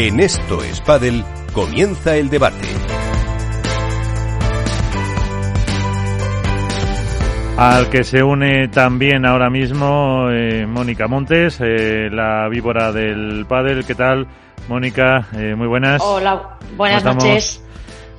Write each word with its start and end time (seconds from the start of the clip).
En 0.00 0.20
Esto 0.20 0.62
es 0.62 0.80
Padel 0.80 1.24
comienza 1.52 2.14
el 2.14 2.30
debate. 2.30 2.68
Al 7.56 7.90
que 7.90 8.04
se 8.04 8.22
une 8.22 8.68
también 8.68 9.26
ahora 9.26 9.50
mismo 9.50 10.30
eh, 10.30 10.68
Mónica 10.68 11.08
Montes, 11.08 11.58
eh, 11.60 12.08
la 12.12 12.48
víbora 12.48 12.92
del 12.92 13.44
pádel. 13.48 13.84
¿Qué 13.84 13.96
tal, 13.96 14.28
Mónica? 14.68 15.26
Eh, 15.36 15.56
muy 15.56 15.66
buenas. 15.66 16.00
Hola, 16.00 16.58
buenas 16.76 17.04
noches. 17.04 17.67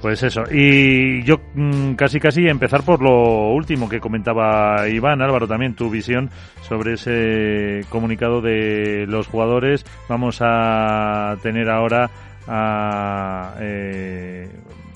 Pues 0.01 0.23
eso, 0.23 0.43
y 0.49 1.23
yo 1.23 1.41
mm, 1.55 1.95
casi 1.95 2.21
casi 2.21 2.47
empezar 2.47 2.83
por 2.83 3.01
lo 3.01 3.49
último 3.49 3.89
que 3.89 3.99
comentaba 3.99 4.87
Iván, 4.87 5.21
Álvaro, 5.21 5.45
también 5.45 5.75
tu 5.75 5.89
visión 5.89 6.29
sobre 6.61 6.93
ese 6.93 7.81
comunicado 7.89 8.39
de 8.39 9.05
los 9.09 9.27
jugadores. 9.27 9.85
Vamos 10.07 10.39
a 10.41 11.35
tener 11.43 11.69
ahora 11.69 12.09
a, 12.47 13.55
eh, 13.59 14.49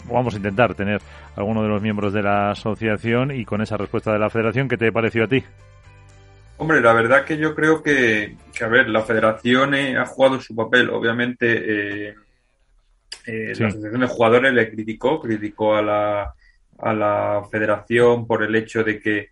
vamos 0.09 0.35
a 0.35 0.37
intentar 0.37 0.73
tener 0.73 1.01
alguno 1.35 1.63
de 1.63 1.69
los 1.69 1.81
miembros 1.81 2.13
de 2.13 2.23
la 2.23 2.51
asociación 2.51 3.31
y 3.31 3.43
con 3.43 3.61
esa 3.61 3.75
respuesta 3.75 4.13
de 4.13 4.19
la 4.19 4.29
federación, 4.29 4.69
¿qué 4.69 4.77
te 4.77 4.91
pareció 4.93 5.25
a 5.25 5.27
ti? 5.27 5.43
Hombre, 6.57 6.79
la 6.79 6.93
verdad 6.93 7.25
que 7.25 7.37
yo 7.37 7.53
creo 7.55 7.83
que, 7.83 8.37
a 8.61 8.67
ver, 8.67 8.87
la 8.87 9.01
federación 9.01 9.73
eh, 9.73 9.97
ha 9.97 10.05
jugado 10.05 10.39
su 10.39 10.55
papel. 10.55 10.89
Obviamente, 10.91 12.09
eh, 12.09 12.15
eh, 13.25 13.53
la 13.57 13.67
asociación 13.67 14.01
de 14.01 14.07
jugadores 14.07 14.53
le 14.53 14.69
criticó, 14.71 15.19
criticó 15.19 15.75
a 15.75 15.81
la, 15.81 16.33
a 16.79 16.93
la 16.93 17.41
federación 17.51 18.27
por 18.27 18.43
el 18.43 18.55
hecho 18.55 18.83
de 18.83 18.99
que 18.99 19.29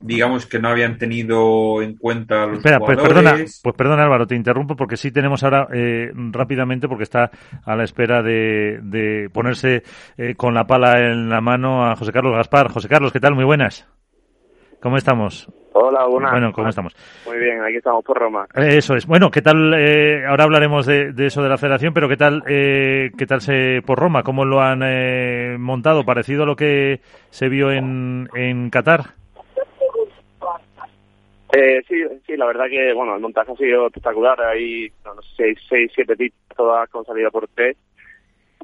digamos 0.00 0.46
que 0.46 0.58
no 0.58 0.68
habían 0.68 0.98
tenido 0.98 1.80
en 1.80 1.96
cuenta 1.96 2.46
los 2.46 2.58
Espera, 2.58 2.78
Pues 2.78 2.98
perdona, 2.98 3.34
pues 3.34 3.74
perdona 3.76 4.02
Álvaro, 4.02 4.26
te 4.26 4.34
interrumpo 4.34 4.76
porque 4.76 4.96
sí 4.96 5.10
tenemos 5.10 5.42
ahora 5.42 5.68
eh, 5.72 6.12
rápidamente 6.14 6.86
porque 6.88 7.04
está 7.04 7.30
a 7.64 7.76
la 7.76 7.84
espera 7.84 8.22
de, 8.22 8.78
de 8.82 9.30
ponerse 9.32 9.82
eh, 10.18 10.34
con 10.34 10.54
la 10.54 10.66
pala 10.66 10.98
en 10.98 11.28
la 11.28 11.40
mano 11.40 11.86
a 11.86 11.96
José 11.96 12.12
Carlos 12.12 12.34
Gaspar. 12.36 12.70
José 12.70 12.88
Carlos, 12.88 13.12
¿qué 13.12 13.20
tal? 13.20 13.34
Muy 13.34 13.44
buenas. 13.44 13.88
¿Cómo 14.80 14.96
estamos? 14.98 15.50
Hola, 15.78 16.06
buenas. 16.06 16.30
Bueno, 16.30 16.52
¿cómo 16.54 16.68
estamos? 16.68 16.96
Muy 17.26 17.36
bien, 17.38 17.62
aquí 17.62 17.76
estamos 17.76 18.02
por 18.02 18.18
Roma. 18.18 18.46
Eso 18.54 18.94
es. 18.94 19.06
Bueno, 19.06 19.30
¿qué 19.30 19.42
tal? 19.42 19.74
Eh, 19.74 20.24
ahora 20.26 20.44
hablaremos 20.44 20.86
de, 20.86 21.12
de, 21.12 21.26
eso 21.26 21.42
de 21.42 21.50
la 21.50 21.58
federación, 21.58 21.92
pero 21.92 22.08
¿qué 22.08 22.16
tal, 22.16 22.42
eh, 22.48 23.10
qué 23.18 23.26
tal 23.26 23.42
se 23.42 23.82
por 23.84 23.98
Roma? 23.98 24.22
¿Cómo 24.22 24.46
lo 24.46 24.62
han 24.62 24.80
eh, 24.82 25.56
montado? 25.58 26.02
¿Parecido 26.02 26.44
a 26.44 26.46
lo 26.46 26.56
que 26.56 27.00
se 27.28 27.50
vio 27.50 27.70
en, 27.70 28.26
en 28.34 28.70
Qatar? 28.70 29.00
Eh, 31.52 31.82
sí, 31.86 32.02
sí, 32.26 32.38
la 32.38 32.46
verdad 32.46 32.70
que 32.70 32.94
bueno, 32.94 33.14
el 33.14 33.20
montaje 33.20 33.52
ha 33.52 33.56
sido 33.56 33.88
espectacular. 33.88 34.40
Hay 34.40 34.90
no, 35.04 35.20
sé, 35.20 35.28
seis, 35.36 35.58
seis, 35.68 35.92
siete 35.94 36.16
pistas 36.16 36.56
todas 36.56 36.88
con 36.88 37.04
salida 37.04 37.30
por 37.30 37.48
T. 37.48 37.76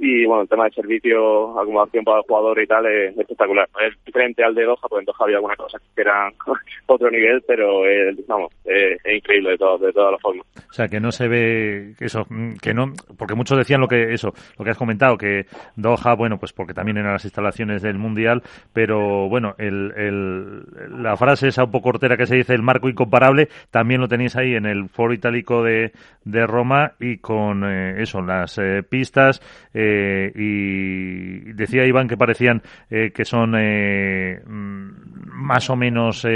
Y 0.04 0.26
bueno, 0.26 0.42
el 0.42 0.48
tema 0.48 0.64
de 0.64 0.72
servicio, 0.72 1.56
acomodación 1.60 2.02
para 2.02 2.18
el 2.18 2.24
jugador 2.24 2.60
y 2.60 2.66
tal 2.66 2.84
es, 2.86 3.16
espectacular. 3.16 3.68
Es 3.86 3.94
diferente 4.04 4.42
al 4.42 4.52
de 4.52 4.64
Doha, 4.64 4.88
porque 4.88 4.98
en 4.98 5.04
Doha 5.04 5.16
había 5.20 5.36
algunas 5.36 5.56
cosas 5.56 5.80
que 5.94 6.00
eran 6.00 6.32
otro 6.86 7.08
nivel, 7.08 7.40
pero 7.46 7.86
eh, 7.86 8.12
vamos, 8.26 8.52
es 8.64 8.98
increíble 9.14 9.50
de, 9.50 9.58
todo, 9.58 9.78
de 9.78 9.92
todas 9.92 10.10
las 10.10 10.20
formas. 10.20 10.44
O 10.68 10.72
sea, 10.72 10.88
que 10.88 10.98
no 10.98 11.12
se 11.12 11.28
ve 11.28 11.94
eso, 12.00 12.26
que 12.60 12.74
no, 12.74 12.86
porque 13.16 13.36
muchos 13.36 13.56
decían 13.56 13.80
lo 13.80 13.86
que 13.86 14.12
eso, 14.12 14.32
lo 14.58 14.64
que 14.64 14.72
has 14.72 14.76
comentado, 14.78 15.16
que 15.16 15.46
Doha, 15.76 16.16
bueno, 16.16 16.36
pues 16.36 16.52
porque 16.52 16.74
también 16.74 16.96
eran 16.96 17.12
las 17.12 17.24
instalaciones 17.24 17.80
del 17.80 17.96
Mundial, 17.96 18.42
pero 18.72 19.28
bueno, 19.28 19.54
el, 19.58 19.92
el, 19.96 21.00
la 21.00 21.16
frase 21.16 21.46
esa 21.46 21.62
un 21.62 21.70
poco 21.70 21.92
cortera 21.92 22.16
que 22.16 22.26
se 22.26 22.34
dice, 22.34 22.54
el 22.54 22.62
marco 22.62 22.88
incomparable, 22.88 23.50
también 23.70 24.00
lo 24.00 24.08
tenéis 24.08 24.34
ahí 24.34 24.56
en 24.56 24.66
el 24.66 24.88
foro 24.88 25.14
itálico 25.14 25.62
de, 25.62 25.92
de 26.24 26.44
Roma 26.44 26.94
y 26.98 27.18
con 27.18 27.62
eh, 27.64 28.02
eso, 28.02 28.20
las 28.20 28.58
eh, 28.58 28.82
pistas, 28.82 29.40
eh, 29.72 29.91
eh, 29.92 30.32
y 30.34 31.52
decía 31.52 31.84
Iván 31.84 32.08
que 32.08 32.16
parecían 32.16 32.62
eh, 32.90 33.12
que 33.14 33.24
son 33.24 33.54
eh, 33.56 34.40
más 34.46 35.70
o 35.70 35.76
menos 35.76 36.26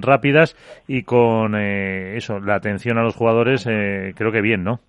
rápidas 0.00 0.56
y 0.86 1.02
con 1.02 1.54
eso, 1.56 2.40
la 2.40 2.54
atención 2.54 2.98
a 2.98 3.02
los 3.02 3.16
jugadores, 3.16 3.64
creo 3.64 4.32
que 4.32 4.40
bien, 4.40 4.64
¿no? 4.64 4.80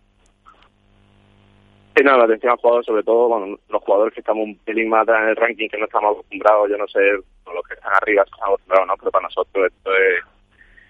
Sí, 1.95 2.03
no, 2.03 2.17
la 2.17 2.23
atención 2.23 2.51
a 2.51 2.53
los 2.53 2.61
jugadores, 2.61 2.85
sobre 2.85 3.03
todo, 3.03 3.27
bueno, 3.27 3.57
los 3.69 3.83
jugadores 3.83 4.13
que 4.13 4.21
estamos 4.21 4.45
un 4.45 4.57
pelín 4.59 4.89
más 4.89 5.03
atrás 5.03 5.23
en 5.23 5.29
el 5.29 5.35
ranking, 5.35 5.67
que 5.67 5.77
no 5.77 5.85
estamos 5.85 6.13
acostumbrados, 6.13 6.69
yo 6.69 6.77
no 6.77 6.87
sé, 6.87 6.99
los 7.01 7.67
que 7.67 7.73
están 7.73 7.93
arriba 7.93 8.23
estamos 8.23 8.47
acostumbrados, 8.47 8.87
¿no? 8.87 8.97
Pero 8.97 9.11
para 9.11 9.23
nosotros 9.23 9.67
esto 9.67 9.91
es 9.91 10.23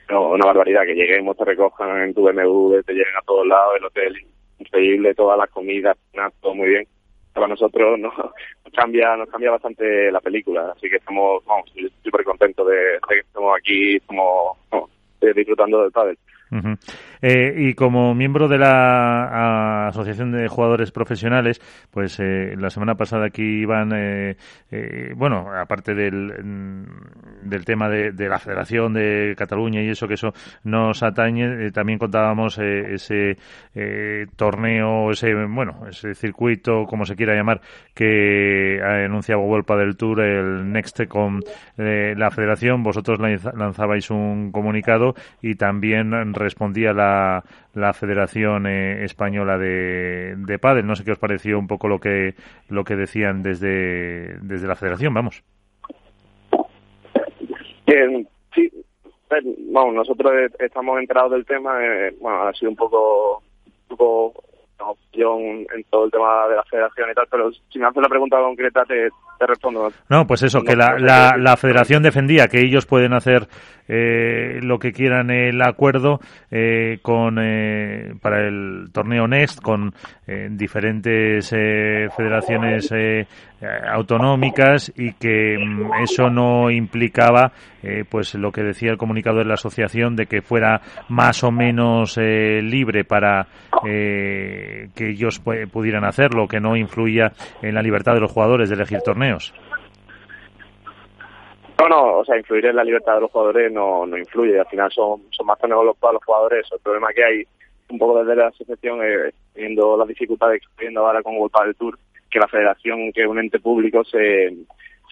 una 0.10 0.46
barbaridad, 0.46 0.84
que 0.84 0.94
lleguemos, 0.94 1.38
te 1.38 1.46
recojan 1.46 2.02
en 2.02 2.14
tu 2.14 2.24
BMW, 2.24 2.82
te 2.82 2.94
lleguen 2.94 3.16
a 3.18 3.26
todos 3.26 3.48
lados, 3.48 3.76
el 3.78 3.86
hotel 3.86 4.26
increíble, 4.62 5.14
todas 5.14 5.38
las 5.38 5.50
comidas, 5.50 5.98
todo 6.42 6.56
muy 6.56 6.70
bien. 6.70 6.88
Para 7.34 7.48
nosotros 7.48 8.00
nos 8.00 8.14
cambia, 8.76 9.16
nos 9.16 9.30
cambia 9.30 9.52
bastante 9.52 10.12
la 10.12 10.20
película, 10.20 10.74
así 10.76 10.90
que 10.90 10.98
estamos, 10.98 11.44
vamos, 11.46 11.72
súper 12.04 12.24
contentos 12.24 12.68
de, 12.68 13.00
que 13.08 13.20
estemos 13.20 13.58
aquí, 13.58 13.96
estamos, 13.98 14.58
vamos, 14.70 14.90
disfrutando 15.36 15.82
del 15.84 15.92
pádel. 15.92 16.18
Uh 16.52 16.76
eh, 17.22 17.54
y 17.56 17.74
como 17.76 18.16
miembro 18.16 18.48
de 18.48 18.58
la 18.58 19.88
Asociación 19.90 20.32
de 20.32 20.48
Jugadores 20.48 20.92
Profesionales, 20.92 21.62
pues 21.92 22.20
eh, 22.20 22.56
la 22.58 22.72
semana 22.72 22.96
pasada 22.96 23.28
aquí 23.28 23.44
iban, 23.44 23.92
eh, 23.94 24.38
eh, 24.72 25.14
bueno, 25.16 25.48
aparte 25.56 25.94
del, 25.94 26.34
del 27.44 27.66
tema 27.66 27.90
de, 27.90 28.12
de, 28.12 28.28
la 28.28 28.40
Federación 28.40 28.94
de 28.94 29.36
Cataluña 29.38 29.84
y 29.84 29.90
eso, 29.90 30.08
que 30.08 30.16
eso 30.16 30.34
nos 30.64 31.04
atañe, 31.04 31.68
eh, 31.68 31.72
también 31.72 32.00
contábamos 32.00 32.58
eh, 32.58 32.96
ese 32.96 33.38
torneo, 34.36 35.12
ese, 35.12 35.34
bueno, 35.46 35.86
ese 35.88 36.16
circuito, 36.16 36.86
como 36.86 37.06
se 37.06 37.16
quiera 37.16 37.36
llamar, 37.36 37.62
que 37.94 38.82
anunciaba 38.84 39.44
Vuelpa 39.44 39.78
del 39.78 39.96
Tour, 39.96 40.22
el 40.22 40.72
Next 40.72 41.06
con 41.08 41.42
la 41.78 42.32
Federación. 42.32 42.84
Vosotros 42.84 43.20
lanzabais 43.20 44.10
un 44.10 44.52
comunicado 44.52 45.14
y 45.42 45.56
también 45.56 46.14
respondía 46.42 46.94
la, 46.94 47.44
la 47.74 47.94
Federación 47.94 48.68
eh, 48.68 49.04
Española 49.04 49.58
de, 49.58 50.36
de 50.38 50.60
Padel. 50.60 50.86
No 50.86 50.96
sé 50.96 51.04
qué 51.04 51.12
os 51.12 51.20
pareció 51.20 51.58
un 51.58 51.68
poco 51.68 51.88
lo 51.88 52.00
que 52.00 52.34
lo 52.70 52.84
que 52.84 52.96
decían 52.96 53.42
desde, 53.42 54.38
desde 54.42 54.68
la 54.68 54.76
Federación, 54.76 55.14
vamos. 55.14 55.44
Sí, 58.54 58.70
vamos, 59.72 59.96
nosotros 59.96 60.32
estamos 60.60 61.00
enterados 61.00 61.32
del 61.32 61.46
tema, 61.46 61.84
eh, 61.84 62.16
bueno, 62.20 62.44
ha 62.44 62.54
sido 62.54 62.72
un 62.72 62.78
poco, 62.78 63.42
un 63.90 63.98
poco 63.98 64.44
opción 64.80 65.40
en 65.76 65.84
todo 65.90 66.06
el 66.06 66.12
tema 66.12 66.48
de 66.48 66.56
la 66.56 66.64
federación 66.64 67.12
y 67.12 67.14
tal, 67.14 67.28
pero 67.30 67.52
si 67.52 67.80
me 67.80 67.86
haces 67.86 68.02
la 68.02 68.10
pregunta 68.10 68.38
concreta 68.38 68.84
te, 68.86 69.10
te 69.38 69.48
respondo. 69.48 69.92
No, 70.10 70.26
pues 70.26 70.44
eso, 70.44 70.62
que 70.64 70.76
la, 70.76 70.98
la, 70.98 71.36
la 71.38 71.56
federación 71.56 72.02
defendía 72.04 72.48
que 72.48 72.62
ellos 72.62 72.86
pueden 72.86 73.14
hacer 73.14 73.48
eh, 73.94 74.62
lo 74.62 74.80
que 74.80 74.94
quieran 74.94 75.30
el 75.32 75.62
acuerdo 75.62 76.22
eh, 76.50 77.00
con 77.02 77.38
eh, 77.42 78.14
para 78.22 78.48
el 78.48 78.90
torneo 78.94 79.28
Next 79.28 79.60
con 79.62 79.94
eh, 80.26 80.48
diferentes 80.50 81.52
eh, 81.52 82.08
federaciones 82.16 82.90
autonómicas 83.94 84.92
y 84.96 85.14
que 85.14 85.58
mm, 85.60 86.04
eso 86.04 86.30
no 86.30 86.72
implicaba 86.72 87.52
pues 88.10 88.34
lo 88.36 88.52
que 88.52 88.64
decía 88.64 88.92
el 88.92 88.98
comunicado 88.98 89.40
de 89.40 89.46
la 89.46 89.56
asociación 89.56 90.16
de 90.16 90.26
que 90.28 90.42
fuera 90.42 90.82
más 91.10 91.44
o 91.44 91.52
menos 91.52 92.18
libre 92.18 93.04
para 93.04 93.48
que 93.84 94.90
ellos 94.98 95.40
pudieran 95.72 96.06
hacerlo, 96.06 96.48
que 96.48 96.60
no 96.60 96.76
influía 96.76 97.32
en 97.62 97.74
la 97.74 97.82
libertad 97.82 98.14
de 98.14 98.22
los 98.22 98.32
jugadores 98.32 98.70
de 98.70 98.76
elegir 98.76 99.00
torneos. 99.04 99.54
No, 101.82 101.90
no, 101.90 102.18
o 102.20 102.26
sea, 102.26 102.38
influir 102.38 102.68
en 102.68 102.76
la 102.76 102.84
libertad 102.84 103.16
de 103.16 103.22
los 103.22 103.32
jugadores 103.32 103.72
no, 103.72 104.06
no 104.06 104.16
influye, 104.16 104.60
al 104.60 104.68
final 104.68 104.92
son, 104.92 105.24
son 105.32 105.48
más 105.48 105.58
torneos 105.58 105.98
para 105.98 106.14
los 106.14 106.24
jugadores, 106.24 106.68
el 106.72 106.80
problema 106.80 107.08
que 107.12 107.24
hay 107.24 107.44
un 107.90 107.98
poco 107.98 108.24
desde 108.24 108.36
la 108.36 108.50
asociación, 108.50 109.00
eh, 109.02 109.32
viendo 109.56 109.98
las 109.98 110.08
dificultades 110.08 110.62
que 110.62 110.68
está 110.68 110.82
viendo 110.82 111.04
ahora 111.04 111.24
con 111.24 111.40
Golpa 111.40 111.66
del 111.66 111.76
Tour, 111.76 111.98
que 112.30 112.38
la 112.38 112.48
federación, 112.48 113.12
que 113.12 113.24
es 113.24 113.28
un 113.28 113.40
ente 113.40 113.60
público, 113.60 114.04
se, 114.04 114.56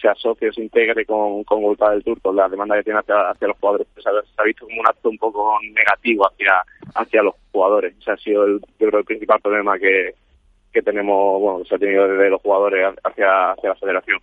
se 0.00 0.08
asocie 0.08 0.50
o 0.50 0.52
se 0.52 0.62
integre 0.62 1.04
con, 1.04 1.42
con 1.42 1.60
Golpa 1.60 1.90
del 1.90 2.04
Tour, 2.04 2.20
con 2.20 2.36
la 2.36 2.48
demanda 2.48 2.76
que 2.76 2.84
tiene 2.84 3.00
hacia, 3.00 3.30
hacia 3.30 3.48
los 3.48 3.58
jugadores, 3.58 3.88
pues, 3.92 4.04
se 4.04 4.40
ha 4.40 4.44
visto 4.44 4.64
como 4.64 4.80
un 4.80 4.86
acto 4.86 5.10
un 5.10 5.18
poco 5.18 5.58
negativo 5.74 6.24
hacia, 6.28 6.62
hacia 6.94 7.22
los 7.24 7.34
jugadores. 7.50 7.96
Ese 8.00 8.12
ha 8.12 8.16
sido, 8.16 8.44
el, 8.44 8.60
yo 8.78 8.86
creo, 8.86 9.00
el 9.00 9.06
principal 9.06 9.40
problema 9.40 9.76
que, 9.76 10.14
que 10.72 10.82
tenemos, 10.82 11.40
bueno, 11.40 11.58
que 11.62 11.68
se 11.68 11.74
ha 11.74 11.78
tenido 11.78 12.06
desde 12.06 12.30
los 12.30 12.40
jugadores 12.40 12.94
hacia, 13.02 13.50
hacia 13.50 13.70
la 13.70 13.74
federación. 13.74 14.20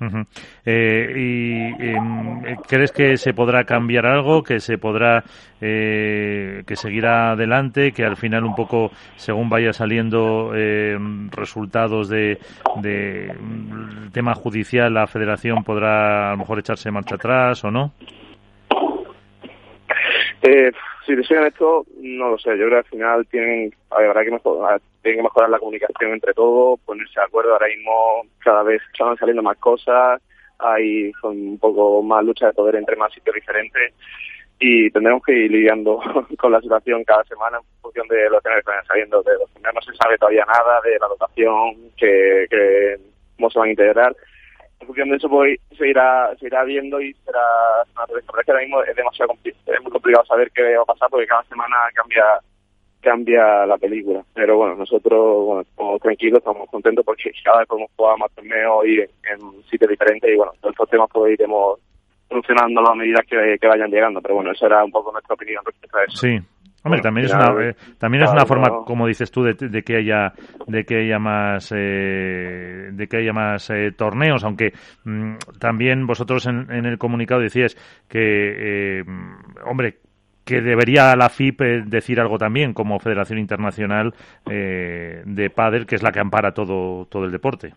Uh 0.00 0.24
eh, 0.64 1.12
¿Y 1.14 1.84
eh, 1.84 2.56
crees 2.66 2.90
que 2.90 3.18
se 3.18 3.34
podrá 3.34 3.64
cambiar 3.64 4.06
algo, 4.06 4.42
que 4.42 4.58
se 4.58 4.78
podrá, 4.78 5.22
eh, 5.60 6.62
que 6.66 6.74
seguirá 6.74 7.32
adelante, 7.32 7.92
que 7.92 8.04
al 8.04 8.16
final 8.16 8.44
un 8.44 8.54
poco, 8.54 8.90
según 9.16 9.50
vaya 9.50 9.72
saliendo 9.74 10.52
eh, 10.54 10.96
resultados 11.30 12.08
de, 12.08 12.38
de 12.80 13.30
tema 14.12 14.34
judicial, 14.34 14.94
la 14.94 15.06
Federación 15.06 15.64
podrá 15.64 16.28
a 16.28 16.32
lo 16.32 16.38
mejor 16.38 16.58
echarse 16.58 16.90
marcha 16.90 17.16
atrás 17.16 17.62
o 17.64 17.70
no? 17.70 17.92
Eh, 20.42 20.72
si 21.06 21.16
te 21.16 21.22
soy 21.22 21.36
honesto, 21.36 21.84
no 22.00 22.30
lo 22.30 22.38
sé. 22.38 22.50
Yo 22.50 22.66
creo 22.66 22.70
que 22.70 22.76
al 22.76 22.84
final 22.84 23.26
tienen, 23.26 23.74
habrá 23.90 24.24
que 24.24 24.30
mejorar, 24.30 24.80
tienen 25.02 25.18
que 25.18 25.24
mejorar 25.24 25.50
la 25.50 25.58
comunicación 25.58 26.12
entre 26.12 26.32
todos, 26.32 26.80
ponerse 26.80 27.20
de 27.20 27.26
acuerdo. 27.26 27.52
Ahora 27.52 27.68
mismo 27.68 28.22
cada 28.38 28.62
vez 28.62 28.80
están 28.92 29.16
saliendo 29.16 29.42
más 29.42 29.58
cosas, 29.58 30.20
hay 30.58 31.12
un 31.22 31.58
poco 31.58 32.02
más 32.02 32.24
lucha 32.24 32.46
de 32.46 32.52
poder 32.52 32.76
entre 32.76 32.96
más 32.96 33.12
sitios 33.12 33.34
diferentes 33.34 33.94
y 34.58 34.90
tendremos 34.90 35.22
que 35.22 35.32
ir 35.32 35.50
lidiando 35.50 36.00
con 36.38 36.52
la 36.52 36.60
situación 36.60 37.02
cada 37.04 37.24
semana 37.24 37.58
en 37.58 37.82
función 37.82 38.06
de 38.08 38.28
lo 38.28 38.40
que 38.40 38.48
vayan 38.48 38.86
saliendo. 38.86 39.22
De 39.22 39.32
los 39.32 39.50
no 39.74 39.80
se 39.82 39.94
sabe 39.96 40.18
todavía 40.18 40.44
nada 40.46 40.80
de 40.84 40.98
la 40.98 41.08
dotación, 41.08 41.74
que, 41.96 42.46
que 42.50 42.96
cómo 43.36 43.50
se 43.50 43.58
van 43.58 43.68
a 43.68 43.72
integrar 43.72 44.16
en 44.80 44.86
función 44.86 45.10
de 45.10 45.16
eso 45.16 45.28
pues, 45.28 45.60
se 45.76 45.88
irá 45.88 46.34
se 46.38 46.46
irá 46.46 46.64
viendo 46.64 47.00
y 47.00 47.12
será 47.24 47.40
una 47.94 48.42
que 48.42 48.50
ahora 48.50 48.62
mismo 48.62 48.82
es 48.82 48.96
demasiado 48.96 49.32
es 49.44 49.82
muy 49.82 49.92
complicado 49.92 50.24
saber 50.24 50.50
qué 50.52 50.76
va 50.76 50.82
a 50.82 50.86
pasar 50.86 51.08
porque 51.10 51.26
cada 51.26 51.44
semana 51.44 51.76
cambia 51.94 52.24
cambia 53.02 53.64
la 53.66 53.78
película. 53.78 54.22
Pero 54.34 54.56
bueno 54.56 54.74
nosotros 54.74 55.44
bueno 55.44 55.60
estamos 55.62 56.00
tranquilos 56.00 56.38
estamos 56.38 56.68
contentos 56.70 57.04
porque 57.04 57.30
cada 57.44 57.58
vez 57.60 57.68
podemos 57.68 57.90
jugar 57.96 58.18
más 58.18 58.30
torneos 58.32 58.86
y 58.86 59.00
en, 59.00 59.62
sitios 59.70 59.90
diferentes 59.90 60.30
y 60.30 60.36
bueno 60.36 60.52
todos 60.60 60.72
estos 60.72 60.90
temas 60.90 61.08
pues 61.12 61.34
iremos 61.34 61.78
solucionando 62.30 62.80
a 62.88 62.94
medida 62.94 63.20
que, 63.28 63.58
que 63.60 63.66
vayan 63.66 63.90
llegando 63.90 64.22
pero 64.22 64.36
bueno 64.36 64.52
esa 64.52 64.66
era 64.66 64.84
un 64.84 64.92
poco 64.92 65.12
nuestra 65.12 65.34
opinión 65.34 65.62
respecto 65.66 65.98
a 65.98 66.04
eso. 66.04 66.16
Sí. 66.16 66.38
Hombre, 66.82 67.02
también 67.02 67.26
es 67.26 67.34
una 67.34 67.62
eh, 67.62 67.74
también 67.98 68.24
es 68.24 68.30
una 68.30 68.46
forma, 68.46 68.84
como 68.86 69.06
dices 69.06 69.30
tú, 69.30 69.42
de, 69.42 69.82
que 69.82 69.96
haya 69.96 70.32
de 70.66 70.84
que 70.84 70.96
haya 71.00 71.18
más 71.18 71.72
eh, 71.76 72.88
de 72.92 73.06
que 73.06 73.18
haya 73.18 73.34
más 73.34 73.68
eh, 73.68 73.92
torneos, 73.92 74.44
aunque 74.44 74.72
mm, 75.04 75.34
también 75.58 76.06
vosotros 76.06 76.46
en, 76.46 76.70
el 76.70 76.96
comunicado 76.96 77.42
decíais 77.42 77.76
que, 78.08 79.04
hombre, 79.66 79.98
que 80.42 80.62
debería 80.62 81.14
la 81.16 81.28
FIP 81.28 81.60
decir 81.84 82.18
algo 82.18 82.38
también 82.38 82.72
como 82.72 82.98
Federación 82.98 83.38
Internacional 83.38 84.14
de 84.46 85.52
Padel, 85.54 85.86
que 85.86 85.96
es 85.96 86.02
la 86.02 86.12
que 86.12 86.20
ampara 86.20 86.52
todo 86.52 87.04
todo 87.06 87.24
el 87.26 87.30
deporte. 87.30 87.74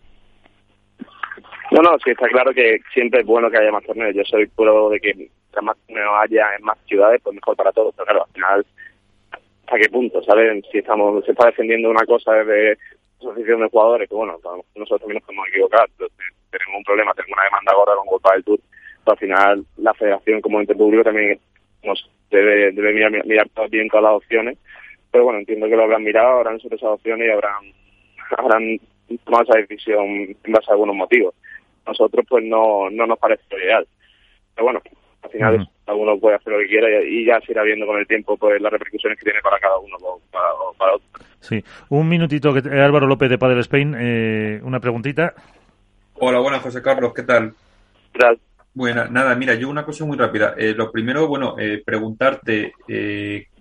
No, 1.74 1.82
no, 1.82 1.98
sí 1.98 2.10
está 2.10 2.28
claro 2.28 2.54
que 2.54 2.78
siempre 2.92 3.22
es 3.22 3.26
bueno 3.26 3.50
que 3.50 3.58
haya 3.58 3.72
más 3.72 3.82
torneos. 3.82 4.14
Yo 4.14 4.22
soy 4.24 4.46
puro 4.46 4.90
de 4.90 5.00
que 5.00 5.28
más 5.60 5.76
torneos 5.88 6.14
haya 6.20 6.54
en 6.56 6.62
más 6.62 6.78
ciudades, 6.86 7.20
pues 7.20 7.34
mejor 7.34 7.56
para 7.56 7.72
todos. 7.72 7.92
Pero 7.96 8.06
claro, 8.06 8.24
al 8.24 8.32
final 8.32 8.66
hasta 9.32 9.78
qué 9.78 9.88
punto, 9.88 10.22
¿saben? 10.22 10.62
Si 10.70 10.78
estamos, 10.78 11.24
se 11.24 11.32
está 11.32 11.46
defendiendo 11.46 11.90
una 11.90 12.06
cosa 12.06 12.32
desde 12.32 12.78
asociación 13.18 13.62
de 13.62 13.70
jugadores, 13.70 14.08
que 14.08 14.14
bueno, 14.14 14.38
nosotros 14.76 15.00
también 15.00 15.16
nos 15.16 15.24
podemos 15.24 15.48
equivocar, 15.48 15.88
tenemos 15.98 16.76
un 16.76 16.84
problema, 16.84 17.12
tenemos 17.14 17.36
una 17.36 17.44
demanda 17.44 17.74
gorda 17.74 17.96
con 17.96 18.06
Copa 18.06 18.34
del 18.34 18.44
Tour, 18.44 18.60
pero 19.04 19.12
al 19.12 19.18
final 19.18 19.66
la 19.78 19.94
federación 19.94 20.40
como 20.42 20.60
ente 20.60 20.76
público 20.76 21.02
también 21.02 21.40
nos 21.82 22.08
debe, 22.30 22.70
debe 22.70 22.92
mirar, 22.92 23.26
mirar 23.26 23.48
bien 23.68 23.88
todas 23.88 24.04
las 24.04 24.12
opciones, 24.12 24.58
pero 25.10 25.24
bueno, 25.24 25.40
entiendo 25.40 25.66
que 25.66 25.74
lo 25.74 25.82
habrán 25.82 26.04
mirado, 26.04 26.38
habrán 26.38 26.60
sobre 26.60 26.76
esas 26.76 26.90
opciones 26.90 27.26
y 27.26 27.32
habrán, 27.32 27.64
habrán 28.36 28.78
tomado 29.24 29.42
esa 29.42 29.58
decisión 29.58 30.04
en 30.06 30.52
base 30.52 30.70
a 30.70 30.74
algunos 30.74 30.94
motivos. 30.94 31.34
Nosotros 31.86 32.24
pues 32.28 32.44
no, 32.44 32.90
no 32.90 33.06
nos 33.06 33.18
parece 33.18 33.42
ideal. 33.50 33.86
Pero 34.54 34.64
bueno, 34.64 34.80
al 35.22 35.30
final 35.30 35.68
alguno 35.86 36.18
puede 36.18 36.36
hacer 36.36 36.52
lo 36.52 36.58
que 36.58 36.68
quiera 36.68 37.02
y, 37.02 37.26
ya 37.26 37.40
se 37.40 37.52
irá 37.52 37.62
viendo 37.62 37.86
con 37.86 37.98
el 37.98 38.06
tiempo 38.06 38.36
pues 38.36 38.60
las 38.60 38.72
repercusiones 38.72 39.18
que 39.18 39.24
tiene 39.24 39.40
para 39.42 39.58
cada 39.58 39.78
uno 39.78 39.96
o 40.00 40.20
para, 40.30 40.94
otro. 40.94 41.06
Sí, 41.40 41.62
un 41.90 42.08
minutito, 42.08 42.54
que 42.54 42.60
eh, 42.68 42.80
Álvaro 42.80 43.06
López 43.06 43.28
de 43.28 43.38
Padre 43.38 43.60
Spain, 43.60 43.94
eh, 43.98 44.60
una 44.62 44.80
preguntita. 44.80 45.34
Hola, 46.14 46.38
buenas 46.38 46.62
José 46.62 46.80
Carlos, 46.80 47.12
¿qué 47.14 47.22
tal? 47.22 47.52
¿Qué 48.12 48.18
tal? 48.18 48.38
Bueno, 48.72 49.06
nada, 49.06 49.34
mira, 49.34 49.54
yo 49.54 49.68
una 49.68 49.84
cosa 49.84 50.04
muy 50.04 50.16
rápida. 50.16 50.54
Eh, 50.56 50.74
lo 50.76 50.90
primero, 50.90 51.28
bueno, 51.28 51.54
preguntarte 51.84 52.72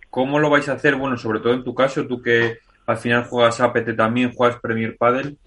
cómo 0.09 0.39
lo 0.39 0.49
vais 0.49 0.67
a 0.69 0.73
hacer, 0.73 0.95
bueno, 0.95 1.17
sobre 1.17 1.39
todo 1.39 1.53
en 1.53 1.63
tu 1.63 1.75
caso, 1.75 2.07
tú 2.07 2.21
que 2.21 2.57
al 2.85 2.97
final 2.97 3.25
juegas 3.25 3.61
APT 3.61 3.95
también, 3.95 4.33
juegas 4.33 4.59
Premier 4.59 4.95
Padel, 4.97 5.37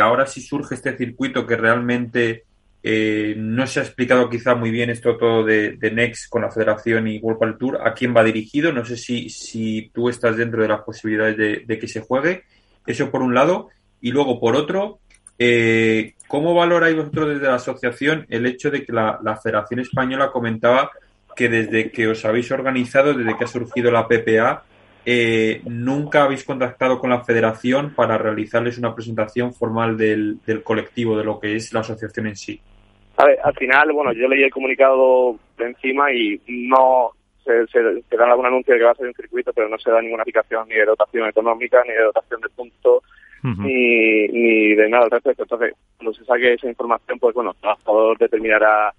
ahora 0.00 0.26
sí 0.26 0.40
surge 0.40 0.74
este 0.74 0.96
circuito 0.96 1.46
que 1.46 1.56
realmente 1.56 2.44
eh, 2.84 3.34
no 3.36 3.64
se 3.68 3.78
ha 3.78 3.84
explicado 3.84 4.28
quizá 4.28 4.56
muy 4.56 4.72
bien 4.72 4.90
esto 4.90 5.16
todo 5.16 5.44
de, 5.44 5.78
Next 5.92 6.28
con 6.28 6.42
la 6.42 6.50
federación 6.50 7.06
y 7.06 7.18
World 7.18 7.38
Padel 7.38 7.58
Tour. 7.58 7.80
¿A 7.86 7.94
quién 7.94 8.14
va 8.16 8.24
dirigido? 8.24 8.72
No 8.72 8.84
sé 8.84 8.96
si, 8.96 9.28
si 9.28 9.90
tú 9.94 10.08
estás 10.08 10.36
dentro 10.36 10.62
de 10.62 10.68
las 10.68 10.82
posibilidades 10.82 11.66
de, 11.66 11.78
que 11.78 11.88
se 11.88 12.00
juegue. 12.00 12.42
Eso 12.86 13.10
por 13.10 13.22
un 13.22 13.34
lado. 13.34 13.68
Y 14.00 14.10
luego, 14.10 14.40
por 14.40 14.56
otro, 14.56 14.98
eh, 15.38 16.14
¿cómo 16.26 16.54
valoráis 16.54 16.96
vosotros 16.96 17.28
desde 17.28 17.46
la 17.46 17.54
asociación 17.54 18.26
el 18.28 18.46
hecho 18.46 18.70
de 18.70 18.84
que 18.84 18.92
la, 18.92 19.40
Federación 19.40 19.80
Española 19.80 20.32
comentaba 20.32 20.90
que 21.36 21.48
desde 21.48 21.90
que 21.90 22.08
os 22.08 22.24
habéis 22.24 22.50
organizado, 22.50 23.14
desde 23.14 23.38
que 23.38 23.44
ha 23.44 23.48
surgido 23.48 23.90
la 23.92 24.08
PPA, 24.08 24.64
eh, 25.04 25.62
nunca 25.64 26.24
habéis 26.24 26.44
contactado 26.44 26.98
con 26.98 27.10
la 27.10 27.24
federación 27.24 27.94
para 27.94 28.18
realizarles 28.18 28.78
una 28.78 28.94
presentación 28.94 29.52
formal 29.52 29.96
del, 29.96 30.40
colectivo, 30.62 31.16
de 31.16 31.24
lo 31.24 31.40
que 31.40 31.56
es 31.56 31.72
la 31.72 31.80
asociación 31.80 32.26
en 32.28 32.36
sí. 32.36 32.60
A 33.16 33.26
ver, 33.26 33.38
al 33.42 33.54
final, 33.54 33.92
bueno, 33.92 34.12
yo 34.12 34.28
leí 34.28 34.42
el 34.42 34.50
comunicado 34.50 35.36
de 35.58 35.66
encima 35.66 36.12
y 36.12 36.40
no 36.46 37.12
se, 37.44 37.66
se, 37.66 38.16
da 38.16 38.30
algún 38.30 38.46
anuncio 38.46 38.74
de 38.74 38.80
que 38.80 38.84
va 38.84 38.92
a 38.92 38.94
ser 38.94 39.06
un 39.06 39.14
circuito, 39.14 39.52
pero 39.52 39.68
no 39.68 39.78
se 39.78 39.90
da 39.90 40.00
ninguna 40.00 40.22
aplicación 40.22 40.68
ni 40.68 40.76
de 40.76 40.86
dotación 40.86 41.28
económica, 41.28 41.82
ni 41.86 41.92
de 41.92 42.04
dotación 42.04 42.40
de 42.40 42.48
puntos, 42.50 43.02
ni, 43.42 44.28
ni 44.28 44.74
de 44.74 44.88
nada 44.88 45.04
al 45.04 45.10
respecto. 45.10 45.42
Entonces, 45.42 45.74
cuando 45.96 46.14
se 46.14 46.24
saque 46.24 46.54
esa 46.54 46.68
información, 46.68 47.18
pues 47.18 47.34
bueno, 47.34 47.54
el 47.62 47.84
jugador 47.84 48.18
determinará 48.18 48.94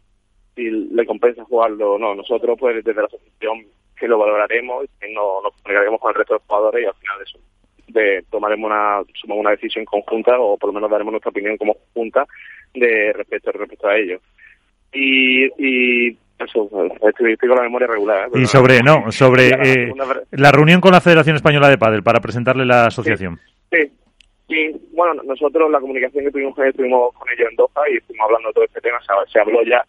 si 0.56 0.70
le 0.70 1.06
compensa 1.06 1.46
jugarlo 1.46 1.94
o 1.94 1.98
no. 1.98 2.16
Nosotros, 2.16 2.58
pues 2.60 2.84
desde 2.84 3.00
la 3.00 3.08
asociación, 3.08 3.66
que 3.96 4.08
lo 4.08 4.18
valoraremos 4.18 4.86
y 4.86 5.14
nos, 5.14 5.44
nos 5.44 5.54
comunicaremos 5.62 6.00
con 6.00 6.10
el 6.10 6.16
resto 6.16 6.34
de 6.34 6.40
los 6.40 6.48
jugadores 6.48 6.84
y 6.84 6.88
al 6.88 6.96
final 6.96 7.18
de 7.18 7.24
eso 7.24 7.40
de 7.88 8.24
tomaremos 8.30 8.72
una, 8.72 9.02
una 9.36 9.52
decisión 9.52 9.86
conjunta 9.86 10.40
o 10.40 10.58
por 10.58 10.70
lo 10.70 10.74
menos 10.74 10.90
daremos 10.90 11.12
nuestra 11.12 11.30
opinión 11.30 11.58
como 11.58 11.76
junta 11.94 12.26
de 12.74 13.14
respecto, 13.14 13.52
respecto 13.52 13.88
a 13.88 13.98
ello. 13.98 14.20
Y, 14.92 15.46
y 15.58 16.18
eso, 16.40 16.70
estoy, 17.08 17.38
con 17.38 17.56
la 17.56 17.64
memoria 17.64 17.88
regular. 17.88 18.28
¿eh? 18.28 18.42
Y 18.42 18.46
sobre, 18.46 18.82
no, 18.82 19.12
sobre 19.12 19.50
eh, 19.50 19.94
la 20.32 20.52
reunión 20.52 20.82
con 20.82 20.92
la 20.92 21.02
Federación 21.02 21.36
Española 21.36 21.70
de 21.70 21.78
Padel 21.78 22.04
para 22.04 22.20
presentarle 22.20 22.66
la 22.66 22.88
asociación. 22.88 23.40
Sí, 23.72 23.92
sí, 24.48 24.72
bueno, 24.94 25.22
nosotros 25.24 25.70
la 25.72 25.80
comunicación 25.80 26.26
que 26.26 26.32
tuvimos, 26.32 26.58
estuvimos 26.60 27.14
con 27.14 27.28
ellos 27.30 27.48
en 27.50 27.56
Doha 27.56 27.90
y 27.92 27.98
estuvimos 27.98 28.26
hablando 28.26 28.50
de 28.50 28.54
todo 28.54 28.66
este 28.66 28.82
tema, 28.82 29.00
se 29.32 29.40
habló 29.40 29.64
ya 29.64 29.84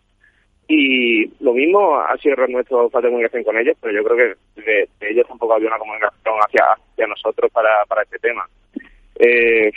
y 0.66 1.26
lo 1.42 1.52
mismo 1.52 1.98
ha 1.98 2.16
sido 2.18 2.36
nuestro 2.46 2.88
falta 2.90 3.08
de 3.08 3.12
comunicación 3.12 3.44
con 3.44 3.58
ellos, 3.58 3.76
pero 3.80 3.94
yo 3.94 4.04
creo 4.04 4.36
que 4.56 4.62
de, 4.62 4.88
ellos 5.00 5.26
tampoco 5.28 5.54
había 5.54 5.68
una 5.68 5.78
comunicación 5.78 6.34
hacia, 6.46 6.64
hacia 6.72 7.06
nosotros 7.06 7.50
para, 7.52 7.84
para 7.86 8.02
este 8.02 8.18
tema. 8.18 8.48
Eh, 9.16 9.70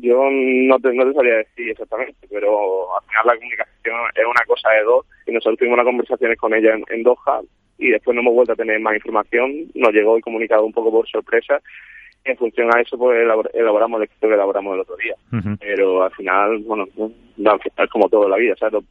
yo 0.00 0.28
no 0.30 0.78
te, 0.78 0.92
no 0.92 1.06
te 1.06 1.14
sabría 1.14 1.36
decir 1.36 1.70
exactamente, 1.70 2.26
pero 2.28 2.94
al 2.96 3.04
final 3.06 3.26
la 3.26 3.36
comunicación 3.36 3.96
es 4.14 4.24
una 4.24 4.44
cosa 4.46 4.70
de 4.70 4.82
dos. 4.82 5.06
Y 5.26 5.32
nosotros 5.32 5.58
tuvimos 5.58 5.74
unas 5.74 5.86
conversaciones 5.86 6.38
con 6.38 6.54
ella 6.54 6.74
en, 6.74 6.84
en 6.88 7.02
Doha 7.02 7.40
y 7.78 7.90
después 7.90 8.14
no 8.14 8.22
hemos 8.22 8.34
vuelto 8.34 8.52
a 8.52 8.56
tener 8.56 8.80
más 8.80 8.94
información, 8.94 9.66
nos 9.74 9.92
llegó 9.92 10.16
el 10.16 10.22
comunicado 10.22 10.64
un 10.64 10.72
poco 10.72 10.90
por 10.90 11.08
sorpresa 11.08 11.60
en 12.26 12.36
función 12.36 12.68
a 12.74 12.80
eso 12.80 12.98
pues 12.98 13.18
elaboramos 13.54 13.98
el 13.98 14.04
escrito 14.04 14.28
que 14.28 14.34
elaboramos 14.34 14.74
el 14.74 14.80
otro 14.80 14.96
día. 14.96 15.14
Pero 15.60 16.02
al 16.02 16.12
final, 16.12 16.58
bueno, 16.60 16.86
es 16.96 17.90
como 17.90 18.08
todo 18.08 18.24
en 18.24 18.30
la 18.30 18.36
vida, 18.36 18.54
¿sabes? 18.58 18.82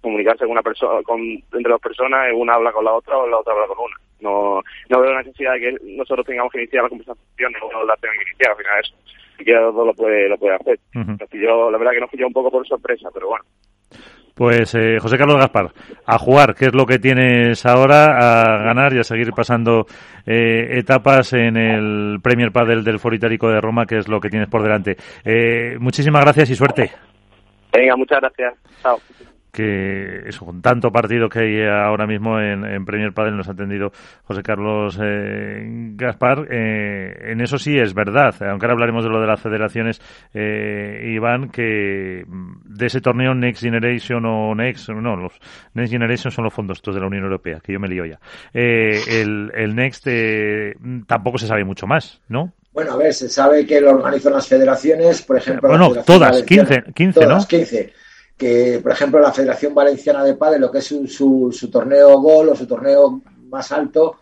Comunicarse 0.00 0.44
con 0.44 0.52
una 0.52 0.62
persona, 0.62 1.02
con, 1.02 1.20
entre 1.20 1.72
dos 1.72 1.80
personas, 1.80 2.30
una 2.34 2.54
habla 2.54 2.72
con 2.72 2.84
la 2.84 2.92
otra 2.92 3.16
o 3.16 3.26
la 3.28 3.38
otra 3.38 3.52
habla 3.52 3.66
con 3.66 3.78
una. 3.86 3.96
No, 4.20 4.62
no 4.88 5.00
veo 5.00 5.12
la 5.12 5.22
necesidad 5.22 5.54
de 5.54 5.60
que 5.60 5.76
nosotros 5.96 6.26
tengamos 6.26 6.50
que 6.52 6.58
iniciar 6.58 6.84
la 6.84 6.88
conversación 6.88 7.52
o 7.60 7.68
uno 7.68 7.84
la 7.84 7.96
tenga 7.96 8.14
que 8.14 8.30
iniciar, 8.30 8.50
al 8.52 8.56
final 8.56 8.80
eso. 8.80 8.94
Si 9.36 9.44
quiere 9.44 9.60
lo 9.60 9.94
puede, 9.94 10.28
lo 10.28 10.38
puede 10.38 10.54
hacer. 10.54 10.78
yo, 11.32 11.70
la 11.70 11.78
verdad 11.78 11.92
que 11.92 12.00
nos 12.00 12.10
pilló 12.10 12.26
un 12.26 12.32
poco 12.32 12.50
por 12.50 12.66
sorpresa, 12.66 13.08
pero 13.12 13.28
bueno. 13.28 13.44
Pues 14.34 14.74
eh, 14.74 14.98
José 15.00 15.16
Carlos 15.16 15.36
Gaspar, 15.36 15.70
a 16.04 16.18
jugar, 16.18 16.54
¿qué 16.54 16.66
es 16.66 16.74
lo 16.74 16.86
que 16.86 16.98
tienes 16.98 17.64
ahora? 17.64 18.16
A 18.16 18.64
ganar 18.64 18.92
y 18.92 18.98
a 18.98 19.04
seguir 19.04 19.30
pasando 19.30 19.86
eh, 20.26 20.78
etapas 20.78 21.32
en 21.34 21.56
el 21.56 22.18
Premier 22.20 22.50
Padel 22.50 22.82
del 22.82 22.98
Foro 22.98 23.14
Itálico 23.14 23.48
de 23.48 23.60
Roma, 23.60 23.86
que 23.86 23.98
es 23.98 24.08
lo 24.08 24.20
que 24.20 24.30
tienes 24.30 24.48
por 24.48 24.62
delante. 24.62 24.96
Eh, 25.24 25.76
muchísimas 25.78 26.22
gracias 26.22 26.50
y 26.50 26.54
suerte. 26.56 26.90
Venga, 27.72 27.96
muchas 27.96 28.20
gracias. 28.20 28.54
Chao 28.82 28.98
que 29.54 30.28
eso, 30.28 30.44
con 30.44 30.60
tanto 30.60 30.90
partido 30.90 31.28
que 31.28 31.38
hay 31.38 31.62
ahora 31.62 32.06
mismo 32.06 32.40
en, 32.40 32.84
Premier 32.84 33.12
Padel 33.14 33.36
nos 33.36 33.48
ha 33.48 33.52
atendido 33.52 33.92
José 34.24 34.42
Carlos 34.42 34.98
eh, 35.00 35.92
Gaspar. 35.94 36.48
Eh, 36.50 37.30
en 37.30 37.40
eso 37.40 37.56
sí 37.56 37.78
es 37.78 37.94
verdad, 37.94 38.34
aunque 38.42 38.66
ahora 38.66 38.72
hablaremos 38.72 39.04
de 39.04 39.10
lo 39.10 39.20
de 39.20 39.28
las 39.28 39.40
federaciones, 39.40 40.00
eh, 40.34 41.12
Iván, 41.14 41.50
que 41.50 42.24
de 42.26 42.86
ese 42.86 43.00
torneo 43.00 43.32
Next 43.34 43.62
Generation 43.62 44.26
o 44.26 44.54
Next, 44.54 44.88
no, 44.88 45.14
los 45.14 45.32
Next 45.74 45.92
Generation 45.92 46.32
son 46.32 46.44
los 46.44 46.52
fondos 46.52 46.78
estos 46.78 46.94
de 46.94 47.00
la 47.00 47.06
Unión 47.06 47.22
Europea, 47.22 47.60
que 47.62 47.72
yo 47.72 47.80
me 47.80 47.88
lío 47.88 48.04
ya. 48.04 48.18
el, 48.52 49.52
el 49.54 49.74
Next 49.76 50.08
tampoco 51.06 51.38
se 51.38 51.46
sabe 51.46 51.64
mucho 51.64 51.86
más, 51.86 52.20
¿no? 52.28 52.52
Bueno, 52.72 52.94
a 52.94 52.96
ver, 52.96 53.14
se 53.14 53.28
sabe 53.28 53.64
que 53.64 53.80
lo 53.80 53.92
organizan 53.92 54.32
las 54.32 54.48
federaciones, 54.48 55.22
por 55.22 55.36
ejemplo. 55.36 55.68
Bueno, 55.68 55.94
todas, 56.04 56.42
15, 56.42 56.86
15 56.92 57.20
todas, 57.20 57.46
15 57.46 57.92
que, 58.36 58.80
por 58.82 58.92
ejemplo, 58.92 59.20
la 59.20 59.32
Federación 59.32 59.74
Valenciana 59.74 60.24
de 60.24 60.34
Padel, 60.34 60.60
lo 60.60 60.70
que 60.70 60.78
es 60.78 60.86
su, 60.86 61.06
su, 61.52 61.70
torneo 61.70 62.20
Gol 62.20 62.48
o 62.48 62.56
su 62.56 62.66
torneo 62.66 63.20
más 63.48 63.70
alto 63.72 64.16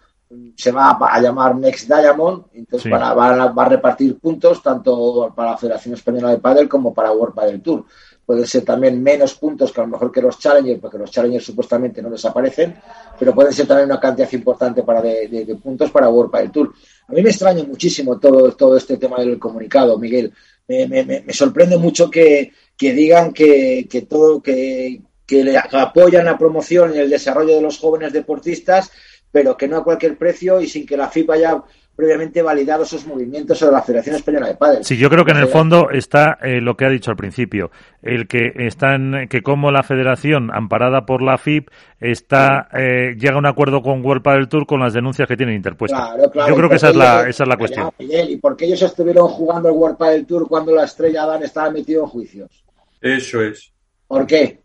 se 0.57 0.73
va 0.73 0.97
a 0.99 1.21
llamar 1.21 1.57
Next 1.57 1.89
Diamond, 1.89 2.45
entonces 2.55 2.91
para, 2.91 3.13
va, 3.13 3.65
a, 3.65 3.69
repartir 3.69 4.19
puntos 4.19 4.63
tanto 4.63 5.33
para 5.37 5.53
la 5.53 5.59
Federación 5.59 5.95
Española 5.95 6.31
de 6.31 6.39
Padel 6.39 6.69
como 6.69 6.95
para 6.95 7.13
World 7.13 7.35
Padel 7.35 7.61
Tour. 7.61 7.85
Pueden 8.25 8.47
ser 8.47 8.65
también 8.65 9.03
menos 9.03 9.35
puntos 9.35 9.73
que 9.73 9.81
a 9.81 9.85
lo 9.85 9.91
mejor 9.91 10.11
que 10.11 10.23
los 10.23 10.39
Challengers, 10.39 10.81
porque 10.81 10.97
los 10.97 11.11
Challengers 11.11 11.45
supuestamente 11.45 12.01
no 12.01 12.09
desaparecen, 12.09 12.75
pero 13.19 13.35
pueden 13.35 13.53
ser 13.53 13.67
también 13.67 13.91
una 13.91 14.01
cantidad 14.01 14.33
importante 14.33 14.83
para 14.83 15.03
de, 15.03 15.59
puntos 15.63 15.91
para 15.91 16.09
World 16.09 16.31
Padel 16.31 16.51
Tour. 16.51 16.73
A 17.09 17.13
mí 17.13 17.23
me 17.23 17.29
extraña 17.29 17.65
muchísimo 17.65 18.19
todo, 18.19 18.53
todo 18.53 18.77
este 18.77 18.97
tema 18.97 19.19
del 19.19 19.39
comunicado, 19.39 19.99
Miguel. 19.99 20.33
Me, 20.67 20.87
me, 20.87 21.05
me 21.05 21.33
sorprende 21.35 21.77
mucho 21.77 22.09
que, 22.11 22.53
que 22.83 22.95
digan 22.95 23.33
que, 23.33 23.87
que 23.89 24.03
todo, 24.03 24.43
que, 24.43 25.03
que 25.25 25.45
le 25.45 25.57
apoyan 25.57 26.25
la 26.25 26.37
promoción 26.37 26.93
y 26.93 26.99
el 26.99 27.11
desarrollo 27.11 27.55
de 27.55 27.63
los 27.63 27.79
jóvenes 27.79 28.13
deportistas 28.13 28.91
pero 29.33 29.57
que 29.57 29.67
no 29.67 29.79
a 29.79 29.85
cualquier 29.85 30.17
precio 30.17 30.61
y 30.61 30.69
sin 30.69 30.87
que 30.87 30.97
la 30.97 31.09
FIP 31.09 31.31
haya 31.31 31.63
previamente 31.95 32.41
validado 32.41 32.85
esos 32.85 33.07
movimientos 33.07 33.61
de 33.61 33.71
la 33.71 33.83
Federación 33.83 34.17
Española 34.17 34.49
de 34.49 34.55
Padres. 34.55 34.87
Sí, 34.87 34.97
yo 34.97 35.11
creo 35.11 35.25
que 35.25 35.33
en 35.33 35.39
el 35.39 35.49
fondo 35.49 35.91
está 35.91 36.39
eh, 36.43 36.61
lo 36.61 36.75
que 36.75 36.87
ha 36.87 36.89
dicho 36.89 37.11
al 37.11 37.17
principio, 37.17 37.71
el 38.03 38.27
que 38.27 38.53
están 38.57 39.29
que 39.29 39.43
como 39.43 39.71
la 39.71 39.83
Federación 39.83 40.51
amparada 40.53 41.05
por 41.05 41.23
la 41.23 41.37
FIP 41.37 41.69
está 42.01 42.69
eh, 42.73 43.15
llega 43.19 43.35
a 43.35 43.39
un 43.39 43.47
acuerdo 43.47 43.83
con 43.83 44.05
World 44.05 44.23
Padel 44.23 44.49
Tour 44.49 44.67
con 44.67 44.81
las 44.81 44.95
denuncias 44.95 45.29
que 45.29 45.37
tienen 45.37 45.55
interpuestas. 45.55 46.15
yo 46.49 46.55
creo 46.57 46.69
que 46.69 46.77
esa 46.77 46.91
es 46.91 46.97
la 46.97 47.29
esa 47.29 47.45
es 47.45 47.49
la 47.49 47.57
cuestión. 47.57 47.91
¿Y 47.99 48.37
por 48.37 48.57
qué 48.57 48.67
ellos 48.67 48.83
estuvieron 48.83 49.29
jugando 49.29 49.69
el 49.69 49.75
World 49.75 49.99
Padel 49.99 50.27
Tour 50.27 50.49
cuando 50.49 50.75
la 50.75 50.85
Estrella 50.85 51.27
Dan 51.27 51.43
estaba 51.43 51.71
metido 51.71 52.05
en 52.05 52.09
juicios? 52.09 52.65
Eso 53.03 53.43
es. 53.43 53.73
¿Por 54.07 54.27
qué? 54.27 54.63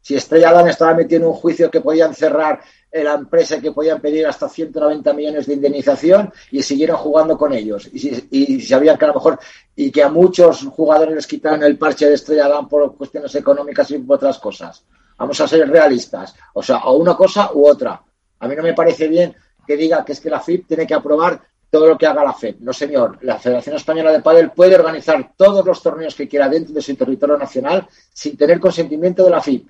Si 0.00 0.14
Estrella 0.14 0.52
Dan 0.52 0.68
estaba 0.68 0.94
metido 0.94 1.22
en 1.22 1.28
un 1.28 1.34
juicio 1.34 1.70
que 1.70 1.80
podían 1.80 2.14
cerrar 2.14 2.60
la 2.92 3.14
empresa 3.14 3.60
que 3.60 3.72
podían 3.72 4.00
pedir 4.00 4.26
hasta 4.26 4.48
190 4.48 5.12
millones 5.12 5.46
de 5.46 5.54
indemnización 5.54 6.32
y 6.50 6.62
siguieron 6.62 6.96
jugando 6.96 7.38
con 7.38 7.52
ellos. 7.52 7.88
Y, 7.92 8.28
y 8.30 8.60
sabían 8.62 8.98
que 8.98 9.04
a 9.04 9.08
lo 9.08 9.14
mejor, 9.14 9.38
y 9.76 9.90
que 9.90 10.02
a 10.02 10.08
muchos 10.08 10.64
jugadores 10.64 11.14
les 11.14 11.26
quitaron 11.26 11.62
el 11.62 11.78
parche 11.78 12.06
de 12.06 12.14
Estrella 12.14 12.48
Dan 12.48 12.68
por 12.68 12.96
cuestiones 12.96 13.34
económicas 13.34 13.90
y 13.90 13.98
por 13.98 14.16
otras 14.16 14.38
cosas. 14.38 14.84
Vamos 15.16 15.40
a 15.40 15.46
ser 15.46 15.68
realistas. 15.68 16.34
O 16.54 16.62
sea, 16.62 16.78
o 16.78 16.96
una 16.96 17.14
cosa 17.14 17.50
u 17.52 17.68
otra. 17.68 18.02
A 18.40 18.48
mí 18.48 18.56
no 18.56 18.62
me 18.62 18.74
parece 18.74 19.06
bien 19.06 19.34
que 19.66 19.76
diga 19.76 20.04
que 20.04 20.12
es 20.12 20.20
que 20.20 20.30
la 20.30 20.40
FIP 20.40 20.66
tiene 20.66 20.86
que 20.86 20.94
aprobar 20.94 21.40
todo 21.70 21.86
lo 21.86 21.96
que 21.96 22.06
haga 22.06 22.24
la 22.24 22.32
FED. 22.32 22.56
No, 22.60 22.72
señor. 22.72 23.18
La 23.22 23.38
Federación 23.38 23.76
Española 23.76 24.12
de 24.12 24.20
Padel 24.20 24.50
puede 24.50 24.74
organizar 24.74 25.32
todos 25.36 25.64
los 25.64 25.82
torneos 25.82 26.14
que 26.14 26.28
quiera 26.28 26.48
dentro 26.48 26.74
de 26.74 26.82
su 26.82 26.94
territorio 26.96 27.38
nacional 27.38 27.86
sin 28.12 28.36
tener 28.36 28.58
consentimiento 28.58 29.24
de 29.24 29.30
la 29.30 29.40
FIP 29.40 29.68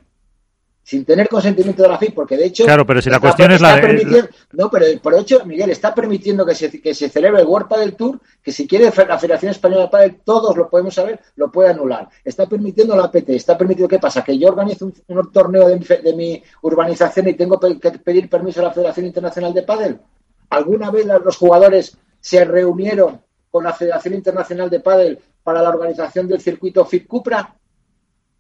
sin 0.83 1.05
tener 1.05 1.29
consentimiento 1.29 1.85
de 1.85 1.89
la 1.89 1.99
FIP, 1.99 2.15
porque 2.15 2.37
de 2.37 2.47
hecho. 2.47 2.65
Claro, 2.65 2.85
pero 2.85 3.01
si 3.01 3.11
la 3.11 3.21
cuestión 3.21 3.53
es 3.53 3.61
la. 3.61 3.81
No, 4.53 4.69
pero 4.69 4.87
por 5.01 5.15
hecho, 5.15 5.45
Miguel, 5.45 5.71
está 5.71 5.95
permitiendo 5.95 6.45
que 6.45 6.55
se, 6.55 6.81
que 6.81 6.95
se 6.95 7.09
celebre 7.09 7.43
el 7.43 7.47
World 7.47 7.69
Padel 7.69 7.95
Tour, 7.95 8.19
que 8.43 8.51
si 8.51 8.67
quiere 8.67 8.87
la 8.87 9.19
Federación 9.19 9.53
Española 9.53 9.83
de 9.83 9.89
Padel, 9.89 10.21
todos 10.25 10.57
lo 10.57 10.69
podemos 10.69 10.93
saber, 10.93 11.21
lo 11.37 11.51
puede 11.53 11.71
anular. 11.71 12.09
Está 12.25 12.49
permitiendo 12.49 12.97
la 12.97 13.05
APT, 13.05 13.29
está 13.31 13.57
permitiendo, 13.57 13.89
¿qué 13.89 14.01
pasa? 14.01 14.25
Que 14.25 14.37
yo 14.37 14.49
organizo 14.49 14.91
un, 15.07 15.33
torneo 15.33 15.69
de 15.69 16.13
mi, 16.13 16.43
urbanización 16.63 17.29
y 17.29 17.35
tengo 17.35 17.61
que 17.61 17.91
pedir 17.99 18.29
permiso 18.29 18.61
a 18.61 18.65
la 18.65 18.73
Federación 18.73 19.07
Internacional 19.07 19.55
de 19.55 19.63
Padel. 19.63 20.01
¿Alguna 20.51 20.91
vez 20.91 21.07
los 21.07 21.37
jugadores 21.37 21.97
se 22.21 22.45
reunieron 22.45 23.21
con 23.51 23.65
la 23.65 23.73
Federación 23.73 24.15
Internacional 24.15 24.69
de 24.69 24.81
Padel 24.81 25.19
para 25.43 25.63
la 25.63 25.71
organización 25.71 26.29
del 26.29 26.41
circuito 26.41 26.85
FIP 26.85 27.07
Cupra? 27.07 27.55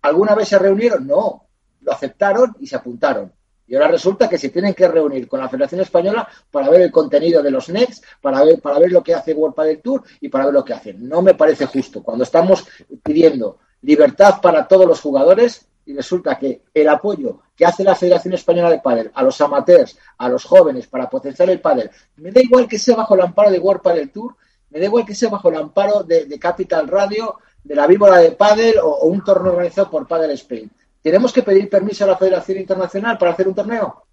¿Alguna 0.03 0.35
vez 0.35 0.49
se 0.49 0.59
reunieron? 0.59 1.07
No 1.07 1.47
lo 1.81 1.93
aceptaron 1.93 2.57
y 2.61 2.67
se 2.67 2.77
apuntaron. 2.77 3.33
Y 3.67 3.77
ahora 3.77 3.89
resulta 3.89 4.29
que 4.29 4.37
se 4.37 4.49
tienen 4.49 4.75
que 4.75 4.89
reunir 4.89 5.29
con 5.29 5.39
la 5.39 5.49
Federación 5.49 5.81
Española 5.81 6.29
para 6.51 6.69
ver 6.69 6.83
el 6.83 6.91
contenido 6.91 7.41
de 7.41 7.53
los 7.53 7.69
Next, 7.69 8.05
para 8.21 8.43
ver, 8.43 8.61
para 8.61 8.81
ver 8.81 8.91
lo 8.91 9.03
que 9.03 9.15
hace 9.15 9.33
World 9.33 9.55
Padel 9.55 9.81
Tour 9.81 10.03
y 10.21 10.29
para 10.29 10.47
ver 10.47 10.55
lo 10.55 10.65
que 10.65 10.75
hacen. 10.75 11.09
No 11.09 11.23
me 11.23 11.35
parece 11.35 11.67
justo. 11.67 12.03
Cuando 12.03 12.25
estamos 12.25 12.67
pidiendo 13.03 13.59
libertad 13.83 14.41
para 14.43 14.67
todos 14.67 14.87
los 14.87 15.01
jugadores 15.01 15.70
y 15.91 15.93
resulta 15.93 16.39
que 16.39 16.63
el 16.73 16.89
apoyo 16.89 17.41
que 17.57 17.67
hace 17.67 17.83
la 17.83 17.97
Federación 17.97 18.35
Española 18.35 18.71
de 18.71 18.79
Padel 18.79 19.11
a 19.13 19.25
los 19.25 19.41
amateurs, 19.41 19.99
a 20.19 20.29
los 20.29 20.45
jóvenes 20.45 20.87
para 20.87 21.11
potenciar 21.11 21.51
el 21.51 21.61
padel, 21.61 21.91
me 22.17 22.31
da 22.31 22.41
igual 22.41 22.69
que 22.69 22.79
sea 22.79 22.95
bajo 22.95 23.17
el 23.17 23.23
amparo 23.23 23.51
de 23.51 23.59
World 23.59 23.83
Padel 23.83 24.11
Tour, 24.13 24.37
me 24.71 24.79
da 24.79 24.85
igual 24.85 25.05
que 25.05 25.17
sea 25.17 25.31
bajo 25.31 25.49
el 25.49 25.57
amparo 25.57 26.05
de, 26.05 26.39
Capital 26.39 26.87
Radio, 26.87 27.39
de 27.65 27.75
la 27.75 27.89
Víbora 27.89 28.19
de 28.19 28.31
Padel 28.33 28.79
o, 28.79 28.89
o 28.89 29.07
un 29.07 29.25
torneo 29.25 29.53
organizado 29.53 29.91
por 29.91 30.07
Padel 30.07 30.31
Spain 30.31 30.71
¿Tenemos 31.03 31.33
que 31.33 31.43
pedir 31.43 31.69
permiso 31.69 32.05
a 32.05 32.09
la 32.09 32.17
Federación 32.17 32.59
Internacional 32.59 33.19
para 33.19 33.33
hacer 33.33 33.49
un 33.49 33.55
torneo? 33.55 34.05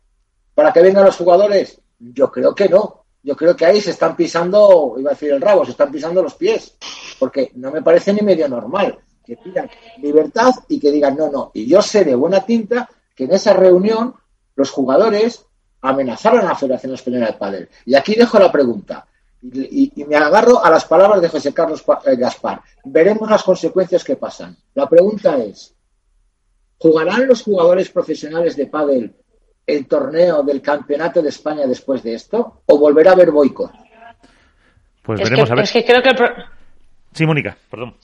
¿Para 0.55 0.73
que 0.73 0.81
vengan 0.81 1.05
los 1.05 1.17
jugadores? 1.17 1.79
Yo 1.99 2.31
creo 2.31 2.55
que 2.55 2.69
no. 2.69 3.03
Yo 3.21 3.35
creo 3.35 3.55
que 3.55 3.65
ahí 3.65 3.81
se 3.81 3.91
están 3.91 4.15
pisando, 4.15 4.95
iba 4.97 5.11
a 5.11 5.13
decir 5.13 5.31
el 5.31 5.41
rabo, 5.41 5.63
se 5.63 5.71
están 5.71 5.91
pisando 5.91 6.23
los 6.23 6.33
pies. 6.35 6.75
Porque 7.19 7.51
no 7.55 7.71
me 7.71 7.83
parece 7.83 8.13
ni 8.13 8.21
medio 8.21 8.47
normal 8.47 8.97
que 9.27 9.37
pidan 9.37 9.69
libertad 10.01 10.53
y 10.67 10.79
que 10.79 10.91
digan 10.91 11.15
no, 11.15 11.29
no. 11.29 11.51
Y 11.53 11.67
yo 11.67 11.81
sé 11.81 12.03
de 12.03 12.15
buena 12.15 12.45
tinta 12.45 12.89
que 13.13 13.25
en 13.25 13.33
esa 13.33 13.53
reunión 13.53 14.15
los 14.55 14.71
jugadores 14.71 15.45
amenazaron 15.81 16.41
a 16.41 16.49
la 16.49 16.55
Federación 16.55 16.93
Española 16.93 17.27
de 17.27 17.33
Padel. 17.33 17.69
Y 17.85 17.93
aquí 17.93 18.15
dejo 18.15 18.39
la 18.39 18.51
pregunta. 18.51 19.05
Y, 19.41 19.91
y, 19.95 20.05
me 20.05 20.15
agarro 20.15 20.63
a 20.63 20.69
las 20.71 20.85
palabras 20.85 21.21
de 21.21 21.29
José 21.29 21.53
Carlos 21.53 21.83
eh, 22.05 22.15
Gaspar. 22.15 22.61
Veremos 22.85 23.29
las 23.29 23.43
consecuencias 23.43 24.03
que 24.03 24.15
pasan. 24.15 24.57
La 24.73 24.89
pregunta 24.89 25.37
es, 25.37 25.75
¿Jugarán 26.79 27.27
los 27.27 27.41
jugadores 27.41 27.89
profesionales 27.89 28.55
de 28.55 28.67
pádel 28.67 29.15
el 29.65 29.87
torneo 29.87 30.43
del 30.43 30.61
Campeonato 30.61 31.21
de 31.21 31.29
España 31.29 31.65
después 31.65 32.03
de 32.03 32.13
esto? 32.13 32.61
¿O 32.65 32.77
volverá 32.77 33.11
a 33.11 33.13
haber 33.13 33.31
boicot? 33.31 33.71
Pues 35.01 35.21
veremos 35.21 35.49
a 35.49 35.55
ver. 35.55 35.63
Es 35.63 35.71
que 35.71 35.85
creo 35.85 36.03
que 36.03 36.11
Sí, 37.13 37.25
Mónica, 37.25 37.57
perdón. 37.71 37.95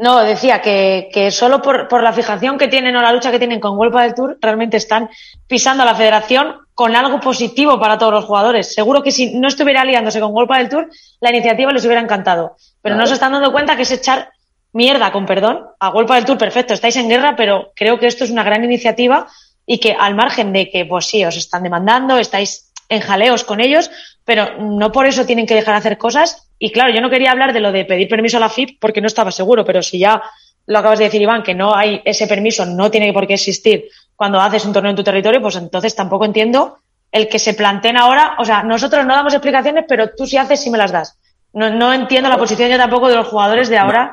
No, 0.00 0.20
decía 0.20 0.62
que, 0.62 1.10
que 1.12 1.30
solo 1.30 1.60
por, 1.60 1.86
por, 1.86 2.02
la 2.02 2.14
fijación 2.14 2.56
que 2.56 2.68
tienen 2.68 2.96
o 2.96 3.02
la 3.02 3.12
lucha 3.12 3.30
que 3.30 3.38
tienen 3.38 3.60
con 3.60 3.78
Huelpa 3.78 4.02
del 4.02 4.14
Tour, 4.14 4.38
realmente 4.40 4.78
están 4.78 5.10
pisando 5.46 5.82
a 5.82 5.86
la 5.86 5.94
federación 5.94 6.56
con 6.74 6.96
algo 6.96 7.20
positivo 7.20 7.78
para 7.78 7.98
todos 7.98 8.14
los 8.14 8.24
jugadores. 8.24 8.72
Seguro 8.72 9.02
que 9.02 9.12
si 9.12 9.38
no 9.38 9.46
estuviera 9.46 9.82
aliándose 9.82 10.18
con 10.18 10.34
Huelpa 10.34 10.56
del 10.56 10.70
Tour, 10.70 10.88
la 11.20 11.28
iniciativa 11.28 11.70
les 11.70 11.84
hubiera 11.84 12.00
encantado. 12.00 12.56
Pero 12.80 12.96
no 12.96 13.06
se 13.06 13.12
están 13.12 13.32
dando 13.32 13.52
cuenta 13.52 13.76
que 13.76 13.82
es 13.82 13.90
echar 13.90 14.30
mierda, 14.72 15.12
con 15.12 15.26
perdón, 15.26 15.66
a 15.78 15.90
golpe 15.90 16.14
del 16.14 16.24
Tour, 16.24 16.38
perfecto, 16.38 16.72
estáis 16.72 16.96
en 16.96 17.10
guerra, 17.10 17.34
pero 17.36 17.72
creo 17.76 17.98
que 17.98 18.06
esto 18.06 18.24
es 18.24 18.30
una 18.30 18.42
gran 18.42 18.64
iniciativa 18.64 19.26
y 19.66 19.80
que 19.80 19.92
al 19.92 20.14
margen 20.14 20.54
de 20.54 20.70
que, 20.70 20.86
pues 20.86 21.04
sí, 21.04 21.22
os 21.26 21.36
están 21.36 21.62
demandando, 21.62 22.16
estáis 22.16 22.72
en 22.88 23.02
jaleos 23.02 23.44
con 23.44 23.60
ellos, 23.60 23.90
pero 24.24 24.58
no 24.58 24.92
por 24.92 25.06
eso 25.06 25.26
tienen 25.26 25.46
que 25.46 25.54
dejar 25.54 25.74
de 25.74 25.78
hacer 25.78 25.98
cosas. 25.98 26.49
Y 26.62 26.70
claro, 26.72 26.94
yo 26.94 27.00
no 27.00 27.08
quería 27.08 27.32
hablar 27.32 27.54
de 27.54 27.60
lo 27.60 27.72
de 27.72 27.86
pedir 27.86 28.06
permiso 28.06 28.36
a 28.36 28.40
la 28.40 28.50
FIP 28.50 28.78
porque 28.78 29.00
no 29.00 29.06
estaba 29.06 29.32
seguro, 29.32 29.64
pero 29.64 29.82
si 29.82 29.98
ya 29.98 30.22
lo 30.66 30.78
acabas 30.78 30.98
de 30.98 31.06
decir, 31.06 31.22
Iván, 31.22 31.42
que 31.42 31.54
no 31.54 31.74
hay 31.74 32.02
ese 32.04 32.26
permiso, 32.26 32.66
no 32.66 32.90
tiene 32.90 33.12
por 33.14 33.26
qué 33.26 33.34
existir 33.34 33.86
cuando 34.14 34.38
haces 34.38 34.66
un 34.66 34.74
torneo 34.74 34.90
en 34.90 34.96
tu 34.96 35.02
territorio, 35.02 35.40
pues 35.40 35.56
entonces 35.56 35.96
tampoco 35.96 36.26
entiendo 36.26 36.76
el 37.10 37.28
que 37.28 37.38
se 37.38 37.54
planteen 37.54 37.96
ahora, 37.96 38.36
o 38.38 38.44
sea, 38.44 38.62
nosotros 38.62 39.06
no 39.06 39.14
damos 39.14 39.32
explicaciones, 39.32 39.86
pero 39.88 40.10
tú 40.10 40.26
sí 40.26 40.36
haces 40.36 40.62
sí 40.62 40.70
me 40.70 40.76
las 40.76 40.92
das. 40.92 41.18
No, 41.54 41.70
no 41.70 41.94
entiendo 41.94 42.28
la 42.28 42.36
posición 42.36 42.70
yo 42.70 42.76
tampoco 42.76 43.08
de 43.08 43.16
los 43.16 43.26
jugadores 43.26 43.70
de 43.70 43.78
ahora. 43.78 44.12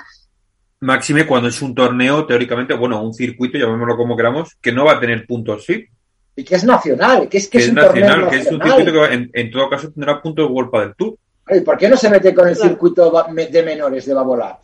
Máxime 0.79 1.27
cuando 1.27 1.49
es 1.49 1.61
un 1.61 1.75
torneo, 1.75 2.25
teóricamente, 2.25 2.73
bueno, 2.75 3.01
un 3.01 3.13
circuito, 3.13 3.57
llamémoslo 3.57 3.97
como 3.97 4.15
queramos, 4.15 4.55
que 4.61 4.71
no 4.71 4.85
va 4.85 4.93
a 4.93 4.99
tener 5.01 5.27
puntos, 5.27 5.65
sí. 5.65 5.85
Y 6.33 6.45
que 6.45 6.55
es 6.55 6.63
nacional, 6.63 7.27
que 7.27 7.39
es 7.39 7.49
que, 7.49 7.57
es, 7.57 7.67
un 7.67 7.75
nacional, 7.75 8.29
que 8.29 8.37
es 8.37 8.47
un 8.49 8.61
circuito 8.61 8.93
que 8.93 9.29
en, 9.33 9.51
todo 9.51 9.69
caso 9.69 9.91
tendrá 9.91 10.21
puntos 10.21 10.47
de 10.47 10.53
World 10.53 10.71
del 10.71 10.95
Tour. 10.95 11.17
¿Y 11.49 11.61
por 11.61 11.77
qué 11.77 11.89
no 11.89 11.97
se 11.97 12.09
mete 12.09 12.33
con 12.33 12.47
el 12.47 12.55
circuito 12.55 13.25
de 13.33 13.63
menores 13.63 14.05
de 14.05 14.13
Babolat? 14.13 14.59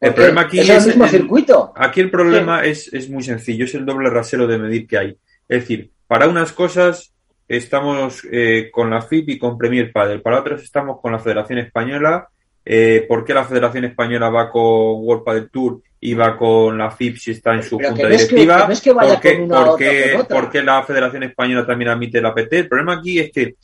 El 0.00 0.12
problema 0.12 0.42
aquí 0.42 0.60
es, 0.60 0.68
el 0.68 0.86
mismo 0.86 1.08
circuito. 1.08 1.72
Aquí 1.74 2.00
el 2.00 2.10
problema 2.10 2.64
es, 2.64 2.92
es 2.92 3.08
muy 3.08 3.22
sencillo, 3.22 3.64
es 3.64 3.74
el 3.74 3.86
doble 3.86 4.10
rasero 4.10 4.46
de 4.46 4.58
medir 4.58 4.86
que 4.86 4.98
hay. 4.98 5.18
Es 5.48 5.60
decir, 5.60 5.90
para 6.06 6.28
unas 6.28 6.52
cosas 6.52 7.12
estamos 7.48 8.26
eh, 8.30 8.70
con 8.72 8.90
la 8.90 9.02
FIP 9.02 9.30
y 9.30 9.38
con 9.38 9.56
Premier 9.56 9.92
Padel, 9.92 10.20
para 10.20 10.40
otras 10.40 10.62
estamos 10.62 11.00
con 11.00 11.12
la 11.12 11.18
Federación 11.18 11.60
Española 11.60 12.28
eh, 12.68 13.04
por 13.06 13.24
qué 13.24 13.32
la 13.32 13.44
Federación 13.44 13.84
Española 13.84 14.28
va 14.28 14.50
con 14.50 14.62
World 14.62 15.22
Padel 15.22 15.50
Tour 15.50 15.80
y 16.00 16.14
va 16.14 16.36
con 16.36 16.76
la 16.76 16.90
FIP 16.90 17.16
si 17.16 17.30
está 17.30 17.54
en 17.54 17.62
su 17.62 17.78
junta 17.78 18.08
directiva, 18.08 18.66
¿Por, 20.28 20.50
qué, 20.50 20.62
la 20.62 20.82
Federación 20.82 21.22
Española 21.22 21.64
también 21.64 21.90
admite 21.90 22.20
la 22.20 22.34
PT. 22.34 22.58
El 22.58 22.68
problema 22.68 22.94
aquí 22.94 23.20
es 23.20 23.30
que 23.30 23.54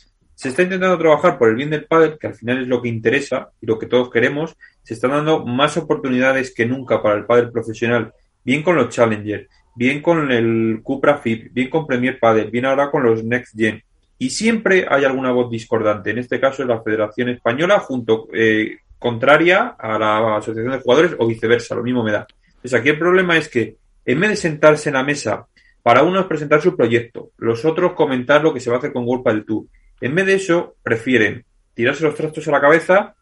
se 0.42 0.48
está 0.48 0.64
intentando 0.64 0.98
trabajar 0.98 1.38
por 1.38 1.50
el 1.50 1.54
bien 1.54 1.70
del 1.70 1.84
pádel, 1.84 2.18
que 2.18 2.26
al 2.26 2.34
final 2.34 2.62
es 2.62 2.66
lo 2.66 2.82
que 2.82 2.88
interesa 2.88 3.50
y 3.60 3.66
lo 3.66 3.78
que 3.78 3.86
todos 3.86 4.10
queremos. 4.10 4.56
Se 4.82 4.94
están 4.94 5.12
dando 5.12 5.46
más 5.46 5.76
oportunidades 5.76 6.52
que 6.52 6.66
nunca 6.66 7.00
para 7.00 7.14
el 7.14 7.26
pádel 7.26 7.52
profesional, 7.52 8.12
bien 8.42 8.64
con 8.64 8.74
los 8.74 8.88
Challengers, 8.88 9.48
bien 9.76 10.02
con 10.02 10.32
el 10.32 10.80
Cupra 10.82 11.18
FIP, 11.18 11.52
bien 11.52 11.70
con 11.70 11.86
Premier 11.86 12.18
Padel, 12.18 12.50
bien 12.50 12.64
ahora 12.64 12.90
con 12.90 13.04
los 13.04 13.22
Next 13.22 13.56
Gen. 13.56 13.84
Y 14.18 14.30
siempre 14.30 14.84
hay 14.90 15.04
alguna 15.04 15.30
voz 15.30 15.48
discordante. 15.48 16.10
En 16.10 16.18
este 16.18 16.40
caso 16.40 16.62
es 16.62 16.68
la 16.68 16.82
Federación 16.82 17.28
Española 17.28 17.78
junto 17.78 18.26
eh, 18.34 18.78
contraria 18.98 19.76
a 19.78 19.96
la 19.96 20.38
asociación 20.38 20.72
de 20.72 20.80
jugadores 20.80 21.14
o 21.20 21.26
viceversa, 21.28 21.76
lo 21.76 21.84
mismo 21.84 22.02
me 22.02 22.10
da. 22.10 22.26
Entonces 22.48 22.74
aquí 22.74 22.88
el 22.88 22.98
problema 22.98 23.36
es 23.36 23.48
que 23.48 23.76
en 24.04 24.18
vez 24.18 24.30
de 24.30 24.36
sentarse 24.36 24.88
en 24.88 24.94
la 24.94 25.04
mesa 25.04 25.46
para 25.84 26.02
unos 26.02 26.26
presentar 26.26 26.60
su 26.60 26.76
proyecto, 26.76 27.30
los 27.38 27.64
otros 27.64 27.92
comentar 27.92 28.42
lo 28.42 28.52
que 28.52 28.58
se 28.58 28.70
va 28.70 28.76
a 28.76 28.78
hacer 28.80 28.92
con 28.92 29.06
World 29.06 29.24
del 29.24 29.44
Tour 29.44 29.66
En 30.02 30.14
vez 30.16 30.26
de 30.26 30.34
eso, 30.34 30.76
prefieren 30.82 31.44
tirarse 31.74 32.02
los 32.02 32.16
trastos 32.16 32.46
a 32.48 32.50
la 32.50 32.60
cabeza, 32.60 33.14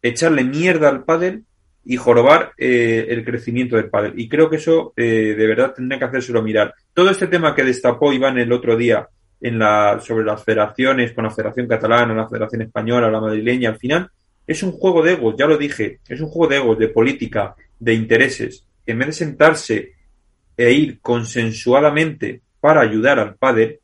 echarle 0.00 0.44
mierda 0.44 0.88
al 0.88 1.04
pádel 1.04 1.44
y 1.84 1.96
jorobar 1.96 2.52
eh, 2.56 3.06
el 3.08 3.24
crecimiento 3.24 3.74
del 3.76 3.90
pádel. 3.90 4.12
Y 4.16 4.28
creo 4.28 4.48
que 4.48 4.56
eso 4.56 4.92
eh, 4.96 5.34
de 5.36 5.46
verdad 5.46 5.74
tendría 5.74 5.98
que 5.98 6.04
hacérselo 6.04 6.40
mirar. 6.40 6.72
Todo 6.94 7.10
este 7.10 7.26
tema 7.26 7.52
que 7.52 7.64
destapó 7.64 8.12
Iván 8.12 8.38
el 8.38 8.52
otro 8.52 8.76
día 8.76 9.08
en 9.40 9.58
la, 9.58 10.00
sobre 10.00 10.24
las 10.24 10.44
federaciones, 10.44 11.12
con 11.12 11.24
la 11.24 11.30
Federación 11.30 11.66
Catalana, 11.66 12.14
la 12.14 12.28
Federación 12.28 12.62
Española, 12.62 13.10
la 13.10 13.20
madrileña, 13.20 13.70
al 13.70 13.78
final 13.78 14.08
es 14.46 14.62
un 14.62 14.72
juego 14.72 15.02
de 15.02 15.12
egos, 15.12 15.34
ya 15.36 15.46
lo 15.46 15.58
dije, 15.58 15.98
es 16.08 16.20
un 16.20 16.28
juego 16.28 16.50
de 16.50 16.56
egos, 16.56 16.78
de 16.78 16.88
política, 16.88 17.56
de 17.78 17.94
intereses. 17.94 18.64
En 18.86 18.98
vez 18.98 19.08
de 19.08 19.12
sentarse 19.12 19.92
e 20.56 20.72
ir 20.72 21.00
consensuadamente 21.00 22.40
para 22.60 22.82
ayudar 22.82 23.18
al 23.18 23.34
padre, 23.34 23.80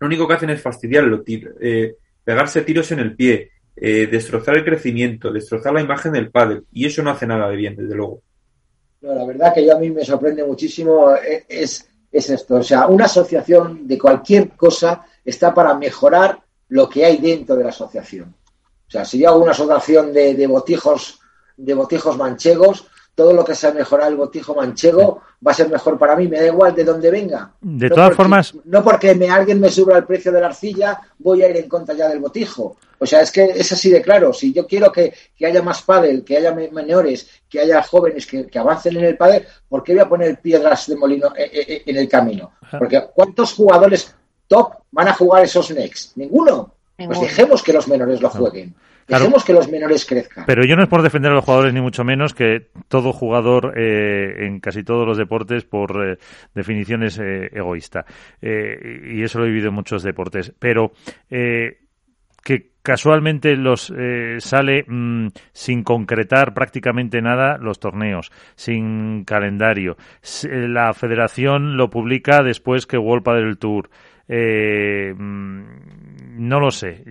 lo 0.00 0.06
único 0.06 0.26
que 0.26 0.34
hacen 0.34 0.50
es 0.50 0.62
fastidiarlo, 0.62 1.22
eh, 1.26 1.94
pegarse 2.24 2.62
tiros 2.62 2.90
en 2.90 3.00
el 3.00 3.14
pie, 3.14 3.50
eh, 3.76 4.08
destrozar 4.10 4.56
el 4.56 4.64
crecimiento, 4.64 5.30
destrozar 5.30 5.74
la 5.74 5.82
imagen 5.82 6.12
del 6.12 6.30
padre, 6.30 6.62
y 6.72 6.86
eso 6.86 7.02
no 7.02 7.10
hace 7.10 7.26
nada 7.26 7.48
de 7.48 7.56
bien, 7.56 7.76
desde 7.76 7.94
luego. 7.94 8.22
No, 9.02 9.14
la 9.14 9.24
verdad 9.26 9.54
que 9.54 9.64
yo 9.64 9.76
a 9.76 9.78
mí 9.78 9.90
me 9.90 10.04
sorprende 10.04 10.44
muchísimo 10.44 11.14
eh, 11.14 11.44
es, 11.48 11.86
es 12.10 12.30
esto. 12.30 12.56
O 12.56 12.62
sea, 12.62 12.86
una 12.86 13.04
asociación 13.04 13.86
de 13.86 13.98
cualquier 13.98 14.50
cosa 14.50 15.04
está 15.24 15.52
para 15.54 15.74
mejorar 15.74 16.40
lo 16.68 16.88
que 16.88 17.04
hay 17.04 17.18
dentro 17.18 17.56
de 17.56 17.64
la 17.64 17.70
asociación. 17.70 18.34
O 18.88 18.90
sea, 18.90 19.04
si 19.04 19.18
yo 19.18 19.28
hago 19.28 19.42
una 19.42 19.52
asociación 19.52 20.12
de, 20.12 20.34
de 20.34 20.46
botijos, 20.46 21.20
de 21.56 21.74
botijos 21.74 22.16
manchegos, 22.16 22.88
todo 23.20 23.34
lo 23.34 23.44
que 23.44 23.54
sea 23.54 23.70
mejorar 23.70 24.08
el 24.08 24.16
botijo 24.16 24.54
manchego 24.54 25.20
va 25.46 25.50
a 25.50 25.54
ser 25.54 25.68
mejor 25.68 25.98
para 25.98 26.16
mí, 26.16 26.26
me 26.26 26.38
da 26.38 26.46
igual 26.46 26.74
de 26.74 26.84
dónde 26.84 27.10
venga. 27.10 27.52
De 27.60 27.90
todas 27.90 28.16
formas. 28.16 28.54
No 28.64 28.82
porque 28.82 29.14
me, 29.14 29.28
alguien 29.28 29.60
me 29.60 29.68
suba 29.68 29.98
el 29.98 30.06
precio 30.06 30.32
de 30.32 30.40
la 30.40 30.46
arcilla, 30.46 30.98
voy 31.18 31.42
a 31.42 31.50
ir 31.50 31.58
en 31.58 31.68
contra 31.68 31.94
ya 31.94 32.08
del 32.08 32.18
botijo. 32.18 32.78
O 32.98 33.04
sea, 33.04 33.20
es 33.20 33.30
que 33.30 33.44
es 33.44 33.70
así 33.72 33.90
de 33.90 34.00
claro. 34.00 34.32
Si 34.32 34.54
yo 34.54 34.66
quiero 34.66 34.90
que, 34.90 35.12
haya 35.44 35.60
más 35.60 35.82
pádel, 35.82 36.24
que 36.24 36.38
haya 36.38 36.54
menores, 36.54 37.28
que 37.46 37.60
haya 37.60 37.82
jóvenes 37.82 38.26
que, 38.26 38.58
avancen 38.58 38.96
en 38.96 39.04
el 39.04 39.18
pádel, 39.18 39.44
¿por 39.68 39.84
qué 39.84 39.92
voy 39.92 40.00
a 40.00 40.08
poner 40.08 40.40
piedras 40.40 40.86
de 40.86 40.96
molino 40.96 41.26
eh, 41.36 41.50
eh, 41.52 41.64
eh, 41.68 41.82
en, 41.84 41.96
el 41.98 42.08
camino? 42.08 42.52
Porque 42.78 43.04
¿cuántos 43.14 43.52
jugadores 43.52 44.14
top 44.48 44.76
van 44.92 45.08
a 45.08 45.12
jugar 45.12 45.44
esos 45.44 45.70
next? 45.72 46.16
Ninguno. 46.16 46.72
Pues 47.06 47.20
dejemos 47.20 47.62
que 47.62 47.72
los 47.72 47.88
menores 47.88 48.20
lo 48.20 48.28
jueguen. 48.28 48.74
Dejemos 49.06 49.44
que 49.44 49.52
los 49.52 49.68
menores 49.68 50.06
crezcan. 50.06 50.44
Pero 50.46 50.64
yo 50.64 50.76
no 50.76 50.82
es 50.82 50.88
por 50.88 51.02
defender 51.02 51.32
a 51.32 51.34
los 51.34 51.44
jugadores, 51.44 51.74
ni 51.74 51.80
mucho 51.80 52.04
menos, 52.04 52.32
que 52.32 52.68
todo 52.88 53.12
jugador 53.12 53.74
eh, 53.76 54.46
en 54.46 54.60
casi 54.60 54.84
todos 54.84 55.06
los 55.06 55.18
deportes, 55.18 55.64
por 55.64 56.06
eh, 56.06 56.18
definición, 56.54 57.02
es 57.02 57.18
eh, 57.18 57.50
egoísta. 57.52 58.04
y 58.40 59.22
eso 59.22 59.38
lo 59.38 59.46
he 59.46 59.48
vivido 59.48 59.68
en 59.68 59.74
muchos 59.74 60.02
deportes. 60.02 60.52
Pero 60.58 60.92
que 62.42 62.70
casualmente 62.82 63.54
los 63.56 63.92
sale 64.38 64.84
mm, 64.86 65.28
sin 65.52 65.82
concretar 65.82 66.54
prácticamente 66.54 67.20
nada 67.20 67.58
los 67.58 67.80
torneos, 67.80 68.30
sin 68.54 69.24
calendario. 69.24 69.96
La 70.42 70.94
federación 70.94 71.76
lo 71.76 71.90
publica 71.90 72.42
después 72.42 72.86
que 72.86 72.96
World 72.96 73.24
del 73.24 73.58
Tour. 73.58 73.90
Eh, 74.32 75.12
no 76.36 76.60
lo 76.60 76.70
sé. 76.70 77.02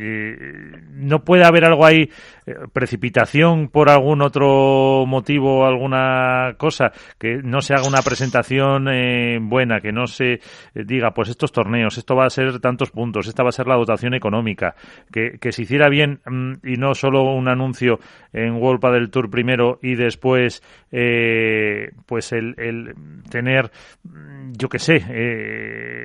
no 0.92 1.24
puede 1.24 1.46
haber 1.46 1.66
algo 1.66 1.86
ahí, 1.86 2.10
eh, 2.50 2.56
precipitación 2.74 3.70
por 3.70 3.90
algún 3.90 4.24
otro 4.24 5.06
motivo, 5.06 5.68
alguna 5.68 6.56
cosa, 6.58 6.92
que 7.20 7.42
no 7.44 7.62
se 7.62 7.76
haga 7.76 7.88
una 7.88 8.02
presentación 8.02 8.88
eh, 8.88 9.38
buena, 9.40 9.82
que 9.82 9.92
no 9.92 10.08
se 10.08 10.40
diga, 10.74 11.12
pues 11.14 11.30
estos 11.30 11.52
torneos, 11.52 11.98
esto 11.98 12.16
va 12.16 12.26
a 12.26 12.30
ser 12.30 12.60
tantos 12.60 12.90
puntos, 12.90 13.28
esta 13.28 13.44
va 13.44 13.50
a 13.50 13.52
ser 13.52 13.68
la 13.68 13.76
dotación 13.76 14.16
económica, 14.16 14.74
que, 15.12 15.38
que 15.40 15.52
se 15.52 15.62
hiciera 15.62 15.90
bien 15.90 16.22
mm, 16.26 16.68
y 16.68 16.78
no 16.78 16.96
solo 16.96 17.22
un 17.22 17.48
anuncio 17.50 18.00
en 18.34 18.56
World 18.56 18.84
del 18.94 19.12
Tour 19.12 19.30
primero 19.30 19.78
y 19.84 19.94
después, 19.94 20.64
eh, 20.92 21.92
pues 22.08 22.32
el, 22.32 22.56
el, 22.58 22.96
tener, 23.30 23.70
mm, 24.04 24.54
yo 24.58 24.70
qué 24.70 24.80
sé, 24.80 24.96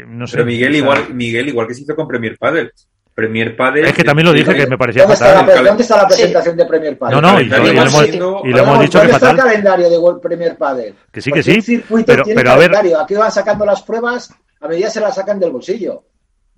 no 0.09 0.27
sé. 0.27 0.37
Pero 0.37 0.47
Miguel, 0.47 0.77
igual, 0.77 1.15
Miguel, 1.15 1.49
igual 1.49 1.69
que 1.69 1.75
se 1.75 1.83
hizo 1.83 1.95
con 1.95 2.07
Premier 2.07 2.37
Padel 2.37 2.71
Premier 3.15 3.57
Padel. 3.57 3.85
Es 3.87 3.93
que 3.93 4.05
también 4.05 4.27
lo 4.27 4.33
dije 4.33 4.55
que 4.55 4.67
me 4.67 4.77
parecía 4.77 5.03
¿Dónde 5.03 5.17
fatal. 5.17 5.49
Está 5.49 5.63
la, 5.63 5.69
¿Dónde 5.69 5.83
está 5.83 5.97
la 5.97 6.09
presentación 6.09 6.57
de 6.57 6.67
Premier 6.67 6.99
Padel? 6.99 7.21
No, 7.21 7.33
no, 7.33 7.41
y, 7.41 7.45
y, 7.45 7.49
lo, 7.49 7.57
hemos, 7.57 8.09
y 8.09 8.17
lo 8.17 8.59
hemos 8.59 8.81
dicho 8.81 9.01
que 9.01 9.09
fatal. 9.09 9.15
está 9.15 9.31
el 9.31 9.37
calendario 9.37 9.91
de 9.91 9.99
World 9.99 10.21
Premier 10.21 10.57
Padel? 10.57 10.95
Que 11.13 11.21
sí, 11.21 11.31
que 11.31 11.43
sí. 11.43 11.85
Pero, 12.05 12.25
pero 12.25 12.51
a 12.51 12.57
ver. 12.57 12.73
Aquí 13.01 13.15
van 13.15 13.31
sacando 13.31 13.65
las 13.65 13.83
pruebas 13.83 14.35
a 14.65 14.69
medida 14.69 14.89
se 14.89 15.01
las 15.01 15.15
sacan 15.15 15.39
del 15.39 15.51
bolsillo. 15.51 16.05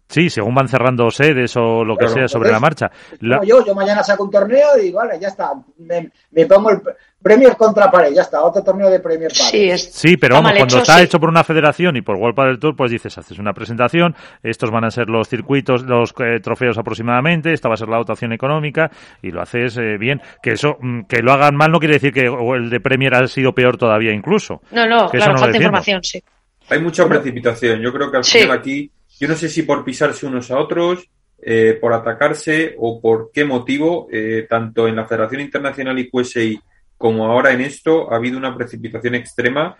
Sí, 0.09 0.31
según 0.31 0.55
van 0.55 0.69
cerrando 0.69 1.11
sedes 1.11 1.57
o 1.57 1.85
lo 1.85 1.97
que 1.97 2.09
sea 2.09 2.29
sobre 2.29 2.51
la 2.51 2.61
marcha. 2.61 2.91
yo, 3.21 3.65
yo 3.65 3.75
mañana 3.75 4.03
saco 4.03 4.25
un 4.25 4.31
torneo 4.31 4.79
y 4.83 4.93
vale, 4.93 5.19
ya 5.21 5.29
está. 5.29 5.53
Me, 5.79 6.11
me 6.31 6.47
pongo 6.47 6.71
el 6.71 6.81
Premier 7.27 7.57
contra 7.57 7.91
pared, 7.91 8.13
ya 8.15 8.23
está, 8.23 8.41
otro 8.41 8.63
torneo 8.63 8.89
de 8.89 9.01
Premier 9.01 9.35
Sí, 9.35 9.77
sí, 9.77 10.17
pero 10.17 10.37
vamos, 10.37 10.53
cuando 10.57 10.79
está 10.79 11.03
hecho 11.03 11.19
por 11.19 11.29
una 11.29 11.43
federación 11.43 11.97
y 11.97 12.03
por 12.03 12.15
World 12.15 12.39
del 12.39 12.59
Tour, 12.61 12.77
pues 12.77 12.93
dices, 12.93 13.19
haces 13.19 13.41
una 13.41 13.53
presentación, 13.53 14.15
estos 14.45 14.71
van 14.71 14.85
a 14.85 14.93
ser 14.93 15.09
los 15.09 15.29
circuitos, 15.29 15.83
los 15.83 16.15
eh, 16.21 16.39
trofeos 16.41 16.79
aproximadamente, 16.79 17.53
esta 17.53 17.69
va 17.69 17.75
a 17.75 17.79
ser 17.79 17.89
la 17.89 17.97
dotación 17.97 18.33
económica 18.33 18.93
y 19.23 19.33
lo 19.33 19.43
haces 19.43 19.77
eh, 19.77 19.97
bien. 19.99 20.23
Que 20.41 20.53
eso, 20.53 20.77
mm, 20.81 21.07
que 21.09 21.21
lo 21.21 21.33
hagan 21.33 21.57
mal 21.57 21.73
no 21.73 21.81
quiere 21.81 21.95
decir 21.95 22.13
que 22.13 22.27
el 22.27 22.71
de 22.71 22.79
Premier 22.79 23.13
ha 23.15 23.27
sido 23.27 23.53
peor 23.53 23.77
todavía 23.77 24.13
incluso. 24.13 24.61
No, 24.71 24.87
no, 24.87 25.09
claro, 25.09 25.37
falta 25.37 25.57
información, 25.57 26.05
sí. 26.05 26.23
Hay 26.69 26.81
mucha 26.81 27.09
precipitación. 27.09 27.81
Yo 27.81 27.93
creo 27.93 28.09
que 28.09 28.19
al 28.19 28.25
final 28.25 28.59
aquí 28.59 28.89
yo 29.19 29.29
no 29.29 29.37
sé 29.37 29.49
si 29.49 29.63
por 29.63 29.85
pisarse 29.85 30.27
unos 30.27 30.51
a 30.51 30.59
otros, 30.59 31.09
eh, 31.41 31.79
por 31.81 31.93
atacarse 31.93 32.75
o 32.79 33.01
por 33.01 33.31
qué 33.33 33.45
motivo, 33.45 34.09
eh, 34.11 34.47
tanto 34.49 34.89
en 34.89 34.97
la 34.97 35.07
Federación 35.07 35.43
Internacional 35.43 35.99
y 35.99 36.11
QSI 36.11 36.61
como 36.97 37.27
ahora 37.27 37.53
en 37.53 37.61
esto, 37.61 38.13
ha 38.13 38.17
habido 38.17 38.39
una 38.39 38.57
precipitación 38.57 39.15
extrema 39.15 39.77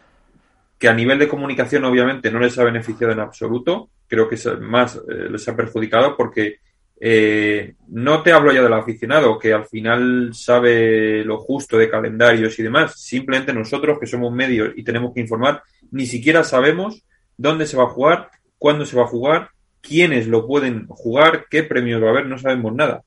que 0.79 0.89
a 0.89 0.95
nivel 0.95 1.19
de 1.19 1.29
comunicación 1.29 1.85
obviamente 1.87 2.31
no 2.31 2.39
les 2.39 2.59
ha 2.59 2.65
beneficiado 2.65 3.13
en 3.13 3.21
absoluto, 3.21 3.89
creo 4.07 4.29
que 4.29 4.37
más 4.61 4.97
eh, 4.97 5.31
les 5.31 5.49
ha 5.49 5.57
perjudicado 5.57 6.17
porque 6.17 6.59
no 7.89 8.23
te 8.23 8.33
hablo 8.33 8.53
ya 8.53 8.63
del 8.63 8.73
aficionado, 8.73 9.39
que 9.39 9.53
al 9.53 9.67
final 9.67 10.31
sabe 10.33 11.23
lo 11.27 11.37
justo 11.37 11.77
de 11.77 11.91
calendarios 11.91 12.59
y 12.59 12.63
demás, 12.63 12.99
simplemente 12.99 13.53
nosotros 13.53 13.99
que 13.99 14.07
somos 14.07 14.33
medios 14.33 14.73
y 14.77 14.83
tenemos 14.83 15.13
que 15.13 15.21
informar, 15.21 15.63
ni 15.91 16.07
siquiera 16.07 16.43
sabemos 16.43 17.05
dónde 17.37 17.67
se 17.67 17.77
va 17.77 17.85
a 17.85 17.89
jugar 17.91 18.31
cuándo 18.59 18.85
se 18.87 18.97
va 18.97 19.05
a 19.05 19.09
jugar, 19.09 19.51
quiénes 19.81 20.27
lo 20.27 20.47
pueden 20.47 20.87
jugar, 20.89 21.47
qué 21.51 21.63
premios 21.63 22.03
va 22.03 22.09
a 22.09 22.11
haber, 22.11 22.27
no 22.27 22.39
sabemos 22.39 22.75
nada. 22.75 23.03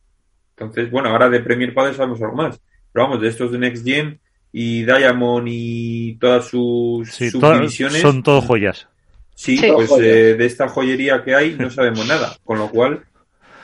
Entonces, 0.52 0.92
bueno, 0.92 1.10
ahora 1.10 1.30
de 1.30 1.40
Premier 1.40 1.74
Padel 1.74 1.96
sabemos 1.96 2.22
algo 2.22 2.36
más. 2.36 2.60
Pero 2.92 3.06
vamos, 3.06 3.22
de 3.22 3.30
estos 3.30 3.52
de 3.52 3.60
Next 3.60 3.86
Gen 3.86 4.20
y 4.52 4.84
Diamond 4.84 5.48
y 5.50 6.16
todas 6.16 6.46
sus 6.46 7.10
subdivisiones. 7.10 8.02
son 8.02 8.24
todo 8.24 8.42
joyas. 8.42 8.88
Sí, 9.36 9.62
pues 9.74 9.90
eh, 10.02 10.36
de 10.36 10.46
esta 10.46 10.68
joyería 10.68 11.24
que 11.24 11.34
hay 11.34 11.56
no 11.58 11.70
sabemos 11.70 12.06
nada. 12.08 12.36
Con 12.44 12.60
lo 12.60 12.70
cual. 12.70 13.06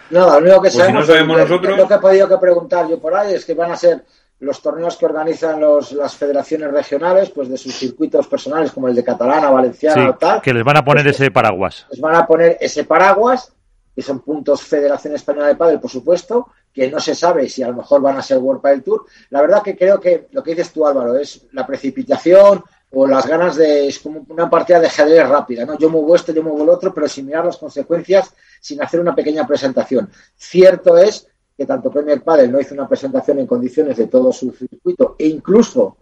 Nada, 0.09 0.39
lo 0.39 0.45
único 0.45 0.61
que 0.61 0.69
pues 0.69 0.73
sabemos, 0.75 1.37
nosotros... 1.37 1.77
lo 1.77 1.87
que 1.87 1.93
he 1.95 1.99
podido 1.99 2.29
que 2.29 2.37
preguntar 2.37 2.87
yo 2.87 2.99
por 2.99 3.13
ahí 3.15 3.33
es 3.33 3.43
que 3.43 3.55
van 3.55 3.71
a 3.71 3.75
ser 3.75 4.05
los 4.39 4.61
torneos 4.61 4.97
que 4.97 5.05
organizan 5.05 5.59
los, 5.59 5.93
las 5.93 6.15
federaciones 6.15 6.71
regionales, 6.71 7.29
pues 7.29 7.49
de 7.49 7.57
sus 7.57 7.73
circuitos 7.73 8.27
personales, 8.27 8.71
como 8.71 8.87
el 8.87 8.95
de 8.95 9.03
Catalana, 9.03 9.49
Valenciana 9.49 10.09
o 10.09 10.15
tal. 10.15 10.41
Que 10.41 10.53
les 10.53 10.63
van 10.63 10.77
a 10.77 10.83
poner 10.83 11.03
pues 11.03 11.15
ese 11.15 11.31
paraguas. 11.31 11.85
Les 11.89 12.01
van 12.01 12.15
a 12.15 12.27
poner 12.27 12.57
ese 12.59 12.83
paraguas, 12.83 13.53
que 13.95 14.01
son 14.01 14.19
puntos 14.19 14.61
Federación 14.61 15.15
Española 15.15 15.47
de 15.47 15.55
Padel, 15.55 15.79
por 15.79 15.89
supuesto, 15.89 16.49
que 16.73 16.91
no 16.91 16.99
se 16.99 17.15
sabe 17.15 17.47
si 17.47 17.63
a 17.63 17.69
lo 17.69 17.75
mejor 17.75 18.01
van 18.01 18.17
a 18.17 18.21
ser 18.21 18.37
World 18.39 18.61
Padel 18.61 18.83
Tour. 18.83 19.05
La 19.29 19.41
verdad 19.41 19.63
que 19.63 19.77
creo 19.77 19.99
que 19.99 20.27
lo 20.31 20.43
que 20.43 20.51
dices 20.51 20.73
tú, 20.73 20.85
Álvaro, 20.85 21.17
es 21.17 21.47
la 21.53 21.65
precipitación 21.65 22.61
o 22.91 23.07
las 23.07 23.25
ganas 23.25 23.55
de. 23.55 23.87
es 23.87 23.99
como 23.99 24.25
una 24.27 24.49
partida 24.49 24.81
de 24.81 24.87
ajedrez 24.87 25.27
rápida, 25.27 25.65
¿no? 25.65 25.77
Yo 25.77 25.89
muevo 25.89 26.13
esto, 26.13 26.33
yo 26.33 26.43
muevo 26.43 26.61
el 26.63 26.69
otro, 26.69 26.93
pero 26.93 27.07
sin 27.07 27.25
mirar 27.25 27.45
las 27.45 27.57
consecuencias, 27.57 28.33
sin 28.59 28.81
hacer 28.81 28.99
una 28.99 29.15
pequeña 29.15 29.47
presentación. 29.47 30.09
Cierto 30.35 30.97
es 30.97 31.27
que 31.57 31.65
tanto 31.65 31.91
Premier 31.91 32.21
Padel 32.21 32.51
no 32.51 32.59
hizo 32.59 32.73
una 32.73 32.87
presentación 32.87 33.39
en 33.39 33.47
condiciones 33.47 33.97
de 33.97 34.07
todo 34.07 34.31
su 34.31 34.51
circuito 34.51 35.15
e 35.17 35.27
incluso 35.27 35.97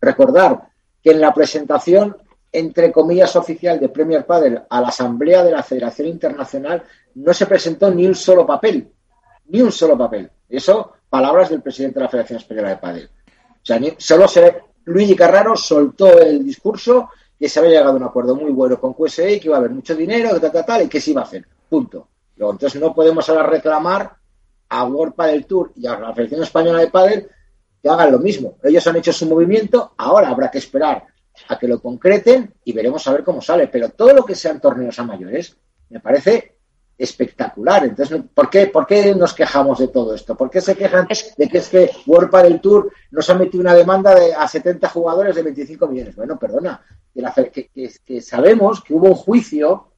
recordar 0.00 0.68
que 1.02 1.10
en 1.10 1.20
la 1.20 1.34
presentación 1.34 2.16
entre 2.54 2.92
comillas 2.92 3.34
oficial 3.34 3.80
de 3.80 3.88
Premier 3.88 4.24
Padel 4.24 4.62
a 4.70 4.80
la 4.80 4.88
asamblea 4.88 5.42
de 5.42 5.50
la 5.50 5.62
Federación 5.62 6.06
Internacional 6.06 6.84
no 7.16 7.34
se 7.34 7.46
presentó 7.46 7.90
ni 7.90 8.06
un 8.06 8.14
solo 8.14 8.46
papel, 8.46 8.88
ni 9.46 9.60
un 9.60 9.72
solo 9.72 9.98
papel. 9.98 10.30
Eso, 10.48 10.92
palabras 11.10 11.50
del 11.50 11.62
presidente 11.62 11.98
de 11.98 12.04
la 12.04 12.08
Federación 12.08 12.38
Española 12.38 12.68
de 12.68 12.76
Padel. 12.76 13.10
O 13.10 13.66
sea, 13.66 13.80
solo 13.98 14.28
se, 14.28 14.56
Luigi 14.84 15.16
Carraro 15.16 15.56
soltó 15.56 16.20
el 16.20 16.44
discurso 16.44 17.10
que 17.36 17.48
se 17.48 17.58
había 17.58 17.72
llegado 17.72 17.90
a 17.90 17.96
un 17.96 18.04
acuerdo 18.04 18.36
muy 18.36 18.52
bueno 18.52 18.78
con 18.78 18.94
QSI, 18.94 19.40
que 19.40 19.48
iba 19.48 19.56
a 19.56 19.58
haber 19.58 19.72
mucho 19.72 19.96
dinero, 19.96 20.32
que 20.34 20.40
tal, 20.40 20.52
tal, 20.52 20.64
tal, 20.64 20.82
y 20.82 20.88
que 20.88 21.00
se 21.00 21.10
iba 21.10 21.22
a 21.22 21.24
hacer. 21.24 21.44
Punto. 21.68 22.06
Luego, 22.36 22.52
entonces 22.52 22.80
no 22.80 22.94
podemos 22.94 23.28
ahora 23.28 23.42
reclamar 23.44 24.16
a 24.74 24.84
World 24.84 25.14
Padel 25.14 25.46
Tour 25.46 25.72
y 25.76 25.86
a 25.86 25.98
la 25.98 26.12
Federación 26.12 26.42
Española 26.42 26.80
de 26.80 26.88
Padel 26.88 27.28
que 27.80 27.88
hagan 27.88 28.10
lo 28.10 28.18
mismo. 28.18 28.56
Ellos 28.62 28.84
han 28.88 28.96
hecho 28.96 29.12
su 29.12 29.26
movimiento, 29.26 29.92
ahora 29.96 30.28
habrá 30.28 30.50
que 30.50 30.58
esperar 30.58 31.04
a 31.48 31.58
que 31.58 31.68
lo 31.68 31.80
concreten 31.80 32.52
y 32.64 32.72
veremos 32.72 33.06
a 33.06 33.12
ver 33.12 33.22
cómo 33.22 33.40
sale. 33.40 33.68
Pero 33.68 33.90
todo 33.90 34.12
lo 34.12 34.24
que 34.24 34.34
sean 34.34 34.60
torneos 34.60 34.98
a 34.98 35.04
mayores 35.04 35.56
me 35.90 36.00
parece 36.00 36.56
espectacular. 36.98 37.84
Entonces, 37.84 38.20
¿por 38.34 38.50
qué, 38.50 38.66
¿por 38.66 38.84
qué 38.84 39.14
nos 39.14 39.32
quejamos 39.32 39.78
de 39.78 39.88
todo 39.88 40.12
esto? 40.12 40.36
¿Por 40.36 40.50
qué 40.50 40.60
se 40.60 40.74
quejan 40.74 41.06
de 41.36 41.48
que 41.48 41.58
es 41.58 41.68
que 41.68 41.90
World 42.06 42.34
del 42.42 42.60
Tour 42.60 42.90
nos 43.12 43.30
ha 43.30 43.34
metido 43.34 43.60
una 43.60 43.74
demanda 43.74 44.12
de, 44.12 44.34
a 44.34 44.48
70 44.48 44.88
jugadores 44.88 45.36
de 45.36 45.42
25 45.42 45.86
millones? 45.86 46.16
Bueno, 46.16 46.36
perdona, 46.36 46.84
que, 47.52 47.70
que, 48.04 48.20
sabemos 48.20 48.82
que 48.82 48.94
hubo 48.94 49.06
un 49.06 49.14
juicio 49.14 49.92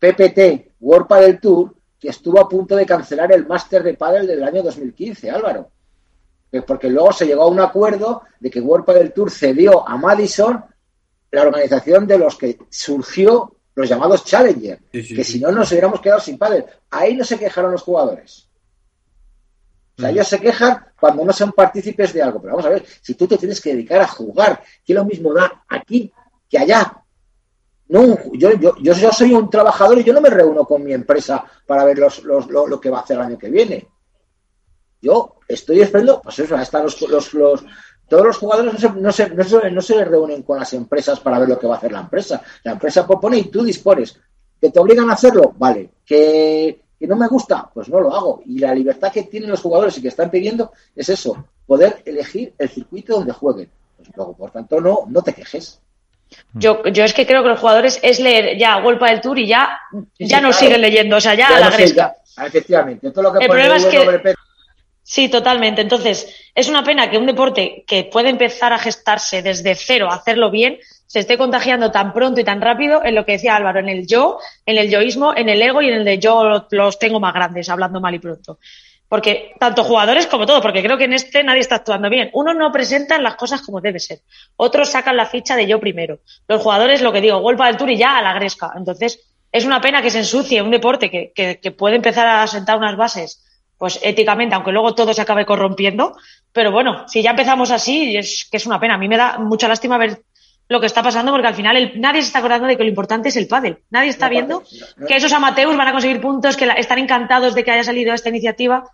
PPT 0.00 0.74
World 0.80 1.08
del 1.20 1.40
Tour 1.40 1.75
que 1.98 2.08
estuvo 2.08 2.40
a 2.40 2.48
punto 2.48 2.76
de 2.76 2.86
cancelar 2.86 3.32
el 3.32 3.46
máster 3.46 3.82
de 3.82 3.94
pádel 3.94 4.26
del 4.26 4.42
año 4.42 4.62
2015, 4.62 5.30
Álvaro. 5.30 5.70
Porque 6.66 6.88
luego 6.88 7.12
se 7.12 7.26
llegó 7.26 7.42
a 7.42 7.48
un 7.48 7.60
acuerdo 7.60 8.22
de 8.40 8.50
que 8.50 8.60
World 8.60 8.86
del 8.86 9.12
Tour 9.12 9.30
cedió 9.30 9.86
a 9.86 9.96
Madison 9.96 10.64
la 11.30 11.42
organización 11.42 12.06
de 12.06 12.18
los 12.18 12.36
que 12.36 12.58
surgió 12.70 13.56
los 13.74 13.88
llamados 13.88 14.24
Challenger, 14.24 14.80
que 14.90 15.22
si 15.22 15.38
no 15.38 15.52
nos 15.52 15.70
hubiéramos 15.70 16.00
quedado 16.00 16.20
sin 16.20 16.38
pádel. 16.38 16.64
Ahí 16.90 17.14
no 17.14 17.24
se 17.24 17.38
quejaron 17.38 17.72
los 17.72 17.82
jugadores. 17.82 18.48
O 19.98 20.00
sea, 20.00 20.10
mm. 20.10 20.12
ellos 20.12 20.28
se 20.28 20.40
quejan 20.40 20.86
cuando 20.98 21.24
no 21.24 21.32
son 21.32 21.52
partícipes 21.52 22.12
de 22.12 22.22
algo. 22.22 22.40
Pero 22.40 22.54
vamos 22.54 22.66
a 22.66 22.70
ver, 22.70 22.86
si 23.02 23.14
tú 23.14 23.26
te 23.26 23.36
tienes 23.36 23.60
que 23.60 23.72
dedicar 23.72 24.00
a 24.00 24.06
jugar, 24.06 24.62
¿qué 24.84 24.94
lo 24.94 25.04
mismo 25.04 25.34
da 25.34 25.64
aquí 25.68 26.10
que 26.48 26.58
allá? 26.58 27.02
No, 27.88 28.16
yo, 28.32 28.52
yo, 28.54 28.74
yo, 28.80 29.12
soy 29.12 29.32
un 29.32 29.48
trabajador 29.48 29.98
y 29.98 30.04
yo 30.04 30.12
no 30.12 30.20
me 30.20 30.30
reúno 30.30 30.64
con 30.64 30.82
mi 30.82 30.92
empresa 30.92 31.44
para 31.66 31.84
ver 31.84 31.98
los, 31.98 32.24
lo, 32.24 32.80
que 32.80 32.90
va 32.90 32.98
a 32.98 33.02
hacer 33.02 33.16
el 33.16 33.22
año 33.22 33.38
que 33.38 33.48
viene. 33.48 33.86
Yo 35.00 35.36
estoy 35.46 35.80
esperando, 35.80 36.20
pues 36.20 36.38
eso, 36.40 36.56
están 36.56 36.82
los, 36.82 37.00
los, 37.02 37.34
los, 37.34 37.64
todos 38.08 38.26
los 38.26 38.38
jugadores 38.38 38.72
no 38.72 38.78
se, 38.78 38.90
no, 38.90 39.12
se, 39.44 39.70
no, 39.70 39.82
se, 39.82 40.04
reúnen 40.04 40.42
con 40.42 40.58
las 40.58 40.72
empresas 40.72 41.18
para 41.20 41.38
ver 41.38 41.48
lo 41.48 41.58
que 41.58 41.66
va 41.66 41.74
a 41.74 41.78
hacer 41.78 41.92
la 41.92 42.00
empresa. 42.00 42.42
La 42.62 42.72
empresa 42.72 43.06
propone 43.06 43.38
y 43.38 43.44
tú 43.44 43.64
dispones. 43.64 44.18
¿Que 44.60 44.70
te 44.70 44.78
obligan 44.78 45.10
a 45.10 45.14
hacerlo? 45.14 45.54
Vale. 45.56 45.90
¿Que, 46.04 46.82
no 47.00 47.16
me 47.16 47.26
gusta? 47.26 47.68
Pues 47.72 47.88
no 47.88 48.00
lo 48.00 48.14
hago. 48.14 48.42
Y 48.46 48.58
la 48.58 48.74
libertad 48.74 49.12
que 49.12 49.24
tienen 49.24 49.50
los 49.50 49.60
jugadores 49.60 49.98
y 49.98 50.02
que 50.02 50.08
están 50.08 50.30
pidiendo 50.30 50.72
es 50.94 51.08
eso, 51.08 51.46
poder 51.66 52.02
elegir 52.04 52.54
el 52.58 52.68
circuito 52.68 53.14
donde 53.14 53.32
jueguen. 53.32 53.70
Pues 53.96 54.08
luego, 54.16 54.36
por 54.36 54.50
tanto, 54.50 54.80
no, 54.80 55.00
no 55.08 55.22
te 55.22 55.34
quejes. 55.34 55.80
Yo, 56.54 56.84
yo 56.84 57.04
es 57.04 57.12
que 57.12 57.26
creo 57.26 57.42
que 57.42 57.50
los 57.50 57.60
jugadores 57.60 57.98
es 58.02 58.18
leer 58.18 58.58
ya 58.58 58.80
Golpa 58.80 59.10
del 59.10 59.20
Tour 59.20 59.38
y 59.38 59.46
ya, 59.46 59.78
ya 60.18 60.40
no 60.40 60.52
siguen 60.52 60.80
leyendo, 60.80 61.16
o 61.16 61.20
sea, 61.20 61.34
ya, 61.34 61.48
a 61.48 61.60
la 61.60 61.70
gresca. 61.70 62.16
efectivamente. 62.46 63.10
Todo 63.10 63.24
lo 63.24 63.32
que 63.32 63.44
el 63.44 63.50
problema 63.50 63.76
es 63.76 63.86
que 63.86 64.34
Sí, 65.08 65.28
totalmente. 65.28 65.82
Entonces, 65.82 66.34
es 66.52 66.68
una 66.68 66.82
pena 66.82 67.08
que 67.08 67.16
un 67.16 67.26
deporte 67.26 67.84
que 67.86 68.02
puede 68.02 68.28
empezar 68.28 68.72
a 68.72 68.78
gestarse 68.78 69.40
desde 69.40 69.76
cero, 69.76 70.08
hacerlo 70.10 70.50
bien, 70.50 70.78
se 71.06 71.20
esté 71.20 71.38
contagiando 71.38 71.92
tan 71.92 72.12
pronto 72.12 72.40
y 72.40 72.44
tan 72.44 72.60
rápido 72.60 73.04
en 73.04 73.14
lo 73.14 73.24
que 73.24 73.32
decía 73.32 73.54
Álvaro, 73.54 73.78
en 73.78 73.88
el 73.88 74.08
yo, 74.08 74.40
en 74.66 74.78
el 74.78 74.90
yoísmo, 74.90 75.32
en 75.36 75.48
el 75.48 75.62
ego 75.62 75.80
y 75.80 75.88
en 75.88 75.94
el 75.94 76.04
de 76.04 76.18
yo 76.18 76.66
los 76.68 76.98
tengo 76.98 77.20
más 77.20 77.32
grandes, 77.34 77.68
hablando 77.68 78.00
mal 78.00 78.16
y 78.16 78.18
pronto. 78.18 78.58
Porque 79.08 79.54
tanto 79.60 79.84
jugadores 79.84 80.26
como 80.26 80.46
todo, 80.46 80.60
porque 80.60 80.82
creo 80.82 80.98
que 80.98 81.04
en 81.04 81.12
este 81.12 81.44
nadie 81.44 81.60
está 81.60 81.76
actuando 81.76 82.10
bien. 82.10 82.30
Uno 82.32 82.54
no 82.54 82.72
presentan 82.72 83.22
las 83.22 83.36
cosas 83.36 83.62
como 83.62 83.80
debe 83.80 84.00
ser. 84.00 84.20
Otros 84.56 84.90
sacan 84.90 85.16
la 85.16 85.26
ficha 85.26 85.54
de 85.54 85.66
yo 85.66 85.78
primero. 85.78 86.18
Los 86.48 86.62
jugadores, 86.62 87.02
lo 87.02 87.12
que 87.12 87.20
digo, 87.20 87.38
golpa 87.38 87.66
del 87.66 87.76
tour 87.76 87.90
y 87.90 87.96
ya 87.96 88.18
a 88.18 88.22
la 88.22 88.34
gresca. 88.34 88.72
Entonces, 88.76 89.20
es 89.52 89.64
una 89.64 89.80
pena 89.80 90.02
que 90.02 90.10
se 90.10 90.18
ensucie 90.18 90.60
un 90.60 90.72
deporte 90.72 91.10
que, 91.10 91.32
que, 91.34 91.60
que 91.60 91.70
puede 91.70 91.96
empezar 91.96 92.26
a 92.26 92.46
sentar 92.46 92.76
unas 92.78 92.96
bases 92.96 93.42
pues 93.78 94.00
éticamente, 94.02 94.54
aunque 94.54 94.72
luego 94.72 94.94
todo 94.94 95.12
se 95.12 95.20
acabe 95.20 95.44
corrompiendo. 95.44 96.16
Pero 96.52 96.72
bueno, 96.72 97.06
si 97.08 97.22
ya 97.22 97.30
empezamos 97.30 97.70
así, 97.70 98.16
es 98.16 98.48
que 98.50 98.56
es 98.56 98.66
una 98.66 98.80
pena. 98.80 98.94
A 98.94 98.98
mí 98.98 99.08
me 99.08 99.16
da 99.16 99.38
mucha 99.38 99.68
lástima 99.68 99.98
ver 99.98 100.22
lo 100.68 100.80
que 100.80 100.86
está 100.86 101.02
pasando 101.02 101.32
porque 101.32 101.46
al 101.46 101.54
final 101.54 101.92
nadie 101.96 102.22
se 102.22 102.28
está 102.28 102.40
acordando 102.40 102.66
de 102.66 102.76
que 102.76 102.82
lo 102.82 102.88
importante 102.88 103.28
es 103.28 103.36
el 103.36 103.46
pádel. 103.46 103.78
Nadie 103.90 104.10
está 104.10 104.28
viendo 104.28 104.62
que 105.06 105.16
esos 105.16 105.32
amateurs 105.32 105.76
van 105.76 105.88
a 105.88 105.92
conseguir 105.92 106.20
puntos, 106.20 106.56
que 106.56 106.68
están 106.76 106.98
encantados 106.98 107.54
de 107.54 107.64
que 107.64 107.70
haya 107.70 107.84
salido 107.84 108.12
esta 108.12 108.28
iniciativa. 108.28 108.84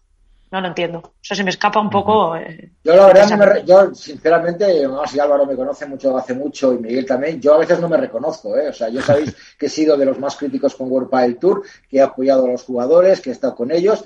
No 0.51 0.61
lo 0.61 0.69
entiendo. 0.69 1.15
Eso 1.23 1.35
se 1.35 1.45
me 1.45 1.49
escapa 1.49 1.81
un 1.81 1.89
poco. 1.89 2.37
Eh, 2.37 2.73
yo 2.85 2.95
la 2.95 3.07
verdad, 3.07 3.65
yo 3.65 3.95
sinceramente, 3.95 4.87
no, 4.87 5.07
si 5.07 5.19
Álvaro 5.19 5.47
me 5.47 5.57
conoce 5.57 5.87
mucho 5.87 6.15
hace 6.15 6.35
mucho 6.35 6.75
y 6.75 6.79
Miguel 6.79 7.07
también, 7.07 7.41
yo 7.41 7.55
a 7.55 7.59
veces 7.59 7.81
no 7.81 7.89
me 7.89 7.97
reconozco. 7.97 8.55
¿eh? 8.59 8.69
O 8.69 8.73
sea, 8.75 8.91
yo 8.91 9.01
sabéis 9.01 9.35
que 9.59 9.67
he 9.67 9.71
sido 9.71 9.97
de 9.97 10.05
los 10.05 10.19
más 10.19 10.37
críticos 10.37 10.75
con 10.75 10.93
World 10.93 11.09
Padel 11.09 11.39
Tour, 11.39 11.63
que 11.89 11.97
he 11.97 12.03
apoyado 12.03 12.45
a 12.45 12.51
los 12.51 12.65
jugadores, 12.65 13.23
que 13.23 13.31
he 13.31 13.33
estado 13.33 13.55
con 13.55 13.73
ellos 13.73 14.05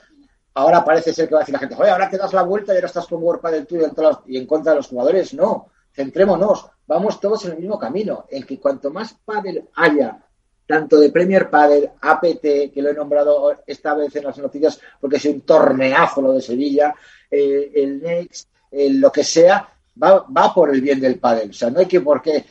ahora 0.55 0.83
parece 0.83 1.13
ser 1.13 1.29
que 1.29 1.35
va 1.35 1.41
a 1.41 1.43
decir 1.43 1.53
la 1.53 1.59
gente, 1.59 1.75
oye, 1.79 1.91
ahora 1.91 2.09
te 2.09 2.17
das 2.17 2.33
la 2.33 2.43
vuelta 2.43 2.73
y 2.73 2.77
ahora 2.77 2.87
estás 2.87 3.07
con 3.07 3.23
World 3.23 3.43
del 3.51 3.67
Tour 3.67 4.23
y 4.27 4.39
en 4.39 4.47
contra 4.47 4.73
de 4.73 4.77
los 4.77 4.89
jugadores. 4.89 5.35
No, 5.35 5.69
centrémonos, 5.97 6.67
vamos 6.87 7.19
todos 7.19 7.47
en 7.47 7.53
el 7.53 7.59
mismo 7.59 7.79
camino, 7.79 8.27
en 8.31 8.45
que 8.45 8.61
cuanto 8.61 8.91
más 8.91 9.17
pádel 9.25 9.65
haya, 9.75 10.23
tanto 10.67 10.99
de 10.99 11.11
Premier 11.11 11.49
Padel, 11.49 11.91
APT, 12.01 12.73
que 12.73 12.83
lo 12.83 12.91
he 12.91 12.95
nombrado 12.95 13.57
esta 13.67 13.95
vez 13.95 14.15
en 14.17 14.25
las 14.25 14.37
noticias 14.37 14.79
porque 15.01 15.17
es 15.17 15.25
un 15.25 15.41
torneazo 15.41 16.21
lo 16.21 16.33
de 16.33 16.43
Sevilla, 16.43 16.95
eh, 17.31 17.73
el 17.75 18.03
Next, 18.03 18.49
lo 18.73 19.11
que 19.11 19.25
sea, 19.25 19.69
va, 20.03 20.27
va 20.27 20.53
por 20.53 20.75
el 20.75 20.83
bien 20.83 21.01
del 21.01 21.19
pádel. 21.19 21.51
O 21.51 21.55
sea, 21.55 21.71
no 21.71 21.79
hay 21.79 21.87
que 21.87 22.01
por 22.01 22.21
qué 22.21 22.45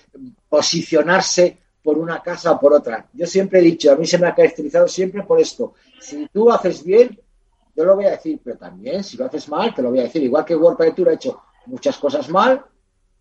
posicionarse 0.50 1.60
por 1.84 2.00
una 2.00 2.24
casa 2.24 2.54
o 2.54 2.60
por 2.60 2.74
otra. 2.74 3.08
Yo 3.14 3.28
siempre 3.28 3.60
he 3.60 3.64
dicho, 3.64 3.92
a 3.92 3.96
mí 3.96 4.08
se 4.08 4.18
me 4.18 4.28
ha 4.28 4.34
caracterizado 4.34 4.88
siempre 4.88 5.22
por 5.24 5.40
esto. 5.40 5.74
Si 6.00 6.28
tú 6.30 6.50
haces 6.50 6.84
bien, 6.84 7.20
yo 7.76 7.86
lo 7.86 7.96
voy 7.96 8.06
a 8.06 8.12
decir, 8.12 8.40
pero 8.44 8.58
también 8.58 9.04
si 9.04 9.18
lo 9.18 9.26
haces 9.26 9.48
mal, 9.50 9.76
te 9.76 9.84
lo 9.84 9.92
voy 9.92 10.00
a 10.00 10.04
decir. 10.04 10.24
Igual 10.24 10.46
que 10.46 10.56
World 10.56 10.96
Tour 10.96 11.10
ha 11.10 11.14
hecho 11.14 11.42
muchas 11.68 11.98
cosas 11.98 12.28
mal 12.30 12.66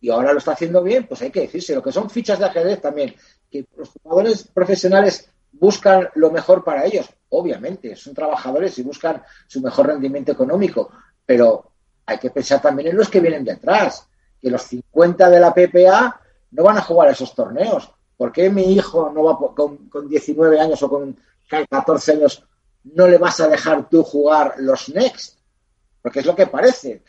y 0.05 0.11
ahora 0.11 0.35
lo 0.35 0.39
está 0.39 0.53
haciendo 0.53 0.83
bien, 0.83 1.07
pues 1.07 1.23
hay 1.23 1.31
que 1.31 1.41
decirse. 1.41 1.75
Lo 1.75 1.83
que 1.83 1.91
son 1.91 2.11
fichas 2.11 2.39
de 2.39 2.45
ajedrez 2.45 2.79
también, 2.79 3.15
que 3.51 3.65
los 3.75 3.89
jugadores 3.89 4.47
profesionales 4.53 5.31
buscan 5.51 6.11
lo 6.17 6.31
mejor 6.31 6.63
para 6.63 6.85
ellos, 6.85 7.09
obviamente, 7.31 7.97
son 7.97 8.13
trabajadores 8.13 8.79
y 8.79 8.83
buscan 8.83 9.23
su 9.47 9.63
mejor 9.63 9.87
rendimiento 9.87 10.31
económico, 10.31 10.91
pero 11.25 11.73
hay 12.05 12.19
que 12.19 12.29
pensar 12.29 12.61
también 12.61 12.89
en 12.89 12.99
los 12.99 13.09
que 13.09 13.21
vienen 13.21 13.47
detrás, 13.47 14.07
que 14.43 14.51
los 14.51 14.61
50 14.65 15.31
de 15.31 15.41
la 15.41 15.55
PPA 15.55 16.21
no 16.51 16.65
van 16.65 16.77
a 16.77 16.83
jugar 16.83 17.09
esos 17.09 17.35
torneos. 17.35 17.91
¿Por 18.15 18.31
qué 18.31 18.51
mi 18.51 18.75
hijo 18.75 19.11
no 19.11 19.25
va 19.25 19.55
con, 19.55 19.89
con 19.89 20.07
19 20.07 20.61
años 20.61 20.83
o 20.83 20.91
con 20.91 21.19
14 21.49 22.13
años 22.13 22.45
no 22.93 23.09
le 23.09 23.17
vas 23.17 23.41
a 23.41 23.49
dejar 23.49 23.89
tú 23.89 24.03
jugar 24.03 24.57
los 24.59 24.91
Next, 24.91 25.39
porque 26.03 26.21
es 26.21 26.27
lo 26.27 26.37
que 26.37 26.47
parece. 26.47 27.03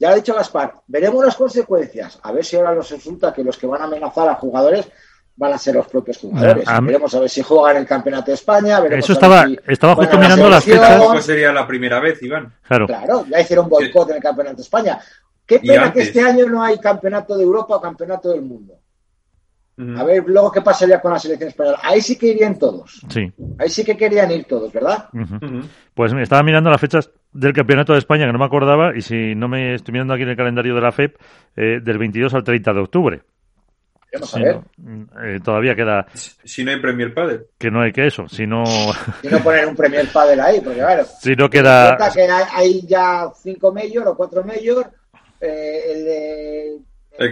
Ya 0.00 0.08
lo 0.08 0.14
ha 0.14 0.16
dicho 0.16 0.34
Gaspar, 0.34 0.76
veremos 0.86 1.22
las 1.22 1.36
consecuencias. 1.36 2.18
A 2.22 2.32
ver 2.32 2.42
si 2.42 2.56
ahora 2.56 2.74
nos 2.74 2.90
resulta 2.90 3.34
que 3.34 3.44
los 3.44 3.58
que 3.58 3.66
van 3.66 3.82
a 3.82 3.84
amenazar 3.84 4.30
a 4.30 4.34
jugadores 4.34 4.88
van 5.36 5.52
a 5.52 5.58
ser 5.58 5.74
los 5.74 5.86
propios 5.88 6.16
jugadores. 6.16 6.64
veremos 6.82 7.14
a 7.14 7.20
ver 7.20 7.28
si 7.28 7.42
juegan 7.42 7.76
el 7.76 7.86
Campeonato 7.86 8.30
de 8.30 8.34
España. 8.34 8.82
Eso 8.90 9.12
estaba, 9.12 9.46
estaba 9.66 9.94
justo 9.96 10.18
mirando 10.18 10.48
las 10.48 10.64
fechas. 10.64 11.02
Pues 11.04 11.24
sería 11.26 11.52
la 11.52 11.66
primera 11.66 12.00
vez, 12.00 12.22
Iván. 12.22 12.50
Claro, 12.66 12.86
claro 12.86 13.26
ya 13.28 13.40
hicieron 13.40 13.68
boicot 13.68 14.08
en 14.08 14.16
el 14.16 14.22
Campeonato 14.22 14.56
de 14.56 14.62
España. 14.62 14.98
Qué 15.44 15.58
pena 15.58 15.92
que 15.92 16.00
este 16.00 16.22
año 16.22 16.46
no 16.46 16.62
hay 16.62 16.78
Campeonato 16.78 17.36
de 17.36 17.44
Europa 17.44 17.76
o 17.76 17.80
Campeonato 17.80 18.30
del 18.30 18.40
Mundo. 18.40 18.78
A 19.96 20.04
ver 20.04 20.24
luego 20.26 20.52
qué 20.52 20.60
pasaría 20.60 21.00
con 21.00 21.12
la 21.12 21.18
selección 21.18 21.48
española. 21.48 21.78
Ahí 21.82 22.00
sí 22.00 22.18
que 22.18 22.26
irían 22.26 22.58
todos. 22.58 23.00
Sí. 23.08 23.32
Ahí 23.58 23.68
sí 23.68 23.84
que 23.84 23.96
querían 23.96 24.30
ir 24.30 24.44
todos, 24.44 24.72
¿verdad? 24.72 25.08
Pues 25.94 26.12
me 26.12 26.22
estaba 26.22 26.42
mirando 26.42 26.70
las 26.70 26.80
fechas 26.80 27.10
del 27.32 27.52
Campeonato 27.52 27.92
de 27.92 28.00
España 28.00 28.26
que 28.26 28.32
no 28.32 28.38
me 28.38 28.44
acordaba 28.44 28.96
y 28.96 29.02
si 29.02 29.34
no 29.34 29.48
me 29.48 29.74
estoy 29.74 29.92
mirando 29.92 30.14
aquí 30.14 30.24
en 30.24 30.30
el 30.30 30.36
calendario 30.36 30.74
de 30.74 30.80
la 30.80 30.92
FEP, 30.92 31.16
eh, 31.56 31.80
del 31.82 31.98
22 31.98 32.34
al 32.34 32.44
30 32.44 32.72
de 32.72 32.80
octubre. 32.80 33.22
Vamos 34.12 34.34
a 34.34 34.38
ver. 34.40 34.60
Eh, 35.24 35.40
todavía 35.42 35.74
queda. 35.76 36.06
Si 36.12 36.64
no 36.64 36.72
hay 36.72 36.80
Premier 36.80 37.14
Padel. 37.14 37.46
Que 37.56 37.70
no 37.70 37.80
hay 37.80 37.92
que 37.92 38.06
eso. 38.06 38.28
Si 38.28 38.46
no. 38.46 38.64
si 39.22 39.28
no 39.28 39.38
poner 39.38 39.66
un 39.66 39.76
Premier 39.76 40.08
Padel 40.12 40.40
ahí, 40.40 40.60
porque 40.60 40.80
claro. 40.80 41.04
Si 41.20 41.34
no 41.36 41.48
queda. 41.48 41.96
Que 42.12 42.22
hay, 42.22 42.86
ya 42.86 43.30
cinco 43.40 43.72
mayor 43.72 44.08
o 44.08 44.16
cuatro 44.16 44.42
mayor. 44.42 44.90
Eh, 45.40 45.80
el 45.92 46.04
de. 46.04 46.78
El 47.18 47.30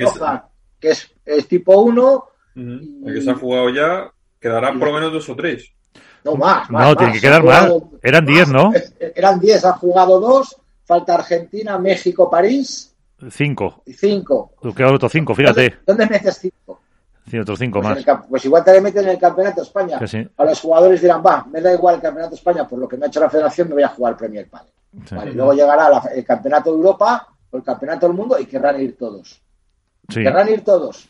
que, 0.79 0.91
es, 0.91 1.13
es 1.25 1.49
tipo 1.49 1.81
1 1.83 2.28
el 2.59 3.15
que 3.15 3.21
se 3.21 3.31
ha 3.31 3.35
jugado 3.35 3.71
ya, 3.71 4.11
quedarán 4.41 4.79
por 4.79 4.89
lo 4.89 4.95
menos 4.95 5.13
dos 5.13 5.29
o 5.29 5.37
tres. 5.37 5.73
No, 6.25 6.35
más. 6.35 6.69
no, 6.71 6.97
tiene 6.97 7.13
que 7.13 7.21
quedar 7.21 7.45
más. 7.45 7.73
Eran 8.03 8.27
diez, 8.27 8.49
¿no? 8.49 8.73
Eran 9.15 9.41
diez, 9.41 9.65
han 9.65 9.75
jugado 9.75 10.21
dos. 10.21 10.57
Falta 10.85 11.15
Argentina, 11.15 11.79
México, 11.79 12.31
París. 12.31 12.95
Cinco. 13.31 13.83
Cinco. 13.87 14.53
Quedan 14.75 14.95
otros 14.95 15.13
cinco, 15.13 15.35
fíjate. 15.35 15.77
¿Dónde, 15.87 16.07
metes 16.07 16.39
cinco? 16.39 16.81
Sí, 17.31 17.39
otros 17.39 17.59
cinco 17.59 17.83
pues 17.83 18.07
más. 18.07 18.21
pues 18.29 18.45
igual 18.47 18.65
te 18.65 18.73
le 18.73 18.81
meten 18.81 19.05
en 19.05 19.11
el 19.11 19.19
Campeonato 19.19 19.61
de 19.61 19.67
España. 19.67 19.99
A 20.37 20.45
los 20.45 20.61
jugadores 20.61 21.03
dirán, 21.03 21.23
va, 21.25 21.47
me 21.51 21.61
da 21.61 21.75
igual 21.75 21.97
el 21.97 22.01
Campeonato 22.01 22.31
de 22.31 22.37
España, 22.37 22.67
por 22.67 22.79
lo 22.79 22.89
que 22.89 22.97
me 22.97 23.05
ha 23.05 23.09
hecho 23.09 23.21
la 23.21 23.29
federación, 23.29 23.69
me 23.69 23.75
voy 23.75 23.83
a 23.83 23.89
jugar 23.89 24.13
el 24.13 24.19
Premier 24.19 24.49
Padel. 24.49 24.73
Vale, 25.11 25.33
luego 25.33 25.53
llegará 25.53 26.03
el 26.15 26.25
Campeonato 26.25 26.71
de 26.71 26.77
Europa 26.77 27.29
o 27.51 27.57
el 27.57 27.63
Campeonato 27.63 28.07
del 28.07 28.17
Mundo 28.17 28.39
y 28.39 28.47
querrán 28.47 28.81
ir 28.81 28.97
todos. 28.97 29.43
Querrán 30.09 30.49
ir 30.49 30.65
todos. 30.65 31.07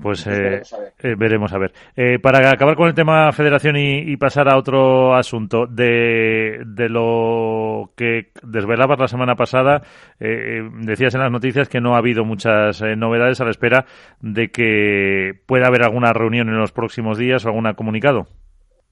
Pues 0.00 0.26
eh, 0.26 0.62
eh, 1.02 1.14
veremos 1.16 1.52
a 1.52 1.58
ver. 1.58 1.72
Eh, 1.96 2.18
para 2.18 2.50
acabar 2.50 2.76
con 2.76 2.88
el 2.88 2.94
tema 2.94 3.30
federación 3.32 3.76
y, 3.76 4.16
pasar 4.16 4.48
a 4.48 4.56
otro 4.56 5.14
asunto, 5.14 5.66
de, 5.66 6.62
de, 6.66 6.88
lo 6.88 7.92
que 7.96 8.32
desvelabas 8.42 8.98
la 8.98 9.08
semana 9.08 9.34
pasada, 9.36 9.82
decías 10.18 11.14
en 11.14 11.20
las 11.20 11.30
noticias 11.30 11.68
que 11.68 11.80
no 11.80 11.94
ha 11.94 11.98
habido 11.98 12.24
muchas 12.24 12.82
novedades 12.96 13.40
a 13.40 13.44
la 13.44 13.50
espera 13.50 13.86
de 14.20 14.50
que 14.50 15.40
pueda 15.46 15.66
haber 15.68 15.82
alguna 15.82 16.12
reunión 16.12 16.48
en 16.48 16.58
los 16.58 16.72
próximos 16.72 17.18
días 17.18 17.44
o 17.44 17.48
algún 17.48 17.72
comunicado. 17.74 18.26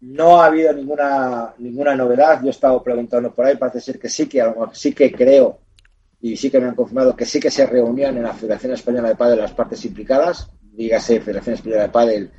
No 0.01 0.41
ha 0.41 0.47
habido 0.47 0.73
ninguna, 0.73 1.55
ninguna 1.59 1.97
novedad. 1.97 2.41
Yo 2.41 2.49
he 2.49 2.51
estado 2.51 2.83
preguntando 2.83 3.35
por 3.35 3.45
ahí, 3.45 3.57
parece 3.57 3.81
ser 3.81 3.99
que 3.99 4.09
sí 4.09 4.29
que, 4.29 4.43
sí 4.73 4.93
que 4.93 5.13
creo 5.13 5.59
y 6.21 6.37
sí 6.37 6.51
que 6.51 6.61
me 6.61 6.67
han 6.67 6.75
confirmado 6.75 7.15
que 7.15 7.25
sí 7.25 7.39
que 7.39 7.51
se 7.51 7.67
reunían 7.67 8.17
en 8.17 8.25
la 8.25 8.35
Federación 8.35 8.73
Española 8.73 9.09
de 9.09 9.17
Padel 9.17 9.39
las 9.39 9.53
partes 9.53 9.85
implicadas, 9.85 10.51
dígase 10.79 11.21
Federación 11.21 11.57
Española 11.57 11.83
de 11.83 11.89
Padel 11.89 12.31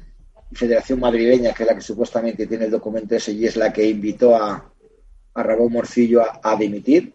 y 0.50 0.56
Federación 0.56 1.00
Madrileña, 1.02 1.54
que 1.54 1.64
es 1.64 1.70
la 1.70 1.76
que 1.76 1.82
supuestamente 1.82 2.48
tiene 2.48 2.66
el 2.66 2.72
documento 2.72 3.16
ese 3.16 3.34
y 3.34 3.46
es 3.46 3.58
la 3.58 3.74
que 3.74 3.86
invitó 3.86 4.34
a, 4.34 4.72
a 5.34 5.44
Ramón 5.44 5.74
Morcillo 5.74 6.24
a, 6.42 6.56
dimitir. 6.56 7.14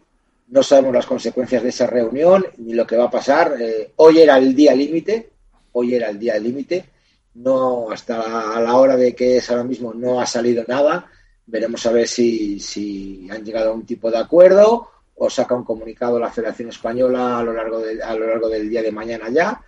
No 0.49 0.61
sabemos 0.61 0.93
las 0.93 1.07
consecuencias 1.07 1.63
de 1.63 1.69
esa 1.69 1.87
reunión 1.87 2.45
ni 2.57 2.73
lo 2.73 2.85
que 2.85 2.95
va 2.95 3.05
a 3.05 3.09
pasar. 3.09 3.55
Eh, 3.59 3.91
hoy 3.95 4.19
era 4.19 4.37
el 4.37 4.55
día 4.55 4.75
límite, 4.75 5.31
hoy 5.71 5.95
era 5.95 6.09
el 6.09 6.19
día 6.19 6.37
límite. 6.37 6.85
No, 7.33 7.89
hasta 7.89 8.55
a 8.55 8.61
la 8.61 8.75
hora 8.75 8.95
de 8.95 9.15
que 9.15 9.37
es 9.37 9.49
ahora 9.49 9.63
mismo 9.63 9.95
no 9.95 10.21
ha 10.21 10.27
salido 10.27 10.63
nada. 10.67 11.09
Veremos 11.47 11.83
a 11.87 11.91
ver 11.91 12.07
si, 12.07 12.59
si 12.59 13.27
han 13.31 13.43
llegado 13.43 13.71
a 13.71 13.73
un 13.73 13.85
tipo 13.85 14.11
de 14.11 14.19
acuerdo 14.19 14.89
o 15.15 15.29
saca 15.29 15.55
un 15.55 15.63
comunicado 15.63 16.19
la 16.19 16.31
Federación 16.31 16.69
Española 16.69 17.39
a 17.39 17.43
lo 17.43 17.51
largo, 17.51 17.79
de, 17.79 18.01
a 18.03 18.13
lo 18.13 18.27
largo 18.27 18.47
del 18.47 18.69
día 18.69 18.83
de 18.83 18.91
mañana 18.91 19.29
ya, 19.29 19.64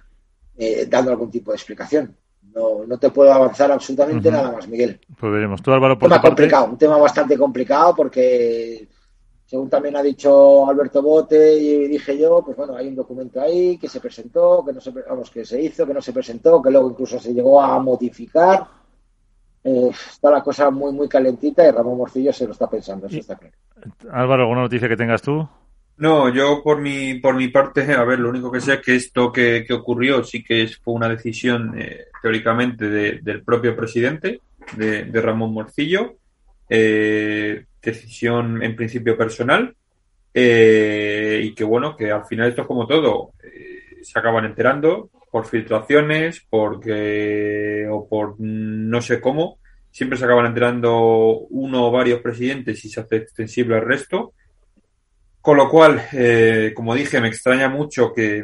eh, 0.58 0.88
dando 0.89 1.12
algún 1.12 1.30
tipo 1.30 1.52
de 1.52 1.56
explicación. 1.56 2.15
No, 2.54 2.86
no 2.88 2.98
te 2.98 3.12
puedo 3.12 3.32
avanzar 3.32 3.72
absolutamente 3.72 4.32
nada 4.32 4.52
más, 4.52 4.67
Miguel. 4.67 5.00
Pues 5.20 5.32
veremos. 5.32 5.62
Tú, 5.62 5.72
Álvaro, 5.72 6.00
por 6.00 6.08
un 6.08 6.13
tema 6.13 6.22
complicado, 6.22 6.65
un 6.65 6.78
tema 6.78 6.98
bastante 6.98 7.38
complicado 7.38 7.93
porque, 7.96 8.88
según 9.46 9.70
también 9.70 9.96
ha 9.96 10.02
dicho 10.02 10.67
Alberto 10.67 11.04
Bote 11.04 11.56
y 11.56 11.88
dije 11.88 12.17
yo, 12.17 12.41
pues 12.43 12.58
bueno, 12.58 12.76
hay 12.76 12.88
un 12.88 12.96
documento 12.96 13.39
ahí 13.39 13.78
que 13.78 13.88
se 13.88 14.00
presentó, 14.00 14.63
que 14.65 14.74
no 14.74 14.82
se, 14.82 14.89
vamos, 14.89 15.30
que 15.30 15.46
se 15.46 15.62
hizo, 15.62 15.86
que 15.86 15.93
no 15.93 16.02
se 16.02 16.13
presentó, 16.13 16.62
que 16.62 16.72
luego 16.72 16.89
incluso 16.89 17.20
se 17.20 17.34
llegó 17.34 17.62
a 17.62 17.80
modificar. 17.80 18.65
Eh, 19.63 19.91
está 19.91 20.32
la 20.32 20.41
cosa 20.41 20.72
muy, 20.72 20.91
muy 20.93 21.08
calentita 21.08 21.67
y 21.67 21.72
Ramón 21.72 21.98
Morcillo 21.98 22.34
se 22.34 22.46
lo 22.46 22.54
está 22.54 22.67
pensando, 22.67 23.06
eso 23.06 23.17
está 23.17 23.36
claro. 23.36 23.56
Álvaro, 24.12 24.43
¿alguna 24.43 24.62
noticia 24.62 24.88
que 24.88 24.98
tengas 24.98 25.22
tú? 25.22 25.48
No, 25.97 26.29
yo 26.29 26.62
por 26.63 26.79
mi, 26.79 27.15
por 27.15 27.36
mi 27.36 27.47
parte, 27.47 27.81
a 27.93 28.03
ver, 28.03 28.19
lo 28.19 28.29
único 28.29 28.51
que 28.51 28.62
sé 28.62 28.75
es 28.75 28.81
que 28.81 28.95
esto 28.95 29.31
que, 29.31 29.65
ocurrió 29.71 30.23
sí 30.23 30.43
que 30.43 30.67
fue 30.67 30.93
una 30.93 31.10
decisión 31.10 31.73
eh, 31.79 32.05
teóricamente 32.21 32.88
del 32.88 33.43
propio 33.43 33.75
presidente, 33.75 34.41
de, 34.75 35.21
Ramón 35.21 35.53
Morcillo, 35.53 36.17
eh, 36.69 37.65
decisión 37.81 38.62
en 38.62 38.75
principio 38.75 39.17
personal, 39.17 39.75
eh, 40.33 41.41
y 41.43 41.55
que 41.55 41.63
bueno, 41.63 41.95
que 41.95 42.12
al 42.12 42.25
final 42.25 42.49
esto 42.49 42.62
es 42.62 42.67
como 42.67 42.86
todo, 42.86 43.31
se 44.01 44.19
acaban 44.19 44.45
enterando 44.45 45.10
por 45.31 45.45
filtraciones, 45.45 46.45
porque, 46.49 47.88
o 47.89 48.07
por 48.07 48.36
no 48.39 49.01
sé 49.01 49.19
cómo, 49.19 49.60
siempre 49.91 50.17
se 50.17 50.25
acaban 50.25 50.45
enterando 50.45 50.99
uno 51.49 51.88
o 51.88 51.91
varios 51.91 52.21
presidentes 52.21 52.83
y 52.86 52.89
se 52.89 52.99
hace 52.99 53.17
extensible 53.17 53.75
al 53.75 53.86
resto. 53.86 54.33
Con 55.41 55.58
lo 55.58 55.69
cual, 55.69 56.02
eh, 56.13 56.73
como 56.76 56.93
dije, 56.93 57.21
me 57.21 57.30
extraña 57.30 57.69
mucho 57.69 58.13
que, 58.13 58.43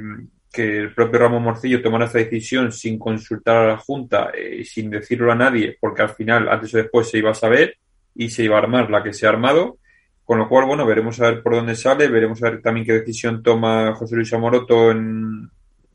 el 0.55 0.93
propio 0.93 1.19
Ramón 1.19 1.41
Morcillo 1.41 1.81
tomara 1.81 2.05
esa 2.05 2.19
decisión 2.19 2.71
sin 2.71 2.99
consultar 2.99 3.57
a 3.57 3.67
la 3.69 3.77
Junta 3.77 4.31
y 4.35 4.61
eh, 4.61 4.65
sin 4.65 4.91
decirlo 4.91 5.31
a 5.31 5.35
nadie, 5.35 5.77
porque 5.79 6.03
al 6.03 6.09
final, 6.09 6.47
antes 6.47 6.73
o 6.75 6.77
después, 6.77 7.09
se 7.09 7.17
iba 7.17 7.31
a 7.31 7.35
saber 7.35 7.77
y 8.13 8.29
se 8.29 8.43
iba 8.43 8.55
a 8.55 8.59
armar 8.59 8.89
la 8.89 9.01
que 9.01 9.13
se 9.13 9.25
ha 9.25 9.29
armado. 9.29 9.77
Con 10.23 10.39
lo 10.39 10.47
cual, 10.47 10.65
bueno, 10.65 10.85
veremos 10.85 11.19
a 11.19 11.31
ver 11.31 11.43
por 11.43 11.53
dónde 11.53 11.75
sale, 11.75 12.07
veremos 12.07 12.41
a 12.41 12.49
ver 12.49 12.61
también 12.61 12.85
qué 12.85 12.93
decisión 12.93 13.43
toma 13.43 13.93
José 13.93 14.15
Luis 14.15 14.31
Amoroto 14.33 14.91
en, 14.91 15.49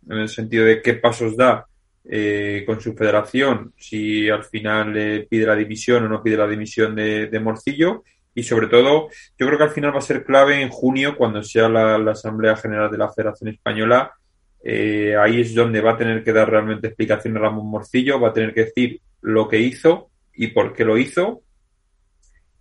el 0.08 0.28
sentido 0.28 0.64
de 0.64 0.82
qué 0.82 0.94
pasos 0.94 1.36
da 1.36 1.66
eh, 2.04 2.62
con 2.66 2.80
su 2.80 2.94
federación, 2.94 3.72
si 3.76 4.28
al 4.28 4.44
final 4.44 4.92
le 4.92 5.20
pide 5.22 5.46
la 5.46 5.54
dimisión 5.54 6.04
o 6.04 6.08
no 6.08 6.22
pide 6.22 6.36
la 6.36 6.46
dimisión 6.46 6.94
de, 6.94 7.40
Morcillo. 7.42 8.04
Y 8.38 8.44
sobre 8.44 8.68
todo, 8.68 9.08
yo 9.36 9.46
creo 9.46 9.58
que 9.58 9.64
al 9.64 9.70
final 9.70 9.92
va 9.92 9.98
a 9.98 10.00
ser 10.00 10.22
clave 10.22 10.62
en 10.62 10.68
junio, 10.68 11.16
cuando 11.16 11.42
sea 11.42 11.68
la, 11.68 11.96
Asamblea 11.96 12.54
General 12.54 12.88
de 12.88 12.96
la 12.96 13.12
Federación 13.12 13.50
Española. 13.50 14.12
Eh, 14.62 15.16
ahí 15.16 15.40
es 15.40 15.56
donde 15.56 15.80
va 15.80 15.92
a 15.92 15.96
tener 15.96 16.22
que 16.22 16.32
dar 16.32 16.48
realmente 16.48 16.86
explicación 16.86 17.36
a 17.36 17.40
Ramón 17.40 17.66
Morcillo, 17.68 18.20
va 18.20 18.28
a 18.28 18.32
tener 18.32 18.54
que 18.54 18.66
decir 18.66 19.00
lo 19.22 19.48
que 19.48 19.58
hizo 19.58 20.10
y 20.34 20.46
por 20.46 20.72
qué 20.72 20.84
lo 20.84 20.96
hizo. 20.96 21.42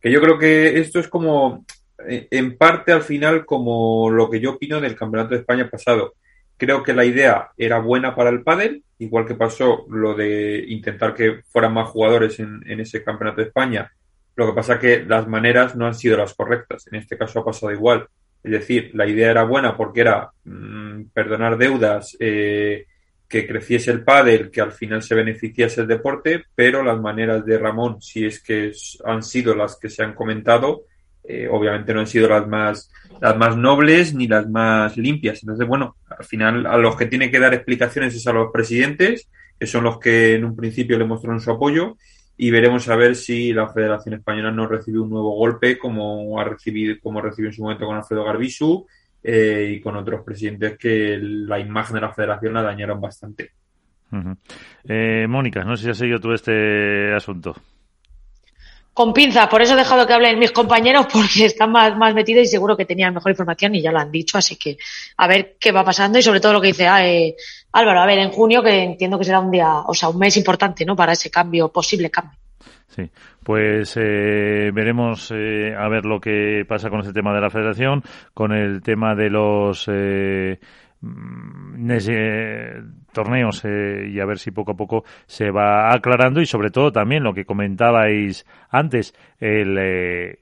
Que 0.01 0.09
yo 0.09 0.19
creo 0.19 0.39
que 0.39 0.79
esto 0.79 0.99
es 0.99 1.07
como, 1.07 1.63
eh, 2.07 2.27
en 2.31 2.57
parte 2.57 2.91
al 2.91 3.03
final, 3.03 3.45
como 3.45 4.09
lo 4.09 4.31
que 4.31 4.39
yo 4.39 4.53
opino 4.53 4.81
del 4.81 4.95
Campeonato 4.95 5.35
de 5.35 5.41
España 5.41 5.69
pasado 5.69 6.15
Creo 6.57 6.81
que 6.81 6.93
la 6.93 7.05
idea 7.05 7.51
era 7.55 7.77
buena 7.77 8.15
para 8.15 8.31
el 8.31 8.41
pádel, 8.41 8.83
igual 8.97 9.27
que 9.27 9.35
pasó 9.35 9.85
lo 9.89 10.15
de 10.15 10.65
intentar 10.67 11.13
que 11.13 11.43
fueran 11.51 11.73
más 11.73 11.89
jugadores 11.89 12.39
en, 12.39 12.63
ese 12.65 13.03
campeonato 13.03 13.41
de 13.41 13.47
España. 13.47 13.91
Lo 14.37 14.45
que 14.45 14.53
pasa 14.53 14.79
que 14.79 15.03
las 15.03 15.27
maneras 15.27 15.75
no 15.75 15.87
han 15.87 15.95
sido 15.95 16.15
las 16.15 16.35
correctas. 16.35 16.85
En 16.91 16.99
este 16.99 17.17
caso 17.17 17.39
ha 17.39 17.45
pasado 17.45 17.71
igual. 17.71 18.07
Es 18.43 18.51
decir, 18.51 18.91
la 18.93 19.07
idea 19.07 19.31
era 19.31 19.43
buena 19.43 19.75
porque 19.75 20.01
era 20.01 20.29
mm, 20.45 21.05
perdonar 21.11 21.57
deudas, 21.57 22.15
eh, 22.19 22.85
que 23.27 23.47
creciese 23.47 23.91
el 23.91 24.03
pádel, 24.03 24.51
que 24.51 24.61
al 24.61 24.71
final 24.71 25.01
se 25.01 25.15
beneficiase 25.15 25.81
el 25.81 25.87
deporte, 25.87 26.45
pero 26.55 26.83
las 26.83 27.01
maneras 27.01 27.43
de 27.45 27.57
Ramón, 27.57 28.01
si 28.01 28.25
es 28.25 28.41
que 28.41 28.71
han 29.03 29.23
sido 29.23 29.55
las 29.55 29.75
que 29.75 29.89
se 29.89 30.03
han 30.03 30.13
comentado, 30.13 30.83
eh, 31.23 31.47
obviamente 31.51 31.93
no 31.93 31.99
han 31.99 32.07
sido 32.07 32.29
las 32.29 32.47
más 32.47 32.89
las 33.19 33.35
más 33.35 33.57
nobles 33.57 34.13
ni 34.13 34.27
las 34.27 34.47
más 34.47 34.95
limpias. 34.97 35.41
Entonces, 35.41 35.67
bueno, 35.67 35.97
al 36.09 36.23
final 36.23 36.67
a 36.67 36.77
los 36.77 36.95
que 36.95 37.07
tiene 37.07 37.31
que 37.31 37.39
dar 37.39 37.55
explicaciones 37.55 38.15
es 38.15 38.27
a 38.27 38.33
los 38.33 38.51
presidentes, 38.53 39.27
que 39.59 39.65
son 39.65 39.83
los 39.83 39.99
que 39.99 40.35
en 40.35 40.45
un 40.45 40.55
principio 40.55 40.97
le 40.97 41.05
mostraron 41.05 41.41
su 41.41 41.51
apoyo, 41.51 41.97
y 42.37 42.51
veremos 42.51 42.87
a 42.87 42.95
ver 42.95 43.15
si 43.15 43.51
la 43.51 43.67
Federación 43.69 44.15
Española 44.15 44.51
no 44.51 44.67
recibe 44.67 44.99
un 44.99 45.09
nuevo 45.09 45.35
golpe 45.35 45.77
como 45.77 46.39
ha 46.39 46.43
recibido, 46.43 46.95
como 47.01 47.19
recibió 47.19 47.49
en 47.49 47.53
su 47.53 47.63
momento 47.63 47.85
con 47.85 47.97
Alfredo 47.97 48.23
Garbisu 48.23 48.85
eh, 49.23 49.73
y 49.75 49.81
con 49.81 49.95
otros 49.95 50.21
presidentes 50.23 50.77
que 50.77 51.17
la 51.19 51.59
imagen 51.59 51.95
de 51.95 52.01
la 52.01 52.13
Federación 52.13 52.53
la 52.53 52.61
dañaron 52.61 53.01
bastante. 53.01 53.51
Eh, 54.87 55.25
Mónica, 55.27 55.63
no 55.63 55.75
sé 55.75 55.83
si 55.83 55.89
has 55.89 55.97
seguido 55.97 56.19
tú 56.19 56.31
este 56.31 57.13
asunto 57.13 57.55
con 58.97 59.13
pinzas. 59.13 59.47
Por 59.47 59.61
eso 59.61 59.75
he 59.75 59.77
dejado 59.77 60.07
que 60.07 60.13
hablen 60.13 60.39
mis 60.39 60.51
compañeros 60.51 61.05
porque 61.13 61.45
están 61.45 61.71
más, 61.71 61.95
más 61.95 62.15
metidos 62.15 62.45
y 62.45 62.47
seguro 62.47 62.75
que 62.75 62.83
tenían 62.83 63.13
mejor 63.13 63.29
información 63.29 63.75
y 63.75 63.81
ya 63.83 63.91
lo 63.91 63.99
han 63.99 64.11
dicho. 64.11 64.39
Así 64.39 64.55
que 64.55 64.79
a 65.17 65.27
ver 65.27 65.57
qué 65.59 65.71
va 65.71 65.83
pasando 65.83 66.17
y 66.17 66.23
sobre 66.23 66.39
todo 66.39 66.53
lo 66.53 66.61
que 66.61 66.69
dice 66.69 66.87
ah, 66.87 67.07
eh, 67.07 67.35
Álvaro. 67.73 68.01
A 68.01 68.07
ver, 68.07 68.17
en 68.17 68.31
junio 68.31 68.63
que 68.63 68.81
entiendo 68.81 69.19
que 69.19 69.25
será 69.25 69.39
un 69.39 69.51
día, 69.51 69.81
o 69.85 69.93
sea, 69.93 70.09
un 70.09 70.17
mes 70.17 70.35
importante, 70.35 70.83
¿no? 70.83 70.95
Para 70.95 71.11
ese 71.11 71.29
cambio, 71.29 71.71
posible 71.71 72.09
cambio. 72.09 72.39
Sí, 72.87 73.07
pues 73.43 73.93
eh, 73.97 74.71
veremos 74.73 75.31
eh, 75.31 75.75
a 75.77 75.87
ver 75.89 76.05
lo 76.05 76.19
que 76.19 76.65
pasa 76.67 76.89
con 76.89 77.01
ese 77.01 77.13
tema 77.13 77.35
de 77.35 77.41
la 77.41 77.51
federación, 77.51 78.01
con 78.33 78.51
el 78.51 78.81
tema 78.81 79.13
de 79.13 79.29
los 79.29 79.87
eh, 79.93 80.59
ese 81.89 82.81
torneos 83.13 83.63
y 83.63 84.19
a 84.19 84.25
ver 84.25 84.39
si 84.39 84.51
poco 84.51 84.71
a 84.71 84.75
poco 84.77 85.03
se 85.25 85.51
va 85.51 85.93
aclarando 85.93 86.41
y 86.41 86.45
sobre 86.45 86.71
todo 86.71 86.91
también 86.91 87.23
lo 87.23 87.33
que 87.33 87.45
comentabais 87.45 88.45
antes 88.69 89.13
el 89.39 89.77
eh, 89.79 90.39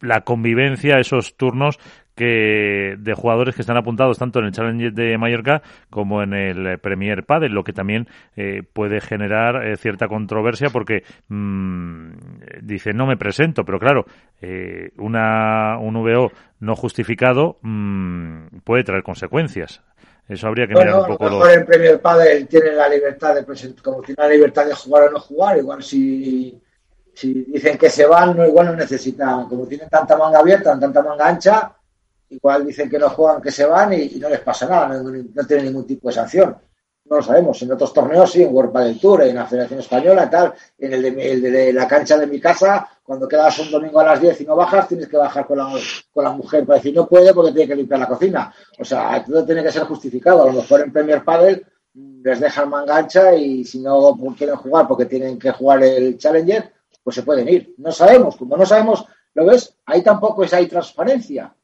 la 0.00 0.20
convivencia 0.20 0.98
esos 0.98 1.36
turnos 1.36 1.78
que 2.14 2.96
de 2.98 3.14
jugadores 3.14 3.54
que 3.54 3.62
están 3.62 3.76
apuntados 3.76 4.18
tanto 4.18 4.38
en 4.38 4.46
el 4.46 4.52
Challenge 4.52 4.90
de 4.90 5.18
Mallorca 5.18 5.62
como 5.90 6.22
en 6.22 6.32
el 6.32 6.78
Premier 6.78 7.24
Padel, 7.24 7.52
lo 7.52 7.64
que 7.64 7.72
también 7.72 8.08
eh, 8.36 8.62
puede 8.72 9.00
generar 9.00 9.66
eh, 9.66 9.76
cierta 9.76 10.08
controversia 10.08 10.70
porque 10.70 11.02
mmm, 11.28 12.12
dice 12.62 12.92
no 12.92 13.06
me 13.06 13.16
presento, 13.16 13.64
pero 13.64 13.78
claro, 13.78 14.04
eh, 14.40 14.90
una, 14.98 15.78
un 15.78 15.94
VO 15.94 16.32
no 16.60 16.76
justificado 16.76 17.58
mmm, 17.62 18.46
puede 18.64 18.84
traer 18.84 19.02
consecuencias. 19.02 19.82
Eso 20.26 20.46
habría 20.46 20.66
que 20.66 20.74
mirar 20.74 21.00
un 21.00 21.06
poco. 21.06 21.26
A 21.26 21.30
lo 21.30 21.38
mejor 21.38 21.52
en 21.52 21.66
Premier 21.66 22.00
Padel 22.00 22.48
tiene 22.48 22.72
la 22.72 22.88
libertad 22.88 23.34
de 23.34 23.42
presentar, 23.42 23.82
como 23.82 24.00
tiene 24.00 24.22
la 24.22 24.28
libertad 24.28 24.64
de 24.64 24.74
jugar 24.74 25.08
o 25.08 25.10
no 25.10 25.20
jugar, 25.20 25.58
igual 25.58 25.82
si 25.82 26.58
si 27.14 27.44
dicen 27.44 27.78
que 27.78 27.88
se 27.90 28.06
van, 28.06 28.36
no, 28.36 28.46
igual 28.46 28.66
no 28.66 28.76
necesitan, 28.76 29.48
como 29.48 29.66
tienen 29.66 29.88
tanta 29.88 30.16
manga 30.16 30.40
abierta, 30.40 30.78
tanta 30.78 31.02
manga 31.02 31.28
ancha, 31.28 31.72
igual 32.34 32.66
dicen 32.66 32.88
que 32.90 32.98
no 32.98 33.10
juegan, 33.10 33.40
que 33.40 33.50
se 33.50 33.64
van 33.64 33.92
y, 33.92 34.08
no 34.16 34.28
les 34.28 34.40
pasa 34.40 34.68
nada, 34.68 35.02
no, 35.02 35.46
tienen 35.46 35.66
ningún 35.66 35.86
tipo 35.86 36.08
de 36.08 36.14
sanción. 36.14 36.56
No 37.06 37.16
lo 37.16 37.22
sabemos. 37.22 37.60
En 37.62 37.72
otros 37.72 37.92
torneos 37.92 38.32
sí, 38.32 38.42
en 38.42 38.54
World 38.54 38.72
Padel 38.72 38.98
Tour, 38.98 39.22
en 39.24 39.36
la 39.36 39.46
Federación 39.46 39.80
Española, 39.80 40.30
tal. 40.30 40.54
En 40.78 40.92
el 40.92 41.42
de, 41.42 41.72
la 41.72 41.86
cancha 41.86 42.16
de 42.16 42.26
mi 42.26 42.40
casa, 42.40 42.88
cuando 43.02 43.28
quedas 43.28 43.58
un 43.58 43.70
domingo 43.70 44.00
a 44.00 44.04
las 44.04 44.20
10 44.20 44.40
y 44.40 44.44
no 44.46 44.56
bajas, 44.56 44.88
tienes 44.88 45.08
que 45.08 45.18
bajar 45.18 45.46
con 45.46 45.58
la, 45.58 45.70
con 46.10 46.24
la 46.24 46.30
mujer 46.30 46.64
para 46.64 46.78
decir 46.78 46.94
no 46.94 47.06
puede 47.06 47.34
porque 47.34 47.52
tiene 47.52 47.68
que 47.68 47.76
limpiar 47.76 48.00
la 48.00 48.08
cocina. 48.08 48.54
O 48.78 48.84
sea, 48.84 49.22
todo 49.22 49.44
tiene 49.44 49.62
que 49.62 49.70
ser 49.70 49.82
justificado. 49.84 50.44
A 50.44 50.46
lo 50.46 50.52
mejor 50.52 50.80
en 50.80 50.92
Premier 50.92 51.22
Padel 51.22 51.66
les 51.94 52.40
dejan 52.40 52.70
manga 52.70 52.96
ancha 52.96 53.34
y 53.34 53.64
si 53.64 53.80
no 53.80 54.16
quieren 54.36 54.56
jugar 54.56 54.88
porque 54.88 55.04
tienen 55.04 55.38
que 55.38 55.52
jugar 55.52 55.82
el 55.82 56.16
Challenger, 56.16 56.72
pues 57.02 57.16
se 57.16 57.22
pueden 57.22 57.48
ir. 57.48 57.74
No 57.76 57.92
sabemos. 57.92 58.36
Como 58.36 58.56
no 58.56 58.64
sabemos, 58.64 59.04
¿lo 59.34 59.44
ves? 59.44 59.76
Ahí 59.84 60.02
tampoco 60.02 60.42
es 60.42 60.54
hay 60.54 60.66
transparencia 60.66 61.54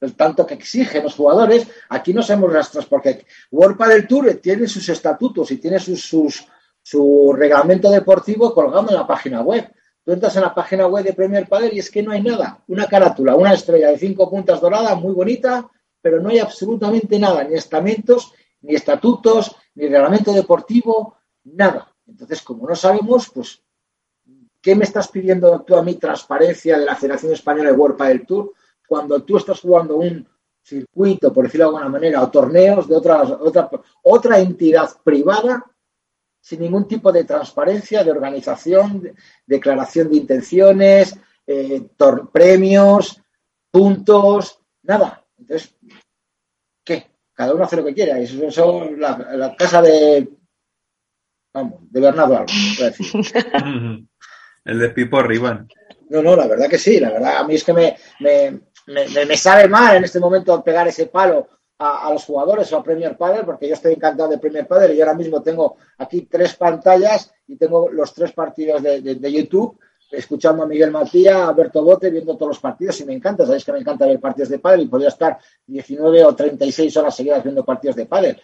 el 0.00 0.14
tanto 0.14 0.46
que 0.46 0.54
exigen 0.54 1.02
los 1.02 1.14
jugadores, 1.14 1.66
aquí 1.88 2.14
no 2.14 2.22
sabemos 2.22 2.52
rastros 2.52 2.86
porque 2.86 3.24
World 3.50 3.78
del 3.88 4.06
Tour 4.06 4.34
tiene 4.42 4.66
sus 4.68 4.88
estatutos 4.88 5.50
y 5.50 5.58
tiene 5.58 5.78
sus, 5.78 6.46
su 6.82 7.34
reglamento 7.36 7.90
deportivo 7.90 8.54
colgado 8.54 8.88
en 8.88 8.94
la 8.94 9.06
página 9.06 9.42
web. 9.42 9.72
Tú 10.04 10.12
entras 10.12 10.36
en 10.36 10.42
la 10.42 10.54
página 10.54 10.86
web 10.86 11.04
de 11.04 11.12
Premier 11.12 11.46
Padel 11.48 11.74
y 11.74 11.80
es 11.80 11.90
que 11.90 12.02
no 12.02 12.12
hay 12.12 12.22
nada. 12.22 12.62
Una 12.68 12.86
carátula, 12.86 13.34
una 13.34 13.52
estrella 13.52 13.90
de 13.90 13.98
cinco 13.98 14.30
puntas 14.30 14.60
dorada, 14.60 14.94
muy 14.94 15.12
bonita, 15.12 15.68
pero 16.00 16.20
no 16.20 16.30
hay 16.30 16.38
absolutamente 16.38 17.18
nada, 17.18 17.44
ni 17.44 17.54
estamentos, 17.56 18.32
ni 18.62 18.74
estatutos, 18.74 19.54
ni 19.74 19.88
reglamento 19.88 20.32
deportivo, 20.32 21.18
nada. 21.44 21.94
Entonces, 22.06 22.40
como 22.40 22.66
no 22.66 22.74
sabemos, 22.74 23.30
pues, 23.34 23.62
¿qué 24.62 24.74
me 24.74 24.84
estás 24.84 25.08
pidiendo 25.08 25.60
tú 25.60 25.76
a 25.76 25.82
mí 25.82 25.96
transparencia 25.96 26.78
de 26.78 26.86
la 26.86 26.96
Federación 26.96 27.32
Española 27.32 27.70
de 27.70 27.76
World 27.76 27.98
Padel 27.98 28.26
Tour 28.26 28.54
cuando 28.88 29.22
tú 29.22 29.36
estás 29.36 29.60
jugando 29.60 29.96
un 29.96 30.26
circuito, 30.62 31.32
por 31.32 31.44
decirlo 31.44 31.66
de 31.66 31.68
alguna 31.68 31.88
manera, 31.90 32.22
o 32.22 32.30
torneos 32.30 32.88
de 32.88 32.96
otra, 32.96 33.22
otra, 33.22 33.70
otra 34.02 34.38
entidad 34.38 34.90
privada 35.04 35.64
sin 36.40 36.60
ningún 36.60 36.88
tipo 36.88 37.12
de 37.12 37.24
transparencia, 37.24 38.02
de 38.02 38.10
organización, 38.10 39.12
declaración 39.46 40.08
de 40.08 40.16
intenciones, 40.16 41.14
eh, 41.46 41.88
premios, 42.32 43.20
puntos, 43.70 44.58
nada. 44.82 45.24
Entonces, 45.38 45.74
¿qué? 46.84 47.06
Cada 47.34 47.54
uno 47.54 47.64
hace 47.64 47.76
lo 47.76 47.84
que 47.84 47.92
quiera. 47.94 48.18
Eso 48.18 48.46
es 48.46 48.98
la, 48.98 49.54
casa 49.58 49.82
de, 49.82 50.28
vamos, 51.52 51.80
de 51.90 52.00
Bernardo 52.00 52.38
Alba, 52.38 52.46
El 54.64 54.78
de 54.78 54.88
Pipo 54.90 55.22
Riban. 55.22 55.68
No, 56.10 56.22
no, 56.22 56.34
la 56.34 56.46
verdad 56.46 56.68
que 56.68 56.78
sí. 56.78 56.98
La 56.98 57.10
verdad, 57.10 57.38
a 57.38 57.44
mí 57.46 57.54
es 57.54 57.64
que 57.64 57.72
me, 57.72 57.96
me, 58.20 58.60
me, 58.88 59.26
me 59.26 59.36
sabe 59.36 59.68
mal 59.68 59.96
en 59.96 60.04
este 60.04 60.20
momento 60.20 60.62
pegar 60.62 60.88
ese 60.88 61.06
palo 61.06 61.48
a, 61.78 62.10
los 62.12 62.24
jugadores 62.24 62.72
o 62.72 62.78
a 62.78 62.82
Premier 62.82 63.16
Padel, 63.16 63.44
porque 63.44 63.68
yo 63.68 63.74
estoy 63.74 63.92
encantado 63.94 64.28
de 64.28 64.38
Premier 64.38 64.66
Padel 64.66 64.96
y 64.96 65.00
ahora 65.00 65.14
mismo 65.14 65.42
tengo 65.42 65.76
aquí 65.98 66.22
tres 66.22 66.54
pantallas 66.54 67.32
y 67.46 67.56
tengo 67.56 67.88
los 67.88 68.12
tres 68.12 68.32
partidos 68.32 68.82
de, 68.82 69.32
YouTube, 69.32 69.78
escuchando 70.10 70.64
a 70.64 70.66
Miguel 70.66 70.90
Matías, 70.90 71.36
a 71.36 71.48
Alberto 71.48 71.82
Bote, 71.82 72.10
viendo 72.10 72.36
todos 72.36 72.48
los 72.48 72.60
partidos 72.60 73.00
y 73.00 73.04
me 73.04 73.12
encanta, 73.12 73.44
sabéis 73.44 73.64
que 73.64 73.72
me 73.72 73.78
encanta 73.78 74.06
ver 74.06 74.18
partidos 74.18 74.48
de 74.48 74.58
pádel 74.58 74.82
y 74.82 74.88
podría 74.88 75.08
estar 75.08 75.38
19 75.66 76.24
o 76.24 76.34
36 76.34 76.96
horas 76.96 77.14
seguidas 77.14 77.44
viendo 77.44 77.64
partidos 77.64 77.96
de 77.96 78.06
pádel, 78.06 78.40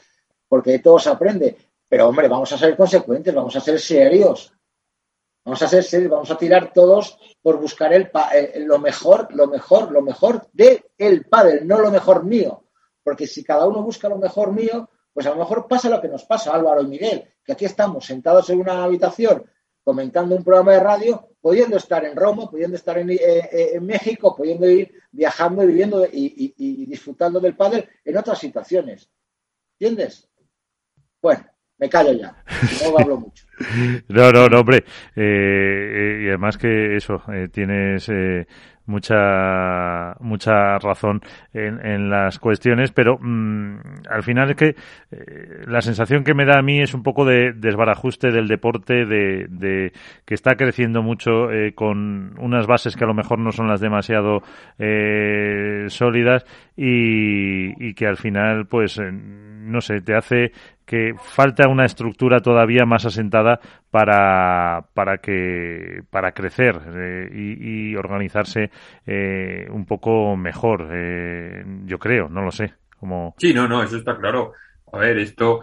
porque 0.48 0.78
todo 0.78 0.98
se 0.98 1.10
aprende. 1.10 1.56
Pero 1.88 2.08
hombre, 2.08 2.28
vamos 2.28 2.52
a 2.52 2.58
ser 2.58 2.76
consecuentes, 2.76 3.34
vamos 3.34 3.54
a 3.56 3.60
ser 3.60 3.80
serios. 3.80 4.52
Vamos 5.44 5.60
a 5.60 5.68
ser 5.68 5.84
serios, 5.84 6.10
vamos 6.10 6.30
a 6.30 6.38
tirar 6.38 6.72
todos 6.72 7.18
por 7.42 7.60
buscar 7.60 7.92
el, 7.92 8.10
lo 8.64 8.78
mejor, 8.78 9.34
lo 9.34 9.46
mejor, 9.46 9.92
lo 9.92 10.00
mejor 10.00 10.48
de 10.52 10.86
el 10.96 11.26
pádel, 11.26 11.66
no 11.66 11.78
lo 11.78 11.90
mejor 11.90 12.24
mío. 12.24 12.64
Porque 13.02 13.26
si 13.26 13.44
cada 13.44 13.66
uno 13.66 13.82
busca 13.82 14.08
lo 14.08 14.16
mejor 14.16 14.52
mío, 14.52 14.88
pues 15.12 15.26
a 15.26 15.30
lo 15.30 15.36
mejor 15.36 15.68
pasa 15.68 15.90
lo 15.90 16.00
que 16.00 16.08
nos 16.08 16.24
pasa, 16.24 16.54
Álvaro 16.54 16.80
y 16.80 16.86
Miguel, 16.86 17.34
que 17.44 17.52
aquí 17.52 17.66
estamos 17.66 18.06
sentados 18.06 18.48
en 18.48 18.60
una 18.60 18.82
habitación 18.82 19.44
comentando 19.84 20.34
un 20.34 20.42
programa 20.42 20.72
de 20.72 20.80
radio, 20.80 21.28
pudiendo 21.42 21.76
estar 21.76 22.04
en 22.06 22.16
Roma, 22.16 22.50
pudiendo 22.50 22.76
estar 22.76 22.96
en, 22.96 23.10
eh, 23.10 23.18
eh, 23.20 23.80
México, 23.80 24.34
pudiendo 24.34 24.66
ir 24.66 24.90
viajando 25.12 25.62
y 25.62 25.66
viviendo 25.66 26.06
y, 26.10 26.86
disfrutando 26.86 27.38
del 27.38 27.54
padre 27.54 27.90
en 28.02 28.16
otras 28.16 28.38
situaciones. 28.38 29.10
¿Entiendes? 29.78 30.26
Bueno, 31.20 31.44
me 31.84 31.90
callo 31.90 32.12
ya, 32.14 32.34
no 32.90 32.98
hablo 32.98 33.16
mucho. 33.18 33.44
No, 34.08 34.32
no, 34.32 34.48
no, 34.48 34.60
hombre. 34.60 34.84
Eh, 35.14 36.22
y 36.24 36.28
además 36.28 36.56
que 36.58 36.96
eso, 36.96 37.22
tienes 37.52 38.10
mucha 38.86 40.14
mucha 40.20 40.78
razón 40.78 41.20
en, 41.52 41.84
en 41.84 42.10
las 42.10 42.38
cuestiones, 42.38 42.92
pero 42.92 43.18
mm, 43.18 43.76
al 44.10 44.22
final 44.22 44.50
es 44.50 44.56
que 44.56 44.76
eh, 45.10 45.64
la 45.66 45.80
sensación 45.80 46.24
que 46.24 46.34
me 46.34 46.44
da 46.44 46.58
a 46.58 46.62
mí 46.62 46.80
es 46.80 46.94
un 46.94 47.02
poco 47.02 47.24
de 47.24 47.52
desbarajuste 47.52 48.30
del 48.30 48.48
deporte, 48.48 49.06
de, 49.06 49.46
de 49.48 49.92
que 50.24 50.34
está 50.34 50.56
creciendo 50.56 51.02
mucho 51.02 51.50
eh, 51.50 51.72
con 51.74 52.34
unas 52.38 52.66
bases 52.66 52.96
que 52.96 53.04
a 53.04 53.08
lo 53.08 53.14
mejor 53.14 53.38
no 53.38 53.52
son 53.52 53.68
las 53.68 53.80
demasiado 53.80 54.42
eh, 54.78 55.86
sólidas 55.88 56.44
y, 56.76 57.88
y, 57.88 57.94
que 57.94 58.06
al 58.06 58.16
final, 58.16 58.66
pues, 58.66 59.00
no 59.00 59.80
sé, 59.80 60.00
te 60.00 60.14
hace 60.14 60.52
que 60.84 61.14
falta 61.16 61.68
una 61.68 61.86
estructura 61.86 62.40
todavía 62.40 62.84
más 62.84 63.06
asentada 63.06 63.60
para, 63.94 64.88
para 64.92 65.18
que 65.18 66.02
para 66.10 66.32
crecer 66.32 66.80
eh, 66.96 67.30
y, 67.32 67.94
organizarse 67.94 68.72
eh, 69.06 69.68
un 69.70 69.86
poco 69.86 70.34
mejor 70.36 70.88
eh, 70.92 71.64
yo 71.86 71.96
creo 72.00 72.28
no 72.28 72.42
lo 72.42 72.50
sé 72.50 72.74
como 72.98 73.36
sí 73.38 73.54
no 73.54 73.68
no 73.68 73.84
eso 73.84 73.96
está 73.96 74.18
claro. 74.18 74.52
A 74.92 74.98
ver 74.98 75.18
esto 75.18 75.60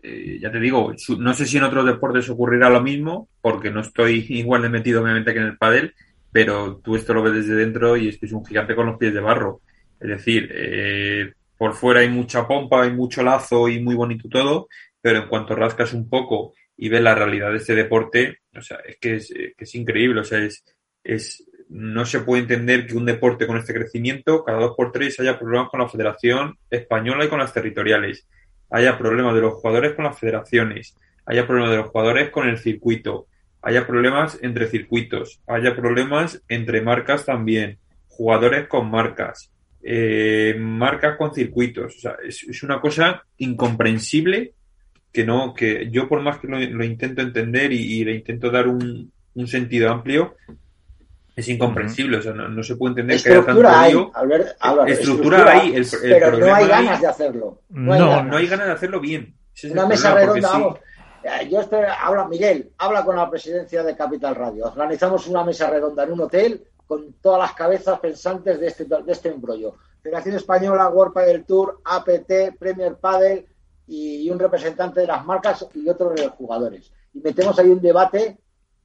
ya 0.00 0.52
te 0.52 0.60
digo 0.60 0.92
no 1.18 1.34
sé 1.34 1.46
si 1.46 1.56
en 1.56 1.64
otros 1.64 1.84
deportes 1.84 2.30
ocurrirá 2.30 2.70
lo 2.70 2.80
mismo 2.80 3.28
porque 3.40 3.72
no 3.72 3.80
estoy 3.80 4.24
igual 4.28 4.62
de 4.62 4.68
metido 4.68 5.02
obviamente 5.02 5.32
que 5.32 5.40
en 5.40 5.46
el 5.46 5.58
pádel 5.58 5.94
pero 6.30 6.76
tú 6.76 6.94
esto 6.94 7.12
lo 7.12 7.24
ves 7.24 7.34
desde 7.34 7.56
dentro 7.56 7.96
y 7.96 8.06
esto 8.06 8.24
es 8.24 8.32
un 8.32 8.46
gigante 8.46 8.76
con 8.76 8.86
los 8.86 8.98
pies 8.98 9.12
de 9.12 9.20
barro. 9.20 9.62
Es 9.98 10.10
decir 10.10 11.34
por 11.58 11.74
fuera 11.74 12.00
hay 12.00 12.08
mucha 12.08 12.46
pompa, 12.46 12.84
hay 12.84 12.92
mucho 12.92 13.24
lazo 13.24 13.68
y 13.68 13.80
muy 13.80 13.96
bonito 13.96 14.28
todo, 14.28 14.68
pero 15.00 15.22
en 15.22 15.28
cuanto 15.28 15.56
rascas 15.56 15.92
un 15.92 16.08
poco 16.08 16.52
y 16.76 16.88
ves 16.88 17.00
la 17.00 17.14
realidad 17.14 17.50
de 17.50 17.58
este 17.58 17.74
deporte, 17.74 18.38
o 18.56 18.60
sea, 18.60 18.78
es 18.86 18.96
que 18.98 19.16
es, 19.16 19.28
que 19.28 19.54
es 19.56 19.74
increíble, 19.74 20.20
o 20.20 20.24
sea, 20.24 20.38
es, 20.40 20.64
es, 21.02 21.44
no 21.68 22.04
se 22.04 22.20
puede 22.20 22.42
entender 22.42 22.86
que 22.86 22.96
un 22.96 23.06
deporte 23.06 23.46
con 23.46 23.56
este 23.56 23.74
crecimiento, 23.74 24.44
cada 24.44 24.58
dos 24.58 24.74
por 24.76 24.92
tres 24.92 25.18
haya 25.20 25.38
problemas 25.38 25.70
con 25.70 25.80
la 25.80 25.88
Federación 25.88 26.58
Española 26.70 27.24
y 27.24 27.28
con 27.28 27.38
las 27.38 27.52
territoriales, 27.52 28.26
haya 28.70 28.98
problemas 28.98 29.34
de 29.34 29.40
los 29.40 29.54
jugadores 29.54 29.94
con 29.94 30.04
las 30.04 30.18
federaciones, 30.18 30.96
haya 31.26 31.46
problemas 31.46 31.70
de 31.70 31.76
los 31.78 31.88
jugadores 31.90 32.30
con 32.30 32.48
el 32.48 32.58
circuito, 32.58 33.28
haya 33.62 33.86
problemas 33.86 34.38
entre 34.42 34.66
circuitos, 34.66 35.40
haya 35.46 35.74
problemas 35.74 36.42
entre 36.48 36.82
marcas 36.82 37.24
también, 37.24 37.78
jugadores 38.08 38.68
con 38.68 38.90
marcas, 38.90 39.50
eh, 39.82 40.54
marcas 40.58 41.16
con 41.16 41.34
circuitos. 41.34 41.96
O 41.96 41.98
sea, 41.98 42.16
es, 42.22 42.62
una 42.62 42.80
cosa 42.80 43.24
incomprensible 43.38 44.52
que 45.14 45.24
no, 45.24 45.54
que 45.54 45.88
yo 45.92 46.08
por 46.08 46.20
más 46.22 46.38
que 46.38 46.48
lo, 46.48 46.84
intento 46.84 47.22
entender 47.22 47.72
y, 47.72 48.04
le 48.04 48.16
intento 48.16 48.50
dar 48.50 48.66
un, 48.66 49.12
sentido 49.46 49.88
amplio, 49.88 50.34
es 51.36 51.48
incomprensible. 51.48 52.16
O 52.16 52.22
sea, 52.22 52.32
no, 52.32 52.62
se 52.64 52.74
puede 52.74 53.00
entender 53.00 53.22
que 53.22 53.30
haya 53.30 53.46
tanto 53.46 53.68
hay, 53.68 54.92
estructura, 54.92 55.52
hay, 55.52 55.80
pero 56.02 56.36
no 56.36 56.52
hay 56.52 56.66
ganas 56.66 57.00
de 57.00 57.06
hacerlo. 57.06 57.62
No, 57.68 58.24
no 58.24 58.36
hay, 58.36 58.48
ganas. 58.48 58.66
de 58.66 58.72
hacerlo 58.72 58.98
bien. 58.98 59.36
una 59.70 59.86
mesa 59.86 60.14
redonda, 60.14 60.48
vamos. 60.48 60.78
Yo 61.48 61.60
estoy, 61.60 61.84
habla, 62.02 62.26
Miguel, 62.26 62.72
habla 62.76 63.04
con 63.04 63.14
la 63.14 63.30
presidencia 63.30 63.84
de 63.84 63.96
Capital 63.96 64.34
Radio. 64.34 64.66
Organizamos 64.66 65.28
una 65.28 65.44
mesa 65.44 65.70
redonda 65.70 66.02
en 66.02 66.12
un 66.12 66.22
hotel 66.22 66.64
con 66.88 67.14
todas 67.22 67.38
las 67.38 67.52
cabezas 67.52 68.00
pensantes 68.00 68.58
de 68.58 68.66
este, 68.66 68.84
de 68.84 69.12
este 69.12 69.28
embrollo. 69.28 69.76
Federación 70.02 70.34
Española, 70.34 70.88
World 70.88 71.14
Padel 71.14 71.44
Tour, 71.44 71.80
APT, 71.84 72.58
Premier 72.58 72.96
Padel 72.96 73.46
y, 73.86 74.28
un 74.30 74.38
representante 74.38 75.00
de 75.00 75.06
las 75.06 75.24
marcas 75.24 75.66
y 75.74 75.88
otro 75.88 76.10
de 76.10 76.24
los 76.24 76.32
jugadores. 76.32 76.92
Y 77.12 77.20
metemos 77.20 77.58
ahí 77.58 77.68
un 77.68 77.80
debate 77.80 78.38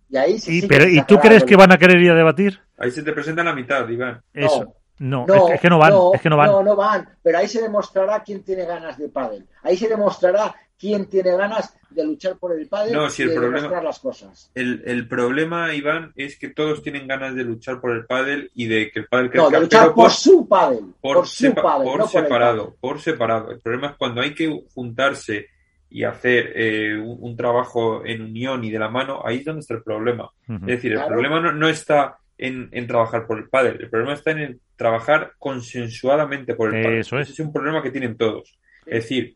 y 0.10 0.18
ahí 0.18 0.40
sí, 0.40 0.66
pero, 0.68 0.88
¿Y 0.88 1.04
tú 1.04 1.18
crees 1.18 1.44
que 1.44 1.56
van 1.56 1.72
a 1.72 1.78
querer 1.78 2.02
ir 2.02 2.12
a 2.12 2.16
debatir? 2.16 2.60
Ahí 2.78 2.92
se 2.92 3.04
te 3.04 3.14
presenta 3.14 3.44
la 3.44 3.54
mitad, 3.54 3.88
Iván. 3.88 4.22
Eso. 4.34 4.76
No, 5.00 5.26
es, 5.54 5.62
que 5.62 5.70
no 5.70 5.78
van, 5.80 5.94
es 6.14 6.22
que 6.22 6.30
no 6.30 6.36
van. 6.36 6.52
No, 6.52 6.62
no 6.62 6.76
van, 6.76 7.08
pero 7.24 7.38
ahí 7.38 7.48
se 7.48 7.62
demostrará 7.62 8.22
quién 8.22 8.44
tiene 8.44 8.66
ganas 8.66 8.98
de 8.98 9.08
pádel. 9.08 9.48
Ahí 9.64 9.78
se 9.78 9.88
demostrará 9.88 10.54
quién 10.80 11.08
tiene 11.08 11.36
ganas 11.36 11.76
de 11.90 12.06
luchar 12.06 12.38
por 12.38 12.58
el 12.58 12.68
padre 12.68 12.94
no, 12.94 13.10
si 13.10 13.24
el 13.24 13.30
y 13.30 13.32
de 13.32 13.38
problema, 13.38 13.82
las 13.82 14.00
cosas. 14.00 14.52
El, 14.56 14.84
el, 14.86 15.08
problema, 15.08 15.74
Iván, 15.74 16.14
es 16.16 16.38
que 16.38 16.50
todos 16.50 16.82
tienen 16.82 17.08
ganas 17.08 17.36
de 17.36 17.44
luchar 17.44 17.82
por 17.82 17.92
el 17.92 18.06
pádel 18.06 18.52
y 18.56 18.68
de 18.68 18.92
que 18.92 19.00
el 19.00 19.08
pádel 19.08 19.30
crezca. 19.32 19.44
No, 19.44 19.50
de 19.50 19.60
luchar 19.60 19.94
por, 19.94 20.12
su 20.12 20.48
pádel. 20.48 20.94
Por, 21.02 21.28
su 21.28 21.54
pádel, 21.54 21.88
por 21.88 22.08
separado, 22.08 22.76
por 22.80 23.02
separado. 23.02 23.52
El 23.52 23.60
problema 23.60 23.88
es 23.88 23.94
cuando 23.98 24.22
hay 24.22 24.34
que 24.34 24.64
juntarse 24.74 25.48
y 25.90 26.04
hacer 26.04 26.54
eh, 26.56 26.98
un, 26.98 27.36
trabajo 27.36 28.06
en 28.06 28.22
unión 28.22 28.64
y 28.64 28.70
de 28.70 28.80
la 28.80 28.90
mano, 28.90 29.22
ahí 29.26 29.38
es 29.38 29.46
donde 29.46 29.62
está 29.62 29.74
el 29.74 29.84
problema. 29.84 30.30
Es 30.48 30.62
decir, 30.62 30.94
el 30.94 31.06
problema 31.06 31.40
no, 31.40 31.52
no 31.52 31.68
está 31.68 32.20
en, 32.38 32.70
en, 32.72 32.86
trabajar 32.86 33.26
por 33.26 33.40
el 33.40 33.50
pádel, 33.50 33.82
el 33.82 33.90
problema 33.90 34.14
está 34.14 34.32
en 34.32 34.62
trabajar 34.76 35.34
consensuadamente 35.40 36.54
por 36.54 36.74
el 36.74 36.84
pádel. 36.84 37.00
Eso 37.00 37.18
es. 37.18 37.32
es 37.32 37.40
un 37.40 37.52
problema 37.52 37.82
que 37.82 37.92
tienen 37.92 38.16
todos. 38.16 38.60
Es 38.86 39.04
decir, 39.04 39.34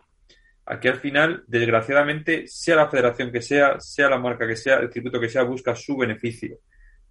Aquí 0.66 0.88
al 0.88 0.98
final, 0.98 1.44
desgraciadamente, 1.48 2.48
sea 2.48 2.78
la 2.78 2.90
federación 2.90 3.32
que 3.32 3.42
sea, 3.42 3.80
sea 3.80 4.10
la 4.10 4.18
marca 4.18 4.48
que 4.48 4.56
sea, 4.56 4.78
el 4.78 4.92
circuito 4.92 5.20
que 5.20 5.30
sea, 5.30 5.44
busca 5.44 5.76
su 5.76 5.98
beneficio. 5.98 6.60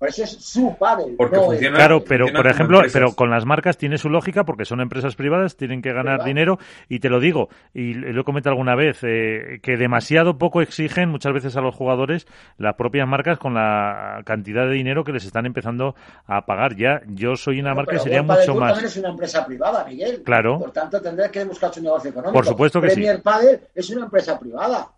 Por 0.03 0.09
eso 0.09 0.25
es 0.25 0.31
su 0.33 0.77
padre. 0.77 1.15
Porque 1.17 1.37
funciona, 1.37 1.77
claro, 1.77 2.03
pero 2.03 2.27
por 2.35 2.49
ejemplo, 2.49 2.81
pero 2.93 3.13
con 3.13 3.31
las 3.31 3.47
marcas 3.47 3.79
tiene 3.79 3.99
su 3.99 4.09
lógica 4.09 4.43
porque 4.43 4.65
son 4.65 4.81
empresas 4.81 5.15
privadas, 5.15 5.57
tienen 5.57 5.81
que 5.81 5.93
ganar 5.93 6.25
dinero 6.25 6.59
y 6.89 6.99
te 6.99 7.09
lo 7.09 7.21
digo 7.21 7.51
y 7.73 7.95
lo 7.95 8.21
he 8.21 8.25
comentado 8.25 8.51
alguna 8.51 8.75
vez 8.75 8.99
eh, 9.05 9.61
que 9.63 9.77
demasiado 9.77 10.39
poco 10.39 10.61
exigen 10.61 11.09
muchas 11.09 11.33
veces 11.33 11.57
a 11.57 11.61
los 11.61 11.77
jugadores 11.77 12.27
las 12.59 12.75
propias 12.75 13.07
marcas 13.07 13.39
con 13.39 13.55
la 13.55 14.23
cantidad 14.25 14.67
de 14.67 14.73
dinero 14.73 15.05
que 15.05 15.13
les 15.13 15.25
están 15.25 15.47
empezando 15.47 15.95
a 16.27 16.47
pagar 16.47 16.75
ya. 16.75 17.03
Yo 17.07 17.37
soy 17.37 17.61
una 17.61 17.73
marca 17.73 17.93
que 17.93 18.01
sería 18.01 18.25
mucho 18.25 18.57
más. 18.57 18.73
también 18.73 18.87
es 18.87 18.97
una 18.97 19.11
empresa 19.11 19.47
privada, 19.47 19.85
Miguel. 19.85 20.23
Claro. 20.25 20.59
Por 20.59 20.73
tanto 20.73 21.01
tendrá 21.01 21.31
que 21.31 21.45
buscar 21.45 21.73
su 21.73 21.81
negocio 21.81 22.11
económico. 22.11 22.35
Por 22.37 22.45
supuesto 22.45 22.81
que 22.81 22.89
Premier 22.89 23.19
sí. 23.19 23.23
Padel 23.23 23.61
es 23.73 23.89
una 23.91 24.07
empresa 24.07 24.37
privada. 24.37 24.89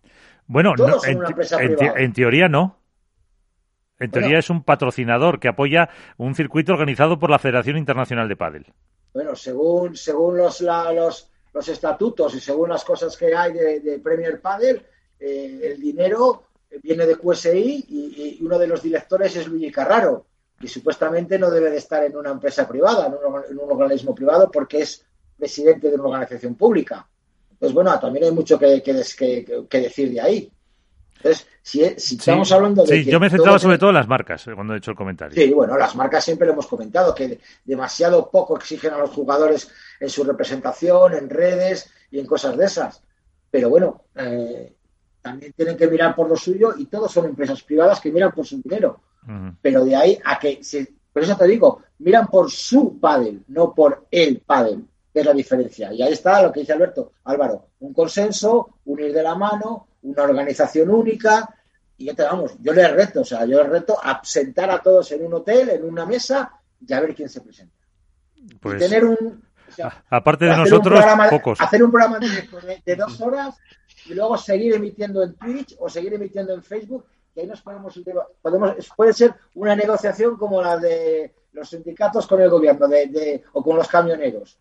Bueno, 0.47 0.73
en, 1.05 1.19
en 1.95 2.13
teoría 2.13 2.47
no. 2.47 2.79
En 3.99 4.11
teoría 4.11 4.39
es 4.39 4.49
un 4.49 4.63
patrocinador 4.63 5.39
que 5.39 5.47
apoya 5.47 5.89
un 6.17 6.35
circuito 6.35 6.73
organizado 6.73 7.17
por 7.17 7.29
la 7.29 7.39
Federación 7.39 7.77
Internacional 7.77 8.27
de 8.27 8.35
Pádel. 8.35 8.65
Bueno, 9.13 9.35
según, 9.35 9.95
según 9.95 10.37
los, 10.37 10.59
los, 10.59 11.31
los 11.53 11.69
estatutos 11.69 12.35
y 12.35 12.41
según 12.41 12.69
las 12.69 12.83
cosas 12.83 13.15
que 13.15 13.33
hay 13.33 13.53
de, 13.53 13.99
Premier 14.03 14.41
Padel, 14.41 14.85
eh, 15.17 15.59
el 15.63 15.79
dinero 15.79 16.43
viene 16.83 17.05
de 17.05 17.15
QSI 17.15 17.85
y, 17.87 18.37
uno 18.41 18.59
de 18.59 18.67
los 18.67 18.83
directores 18.83 19.35
es 19.37 19.47
Luigi 19.47 19.71
Carraro, 19.71 20.25
y 20.59 20.67
supuestamente 20.67 21.39
no 21.39 21.49
debe 21.49 21.69
de 21.69 21.77
estar 21.77 22.03
en 22.03 22.17
una 22.17 22.31
empresa 22.31 22.67
privada, 22.67 23.07
en 23.07 23.57
un, 23.57 23.71
organismo 23.71 24.13
privado, 24.13 24.51
porque 24.51 24.81
es 24.81 25.05
presidente 25.37 25.89
de 25.89 25.95
una 25.95 26.09
organización 26.09 26.55
pública. 26.55 27.07
Entonces, 27.51 27.73
bueno, 27.73 27.97
también 27.99 28.25
hay 28.25 28.31
mucho 28.31 28.59
que, 28.59 28.83
que 28.83 29.79
decir 29.79 30.11
de 30.11 30.21
ahí. 30.21 30.51
Entonces, 31.17 31.47
si, 31.61 31.83
estamos 31.83 32.51
hablando 32.51 32.83
de. 32.83 33.03
Sí, 33.03 33.09
yo 33.09 33.19
me 33.19 33.27
he 33.27 33.29
centrado 33.29 33.57
sobre 33.57 33.77
todo 33.77 33.89
en 33.89 33.95
las 33.95 34.07
marcas, 34.07 34.45
cuando 34.53 34.73
he 34.73 34.77
hecho 34.77 34.91
el 34.91 34.97
comentario. 34.97 35.35
Sí, 35.35 35.51
bueno, 35.51 35.77
las 35.77 35.95
marcas 35.95 36.23
siempre 36.23 36.45
lo 36.45 36.53
hemos 36.53 36.67
comentado, 36.67 37.15
que 37.15 37.39
demasiado 37.63 38.29
poco 38.29 38.55
exigen 38.57 38.93
a 38.93 38.99
los 38.99 39.09
jugadores 39.09 39.71
en 39.99 40.09
su 40.09 40.23
representación, 40.23 41.15
en 41.15 41.29
redes 41.29 41.91
y 42.11 42.19
en 42.19 42.25
cosas 42.25 42.55
de 42.57 42.65
esas. 42.65 43.01
Pero 43.49 43.69
bueno, 43.69 44.03
eh, 44.15 44.75
también 45.21 45.53
tienen 45.53 45.75
que 45.75 45.87
mirar 45.87 46.15
por 46.15 46.29
lo 46.29 46.35
suyo 46.35 46.75
y 46.77 46.85
todos 46.85 47.11
son 47.11 47.25
empresas 47.25 47.63
privadas 47.63 47.99
que 47.99 48.11
miran 48.11 48.31
por 48.31 48.45
su 48.45 48.61
dinero. 48.61 49.01
Pero 49.59 49.83
de 49.83 49.95
ahí 49.95 50.19
a 50.23 50.37
que. 50.37 50.61
por 51.11 51.23
eso 51.23 51.35
te 51.35 51.47
digo, 51.47 51.81
miran 51.97 52.27
por 52.27 52.51
su 52.51 52.99
pádel, 52.99 53.43
no 53.47 53.73
por 53.73 54.05
el 54.11 54.41
pádel, 54.41 54.85
que 55.11 55.21
es 55.21 55.25
la 55.25 55.33
diferencia. 55.33 55.91
Y 55.91 56.03
ahí 56.03 56.13
está 56.13 56.43
lo 56.43 56.51
que 56.51 56.59
dice 56.59 56.73
Alberto. 56.73 57.13
Álvaro, 57.23 57.69
un 57.79 57.91
consenso, 57.91 58.77
unir 58.85 59.11
de 59.11 59.23
la 59.23 59.33
mano 59.33 59.87
una 60.05 60.23
organización 60.23 60.89
única. 60.89 61.49
Y 61.97 62.05
ya 62.05 62.13
te 62.13 62.23
vamos, 62.23 62.55
yo 62.59 62.73
le 62.73 62.87
reto, 62.89 63.21
o 63.21 63.25
sea, 63.25 63.45
yo 63.45 63.63
le 63.63 63.69
reto 63.69 63.97
a 64.01 64.19
sentar 64.23 64.69
a 64.69 64.81
todos 64.81 65.11
en 65.13 65.25
un 65.25 65.33
hotel, 65.35 65.69
en 65.69 65.85
una 65.85 66.05
mesa 66.05 66.51
y 66.85 66.93
a 66.93 66.99
ver 66.99 67.15
quién 67.15 67.29
se 67.29 67.41
presenta. 67.41 67.75
Pues, 68.59 68.79
tener 68.79 69.05
un. 69.05 69.41
aparte 70.09 70.45
de 70.45 70.57
nosotros, 70.57 71.03
pocos. 71.29 71.61
Hacer 71.61 71.83
un 71.83 71.91
programa 71.91 72.19
de, 72.19 72.95
dos 72.95 73.19
horas 73.21 73.55
y 74.05 74.13
luego 74.13 74.37
seguir 74.37 74.75
emitiendo 74.75 75.23
en 75.23 75.35
Twitch 75.35 75.75
o 75.79 75.89
seguir 75.89 76.13
emitiendo 76.13 76.53
en 76.53 76.63
Facebook, 76.63 77.05
que 77.33 77.41
ahí 77.41 77.47
nos 77.47 77.61
podemos, 77.61 77.99
podemos 78.41 78.75
puede 78.95 79.13
ser 79.13 79.33
una 79.55 79.75
negociación 79.75 80.37
como 80.37 80.61
la 80.61 80.77
de 80.77 81.33
los 81.53 81.69
sindicatos 81.69 82.27
con 82.27 82.41
el 82.41 82.49
gobierno 82.49 82.87
de, 82.87 83.43
o 83.53 83.63
con 83.63 83.77
los 83.77 83.87
camioneros. 83.87 84.59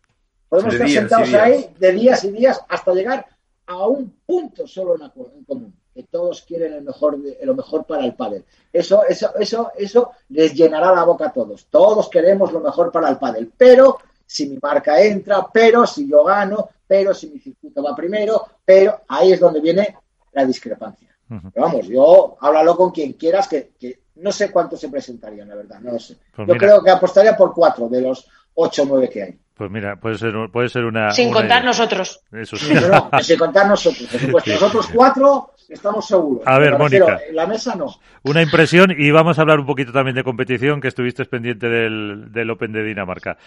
Podemos 0.49 0.73
estar 0.73 0.89
sentados 0.89 1.35
ahí 1.35 1.75
de 1.79 1.93
días 1.93 2.23
y 2.25 2.31
días 2.31 2.61
hasta 2.69 2.95
llegar 2.95 3.27
a 3.67 3.87
un 3.87 4.15
punto 4.27 4.67
solo 4.67 4.97
en, 4.97 5.45
común, 5.45 5.75
que 5.95 6.05
todos 6.05 6.43
quieren 6.43 6.75
el 6.75 6.83
mejor, 6.83 7.19
lo 7.43 7.55
mejor 7.55 7.85
para 7.85 8.05
el 8.05 8.15
pádel. 8.15 8.45
Eso, 8.73 9.05
eso, 9.05 9.35
eso, 9.39 9.73
eso 9.77 10.11
les 10.31 10.55
llenará 10.55 10.95
la 10.95 11.05
boca 11.05 11.27
a 11.27 11.33
todos. 11.33 11.67
Todos 11.71 12.09
queremos 12.09 12.53
lo 12.53 12.61
mejor 12.61 12.91
para 12.91 13.09
el 13.09 13.19
pádel, 13.19 13.53
pero 13.57 13.99
si 14.27 14.49
mi 14.49 14.59
marca 14.61 15.01
entra, 15.01 15.47
pero 15.53 15.87
si 15.87 16.09
yo 16.09 16.25
gano, 16.25 16.69
pero 16.87 17.15
si 17.15 17.29
mi 17.29 17.39
circuito 17.39 17.83
va 17.83 17.95
primero, 17.95 18.45
pero 18.65 19.03
ahí 19.09 19.33
es 19.33 19.41
donde 19.41 19.61
viene 19.61 19.97
la 20.33 20.45
discrepancia. 20.45 21.09
vamos, 21.29 21.87
yo 21.87 22.37
háblalo 22.41 22.77
con 22.77 22.91
quien 22.91 23.15
quieras, 23.15 23.49
que, 23.49 23.73
no 24.17 24.31
sé 24.31 24.51
cuántos 24.51 24.81
se 24.81 24.89
presentarían, 24.89 25.49
la 25.49 25.57
verdad, 25.57 25.81
no 25.81 25.93
lo 25.93 25.99
sé. 25.99 26.17
Pues 26.35 26.49
yo 26.49 26.55
creo 26.57 26.83
que 26.83 26.91
apostaría 26.91 27.37
por 27.37 27.55
cuatro 27.55 27.89
de 27.89 28.01
los 28.01 28.29
ocho 28.55 28.83
o 28.83 28.87
nueve 28.87 29.11
que 29.11 29.23
hay. 29.23 29.39
Pues 29.55 29.71
mira, 29.71 29.97
puede 29.97 30.19
ser, 30.19 30.35
puede 30.53 30.69
ser 30.69 30.85
una. 30.85 31.13
Sin 31.13 31.33
contar 31.33 31.65
nosotros. 31.65 32.21
Eso 32.33 32.57
sí. 32.57 32.75
sin 33.23 33.39
contar 33.39 33.69
nosotros, 33.69 34.09
Nosotros 34.49 34.89
cuatro 34.93 35.51
estamos 35.69 36.07
seguros. 36.07 36.43
A 36.47 36.59
ver, 36.59 36.77
Mónica. 36.77 37.21
la 37.33 37.47
mesa 37.47 37.77
no. 37.77 37.87
Una 38.25 38.43
impresión 38.43 38.93
y 38.97 39.11
vamos 39.13 39.39
a 39.39 39.43
hablar 39.43 39.61
un 39.61 39.67
poquito 39.67 39.93
también 39.93 40.17
de 40.17 40.25
competición, 40.25 40.81
que 40.81 40.89
estuviste 40.89 41.25
pendiente 41.27 41.69
del, 41.69 42.33
del 42.33 42.51
Open 42.51 42.73
de 42.73 42.83
Dinamarca. 42.83 43.39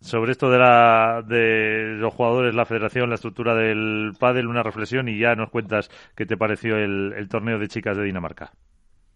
Sobre 0.00 0.32
esto 0.32 0.50
de, 0.50 0.58
la, 0.58 1.22
de 1.26 1.96
los 1.98 2.14
jugadores, 2.14 2.54
la 2.54 2.64
federación, 2.64 3.08
la 3.08 3.16
estructura 3.16 3.54
del 3.54 4.12
pádel, 4.18 4.46
una 4.46 4.62
reflexión 4.62 5.08
y 5.08 5.18
ya 5.18 5.34
nos 5.34 5.50
cuentas 5.50 5.90
qué 6.14 6.24
te 6.26 6.36
pareció 6.36 6.76
el, 6.76 7.14
el 7.16 7.28
torneo 7.28 7.58
de 7.58 7.68
chicas 7.68 7.96
de 7.96 8.04
Dinamarca. 8.04 8.52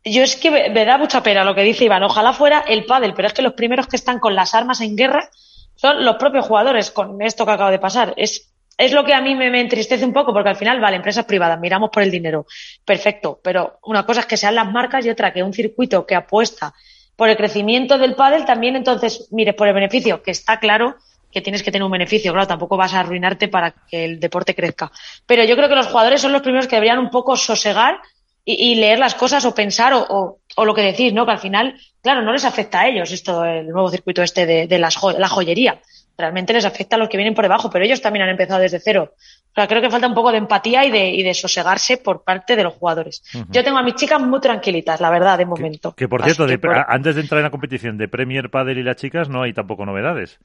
Yo 0.05 0.23
es 0.23 0.37
que 0.37 0.51
me, 0.51 0.85
da 0.85 0.99
mucha 0.99 1.23
pena 1.23 1.45
lo 1.45 1.55
que 1.55 1.63
dice 1.63 1.85
Iván. 1.85 2.03
Ojalá 2.03 2.33
fuera 2.33 2.65
el 2.67 2.85
pádel, 2.87 3.15
pero 3.15 3.29
es 3.29 3.35
que 3.35 3.43
los 3.43 3.53
primeros 3.53 3.87
que 3.87 3.97
están 3.97 4.19
con 4.19 4.35
las 4.35 4.55
armas 4.55 4.81
en 4.81 4.97
guerra 4.97 5.31
son 5.77 6.05
los 6.05 6.17
propios 6.17 6.47
jugadores 6.47 6.91
con 6.91 7.23
esto 7.23 7.47
que 7.47 7.53
acaba 7.53 7.71
de 7.71 7.79
pasar. 7.79 8.13
Es, 8.17 8.53
es 8.79 8.93
lo 8.93 9.05
que 9.05 9.15
a 9.15 9.21
mí 9.21 9.35
me, 9.37 9.61
entristece 9.61 10.05
un 10.05 10.13
poco, 10.13 10.33
porque 10.33 10.49
al 10.49 10.57
final, 10.57 10.81
vale, 10.81 10.97
empresas 10.97 11.25
privadas, 11.25 11.61
miramos 11.61 11.91
por 11.91 12.03
el 12.03 12.11
dinero, 12.11 12.47
perfecto, 12.85 13.39
pero 13.43 13.79
una 13.85 14.05
cosa 14.05 14.21
es 14.21 14.27
que 14.27 14.37
sean 14.37 14.57
las 14.57 14.71
marcas 14.71 15.07
y 15.07 15.11
otra 15.11 15.33
que 15.33 15.43
un 15.43 15.53
circuito 15.53 16.05
que 16.05 16.15
apuesta 16.15 16.75
por 17.15 17.29
el 17.29 17.37
crecimiento 17.37 17.99
del 17.99 18.17
pádel 18.17 18.45
también, 18.45 18.75
entonces, 18.75 19.29
mire, 19.31 19.53
por 19.53 19.69
el 19.69 19.75
beneficio, 19.75 20.23
que 20.23 20.33
está 20.33 20.59
claro 20.59 20.97
que 21.31 21.41
tienes 21.41 21.63
que 21.63 21.71
tener 21.71 21.85
un 21.85 21.93
beneficio, 21.93 22.33
claro, 22.33 22.47
tampoco 22.47 22.77
vas 22.77 22.93
a 22.93 23.01
arruinarte 23.01 23.49
para 23.49 23.71
que 23.71 24.05
el 24.05 24.21
deporte 24.21 24.55
crezca. 24.55 24.93
Pero 25.27 25.45
yo 25.45 25.57
creo 25.57 25.69
que 25.69 25.75
los 25.75 25.87
jugadores 25.87 26.21
son 26.21 26.33
los 26.33 26.43
primeros 26.43 26.67
que 26.67 26.77
deberían 26.77 26.99
un 26.99 27.11
poco 27.11 27.37
sosegar 27.37 28.01
y, 28.45 28.74
leer 28.74 28.99
las 28.99 29.14
cosas 29.14 29.45
o 29.45 29.55
pensar 29.55 29.93
o, 29.95 30.38
o, 30.57 30.64
lo 30.64 30.74
que 30.74 30.82
decís, 30.82 31.12
¿no? 31.12 31.24
Que 31.24 31.32
al 31.32 31.38
final, 31.38 31.78
claro, 32.03 32.22
no 32.22 32.32
les 32.32 32.45
afecta 32.45 32.80
a 32.80 32.88
ellos 32.88 33.12
esto, 33.12 33.45
el 33.45 33.68
nuevo 33.68 33.88
circuito 33.88 34.22
este 34.22 34.47
de, 34.47 34.66
de 34.66 34.78
las 34.78 34.99
la 35.16 35.28
joyería. 35.28 35.80
Realmente 36.18 36.53
les 36.53 36.64
afecta 36.64 36.97
a 36.97 36.99
los 36.99 37.09
que 37.09 37.16
vienen 37.16 37.34
por 37.34 37.45
debajo, 37.45 37.70
pero 37.70 37.84
ellos 37.84 38.03
también 38.03 38.24
han 38.24 38.30
empezado 38.30 38.61
desde 38.61 38.80
cero. 38.80 39.14
O 39.53 39.55
sea, 39.55 39.66
creo 39.66 39.80
que 39.80 39.90
falta 39.90 40.07
un 40.07 40.14
poco 40.14 40.30
de 40.30 40.38
empatía 40.38 40.84
y 40.84 40.90
de, 40.90 41.11
y 41.11 41.22
de 41.22 41.34
sosegarse 41.34 41.99
por 41.99 42.22
parte 42.24 42.57
de 42.57 42.64
los 42.64 42.74
jugadores. 42.74 43.22
Yo 43.51 43.62
tengo 43.62 43.78
a 43.78 43.82
mis 43.82 43.95
chicas 43.95 44.20
muy 44.20 44.40
tranquilitas, 44.40 45.01
la 45.01 45.11
verdad, 45.11 45.38
de 45.38 45.47
momento. 45.47 45.95
Que, 45.95 46.09
por 46.09 46.22
cierto, 46.22 46.47
antes 46.88 47.14
de 47.14 47.20
entrar 47.20 47.38
en 47.38 47.45
la 47.45 47.51
competición 47.51 47.99
de 47.99 48.09
Premier 48.09 48.51
Padel 48.51 48.78
y 48.78 48.82
las 48.82 48.97
chicas, 48.97 49.28
no 49.28 49.43
hay 49.43 49.53
tampoco 49.53 49.84
novedades. 49.84 50.38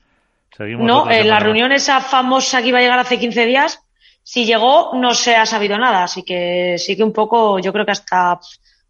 no, 0.59 1.09
en 1.09 1.27
la 1.27 1.39
reunión 1.39 1.71
esa 1.71 2.01
famosa 2.01 2.61
que 2.61 2.69
iba 2.69 2.79
a 2.79 2.81
llegar 2.81 2.99
hace 2.99 3.17
15 3.17 3.45
días, 3.45 3.86
si 4.27 4.43
llegó, 4.43 4.91
no 4.93 5.13
se 5.13 5.37
ha 5.37 5.45
sabido 5.45 5.77
nada, 5.77 6.03
así 6.03 6.21
que 6.21 6.75
sí 6.77 6.97
que 6.97 7.03
un 7.05 7.13
poco, 7.13 7.59
yo 7.59 7.71
creo 7.71 7.85
que 7.85 7.93
hasta, 7.93 8.37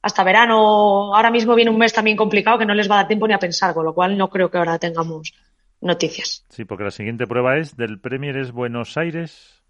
hasta 0.02 0.24
verano, 0.24 1.14
ahora 1.14 1.30
mismo 1.30 1.54
viene 1.54 1.70
un 1.70 1.78
mes 1.78 1.94
también 1.94 2.18
complicado 2.18 2.58
que 2.58 2.66
no 2.66 2.74
les 2.74 2.90
va 2.90 2.96
a 2.96 2.98
dar 2.98 3.08
tiempo 3.08 3.28
ni 3.28 3.36
a 3.36 3.38
pensar, 3.38 3.76
con 3.76 3.86
lo 3.86 3.94
cual 3.94 4.18
no 4.18 4.32
creo 4.32 4.50
que 4.50 4.58
ahora 4.58 4.80
tengamos 4.80 5.36
noticias. 5.80 6.44
Sí, 6.50 6.66
porque 6.66 6.86
la 6.86 6.90
siguiente 6.90 7.28
prueba 7.28 7.60
es 7.60 7.78
del 7.78 8.00
Premier 8.00 8.36
es 8.36 8.52
Buenos 8.52 8.98
Aires 8.98 9.62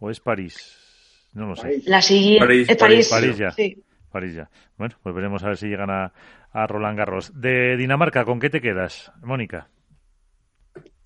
o 0.00 0.08
es 0.08 0.20
París. 0.20 0.74
No 1.34 1.48
lo 1.48 1.56
sé. 1.56 1.82
La 1.84 2.00
siguiente 2.00 2.62
es 2.62 2.76
París. 2.78 3.10
París, 3.10 3.36
ya. 3.36 3.54
París 4.10 4.34
ya. 4.34 4.48
Bueno, 4.78 4.96
pues 5.02 5.14
veremos 5.14 5.44
a 5.44 5.48
ver 5.48 5.58
si 5.58 5.66
llegan 5.66 5.90
a, 5.90 6.14
a 6.50 6.66
Roland 6.66 6.96
Garros. 6.96 7.38
De 7.38 7.76
Dinamarca, 7.76 8.24
¿con 8.24 8.40
qué 8.40 8.48
te 8.48 8.62
quedas, 8.62 9.12
Mónica? 9.22 9.68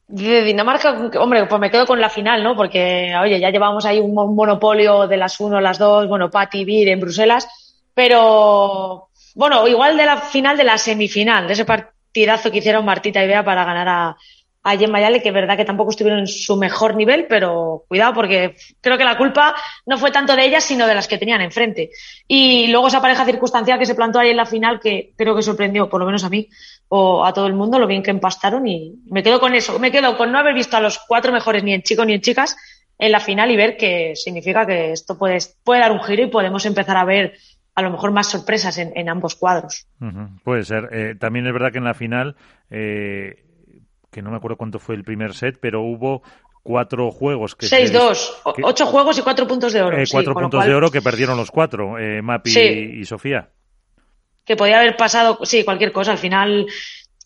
De 0.09 0.43
Dinamarca, 0.43 1.11
hombre, 1.21 1.45
pues 1.45 1.61
me 1.61 1.71
quedo 1.71 1.87
con 1.87 2.01
la 2.01 2.09
final, 2.09 2.43
¿no? 2.43 2.57
Porque, 2.57 3.15
oye, 3.23 3.39
ya 3.39 3.51
llevamos 3.51 3.85
ahí 3.85 4.01
un 4.01 4.15
monopolio 4.15 5.07
de 5.07 5.19
las 5.19 5.39
uno, 5.39 5.61
las 5.61 5.79
dos, 5.79 6.09
bueno, 6.09 6.31
Pati, 6.31 6.65
Vir 6.65 6.89
en 6.89 6.99
Bruselas, 7.01 7.47
pero, 7.93 9.09
bueno, 9.35 9.69
igual 9.69 9.99
de 9.99 10.07
la 10.07 10.17
final 10.17 10.57
de 10.57 10.65
la 10.65 10.79
semifinal, 10.79 11.47
de 11.47 11.53
ese 11.53 11.67
partidazo 11.67 12.51
que 12.51 12.59
hicieron 12.59 12.87
Martita 12.87 13.23
y 13.23 13.27
Bea 13.27 13.45
para 13.45 13.67
ganar 13.67 13.89
a, 13.89 14.17
a 14.69 14.77
Gemma 14.77 15.01
Yale, 15.01 15.23
que 15.23 15.29
es 15.29 15.35
verdad 15.35 15.57
que 15.57 15.65
tampoco 15.65 15.91
estuvieron 15.91 16.21
en 16.21 16.27
su 16.27 16.57
mejor 16.57 16.95
nivel, 16.95 17.27
pero 17.27 17.85
cuidado 17.89 18.13
porque 18.13 18.55
creo 18.83 18.99
que 18.99 19.05
la 19.05 19.17
culpa 19.17 19.55
no 19.87 19.97
fue 19.97 20.11
tanto 20.11 20.37
de 20.37 20.45
ellas, 20.45 20.63
sino 20.63 20.87
de 20.87 20.95
las 20.95 21.09
que 21.09 21.17
tenían 21.17 21.41
enfrente. 21.41 21.91
Y 22.27 22.67
luego 22.67 22.89
esa 22.89 23.01
pareja 23.01 23.25
circunstancial 23.25 23.79
que 23.79 23.87
se 23.87 23.95
plantó 23.95 24.19
ahí 24.19 24.29
en 24.29 24.37
la 24.37 24.45
final, 24.45 24.79
que 24.79 25.15
creo 25.17 25.35
que 25.35 25.43
sorprendió, 25.43 25.89
por 25.89 26.01
lo 26.01 26.07
menos 26.07 26.23
a 26.25 26.29
mí, 26.29 26.49
o 26.89 27.25
a 27.25 27.33
todo 27.33 27.47
el 27.47 27.55
mundo, 27.55 27.79
lo 27.79 27.87
bien 27.87 28.03
que 28.03 28.11
empastaron 28.11 28.67
y 28.67 28.97
me 29.11 29.23
quedo 29.23 29.41
con 29.41 29.55
eso. 29.55 29.79
Me 29.79 29.91
quedo 29.91 30.19
con 30.19 30.31
no 30.31 30.39
haber 30.39 30.53
visto 30.53 30.77
a 30.77 30.81
los 30.81 30.99
cuatro 30.99 31.33
mejores 31.33 31.65
ni 31.65 31.73
en 31.73 31.83
chicos 31.83 32.07
ni 32.07 32.13
en 32.13 32.21
chicas 32.21 32.55
en 32.99 33.13
la 33.13 33.21
final 33.21 33.51
y 33.51 33.57
ver 33.57 33.77
que 33.77 34.15
significa 34.17 34.67
que 34.67 34.93
esto 34.93 35.17
puede, 35.17 35.39
puede 35.65 35.81
dar 35.81 35.93
un 35.93 36.03
giro 36.03 36.25
y 36.25 36.27
podemos 36.27 36.67
empezar 36.67 36.97
a 36.97 37.05
ver 37.05 37.35
a 37.75 37.83
lo 37.83 37.91
mejor 37.91 38.11
más 38.11 38.27
sorpresas 38.27 38.77
en, 38.77 39.09
ambos 39.09 39.37
cuadros. 39.37 39.87
Puede 40.43 40.65
ser. 40.65 40.89
Eh, 40.91 41.15
también 41.15 41.47
es 41.47 41.53
verdad 41.53 41.71
que 41.71 41.79
en 41.79 41.85
la 41.85 41.95
final 41.95 42.35
eh, 42.71 43.48
que 44.11 44.23
no 44.23 44.31
me 44.31 44.37
acuerdo 44.37 44.57
cuánto 44.57 44.79
fue 44.79 44.95
el 44.95 45.05
primer 45.05 45.35
set, 45.35 45.59
pero 45.61 45.83
hubo 45.83 46.23
cuatro 46.63 47.11
juegos 47.11 47.55
que 47.55 47.67
6-2, 47.67 48.43
ocho 48.63 48.87
juegos 48.87 49.19
y 49.19 49.23
cuatro 49.23 49.47
puntos 49.47 49.73
de 49.73 49.83
oro. 49.83 49.99
Eh, 49.99 50.05
cuatro 50.11 50.35
puntos 50.35 50.65
de 50.65 50.75
oro 50.75 50.91
que 50.91 51.01
perdieron 51.01 51.37
los 51.37 51.51
cuatro, 51.51 51.99
eh, 51.99 52.21
Mapi 52.23 52.51
y, 52.59 53.05
Sofía. 53.05 53.49
Que 54.45 54.57
podía 54.57 54.81
haber 54.81 54.97
pasado, 54.97 55.39
sí, 55.45 55.65
cualquier 55.65 55.93
cosa. 55.93 56.13
Al 56.13 56.19
final, 56.19 56.67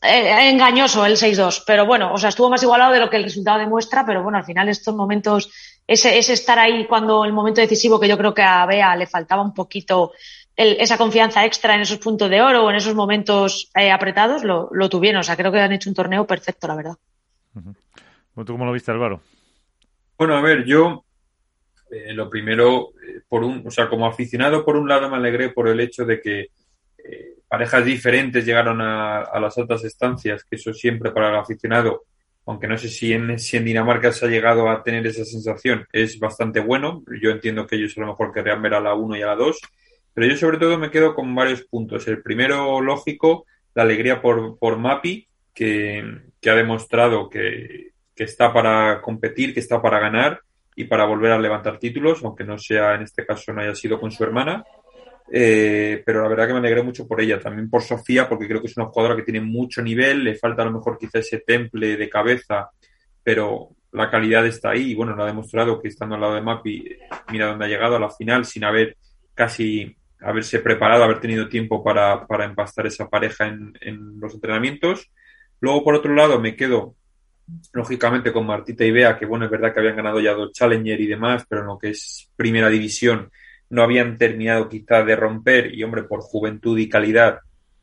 eh, 0.03 0.49
engañoso 0.51 1.07
el 1.07 1.16
6-2, 1.16 1.64
pero 1.66 1.87
bueno, 1.87 2.12
o 2.12 2.18
sea, 2.18 2.28
estuvo 2.28 2.51
más 2.51 2.62
igualado 2.62 2.93
de 2.93 3.01
lo 3.01 3.11
que 3.11 3.16
el 3.16 3.24
resultado 3.24 3.59
demuestra, 3.59 4.05
pero 4.05 4.22
bueno, 4.22 4.39
al 4.39 4.45
final 4.45 4.68
estos 4.68 4.95
momentos, 4.95 5.51
ese, 5.87 6.18
ese 6.18 6.33
estar 6.33 6.59
ahí 6.59 6.87
cuando 6.87 7.24
el 7.24 7.33
momento 7.33 7.61
decisivo 7.61 7.99
que 7.99 8.09
yo 8.09 8.18
creo 8.18 8.35
que 8.35 8.43
a 8.43 8.66
Bea 8.66 8.97
le 8.97 9.07
faltaba 9.07 9.43
un 9.43 9.55
poquito 9.55 10.12
esa 10.57 10.99
confianza 10.99 11.45
extra 11.45 11.75
en 11.75 11.81
esos 11.81 11.99
puntos 11.99 12.29
de 12.29 12.43
oro 12.43 12.65
o 12.65 12.71
en 12.71 12.77
esos 12.77 12.95
momentos 12.95 13.71
eh, 13.75 13.91
apretados 13.91 14.45
lo, 14.45 14.89
tuvieron. 14.89 15.21
O 15.21 15.25
sea, 15.25 15.37
creo 15.37 15.53
que 15.53 15.61
han 15.61 15.73
hecho 15.73 15.91
un 15.91 15.97
torneo 15.97 16.27
perfecto, 16.27 16.67
la 16.69 16.77
verdad. 16.77 16.97
¿Tú 18.35 18.53
cómo 18.53 18.65
lo 18.65 18.73
viste, 18.73 18.91
Álvaro? 18.91 19.21
Bueno, 20.19 20.37
a 20.37 20.41
ver, 20.41 20.65
yo 20.65 21.05
eh, 21.91 22.13
lo 22.13 22.29
primero, 22.29 22.91
eh, 23.07 23.21
por 23.29 23.45
un, 23.45 23.67
o 23.67 23.71
sea, 23.71 23.89
como 23.89 24.07
aficionado, 24.07 24.65
por 24.65 24.77
un 24.77 24.89
lado 24.89 25.09
me 25.09 25.17
alegré 25.17 25.51
por 25.51 25.69
el 25.69 25.81
hecho 25.81 26.05
de 26.05 26.21
que 26.21 26.49
parejas 27.49 27.85
diferentes 27.85 28.47
llegaron 28.47 28.81
a, 28.81 29.29
las 29.39 29.59
altas 29.59 29.85
estancias, 29.85 30.43
que 30.45 30.57
eso 30.57 30.73
siempre 30.73 31.11
para 31.11 31.29
el 31.29 31.37
aficionado, 31.37 32.05
aunque 32.47 32.67
no 32.67 32.79
sé 32.79 32.89
si 32.89 33.13
en, 33.13 33.39
si 33.39 33.59
en 33.59 33.67
Dinamarca 33.67 34.11
se 34.11 34.25
ha 34.25 34.29
llegado 34.29 34.71
a 34.71 34.83
tener 34.83 35.07
esa 35.07 35.25
sensación, 35.25 35.87
es 35.93 36.19
bastante 36.19 36.61
bueno. 36.61 37.03
Yo 37.21 37.31
entiendo 37.31 37.67
que 37.67 37.77
ellos 37.77 37.93
a 37.99 38.01
lo 38.01 38.07
mejor 38.07 38.33
querrían 38.33 38.63
ver 38.63 38.73
a 38.73 38.81
la 38.81 38.95
1 38.95 39.17
y 39.17 39.23
a 39.23 39.27
la 39.27 39.37
2, 39.37 39.61
pero 40.15 40.27
yo 40.27 40.37
sobre 40.37 40.59
todo 40.59 40.79
me 40.79 40.91
quedo 40.91 41.15
con 41.15 41.35
varios 41.35 41.63
puntos. 41.63 42.07
El 42.09 42.23
primero, 42.23 42.81
lógico, 42.81 43.47
la 43.75 43.83
alegría 43.83 44.21
por, 44.21 44.59
por 44.59 44.79
Mapi, 44.79 45.27
que, 45.55 46.05
que 46.41 46.51
ha 46.51 46.55
demostrado 46.55 47.29
que, 47.29 47.93
que 48.15 48.25
está 48.25 48.53
para 48.53 49.01
competir, 49.01 49.55
que 49.55 49.61
está 49.61 49.81
para 49.81 50.01
ganar 50.01 50.41
y 50.75 50.85
para 50.85 51.05
volver 51.05 51.33
a 51.33 51.39
levantar 51.39 51.79
títulos, 51.79 52.25
aunque 52.25 52.45
no 52.45 52.59
sea 52.59 52.95
en 52.95 53.03
este 53.03 53.27
caso 53.27 53.53
no 53.53 53.61
haya 53.61 53.75
sido 53.75 54.01
con 54.01 54.11
su 54.11 54.25
hermana. 54.25 54.65
Eh, 55.31 56.03
pero 56.05 56.23
la 56.23 56.29
verdad 56.29 56.47
que 56.47 56.53
me 56.53 56.59
alegré 56.59 56.83
mucho 56.83 57.07
por 57.07 57.21
ella, 57.21 57.41
también 57.41 57.71
por 57.71 57.83
Sofía, 57.83 58.29
porque 58.29 58.47
creo 58.47 58.61
que 58.61 58.67
es 58.67 58.77
una 58.77 58.87
jugadora 58.87 59.17
que 59.17 59.23
tiene 59.23 59.41
mucho 59.41 59.83
nivel, 59.83 60.25
le 60.25 60.35
falta 60.35 60.63
a 60.63 60.67
lo 60.67 60.73
mejor 60.73 60.99
quizá 60.99 61.21
ese 61.21 61.39
temple 61.39 61.97
de 61.97 62.11
cabeza, 62.11 62.71
pero 63.23 63.71
la 63.93 64.11
calidad 64.11 64.47
está 64.47 64.71
ahí 64.71 64.91
y 64.91 64.95
bueno, 64.95 65.15
lo 65.15 65.23
ha 65.23 65.27
demostrado 65.27 65.81
que 65.81 65.89
estando 65.89 66.17
al 66.17 66.21
lado 66.21 66.35
de 66.35 66.43
Mapi, 66.43 66.99
mira 67.31 67.47
dónde 67.47 67.65
ha 67.65 67.69
llegado 67.69 67.97
a 67.97 68.01
la 68.01 68.11
final 68.11 68.45
sin 68.45 68.65
haber 68.65 68.97
casi 69.35 69.97
haberse 70.25 70.61
preparado, 70.61 71.05
haber 71.05 71.20
tenido 71.20 71.49
tiempo 71.49 71.83
para, 71.83 72.27
para 72.27 72.45
empastar 72.45 72.87
esa 72.87 73.09
pareja 73.09 73.47
en, 73.47 73.73
en 73.81 74.20
los 74.20 74.35
entrenamientos. 74.35 75.11
Luego, 75.61 75.85
por 75.85 75.95
otro 75.95 76.14
lado, 76.14 76.41
me 76.41 76.57
quedo 76.57 76.95
lógicamente 77.73 78.33
con 78.33 78.47
Martita 78.47 78.85
y 78.85 78.91
Bea, 78.91 79.18
que 79.18 79.27
bueno, 79.27 79.45
es 79.45 79.51
verdad 79.51 79.73
que 79.73 79.81
habían 79.81 79.97
ganado 79.97 80.20
ya 80.20 80.33
dos 80.33 80.53
Challenger 80.53 81.01
y 81.01 81.07
demás, 81.07 81.45
pero 81.49 81.62
en 81.62 81.68
lo 81.68 81.79
que 81.79 81.91
es 81.91 82.31
primera 82.37 82.68
división 82.68 83.31
no 83.70 83.83
habían 83.83 84.18
terminado 84.18 84.68
quizá 84.68 85.03
de 85.03 85.16
romper 85.16 85.75
y 85.75 85.83
hombre, 85.83 86.05
por 86.05 86.20
juventud 86.20 86.79
y 86.79 86.89
calidad 86.89 87.39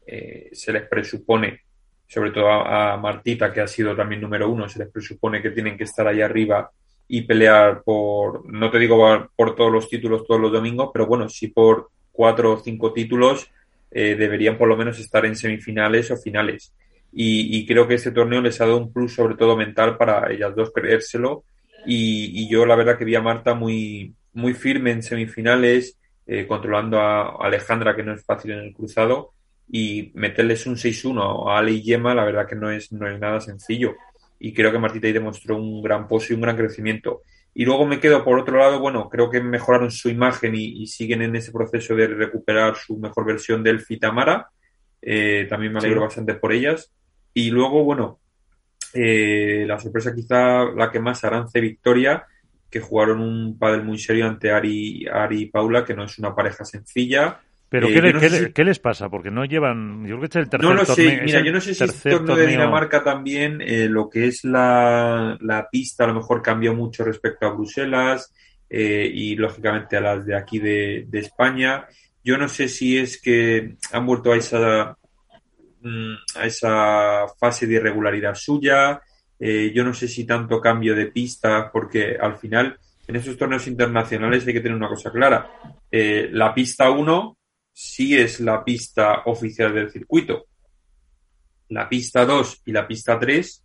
eh, 0.06 0.50
se 0.54 0.72
les 0.72 0.88
presupone, 0.88 1.62
sobre 2.08 2.32
todo 2.32 2.50
a, 2.50 2.98
Martita, 2.98 3.52
que 3.52 3.62
ha 3.62 3.68
sido 3.68 3.96
también 3.96 4.22
número 4.22 4.50
uno, 4.50 4.70
se 4.70 4.80
les 4.80 4.90
presupone 4.90 5.42
que 5.42 5.52
tienen 5.52 5.78
que 5.78 5.86
estar 5.86 6.08
ahí 6.08 6.22
arriba 6.22 6.70
y 7.08 7.24
pelear 7.24 7.82
por, 7.84 8.48
no 8.52 8.70
te 8.70 8.78
digo 8.78 9.30
por 9.36 9.56
todos 9.56 9.72
los 9.72 9.90
títulos 9.90 10.26
todos 10.28 10.40
los 10.40 10.52
domingos, 10.52 10.92
pero 10.94 11.08
bueno, 11.08 11.28
sí 11.28 11.48
por 11.48 11.90
cuatro 12.12 12.54
o 12.54 12.60
cinco 12.60 12.94
títulos 12.94 13.50
eh, 13.92 14.16
deberían 14.16 14.58
por 14.58 14.68
lo 14.68 14.78
menos 14.78 15.00
estar 15.00 15.26
en 15.26 15.36
semifinales 15.36 16.12
o 16.12 16.18
finales. 16.18 16.74
Y, 17.12 17.66
creo 17.66 17.88
que 17.88 17.96
este 17.96 18.12
torneo 18.12 18.40
les 18.40 18.62
ha 18.62 18.66
dado 18.66 18.78
un 18.78 18.94
plus 18.94 19.16
sobre 19.16 19.36
todo 19.36 19.58
mental 19.58 19.98
para 19.98 20.32
ellas 20.32 20.56
dos 20.56 20.72
creérselo. 20.72 21.44
Y, 21.86 22.48
yo 22.50 22.66
la 22.66 22.76
verdad 22.76 22.98
que 22.98 23.06
vi 23.06 23.16
a 23.16 23.22
Marta 23.22 23.56
muy, 23.56 24.14
muy 24.34 24.54
firme 24.54 24.92
en 24.92 25.02
semifinales, 25.02 25.98
eh, 26.28 26.46
controlando 26.46 27.00
a 27.00 27.38
Alejandra 27.44 27.96
que 27.96 28.04
no 28.04 28.14
es 28.14 28.24
fácil 28.24 28.52
en 28.52 28.60
el 28.60 28.74
cruzado 28.74 29.34
y 29.72 30.12
meterles 30.16 30.66
un 30.66 30.76
6-1 30.76 31.50
a 31.50 31.60
Ale 31.60 31.72
y 31.72 31.82
Yema 31.82 32.16
la 32.16 32.26
verdad 32.26 32.48
que 32.48 32.56
no 32.56 32.72
es, 32.72 32.92
no 32.92 33.08
es 33.08 33.20
nada 33.20 33.40
sencillo. 33.40 33.96
Y 34.40 34.54
creo 34.54 34.72
que 34.72 34.80
Martita 34.80 35.08
ahí 35.08 35.14
demostró 35.14 35.58
un 35.58 35.82
gran 35.82 36.08
pozo 36.08 36.32
y 36.32 36.36
un 36.36 36.42
gran 36.42 36.56
crecimiento. 36.56 37.22
Y 37.60 37.66
luego 37.66 37.86
me 37.86 38.00
quedo 38.00 38.24
por 38.24 38.40
otro 38.40 38.58
lado, 38.58 38.80
bueno, 38.80 39.10
creo 39.10 39.30
que 39.30 39.42
mejoraron 39.42 39.92
su 39.92 40.08
imagen 40.08 40.56
y, 40.56 40.88
siguen 40.88 41.24
en 41.24 41.36
ese 41.36 41.52
proceso 41.52 41.94
de 41.94 42.08
recuperar 42.08 42.78
su 42.78 42.98
mejor 42.98 43.26
versión 43.26 43.62
del 43.62 43.82
Fitamara. 43.82 44.48
Eh, 45.02 45.46
también 45.50 45.74
me 45.74 45.80
alegro 45.80 46.04
bastante 46.04 46.36
por 46.36 46.54
ellas. 46.54 46.94
Y 47.34 47.50
luego, 47.50 47.84
bueno, 47.84 48.22
eh, 48.94 49.66
la 49.68 49.78
sorpresa 49.78 50.16
quizá 50.16 50.72
la 50.74 50.90
que 50.90 51.02
más, 51.02 51.26
Arance 51.26 51.60
Victoria, 51.60 52.26
que 52.70 52.80
jugaron 52.80 53.20
un 53.20 53.60
pádel 53.60 53.84
muy 53.84 53.98
serio 53.98 54.26
ante 54.26 54.52
Ari, 54.52 55.06
Ari 55.12 55.42
y 55.42 55.46
Paula, 55.48 55.84
que 55.84 55.94
no 55.94 56.06
es 56.06 56.18
una 56.18 56.34
pareja 56.34 56.64
sencilla. 56.64 57.42
¿Pero 57.70 57.88
eh, 57.88 58.52
¿qué, 58.54 58.64
les 58.64 58.80
pasa? 58.80 59.10
Porque 59.10 59.30
no 59.30 59.46
llevan... 59.46 60.02
Yo 60.04 60.18
creo 60.18 60.20
que 60.22 60.26
este 60.26 60.40
es 60.40 60.44
el 60.46 60.50
tercer 60.50 60.70
No 60.70 60.76
lo 60.76 60.86
sé. 60.86 61.22
Mira, 61.24 61.42
yo 61.42 61.52
no 61.52 61.62
sé 61.62 61.76
si 61.76 61.84
el 61.84 61.94
torneo, 61.94 62.36
de 62.36 62.48
Dinamarca 62.48 63.04
también, 63.04 63.62
eh, 63.62 63.88
lo 63.88 64.10
que 64.10 64.28
es 64.28 64.44
la, 64.44 65.38
la, 65.40 65.70
pista 65.70 66.06
a 66.06 66.08
lo 66.08 66.16
mejor 66.16 66.42
cambió 66.42 66.74
mucho 66.74 67.04
respecto 67.04 67.46
a 67.46 67.52
Bruselas 67.52 68.34
y 68.72 69.36
lógicamente 69.36 69.98
a 69.98 70.02
las 70.02 70.26
de 70.26 70.36
aquí 70.36 70.60
de, 70.60 71.06
de 71.08 71.20
España. 71.20 71.88
Yo 72.24 72.38
no 72.38 72.48
sé 72.48 72.68
si 72.68 72.98
es 72.98 73.22
que 73.22 73.76
han 73.92 74.06
vuelto 74.06 74.32
a 74.32 74.38
esa 74.38 74.96
Mm, 75.82 76.16
a 76.36 76.46
esa 76.46 77.26
fase 77.40 77.66
de 77.66 77.76
irregularidad 77.76 78.36
suya. 78.36 79.02
Eh, 79.40 79.72
yo 79.74 79.86
no 79.86 79.94
sé 79.94 80.08
si 80.10 80.26
tanto 80.26 80.60
cambio 80.60 80.94
de 80.94 81.08
pista, 81.08 81.72
porque 81.72 82.18
al 82.20 82.38
final 82.38 82.78
en 83.08 83.16
esos 83.16 83.38
torneos 83.38 83.66
internacionales 83.68 84.46
hay 84.46 84.54
que 84.54 84.60
tener 84.60 84.76
una 84.76 84.90
cosa 84.90 85.12
clara. 85.12 85.50
Eh, 85.90 86.30
la 86.32 86.54
pista 86.54 86.92
1 86.92 87.38
sí 87.80 88.18
es 88.18 88.42
la 88.42 88.66
pista 88.66 89.22
oficial 89.26 89.74
del 89.74 89.90
circuito. 89.90 90.48
La 91.70 91.88
pista 91.88 92.26
2 92.26 92.64
y 92.66 92.74
la 92.74 92.86
pista 92.86 93.18
3, 93.18 93.64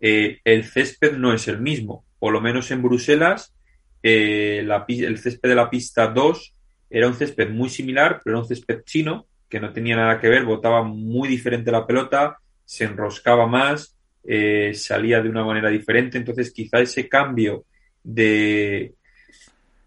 eh, 0.00 0.40
el 0.42 0.64
césped 0.64 1.12
no 1.12 1.32
es 1.32 1.46
el 1.46 1.60
mismo. 1.60 2.04
Por 2.18 2.32
lo 2.32 2.40
menos 2.40 2.72
en 2.72 2.82
Bruselas, 2.82 3.54
el 4.02 5.18
césped 5.18 5.48
de 5.48 5.54
la 5.54 5.70
pista 5.70 6.08
2 6.08 6.54
era 6.90 7.06
un 7.06 7.14
césped 7.14 7.48
muy 7.48 7.68
similar, 7.68 8.20
pero 8.24 8.34
era 8.34 8.42
un 8.42 8.48
césped 8.48 8.82
chino 8.82 9.28
que 9.48 9.60
no 9.60 9.72
tenía 9.72 9.94
nada 9.94 10.20
que 10.20 10.28
ver, 10.28 10.44
botaba 10.44 10.82
muy 10.82 11.28
diferente 11.28 11.70
la 11.70 11.86
pelota, 11.86 12.38
se 12.64 12.82
enroscaba 12.82 13.46
más, 13.46 13.96
eh, 14.24 14.72
salía 14.74 15.22
de 15.22 15.28
una 15.28 15.44
manera 15.44 15.68
diferente, 15.68 16.18
entonces 16.18 16.52
quizá 16.52 16.80
ese 16.80 17.08
cambio 17.08 17.64
de, 18.02 18.94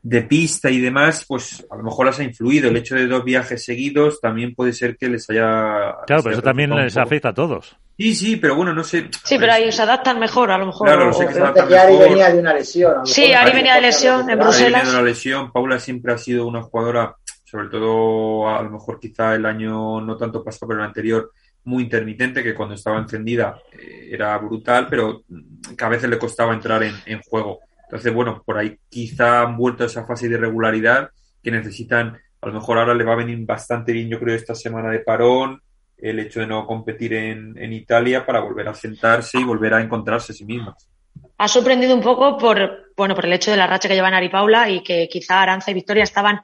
de 0.01 0.21
pista 0.21 0.69
y 0.69 0.79
demás, 0.79 1.25
pues 1.27 1.65
a 1.69 1.75
lo 1.75 1.83
mejor 1.83 2.07
les 2.07 2.19
ha 2.19 2.23
influido. 2.23 2.69
El 2.69 2.77
hecho 2.77 2.95
de 2.95 3.07
dos 3.07 3.23
viajes 3.23 3.63
seguidos 3.63 4.21
también 4.21 4.55
puede 4.55 4.73
ser 4.73 4.97
que 4.97 5.09
les 5.09 5.29
haya... 5.29 5.95
Claro, 6.07 6.23
pero 6.23 6.31
eso 6.31 6.41
también 6.41 6.75
les 6.75 6.97
afecta 6.97 7.29
a 7.29 7.33
todos. 7.33 7.77
Sí, 7.97 8.15
sí, 8.15 8.35
pero 8.37 8.55
bueno, 8.55 8.73
no 8.73 8.83
sé. 8.83 9.09
Sí, 9.25 9.37
pero 9.37 9.51
ahí 9.51 9.69
se 9.73 9.81
adaptan 9.81 10.19
mejor, 10.19 10.51
a 10.51 10.57
lo 10.57 10.67
mejor. 10.67 10.87
Claro, 10.87 11.07
no 11.07 11.13
sé 11.13 11.27
que 11.27 11.33
se 11.33 11.41
adaptan 11.41 11.73
Ari 11.73 11.97
venía 11.97 12.31
de 12.31 12.39
una 12.39 12.53
lesión. 12.53 13.05
Sí, 13.05 13.33
Ari 13.33 13.51
venía 13.51 13.75
de 13.75 13.81
lesión 13.81 14.29
en 14.29 14.39
Bruselas. 14.39 14.61
Ari 14.61 14.73
venía 14.73 14.83
de 14.83 14.97
una 14.99 15.01
lesión. 15.01 15.51
Paula 15.51 15.79
siempre 15.79 16.13
ha 16.13 16.17
sido 16.17 16.47
una 16.47 16.61
jugadora 16.61 17.17
sobre 17.49 17.69
todo 17.69 18.47
a 18.47 18.61
lo 18.61 18.69
mejor 18.69 18.99
quizá 18.99 19.33
el 19.33 19.45
año 19.45 19.99
no 20.01 20.15
tanto 20.17 20.43
pasado, 20.43 20.67
pero 20.67 20.81
el 20.81 20.87
anterior, 20.87 21.31
muy 21.63 21.83
intermitente, 21.83 22.43
que 22.43 22.53
cuando 22.53 22.75
estaba 22.75 22.99
encendida 22.99 23.59
eh, 23.71 24.09
era 24.11 24.37
brutal, 24.37 24.87
pero 24.87 25.23
que 25.75 25.83
a 25.83 25.89
veces 25.89 26.09
le 26.09 26.19
costaba 26.19 26.53
entrar 26.53 26.83
en, 26.83 27.21
juego. 27.23 27.59
Entonces, 27.89 28.13
bueno, 28.13 28.43
por 28.45 28.59
ahí 28.59 28.77
quizá 28.87 29.41
han 29.41 29.57
vuelto 29.57 29.83
a 29.83 29.87
esa 29.87 30.05
fase 30.05 30.29
de 30.29 30.35
irregularidad 30.35 31.09
que 31.41 31.49
necesitan, 31.49 32.19
a 32.39 32.47
lo 32.47 32.53
mejor 32.53 32.77
ahora 32.77 32.93
le 32.93 33.03
va 33.03 33.13
a 33.13 33.17
venir 33.17 33.39
bastante 33.47 33.91
bien, 33.91 34.09
yo 34.09 34.19
creo, 34.19 34.35
esta 34.35 34.53
semana 34.53 34.91
de 34.91 34.99
parón, 34.99 35.59
el 35.97 36.19
hecho 36.19 36.39
de 36.39 36.47
no 36.47 36.67
competir 36.67 37.13
en, 37.13 37.57
en 37.57 37.73
Italia 37.73 38.27
para 38.27 38.41
volver 38.41 38.67
a 38.67 38.75
sentarse 38.75 39.39
y 39.39 39.43
volver 39.43 39.73
a 39.73 39.81
encontrarse 39.81 40.33
a 40.33 40.35
sí 40.35 40.45
mismas. 40.45 40.87
Ha 41.39 41.47
sorprendido 41.47 41.95
un 41.95 42.01
poco 42.01 42.37
por, 42.37 42.93
bueno, 42.95 43.15
por 43.15 43.25
el 43.25 43.33
hecho 43.33 43.49
de 43.49 43.57
la 43.57 43.65
racha 43.65 43.87
que 43.87 43.95
llevan 43.95 44.13
Ari 44.13 44.29
Paula 44.29 44.69
y 44.69 44.83
que 44.83 45.09
quizá 45.09 45.41
Aranza 45.41 45.71
y 45.71 45.73
Victoria 45.73 46.03
estaban 46.03 46.41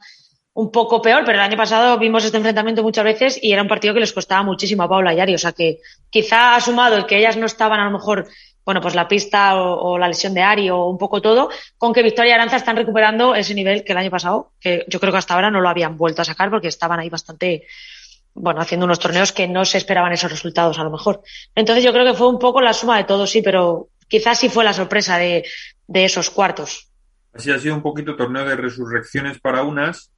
un 0.54 0.72
poco 0.72 1.02
peor, 1.02 1.24
pero 1.26 1.38
el 1.38 1.44
año 1.44 1.58
pasado 1.58 2.00
vimos 2.00 2.24
este 2.24 2.38
enfrentamiento 2.38 2.82
muchas 2.82 3.04
veces 3.04 3.40
y 3.42 3.52
era 3.52 3.62
un 3.62 3.68
partido 3.68 3.94
que 3.94 4.00
les 4.00 4.14
costaba 4.14 4.42
muchísimo 4.42 4.84
a 4.84 4.90
Paula 4.90 5.14
y 5.14 5.20
Ari. 5.20 5.36
O 5.36 5.38
sea 5.38 5.52
que 5.52 5.80
quizá 6.10 6.56
ha 6.56 6.62
sumado 6.62 6.96
el 6.96 7.06
que 7.06 7.18
ellas 7.18 7.36
no 7.36 7.46
estaban 7.46 7.80
a 7.80 7.86
lo 7.86 7.92
mejor, 7.92 8.28
bueno, 8.66 8.82
pues 8.82 8.96
la 8.96 9.08
pista 9.08 9.56
o, 9.56 9.98
la 9.98 10.08
lesión 10.08 10.34
de 10.34 10.42
Ari 10.42 10.70
o 10.70 10.86
un 10.86 10.98
poco 10.98 11.22
todo, 11.22 11.50
con 11.78 11.94
que 11.94 12.02
Victoria 12.02 12.32
y 12.32 12.34
Aranza 12.34 12.56
están 12.56 12.76
recuperando 12.76 13.36
ese 13.36 13.54
nivel 13.54 13.84
que 13.84 13.92
el 13.92 14.00
año 14.00 14.10
pasado, 14.10 14.54
que 14.60 14.86
yo 14.88 15.00
creo 15.00 15.12
que 15.12 15.20
hasta 15.20 15.36
ahora 15.36 15.52
no 15.52 15.62
lo 15.62 15.70
habían 15.70 15.98
vuelto 15.98 16.22
a 16.22 16.26
sacar 16.26 16.50
porque 16.50 16.68
estaban 16.68 17.00
ahí 17.00 17.10
bastante, 17.10 17.68
bueno, 18.34 18.60
haciendo 18.60 18.86
unos 18.86 19.00
torneos 19.00 19.32
que 19.32 19.48
no 19.48 19.66
se 19.66 19.78
esperaban 19.78 20.14
esos 20.14 20.32
resultados 20.32 20.80
a 20.80 20.84
lo 20.84 20.90
mejor. 20.90 21.22
Entonces 21.54 21.84
yo 21.84 21.94
creo 21.94 22.06
que 22.06 22.18
fue 22.18 22.28
un 22.28 22.40
poco 22.40 22.60
la 22.60 22.74
suma 22.74 22.98
de 22.98 23.04
todo, 23.04 23.28
sí, 23.28 23.44
pero 23.44 23.90
quizás 24.08 24.40
sí 24.40 24.50
fue 24.50 24.64
la 24.64 24.74
sorpresa 24.74 25.18
de, 25.18 25.46
de 25.88 26.06
esos 26.06 26.32
cuartos. 26.32 26.90
Así 27.34 27.52
ha 27.52 27.60
sido 27.60 27.76
un 27.76 27.84
poquito 27.84 28.16
torneo 28.16 28.46
de 28.46 28.56
resurrecciones 28.56 29.40
para 29.40 29.64
unas 29.64 30.12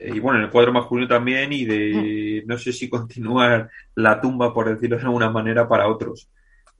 y 0.00 0.18
bueno, 0.18 0.38
en 0.38 0.46
el 0.46 0.50
cuadro 0.50 0.72
masculino 0.72 1.06
también 1.06 1.52
y 1.52 1.66
de 1.66 2.42
no 2.46 2.56
sé 2.56 2.72
si 2.72 2.88
continuar 2.88 3.68
la 3.94 4.20
tumba, 4.20 4.54
por 4.54 4.68
decirlo 4.70 4.96
de 4.96 5.02
alguna 5.02 5.28
manera, 5.28 5.68
para 5.68 5.88
otros. 5.88 6.28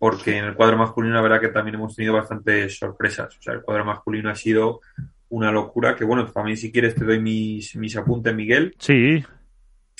Porque 0.01 0.37
en 0.37 0.47
el 0.47 0.55
cuadro 0.55 0.77
masculino 0.77 1.15
la 1.15 1.21
verdad 1.21 1.41
que 1.41 1.49
también 1.49 1.77
hemos 1.77 1.95
tenido 1.95 2.15
bastantes 2.15 2.77
sorpresas. 2.77 3.37
O 3.39 3.41
sea, 3.43 3.55
el 3.55 3.63
cuadro 3.63 3.85
masculino 3.85 4.31
ha 4.31 4.35
sido 4.35 4.81
una 5.29 5.53
locura, 5.53 5.95
que 5.95 6.05
bueno, 6.05 6.27
también 6.33 6.57
si 6.57 6.73
quieres 6.73 6.97
te 6.97 7.05
doy 7.05 7.21
mis, 7.21 7.77
mis 7.77 7.97
apuntes, 7.97 8.35
Miguel. 8.35 8.75
Sí. 8.79 9.25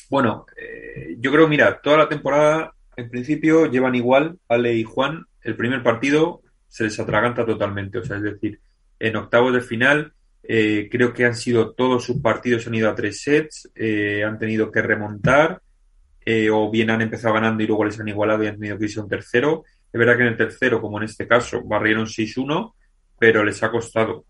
Bueno, 0.09 0.47
eh, 0.57 1.17
yo 1.21 1.31
creo, 1.31 1.47
mira, 1.47 1.81
toda 1.81 1.99
la 1.99 2.09
temporada 2.09 2.73
en 2.97 3.11
principio 3.11 3.71
llevan 3.71 3.95
igual, 3.95 4.39
Ale 4.49 4.75
y 4.75 4.83
Juan. 4.83 5.27
El 5.43 5.55
primer 5.55 5.85
partido 5.85 6.43
se 6.67 6.85
les 6.85 6.99
atraganta 6.99 7.47
totalmente. 7.47 7.99
O 7.99 8.03
sea, 8.03 8.17
es 8.17 8.23
decir, 8.23 8.59
en 8.99 9.17
octavos 9.17 9.53
de 9.53 9.61
final 9.61 10.13
eh, 10.43 10.89
creo 10.91 11.13
que 11.13 11.25
han 11.25 11.35
sido 11.35 11.73
todos 11.73 12.05
sus 12.05 12.21
partidos 12.21 12.67
han 12.67 12.75
ido 12.75 12.91
a 12.91 12.95
tres 12.95 13.23
sets, 13.23 13.71
eh, 13.75 14.25
han 14.25 14.39
tenido 14.39 14.71
que 14.71 14.83
remontar, 14.83 15.63
eh, 16.25 16.51
o 16.51 16.71
bien 16.71 16.91
han 16.91 17.03
empezado 17.03 17.35
ganando 17.35 17.63
y 17.63 17.67
luego 17.67 17.85
les 17.85 18.01
han 18.01 18.09
igualado 18.09 18.43
y 18.43 18.47
han 18.47 18.59
tenido 18.59 18.79
que 18.79 18.85
irse 18.85 19.01
a 19.01 19.03
un 19.03 19.09
tercero. 19.09 19.65
Es 19.93 19.99
verdad 19.99 20.17
que 20.17 20.23
en 20.23 20.29
el 20.29 20.37
tercero, 20.37 20.81
como 20.81 20.99
en 20.99 21.05
este 21.05 21.27
caso, 21.27 21.63
barrieron 21.65 22.07
6-1, 22.07 22.75
pero 23.19 23.45
les 23.45 23.63
ha 23.63 23.71
costado. 23.71 24.25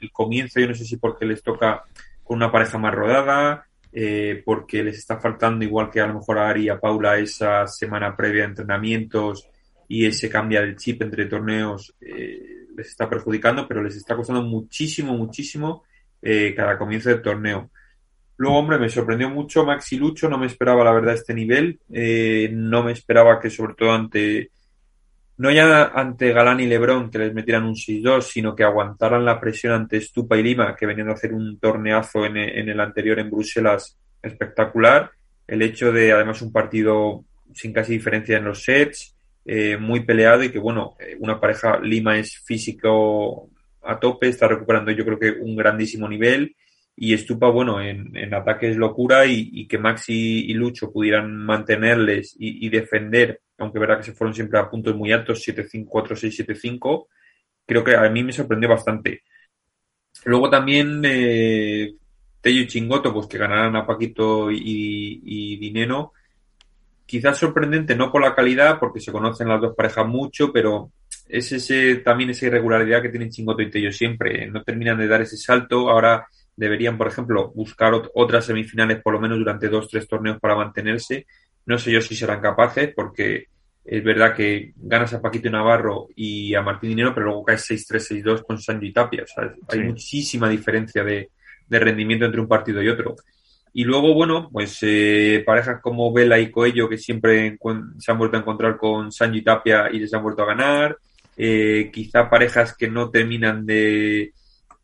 el 0.00 0.10
comienzo, 0.12 0.60
yo 0.60 0.68
no 0.68 0.74
sé 0.74 0.84
si 0.84 0.96
porque 0.96 1.26
les 1.26 1.42
toca 1.42 1.84
con 2.22 2.36
una 2.36 2.52
pareja 2.52 2.78
más 2.78 2.94
rodada, 2.94 3.66
eh, 3.92 4.42
porque 4.44 4.82
les 4.82 4.98
está 4.98 5.18
faltando, 5.18 5.64
igual 5.64 5.90
que 5.90 6.00
a 6.00 6.06
lo 6.06 6.14
mejor 6.14 6.38
a 6.38 6.48
Ari 6.48 6.64
y 6.64 6.68
a 6.68 6.78
Paula, 6.78 7.18
esa 7.18 7.66
semana 7.66 8.16
previa 8.16 8.42
de 8.42 8.48
entrenamientos 8.48 9.48
y 9.88 10.04
ese 10.04 10.28
cambia 10.28 10.60
el 10.60 10.76
chip 10.76 11.02
entre 11.02 11.24
torneos 11.24 11.94
eh, 12.00 12.66
les 12.76 12.88
está 12.88 13.08
perjudicando, 13.08 13.66
pero 13.66 13.82
les 13.82 13.96
está 13.96 14.14
costando 14.14 14.42
muchísimo, 14.42 15.14
muchísimo 15.14 15.84
eh, 16.22 16.54
cada 16.54 16.78
comienzo 16.78 17.08
del 17.08 17.22
torneo. 17.22 17.70
Luego, 18.38 18.58
hombre, 18.58 18.78
me 18.78 18.88
sorprendió 18.88 19.28
mucho 19.28 19.66
Maxi 19.66 19.96
Lucho, 19.96 20.28
no 20.28 20.38
me 20.38 20.46
esperaba 20.46 20.84
la 20.84 20.92
verdad 20.92 21.14
este 21.14 21.34
nivel, 21.34 21.78
no 22.52 22.82
me 22.82 22.92
esperaba 22.92 23.38
que 23.40 23.50
sobre 23.50 23.74
todo 23.74 23.92
ante 23.92 24.50
no 25.38 25.52
ya 25.52 25.84
ante 25.94 26.32
Galán 26.32 26.58
y 26.58 26.66
Lebrón 26.66 27.10
que 27.10 27.18
les 27.18 27.32
metieran 27.32 27.64
un 27.64 27.76
6-2, 27.76 28.22
sino 28.22 28.56
que 28.56 28.64
aguantaran 28.64 29.24
la 29.24 29.40
presión 29.40 29.72
ante 29.72 30.00
Stupa 30.00 30.36
y 30.36 30.42
Lima, 30.42 30.74
que 30.74 30.84
venían 30.84 31.10
a 31.10 31.12
hacer 31.12 31.32
un 31.32 31.58
torneazo 31.60 32.26
en, 32.26 32.36
el 32.36 32.80
anterior 32.80 33.20
en 33.20 33.30
Bruselas 33.30 33.96
espectacular. 34.20 35.12
El 35.46 35.62
hecho 35.62 35.92
de, 35.92 36.12
además, 36.12 36.42
un 36.42 36.52
partido 36.52 37.24
sin 37.54 37.72
casi 37.72 37.92
diferencia 37.92 38.36
en 38.36 38.44
los 38.44 38.64
sets, 38.64 39.16
eh, 39.44 39.76
muy 39.76 40.00
peleado 40.00 40.42
y 40.42 40.50
que, 40.50 40.58
bueno, 40.58 40.96
eh, 40.98 41.16
una 41.20 41.40
pareja, 41.40 41.78
Lima 41.78 42.18
es 42.18 42.36
físico 42.44 43.48
a 43.82 43.98
tope, 43.98 44.28
está 44.28 44.48
recuperando 44.48 44.90
yo 44.90 45.04
creo 45.04 45.18
que 45.18 45.30
un 45.30 45.54
grandísimo 45.56 46.08
nivel 46.08 46.54
y 47.00 47.16
Stupa, 47.16 47.48
bueno, 47.48 47.80
en, 47.80 48.16
en 48.16 48.78
locura 48.78 49.24
y, 49.24 49.68
que 49.68 49.78
Maxi 49.78 50.46
y 50.50 50.54
Lucho 50.54 50.92
pudieran 50.92 51.36
mantenerles 51.36 52.34
y, 52.36 52.68
defender, 52.70 53.40
aunque 53.56 53.78
verá 53.78 53.98
que 53.98 54.02
se 54.02 54.14
fueron 54.14 54.34
siempre 54.34 54.58
a 54.58 54.68
puntos 54.68 54.96
muy 54.96 55.12
altos, 55.12 55.46
7-5, 55.46 55.86
4-6, 55.86 56.44
7-5, 56.44 57.06
creo 57.64 57.84
que 57.84 57.94
a 57.94 58.10
mí 58.10 58.24
me 58.24 58.32
sorprendió 58.32 58.68
bastante. 58.68 59.22
Luego 60.24 60.50
también 60.50 61.00
eh, 61.04 61.94
Tello 62.40 62.62
y 62.62 62.66
Chingoto, 62.66 63.14
pues 63.14 63.28
que 63.28 63.38
ganaran 63.38 63.76
a 63.76 63.86
Paquito 63.86 64.50
y, 64.50 65.20
y 65.24 65.56
Dineno, 65.56 66.12
quizás 67.06 67.38
sorprendente, 67.38 67.94
no 67.94 68.10
por 68.10 68.22
la 68.22 68.34
calidad, 68.34 68.80
porque 68.80 68.98
se 68.98 69.12
conocen 69.12 69.46
las 69.46 69.60
dos 69.60 69.76
parejas 69.76 70.08
mucho, 70.08 70.52
pero 70.52 70.90
es 71.28 71.52
ese 71.52 71.96
también 71.96 72.30
esa 72.30 72.46
irregularidad 72.46 73.02
que 73.02 73.10
tienen 73.10 73.30
Chingoto 73.30 73.62
y 73.62 73.70
Tello 73.70 73.92
siempre. 73.92 74.48
No 74.48 74.64
terminan 74.64 74.98
de 74.98 75.06
dar 75.06 75.20
ese 75.20 75.36
salto. 75.36 75.90
Ahora 75.90 76.26
deberían, 76.58 76.98
por 76.98 77.06
ejemplo, 77.06 77.52
buscar 77.54 77.92
otras 78.14 78.44
semifinales 78.44 79.00
por 79.00 79.14
lo 79.14 79.20
menos 79.20 79.38
durante 79.38 79.68
dos, 79.68 79.88
tres 79.88 80.08
torneos 80.08 80.40
para 80.40 80.56
mantenerse. 80.56 81.26
No 81.66 81.78
sé 81.78 81.92
yo 81.92 82.00
si 82.00 82.16
serán 82.16 82.40
capaces, 82.40 82.92
porque 82.94 83.46
es 83.84 84.02
verdad 84.02 84.34
que 84.34 84.72
ganas 84.76 85.14
a 85.14 85.22
Paquito 85.22 85.48
Navarro 85.48 86.08
y 86.16 86.54
a 86.54 86.62
Martín 86.62 86.90
Dinero, 86.90 87.14
pero 87.14 87.26
luego 87.26 87.44
caes 87.44 87.64
6-3, 87.70 88.22
6-2 88.24 88.44
con 88.44 88.60
Sanji 88.60 88.92
Tapia. 88.92 89.22
O 89.22 89.26
sea, 89.26 89.54
hay 89.68 89.80
muchísima 89.84 90.48
diferencia 90.48 91.04
de, 91.04 91.30
rendimiento 91.70 92.24
entre 92.24 92.40
un 92.40 92.48
partido 92.48 92.82
y 92.82 92.88
otro. 92.88 93.14
Y 93.72 93.84
luego, 93.84 94.14
bueno, 94.14 94.48
pues 94.52 94.78
eh, 94.82 95.44
parejas 95.46 95.80
como 95.80 96.12
Vela 96.12 96.40
y 96.40 96.50
Coello, 96.50 96.88
que 96.88 96.98
siempre 96.98 97.56
se 97.98 98.10
han 98.10 98.18
vuelto 98.18 98.36
a 98.36 98.40
encontrar 98.40 98.76
con 98.76 99.12
Sanji 99.12 99.42
Tapia 99.42 99.88
y 99.92 100.00
les 100.00 100.12
han 100.12 100.24
vuelto 100.24 100.42
a 100.42 100.46
ganar. 100.46 100.98
Eh, 101.36 101.90
quizá 101.92 102.28
parejas 102.28 102.74
que 102.76 102.88
no 102.88 103.10
terminan 103.10 103.64
de, 103.64 104.32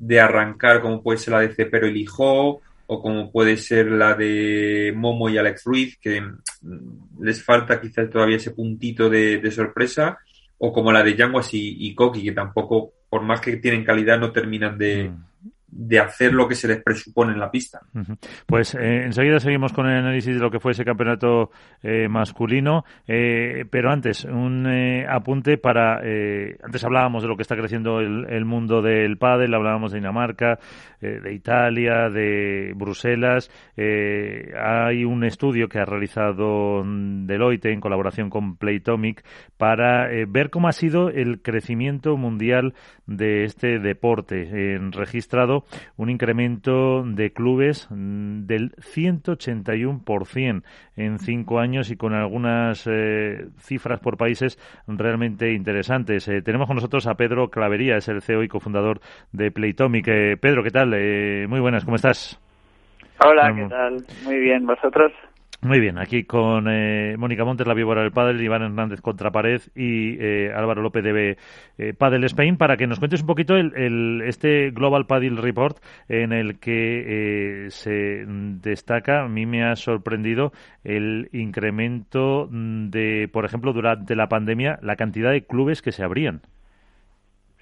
de 0.07 0.21
arrancar, 0.21 0.81
como 0.81 1.03
puede 1.03 1.19
ser 1.19 1.33
la 1.35 1.41
de 1.41 1.55
Cepero 1.55 1.87
y 1.87 1.93
Lijó, 1.93 2.61
o 2.87 3.03
como 3.03 3.31
puede 3.31 3.57
ser 3.57 3.91
la 3.91 4.15
de 4.15 4.93
Momo 4.95 5.29
y 5.31 5.39
Alex 5.39 5.65
Ruiz, 5.65 5.99
que 5.99 6.21
mm, 6.21 7.23
les 7.23 7.43
falta 7.43 7.81
quizás 7.81 8.11
todavía 8.11 8.37
ese 8.37 8.51
puntito 8.51 9.09
de, 9.09 9.51
sorpresa, 9.51 10.19
o 10.59 10.73
como 10.73 10.93
la 10.93 11.03
de 11.03 11.17
Yanguas 11.17 11.53
y, 11.55 11.77
y, 11.87 11.95
Koki, 11.95 12.23
que 12.23 12.33
tampoco, 12.33 12.93
por 13.09 13.23
más 13.23 13.41
que 13.41 13.57
tienen 13.57 13.85
calidad, 13.85 14.19
no 14.19 14.33
terminan 14.33 14.77
de, 14.79 15.11
mm 15.11 15.34
de 15.77 15.99
hacer 15.99 16.33
lo 16.33 16.47
que 16.47 16.55
se 16.55 16.69
les 16.69 16.83
presupone 16.83 17.33
en 17.33 17.41
la 17.41 17.51
pista. 17.51 17.81
Pues 18.47 18.75
eh, 18.75 19.03
enseguida 19.05 19.41
seguimos 19.41 19.73
con 19.73 19.87
el 19.87 19.99
análisis 19.99 20.35
de 20.35 20.41
lo 20.41 20.51
que 20.51 20.61
fue 20.61 20.73
ese 20.73 20.85
campeonato 20.85 21.51
eh, 21.83 22.09
masculino, 22.09 22.85
eh, 23.09 23.65
pero 23.69 23.91
antes 23.91 24.25
un 24.25 24.67
apunte 25.09 25.59
para 25.59 25.99
antes 26.63 26.85
hablábamos 26.85 27.23
de 27.23 27.29
lo 27.29 27.37
que 27.37 27.43
está 27.43 27.57
creciendo 27.57 28.01
el, 28.01 28.45
mundo 28.45 28.83
del 28.83 29.19
pádel, 29.19 29.55
hablábamos 29.55 29.93
de 29.93 29.99
Dinamarca, 29.99 30.59
de 31.01 31.33
Italia, 31.33 32.09
de 32.09 32.73
Bruselas. 32.77 33.51
hay 33.77 35.05
un 35.05 35.25
estudio 35.25 35.69
que 35.69 35.79
ha 35.79 35.85
realizado 35.85 36.83
Deloitte 36.85 37.67
en 37.67 37.81
colaboración 37.81 38.31
con 38.31 38.57
Playtomic 38.57 39.25
para 39.57 40.09
ver 40.29 40.51
cómo 40.51 40.69
ha 40.69 40.73
sido 40.73 41.11
el 41.11 41.43
crecimiento 41.43 42.17
mundial 42.17 42.75
de 43.07 43.45
este 43.45 43.79
deporte 43.79 44.75
en 44.75 44.93
un 45.97 46.11
incremento 46.11 47.03
de 47.05 47.33
clubes 47.33 47.89
mm, 47.91 48.47
del 48.47 48.73
181% 48.77 50.63
en 50.97 51.19
cinco 51.19 51.59
años 51.59 51.91
y 51.91 51.97
con 51.97 52.15
algunas 52.15 52.87
eh, 52.87 53.47
cifras 53.59 54.01
por 54.01 54.17
países 54.17 54.59
realmente 54.87 55.53
interesantes. 55.53 56.29
Eh, 56.29 56.43
tenemos 56.43 56.67
con 56.67 56.77
nosotros 56.77 57.07
a 57.07 57.15
Pedro 57.15 57.49
Clavería, 57.49 57.97
es 57.97 58.09
el 58.09 58.23
CEO 58.23 58.43
y 58.43 58.49
cofundador 58.49 59.01
de 59.33 59.51
Playtomic. 59.51 60.09
Eh, 60.09 60.37
Pedro, 60.37 60.63
¿qué 60.63 60.71
tal? 60.71 60.91
muy 61.49 61.61
buenas, 61.61 61.85
¿cómo 61.85 61.97
estás? 61.97 62.41
Hola, 63.25 63.53
¿qué 63.55 63.67
tal? 63.69 64.05
Muy 64.25 64.39
bien, 64.39 64.67
¿vosotros? 64.67 65.13
Muy 65.65 65.81
bien, 65.81 65.97
aquí 65.97 66.25
con 66.25 66.67
eh, 66.69 67.17
Mónica 67.17 67.43
Montes, 67.43 67.67
la 67.67 67.73
víbora 67.73 68.03
del 68.03 68.13
Padel, 68.13 68.43
Iván 68.43 68.61
Hernández 68.61 69.01
contra 69.01 69.31
Pared 69.31 69.63
y 69.75 70.15
eh, 70.21 70.53
Álvaro 70.55 70.83
López 70.83 71.03
de 71.03 71.39
eh, 71.79 71.95
Padel 71.97 72.25
Spain 72.25 72.59
para 72.59 72.77
que 72.77 72.87
nos 72.87 72.99
cuentes 72.99 73.23
un 73.23 73.27
poquito 73.27 73.57
el, 73.57 74.21
este 74.27 74.73
Global 74.73 75.07
Padel 75.07 75.39
Report 75.39 75.79
en 76.11 76.35
el 76.35 76.61
que 76.61 77.69
se 77.71 78.25
destaca, 78.27 79.23
a 79.23 79.29
mí 79.29 79.47
me 79.47 79.65
ha 79.65 79.75
sorprendido 79.77 80.53
el 80.85 81.31
incremento 81.33 82.47
de, 82.51 83.31
por 83.33 83.47
ejemplo, 83.47 83.73
durante 83.73 84.17
la 84.17 84.29
pandemia, 84.29 84.79
la 84.83 84.97
cantidad 84.97 85.31
de 85.31 85.47
clubes 85.47 85.81
que 85.81 85.93
se 85.93 86.05
abrían. 86.05 86.43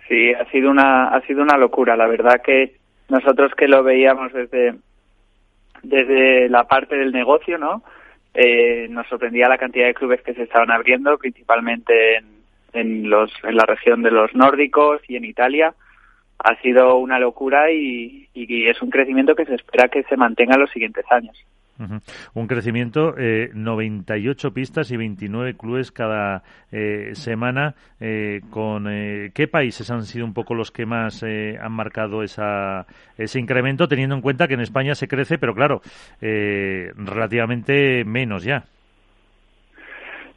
Sí, 0.09 0.33
ha 0.33 0.45
sido 0.51 0.73
una, 0.73 1.15
ha 1.15 1.21
sido 1.21 1.45
una 1.45 1.57
locura. 1.57 1.97
La 1.97 2.09
verdad 2.09 2.43
que 2.45 2.75
nosotros 3.09 3.53
que 3.57 3.69
lo 3.69 3.85
veíamos 3.85 4.33
desde 4.33 4.75
desde 5.83 6.49
la 6.49 6.65
parte 6.65 6.97
del 6.97 7.13
negocio, 7.13 7.59
¿no? 7.59 7.83
Eh, 8.35 8.87
nos 8.89 9.07
sorprendía 9.09 9.49
la 9.49 9.59
cantidad 9.59 9.87
de 9.87 9.95
clubes 9.95 10.23
que 10.23 10.35
se 10.35 10.45
estaban 10.45 10.71
abriendo, 10.71 11.19
principalmente 11.19 12.23
en, 12.73 13.11
los, 13.11 13.31
en 13.43 13.57
la 13.57 13.67
región 13.67 14.03
de 14.03 14.11
los 14.11 14.35
nórdicos 14.35 15.01
y 15.09 15.17
en 15.17 15.25
Italia. 15.25 15.75
Ha 16.39 16.61
sido 16.63 16.97
una 16.97 17.19
locura 17.19 17.71
y, 17.71 18.29
y 18.35 18.67
es 18.69 18.81
un 18.83 18.91
crecimiento 18.91 19.35
que 19.35 19.45
se 19.45 19.55
espera 19.55 19.89
que 19.89 20.03
se 20.05 20.17
mantenga 20.17 20.55
en 20.55 20.63
los 20.63 20.71
siguientes 20.71 21.05
años. 21.11 21.37
Un 22.35 22.47
crecimiento, 22.47 23.15
eh, 23.19 23.51
98 23.55 24.53
pistas 24.53 24.91
y 24.91 24.97
29 24.97 25.57
clubes 25.57 25.93
cada 25.93 26.43
eh, 26.71 27.11
semana. 27.15 27.75
Eh, 28.01 28.41
con 28.51 28.87
eh, 28.91 29.31
¿Qué 29.35 29.49
países 29.49 29.91
han 29.91 30.03
sido 30.03 30.25
un 30.25 30.35
poco 30.35 30.55
los 30.55 30.71
que 30.71 30.87
más 30.87 31.23
han 31.23 31.73
marcado 31.73 32.23
esa, 32.23 32.87
ese 33.17 33.39
incremento, 33.39 33.89
teniendo 33.89 34.15
en 34.15 34.23
cuenta 34.23 34.49
que 34.49 34.55
en 34.55 34.61
España 34.61 34.95
se 34.95 35.09
crece, 35.09 35.39
pero 35.39 35.55
claro, 35.55 35.81
relativamente 36.21 38.05
menos 38.05 38.45
ya? 38.45 38.65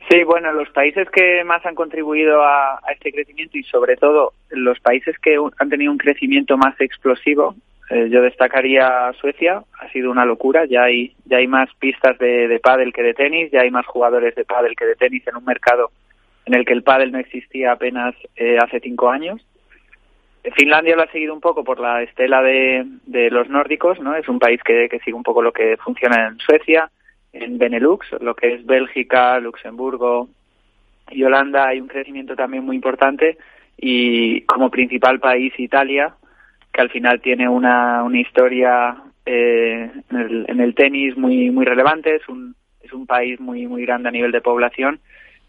Sí, 0.10 0.24
bueno, 0.24 0.52
los 0.52 0.70
países 0.70 1.10
que 1.10 1.43
más 1.43 1.66
han 1.66 1.74
contribuido 1.74 2.43
a, 2.43 2.76
a, 2.76 2.91
este 2.93 3.12
crecimiento 3.12 3.58
y 3.58 3.64
sobre 3.64 3.96
todo 3.96 4.34
los 4.50 4.80
países 4.80 5.18
que 5.18 5.36
han 5.58 5.70
tenido 5.70 5.91
un 5.91 5.98
crecimiento 5.98 6.58
más 6.58 6.80
explosivo 6.80 7.56
eh, 7.90 8.10
yo 8.10 8.22
destacaría 8.22 9.12
Suecia, 9.20 9.64
ha 9.80 9.90
sido 9.90 10.12
una 10.12 10.26
locura, 10.26 10.66
ya 10.66 10.84
hay, 10.84 11.14
ya 11.26 11.38
hay 11.38 11.48
más 11.48 11.70
pistas 11.80 12.18
de, 12.18 12.48
de 12.48 12.60
pádel 12.60 12.94
que 12.94 13.04
de 13.04 13.14
tenis, 13.14 13.52
ya 13.52 13.62
hay 13.62 13.72
más 13.72 13.86
jugadores 13.86 14.36
de 14.36 14.46
pádel 14.46 14.76
que 14.76 14.86
de 14.86 14.96
tenis 14.96 15.28
en 15.28 15.36
un 15.36 15.46
mercado 15.46 15.92
en 16.46 16.54
el 16.54 16.66
que 16.66 16.74
el 16.74 16.84
pádel 16.84 17.12
no 17.12 17.20
existía 17.20 17.72
apenas 17.72 18.16
eh, 18.36 18.58
hace 18.62 18.80
cinco 18.80 19.10
años. 19.10 19.46
Finlandia 20.56 20.96
lo 20.96 21.02
ha 21.02 21.12
seguido 21.12 21.34
un 21.34 21.42
poco 21.42 21.64
por 21.64 21.80
la 21.80 22.04
estela 22.04 22.44
de, 22.44 22.86
de 23.08 23.32
los 23.32 23.50
nórdicos, 23.50 24.00
¿no? 24.00 24.16
Es 24.16 24.30
un 24.30 24.38
país 24.38 24.62
que, 24.64 24.88
que 24.90 25.00
sigue 25.00 25.16
un 25.16 25.24
poco 25.24 25.42
lo 25.42 25.52
que 25.52 25.76
funciona 25.78 26.28
en 26.28 26.38
Suecia, 26.38 26.92
en 27.34 27.58
Benelux, 27.58 28.06
lo 28.22 28.36
que 28.36 28.54
es 28.54 28.66
Bélgica, 28.66 29.40
Luxemburgo 29.40 30.30
y 31.10 31.24
Holanda 31.24 31.68
hay 31.68 31.80
un 31.80 31.88
crecimiento 31.88 32.36
también 32.36 32.64
muy 32.64 32.76
importante 32.76 33.38
y 33.78 34.42
como 34.42 34.72
principal 34.72 35.20
país 35.20 35.54
Italia, 35.58 36.16
que 36.76 36.82
al 36.82 36.89
final 36.89 37.21
tiene 37.21 37.47
una, 37.47 38.03
una 38.03 38.19
historia 38.19 38.97
eh, 39.26 39.89
en, 40.11 40.17
el, 40.17 40.45
en, 40.49 40.59
el, 40.59 40.76
tenis 40.76 41.15
muy 41.15 41.49
muy 41.49 41.63
relevante, 41.63 42.15
es 42.15 42.28
un, 42.28 42.53
es 42.82 42.91
un 42.91 43.07
país 43.07 43.39
muy 43.39 43.65
muy 43.65 43.86
grande 43.86 44.09
a 44.09 44.11
nivel 44.11 44.34
de 44.34 44.41
población 44.41 44.99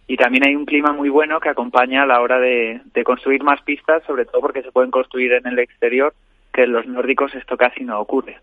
y 0.06 0.16
también 0.16 0.46
hay 0.46 0.54
un 0.54 0.66
clima 0.66 0.92
muy 0.92 1.08
bueno 1.08 1.40
que 1.40 1.48
acompaña 1.48 2.04
a 2.04 2.06
la 2.06 2.20
hora 2.20 2.38
de, 2.38 2.80
de 2.94 3.02
construir 3.02 3.42
más 3.42 3.60
pistas, 3.62 4.04
sobre 4.04 4.24
todo 4.24 4.40
porque 4.40 4.62
se 4.62 4.70
pueden 4.70 4.92
construir 4.92 5.32
en 5.32 5.48
el 5.48 5.58
exterior, 5.58 6.14
que 6.52 6.62
en 6.62 6.72
los 6.72 6.86
nórdicos 6.86 7.34
esto 7.34 7.56
casi 7.56 7.82
no 7.82 7.98
ocurre 7.98 8.36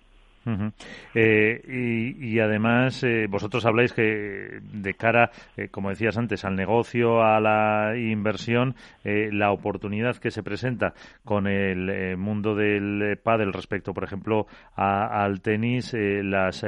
eh, 1.14 2.16
y, 2.20 2.39
además, 2.39 3.04
eh, 3.04 3.28
vosotros 3.30 3.66
habláis 3.66 3.94
que 3.94 4.60
de 4.62 4.94
cara, 4.96 5.32
eh, 5.56 5.70
como 5.70 5.89
decías 5.89 6.18
antes, 6.18 6.44
al 6.46 6.56
negocio, 6.56 7.24
a 7.24 7.39
la 7.39 7.98
inversión, 7.98 8.76
eh, 9.04 9.30
la 9.32 9.52
oportunidad 9.52 10.18
que 10.18 10.32
se 10.32 10.44
presenta 10.44 10.94
con 11.24 11.48
el 11.48 12.18
mundo 12.18 12.56
del 12.56 13.18
pádel 13.24 13.54
respecto, 13.54 13.94
por 13.94 14.04
ejemplo, 14.04 14.48
al 14.76 15.41
tenis, 15.41 15.94
las 15.94 16.66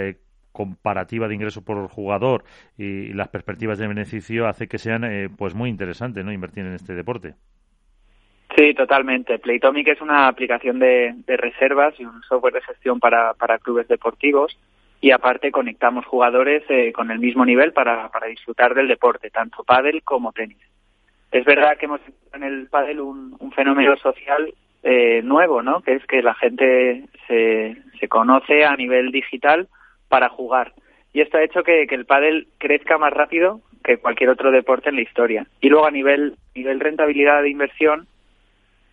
comparativa 0.51 1.27
de 1.27 1.35
ingreso 1.35 1.63
por 1.63 1.89
jugador 1.89 2.45
y, 2.77 3.13
las 3.13 3.27
perspectivas 3.27 3.77
de 3.77 3.87
beneficio 3.87 4.47
hace 4.47 4.67
que 4.67 4.77
sean 4.77 5.03
pues 5.37 5.53
muy 5.53 5.69
interesantes 5.69 6.23
no 6.23 6.31
invertir 6.31 6.65
en 6.65 6.73
este 6.73 6.95
deporte 6.95 7.35
Sí, 8.55 8.73
totalmente. 8.73 9.37
Playtomic 9.39 9.89
es 9.89 10.01
una 10.01 10.27
aplicación 10.27 10.79
de, 10.79 11.13
reservas 11.27 11.93
y 11.99 12.05
un 12.05 12.21
software 12.23 12.53
de 12.53 12.61
gestión 12.61 12.99
para, 12.99 13.33
para 13.33 13.59
clubes 13.59 13.87
deportivos 13.87 14.57
y 15.01 15.11
aparte 15.11 15.51
conectamos 15.51 16.05
jugadores 16.05 16.63
eh, 16.69 16.93
con 16.93 17.11
el 17.11 17.19
mismo 17.19 17.45
nivel 17.45 17.73
para, 17.73 18.09
para 18.09 18.27
disfrutar 18.27 18.73
del 18.73 18.87
deporte, 18.87 19.29
tanto 19.29 19.63
pádel 19.63 20.03
como 20.03 20.31
tenis. 20.31 20.57
Es 21.31 21.43
verdad 21.43 21.77
que 21.77 21.85
hemos 21.85 21.99
en 22.33 22.43
el 22.43 22.67
pádel 22.67 23.01
un, 23.01 23.35
un 23.39 23.51
fenómeno 23.51 23.97
social 23.97 24.53
eh, 24.83 25.21
nuevo, 25.21 25.61
¿no? 25.61 25.81
Que 25.81 25.95
es 25.95 26.05
que 26.05 26.21
la 26.21 26.33
gente 26.35 27.03
se, 27.27 27.75
se 27.99 28.07
conoce 28.07 28.63
a 28.63 28.75
nivel 28.77 29.11
digital 29.11 29.67
para 30.07 30.29
jugar. 30.29 30.73
Y 31.11 31.21
esto 31.21 31.37
ha 31.37 31.43
hecho 31.43 31.63
que, 31.63 31.87
que 31.87 31.95
el 31.95 32.05
pádel 32.05 32.47
crezca 32.57 32.97
más 32.97 33.11
rápido 33.11 33.61
que 33.83 33.97
cualquier 33.97 34.29
otro 34.29 34.51
deporte 34.51 34.89
en 34.89 34.95
la 34.95 35.01
historia. 35.01 35.45
Y 35.59 35.69
luego 35.69 35.85
a 35.85 35.91
nivel, 35.91 36.35
nivel 36.55 36.79
rentabilidad 36.79 37.41
de 37.41 37.49
inversión, 37.49 38.07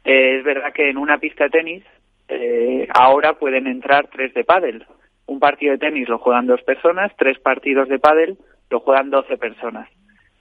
eh, 0.05 0.39
es 0.39 0.45
verdad 0.45 0.73
que 0.73 0.91
en 0.91 0.99
una 0.99 1.19
pista 1.19 1.45
de 1.45 1.51
tenis 1.51 1.85
eh, 2.29 2.89
ahora 2.95 3.35
pueden 3.35 3.67
entrar 3.67 4.09
tres 4.09 4.33
de 4.35 4.45
pádel. 4.45 4.87
Un 5.27 5.39
partido 5.39 5.73
de 5.73 5.79
tenis 5.79 6.09
lo 6.09 6.19
juegan 6.19 6.47
dos 6.47 6.63
personas, 6.63 7.13
tres 7.17 7.39
partidos 7.39 7.89
de 7.89 7.99
pádel 7.99 8.39
lo 8.71 8.81
juegan 8.81 9.11
doce 9.11 9.37
personas. 9.37 9.89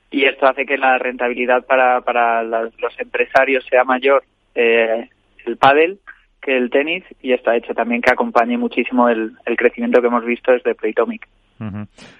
Y 0.09 0.25
esto 0.25 0.47
hace 0.47 0.65
que 0.65 0.77
la 0.77 0.97
rentabilidad 0.97 1.65
para, 1.65 2.01
para 2.01 2.43
los 2.43 2.99
empresarios 2.99 3.65
sea 3.69 3.83
mayor 3.83 4.23
eh, 4.55 5.09
el 5.45 5.57
pádel 5.57 5.99
que 6.41 6.57
el 6.57 6.69
tenis 6.69 7.03
y 7.21 7.33
esto 7.33 7.51
ha 7.51 7.55
hecho 7.55 7.73
también 7.73 8.01
que 8.01 8.11
acompañe 8.11 8.57
muchísimo 8.57 9.07
el, 9.09 9.33
el 9.45 9.55
crecimiento 9.55 10.01
que 10.01 10.07
hemos 10.07 10.25
visto 10.25 10.51
desde 10.51 10.75
Playtomic. 10.75 11.27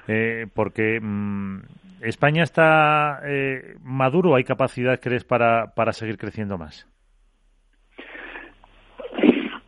eh, 0.07 0.45
porque 0.53 0.99
mm, 1.01 1.61
España 2.01 2.43
está 2.43 3.21
eh, 3.25 3.75
maduro, 3.83 4.35
¿hay 4.35 4.43
capacidad, 4.43 4.99
crees, 4.99 5.23
para, 5.23 5.73
para 5.75 5.93
seguir 5.93 6.17
creciendo 6.17 6.57
más? 6.57 6.87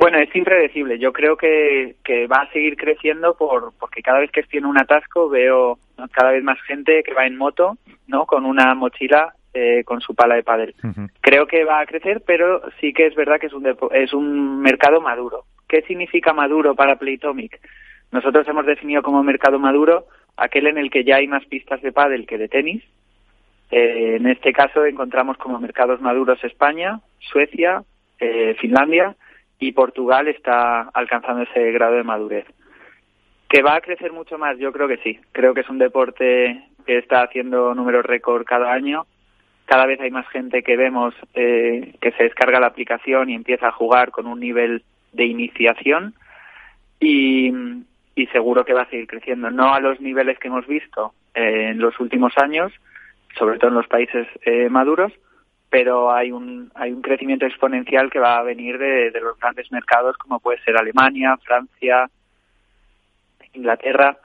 Bueno, 0.04 0.18
es 0.18 0.36
impredecible. 0.36 1.00
Yo 1.00 1.14
creo 1.14 1.38
que, 1.38 1.96
que 2.04 2.28
va 2.28 2.42
a 2.42 2.52
seguir 2.52 2.76
creciendo 2.76 3.38
por, 3.38 3.72
porque 3.80 4.02
cada 4.02 4.20
vez 4.20 4.30
que 4.32 4.42
estoy 4.42 4.60
en 4.60 4.66
un 4.66 4.78
atasco 4.78 5.30
veo 5.30 5.80
cada 6.12 6.32
vez 6.32 6.44
más 6.44 6.62
gente 6.64 7.04
que 7.04 7.14
va 7.14 7.26
en 7.26 7.38
moto, 7.38 7.78
¿no? 8.08 8.26
Con 8.26 8.46
una 8.46 8.76
mochila 8.76 9.34
eh, 9.54 9.86
con 9.86 10.02
su 10.02 10.14
pala 10.14 10.36
de 10.36 10.44
pádel. 10.44 10.76
Creo 11.22 11.48
que 11.48 11.64
va 11.64 11.80
a 11.80 11.86
crecer, 11.86 12.22
pero 12.28 12.64
sí 12.82 12.92
que 12.92 13.06
es 13.06 13.16
verdad 13.16 13.40
que 13.40 13.48
es 13.48 13.54
un, 13.54 13.66
es 13.94 14.12
un 14.12 14.60
mercado 14.60 15.00
maduro. 15.00 15.46
¿Qué 15.70 15.84
significa 15.84 16.34
maduro 16.34 16.76
para 16.76 16.98
Playtomic? 16.98 17.62
Nosotros 18.12 18.46
hemos 18.50 18.66
definido 18.66 19.04
como 19.04 19.24
mercado 19.24 19.58
maduro 19.58 20.08
aquel 20.36 20.68
en 20.68 20.80
el 20.80 20.92
que 20.92 21.06
ya 21.06 21.16
hay 21.16 21.30
más 21.30 21.46
pistas 21.46 21.82
de 21.82 21.94
pádel 21.94 22.28
que 22.28 22.38
de 22.38 22.50
tenis. 22.50 22.84
Eh, 23.72 24.18
en 24.18 24.28
este 24.28 24.52
caso 24.52 24.84
encontramos 24.84 25.38
como 25.38 25.62
mercados 25.62 26.02
maduros 26.02 26.44
España, 26.44 27.00
Suecia, 27.20 27.84
eh, 28.20 28.58
Finlandia 28.60 29.16
y 29.60 29.72
Portugal 29.72 30.28
está 30.28 30.82
alcanzando 30.94 31.44
ese 31.44 31.72
grado 31.72 31.96
de 31.96 32.04
madurez. 32.04 32.46
¿Que 33.48 33.62
va 33.62 33.76
a 33.76 33.82
crecer 33.82 34.12
mucho 34.12 34.38
más? 34.38 34.58
Yo 34.58 34.72
creo 34.72 34.88
que 34.88 34.98
sí. 34.98 35.20
Creo 35.32 35.54
que 35.54 35.62
es 35.62 35.70
un 35.70 35.78
deporte 35.78 36.64
que 36.86 36.98
está 36.98 37.22
haciendo 37.22 37.74
números 37.76 38.06
récord 38.06 38.46
cada 38.46 38.74
año. 38.74 39.06
Cada 39.66 39.86
vez 39.86 40.00
hay 40.02 40.12
más 40.12 40.28
gente 40.30 40.64
que 40.64 40.76
vemos 40.76 41.14
eh, 41.34 41.96
que 42.02 42.12
se 42.14 42.24
descarga 42.24 42.60
la 42.60 42.68
aplicación 42.68 43.30
y 43.30 43.36
empieza 43.36 43.68
a 43.68 43.72
jugar 43.72 44.12
con 44.12 44.28
un 44.28 44.40
nivel 44.40 44.84
de 45.14 45.26
iniciación 45.26 46.16
y, 47.00 47.54
seguro 48.32 48.66
que 48.66 48.74
va 48.74 48.82
a 48.82 48.90
seguir 48.90 49.08
creciendo. 49.08 49.52
No 49.52 49.74
a 49.74 49.80
los 49.80 50.02
niveles 50.02 50.40
que 50.40 50.48
hemos 50.48 50.66
visto 50.66 51.14
eh, 51.36 51.70
en 51.70 51.80
los 51.80 52.00
últimos 52.00 52.34
años, 52.38 52.74
sobre 53.38 53.60
todo 53.60 53.70
en 53.70 53.76
los 53.76 53.88
países 53.88 54.28
eh, 54.42 54.70
maduros, 54.70 55.14
pero 55.74 56.14
hay 56.14 56.32
un, 56.32 56.72
hay 56.76 56.92
un 56.92 57.02
crecimiento 57.02 57.48
exponencial 57.48 58.12
que 58.12 58.20
va 58.20 58.38
a 58.38 58.44
venir 58.44 58.78
de, 58.78 59.10
de 59.10 59.20
los 59.20 59.40
grandes 59.40 59.72
mercados 59.72 60.16
como 60.18 60.40
puede 60.40 60.62
ser 60.62 60.78
Alemania, 60.78 61.36
Francia, 61.44 62.08
Inglaterra. 63.54 64.16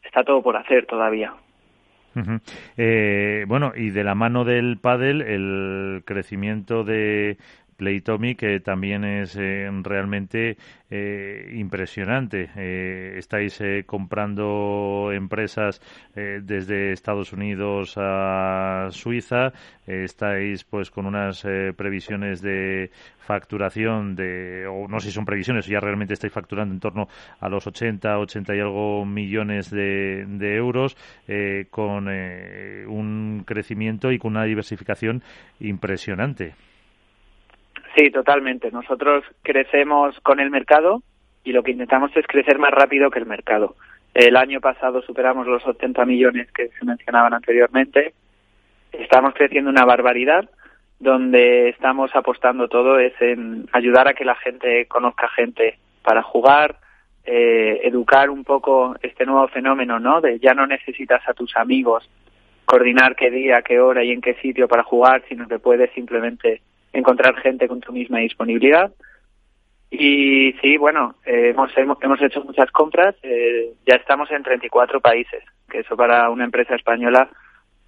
Está 0.00 0.22
todo 0.22 0.40
por 0.44 0.56
hacer 0.56 0.86
todavía. 0.86 1.34
eh, 2.76 3.44
bueno, 3.48 3.72
y 3.74 3.90
de 3.90 4.04
la 4.04 4.14
mano 4.14 4.44
del 4.44 4.78
pádel, 4.78 5.22
el 5.22 6.04
crecimiento 6.04 6.84
de 6.84 7.36
Playtomic 7.76 8.36
que 8.36 8.60
también 8.60 9.04
es 9.04 9.36
eh, 9.36 9.68
realmente 9.82 10.56
eh, 10.90 11.52
impresionante. 11.54 12.50
Eh, 12.56 13.14
estáis 13.18 13.62
comprando 13.86 15.10
empresas 15.12 15.80
desde 16.14 16.92
Estados 16.92 17.32
Unidos 17.32 17.94
a 17.96 18.88
Suiza. 18.90 19.52
estáis 19.86 20.64
pues 20.64 20.90
con 20.90 21.06
unas 21.06 21.42
previsiones 21.76 22.40
de 22.42 22.90
facturación 23.18 24.14
de, 24.14 24.66
o 24.66 24.88
no 24.88 25.00
sé 25.00 25.08
si 25.08 25.14
son 25.14 25.24
previsiones, 25.24 25.66
ya 25.66 25.80
realmente 25.80 26.14
estáis 26.14 26.32
facturando 26.32 26.74
en 26.74 26.80
torno 26.80 27.08
a 27.40 27.48
los 27.48 27.66
80, 27.66 28.18
80 28.18 28.54
y 28.54 28.60
algo 28.60 29.04
millones 29.04 29.70
de, 29.70 30.26
de 30.28 30.56
euros, 30.56 30.96
con 31.70 32.08
un 32.08 33.44
crecimiento 33.46 34.12
y 34.12 34.18
con 34.18 34.32
una 34.32 34.44
diversificación 34.44 35.22
impresionante. 35.60 36.54
Sí, 37.96 38.10
totalmente. 38.10 38.70
Nosotros 38.70 39.24
crecemos 39.42 40.20
con 40.20 40.38
el 40.38 40.50
mercado 40.50 41.02
y 41.44 41.52
lo 41.52 41.62
que 41.62 41.70
intentamos 41.70 42.14
es 42.14 42.26
crecer 42.26 42.58
más 42.58 42.70
rápido 42.70 43.10
que 43.10 43.18
el 43.18 43.26
mercado. 43.26 43.76
El 44.12 44.36
año 44.36 44.60
pasado 44.60 45.00
superamos 45.02 45.46
los 45.46 45.66
80 45.66 46.04
millones 46.04 46.50
que 46.52 46.68
se 46.68 46.84
mencionaban 46.84 47.32
anteriormente. 47.32 48.12
Estamos 48.92 49.32
creciendo 49.34 49.70
una 49.70 49.84
barbaridad 49.86 50.48
donde 50.98 51.70
estamos 51.70 52.10
apostando 52.14 52.68
todo 52.68 52.98
es 52.98 53.12
en 53.20 53.66
ayudar 53.72 54.08
a 54.08 54.14
que 54.14 54.24
la 54.24 54.34
gente 54.36 54.86
conozca 54.86 55.28
gente 55.28 55.78
para 56.02 56.22
jugar, 56.22 56.76
eh, 57.24 57.80
educar 57.84 58.30
un 58.30 58.44
poco 58.44 58.96
este 59.02 59.26
nuevo 59.26 59.48
fenómeno, 59.48 59.98
¿no? 59.98 60.20
De 60.20 60.38
ya 60.38 60.54
no 60.54 60.66
necesitas 60.66 61.26
a 61.28 61.34
tus 61.34 61.56
amigos 61.56 62.08
coordinar 62.64 63.16
qué 63.16 63.30
día, 63.30 63.62
qué 63.62 63.80
hora 63.80 64.02
y 64.04 64.12
en 64.12 64.20
qué 64.20 64.34
sitio 64.34 64.68
para 64.68 64.82
jugar, 64.82 65.22
sino 65.28 65.46
que 65.46 65.58
puedes 65.58 65.90
simplemente 65.92 66.62
encontrar 66.96 67.36
gente 67.36 67.68
con 67.68 67.80
tu 67.80 67.92
misma 67.92 68.18
disponibilidad. 68.18 68.92
Y 69.90 70.52
sí, 70.60 70.76
bueno, 70.76 71.14
eh, 71.24 71.50
hemos, 71.50 71.70
hemos, 71.76 72.22
hecho 72.22 72.42
muchas 72.42 72.70
compras, 72.72 73.14
eh, 73.22 73.72
ya 73.86 73.96
estamos 73.96 74.30
en 74.30 74.42
34 74.42 75.00
países, 75.00 75.44
que 75.70 75.80
eso 75.80 75.96
para 75.96 76.28
una 76.30 76.44
empresa 76.44 76.74
española 76.74 77.28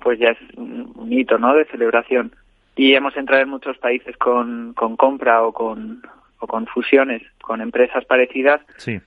pues 0.01 0.19
ya 0.21 0.31
es 0.31 0.39
un 0.57 1.13
hito, 1.13 1.39
¿no?, 1.39 1.55
de 1.55 1.65
celebración. 1.65 2.33
Y 2.77 2.95
hemos 2.95 3.17
entrado 3.17 3.43
en 3.43 3.49
muchos 3.49 3.77
países 3.79 4.17
con, 4.17 4.73
con 4.75 4.97
compra 4.97 5.43
o 5.43 5.53
con, 5.53 6.03
o 6.39 6.47
con 6.47 6.67
fusiones 6.67 7.23
con 7.43 7.61
empresas 7.61 8.05
parecidas, 8.05 8.61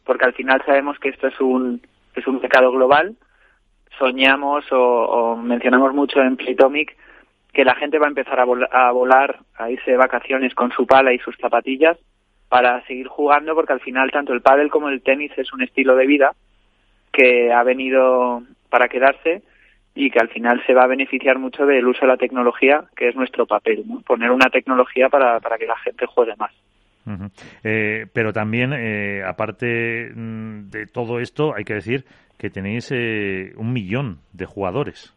porque 0.04 0.26
al 0.26 0.34
final 0.34 0.62
sabemos 0.66 0.98
que 1.00 1.10
esto 1.10 1.28
es 1.28 1.40
un, 1.40 1.80
es 2.16 2.26
un 2.28 2.42
mercado 2.42 2.72
global. 2.72 3.16
Soñamos 4.00 4.66
o, 4.72 4.78
o 4.80 5.38
mencionamos 5.38 5.94
mucho 5.94 6.20
en 6.22 6.36
Playtomic 6.36 6.98
que 7.54 7.66
la 7.66 7.76
gente 7.76 8.00
va 8.00 8.06
a 8.06 8.10
empezar 8.10 8.40
a, 8.40 8.92
volar, 8.92 9.40
a 9.56 9.70
irse 9.70 9.92
de 9.92 9.98
vacaciones 9.98 10.54
con 10.56 10.72
su 10.72 10.86
pala 10.88 11.14
y 11.14 11.20
sus 11.20 11.36
zapatillas 11.38 11.98
para 12.50 12.86
seguir 12.86 13.08
jugando 13.08 13.56
porque 13.56 13.74
al 13.74 13.82
final 13.82 14.12
tanto 14.12 14.34
el 14.34 14.42
pádel 14.42 14.70
como 14.70 14.90
el 14.90 15.02
tenis 15.02 15.32
es 15.38 15.52
un 15.54 15.62
estilo 15.62 15.96
de 15.96 16.08
vida 16.08 16.32
que 17.12 17.52
ha 17.52 17.64
venido 17.64 18.44
para 18.70 18.88
quedarse 18.88 19.42
y 19.94 20.10
que 20.10 20.20
al 20.20 20.30
final 20.30 20.64
se 20.66 20.74
va 20.74 20.84
a 20.84 20.88
beneficiar 20.88 21.38
mucho 21.38 21.66
del 21.66 21.86
uso 21.86 22.02
de 22.02 22.08
la 22.08 22.18
tecnología, 22.18 22.86
que 22.96 23.10
es 23.10 23.16
nuestro 23.16 23.46
papel, 23.46 23.84
poner 24.06 24.32
una 24.32 24.50
tecnología 24.50 25.10
para, 25.10 25.40
para 25.42 25.58
que 25.58 25.66
la 25.66 25.78
gente 25.80 26.06
juegue 26.06 26.36
más. 26.38 26.52
eh, 27.64 28.06
pero 28.14 28.32
también, 28.32 28.74
eh, 28.74 29.22
aparte 29.26 30.12
mm, 30.16 30.70
de 30.70 30.86
todo 30.86 31.20
esto, 31.20 31.54
hay 31.56 31.64
que 31.64 31.74
decir 31.74 32.06
que 32.38 32.50
tenéis 32.50 32.92
eh, 32.92 33.54
un 33.58 33.74
millón 33.74 34.20
de 34.34 34.46
jugadores. 34.46 35.14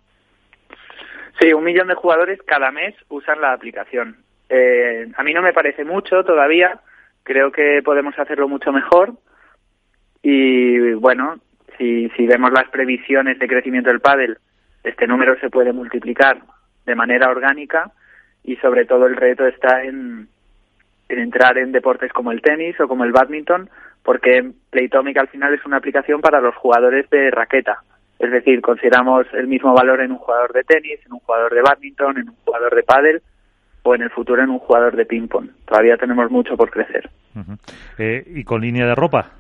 Sí, 1.41 1.53
un 1.53 1.65
millón 1.65 1.89
de 1.89 1.95
jugadores 1.95 2.41
cada 2.47 2.71
mes 2.71 2.95
usan 3.09 3.41
la 3.41 3.53
aplicación. 3.53 4.19
Eh, 4.49 5.09
a 5.17 5.23
mí 5.23 5.33
no 5.33 5.43
me 5.43 5.53
parece 5.53 5.85
mucho 5.85 6.23
todavía, 6.25 6.81
creo 7.23 7.51
que 7.51 7.81
podemos 7.85 8.19
hacerlo 8.19 8.49
mucho 8.49 8.73
mejor 8.73 9.15
y 10.23 10.93
bueno, 10.95 11.37
si, 11.77 12.09
si 12.11 12.27
vemos 12.27 12.53
las 12.53 12.69
previsiones 12.69 13.39
de 13.39 13.49
crecimiento 13.49 13.91
del 13.91 14.01
pádel, 14.01 14.39
este 14.85 15.07
número 15.07 15.39
se 15.41 15.51
puede 15.51 15.73
multiplicar 15.73 16.43
de 16.87 16.95
manera 16.95 17.31
orgánica 17.31 17.91
y 18.45 18.57
sobre 18.57 18.85
todo 18.85 19.07
el 19.07 19.17
reto 19.17 19.47
está 19.47 19.83
en, 19.83 20.29
en 21.09 21.19
entrar 21.19 21.59
en 21.59 21.73
deportes 21.73 22.13
como 22.13 22.31
el 22.31 22.43
tenis 22.43 22.79
o 22.81 22.87
como 22.87 23.05
el 23.05 23.13
badminton 23.13 23.71
porque 24.03 24.53
Playtomic 24.71 25.17
al 25.17 25.29
final 25.29 25.55
es 25.55 25.65
una 25.65 25.79
aplicación 25.79 26.21
para 26.21 26.41
los 26.41 26.55
jugadores 26.55 27.09
de 27.11 27.31
raqueta 27.31 27.83
es 28.19 28.31
decir, 28.31 28.61
consideramos 28.61 29.27
el 29.35 29.47
mismo 29.47 29.75
valor 29.75 30.01
en 30.01 30.13
un 30.13 30.19
jugador 30.19 30.53
de 30.53 30.63
tenis, 30.63 31.01
en 31.05 31.13
un 31.13 31.21
jugador 31.21 31.53
de 31.53 31.63
badminton, 31.63 32.19
en 32.19 32.29
un 32.29 32.37
jugador 32.45 32.75
de 32.75 32.83
pádel 32.83 33.23
o 33.83 33.95
en 33.95 34.03
el 34.03 34.11
futuro 34.11 34.43
en 34.43 34.51
un 34.51 34.59
jugador 34.59 34.97
de 34.97 35.05
ping-pong. 35.05 35.51
Todavía 35.67 35.97
tenemos 35.97 36.31
mucho 36.31 36.57
por 36.57 36.71
crecer. 36.71 37.11
eh, 37.99 38.25
¿Y 38.27 38.45
con 38.45 38.63
línea 38.63 38.87
de 38.87 38.95
ropa? 38.95 39.33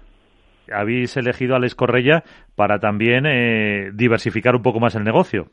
habéis 0.73 1.17
elegido 1.17 1.55
a 1.55 1.59
Les 1.59 1.75
Correia 1.75 2.23
para 2.57 2.79
también 2.79 3.25
diversificar 3.95 4.55
un 4.57 4.63
poco 4.63 4.81
más 4.81 4.95
el 4.95 5.05
negocio. 5.05 5.49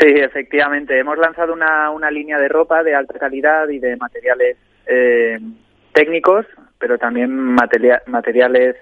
Sí, 0.00 0.08
efectivamente. 0.08 0.98
Hemos 0.98 1.18
lanzado 1.18 1.52
una, 1.52 1.90
una 1.90 2.10
línea 2.10 2.38
de 2.38 2.48
ropa 2.48 2.82
de 2.82 2.94
alta 2.94 3.18
calidad 3.18 3.68
y 3.68 3.78
de 3.78 3.96
materiales 3.96 4.56
técnicos, 5.92 6.46
pero 6.78 6.98
también 6.98 7.30
materiales 8.06 8.76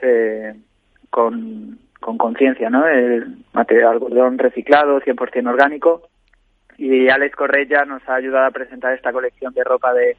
con, 1.11 1.79
con 2.03 2.19
conciencia, 2.19 2.69
¿no? 2.69 2.87
El 2.87 3.39
material 3.55 3.93
algodón 3.93 4.37
reciclado, 4.37 5.01
100% 5.01 5.49
orgánico. 5.49 6.03
Y 6.77 7.09
Alex 7.09 7.35
Correia 7.37 7.87
nos 7.87 8.07
ha 8.09 8.17
ayudado 8.17 8.47
a 8.47 8.51
presentar 8.51 8.93
esta 8.93 9.13
colección 9.13 9.55
de 9.55 9.65
ropa 9.65 9.95
de, 9.95 10.17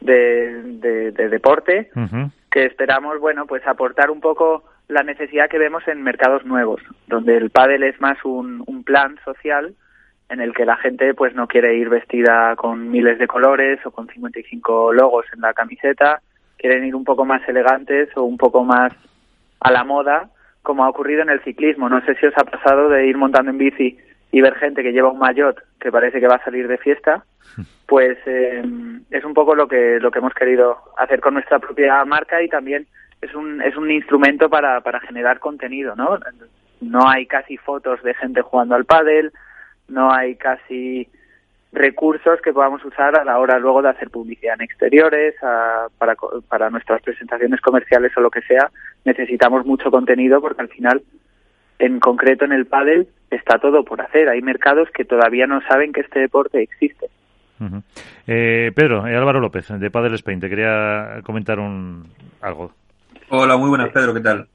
de, 0.00 1.28
deporte, 1.28 1.90
que 2.50 2.64
esperamos, 2.64 3.18
bueno, 3.20 3.46
pues 3.46 3.66
aportar 3.66 4.10
un 4.10 4.20
poco 4.20 4.64
la 4.88 5.02
necesidad 5.02 5.48
que 5.48 5.58
vemos 5.58 5.86
en 5.88 6.02
mercados 6.02 6.44
nuevos, 6.44 6.80
donde 7.06 7.36
el 7.36 7.50
pádel 7.50 7.82
es 7.82 8.00
más 8.00 8.18
un, 8.24 8.62
un 8.66 8.84
plan 8.84 9.18
social 9.24 9.74
en 10.28 10.40
el 10.40 10.54
que 10.54 10.64
la 10.64 10.76
gente 10.76 11.14
pues 11.14 11.34
no 11.34 11.46
quiere 11.46 11.76
ir 11.76 11.88
vestida 11.88 12.54
con 12.56 12.90
miles 12.90 13.18
de 13.18 13.26
colores 13.26 13.84
o 13.84 13.90
con 13.90 14.08
55 14.08 14.92
logos 14.92 15.26
en 15.34 15.40
la 15.40 15.52
camiseta, 15.52 16.20
quieren 16.56 16.84
ir 16.84 16.94
un 16.94 17.04
poco 17.04 17.24
más 17.24 17.46
elegantes 17.48 18.08
o 18.16 18.22
un 18.22 18.36
poco 18.36 18.64
más 18.64 18.92
a 19.60 19.70
la 19.70 19.84
moda, 19.84 20.30
como 20.64 20.84
ha 20.84 20.88
ocurrido 20.88 21.22
en 21.22 21.28
el 21.28 21.40
ciclismo. 21.42 21.88
No 21.88 22.04
sé 22.04 22.16
si 22.16 22.26
os 22.26 22.36
ha 22.36 22.44
pasado 22.44 22.88
de 22.88 23.06
ir 23.06 23.16
montando 23.16 23.52
en 23.52 23.58
bici 23.58 23.96
y 24.32 24.40
ver 24.40 24.56
gente 24.56 24.82
que 24.82 24.92
lleva 24.92 25.12
un 25.12 25.20
maillot 25.20 25.56
que 25.78 25.92
parece 25.92 26.18
que 26.18 26.26
va 26.26 26.36
a 26.36 26.44
salir 26.44 26.66
de 26.66 26.78
fiesta, 26.78 27.24
pues 27.86 28.18
eh, 28.26 28.64
es 29.10 29.24
un 29.24 29.34
poco 29.34 29.54
lo 29.54 29.68
que 29.68 30.00
lo 30.00 30.10
que 30.10 30.18
hemos 30.18 30.34
querido 30.34 30.76
hacer 30.98 31.20
con 31.20 31.34
nuestra 31.34 31.60
propia 31.60 32.04
marca 32.04 32.42
y 32.42 32.48
también 32.48 32.86
es 33.20 33.32
un 33.34 33.62
es 33.62 33.76
un 33.76 33.90
instrumento 33.90 34.48
para 34.50 34.80
para 34.80 34.98
generar 35.00 35.38
contenido, 35.38 35.94
¿no? 35.94 36.18
No 36.80 37.08
hay 37.08 37.26
casi 37.26 37.56
fotos 37.58 38.02
de 38.02 38.14
gente 38.14 38.42
jugando 38.42 38.74
al 38.74 38.86
pádel, 38.86 39.32
no 39.88 40.12
hay 40.12 40.34
casi 40.36 41.08
recursos 41.74 42.40
que 42.40 42.52
podamos 42.52 42.84
usar 42.84 43.18
a 43.18 43.24
la 43.24 43.38
hora 43.38 43.58
luego 43.58 43.82
de 43.82 43.90
hacer 43.90 44.10
publicidad 44.10 44.54
en 44.54 44.62
exteriores, 44.62 45.34
para, 45.98 46.14
para 46.48 46.70
nuestras 46.70 47.02
presentaciones 47.02 47.60
comerciales 47.60 48.12
o 48.16 48.20
lo 48.20 48.30
que 48.30 48.42
sea, 48.42 48.70
necesitamos 49.04 49.66
mucho 49.66 49.90
contenido 49.90 50.40
porque 50.40 50.62
al 50.62 50.68
final, 50.68 51.02
en 51.78 52.00
concreto 52.00 52.44
en 52.44 52.52
el 52.52 52.66
pádel, 52.66 53.08
está 53.30 53.58
todo 53.58 53.84
por 53.84 54.00
hacer. 54.00 54.28
Hay 54.28 54.40
mercados 54.40 54.88
que 54.94 55.04
todavía 55.04 55.46
no 55.46 55.60
saben 55.68 55.92
que 55.92 56.00
este 56.00 56.20
deporte 56.20 56.62
existe. 56.62 57.08
eh, 58.26 58.72
Pedro, 58.74 59.06
eh, 59.06 59.16
Álvaro 59.16 59.40
López, 59.40 59.68
de 59.68 59.90
Padel 59.90 60.14
Spain, 60.14 60.40
te 60.40 60.48
quería 60.48 61.20
comentar 61.24 61.58
un 61.58 62.04
algo. 62.40 62.72
Hola, 63.28 63.56
muy 63.56 63.68
buenas, 63.68 63.90
Pedro, 63.90 64.14
¿qué 64.14 64.20
tal? 64.20 64.46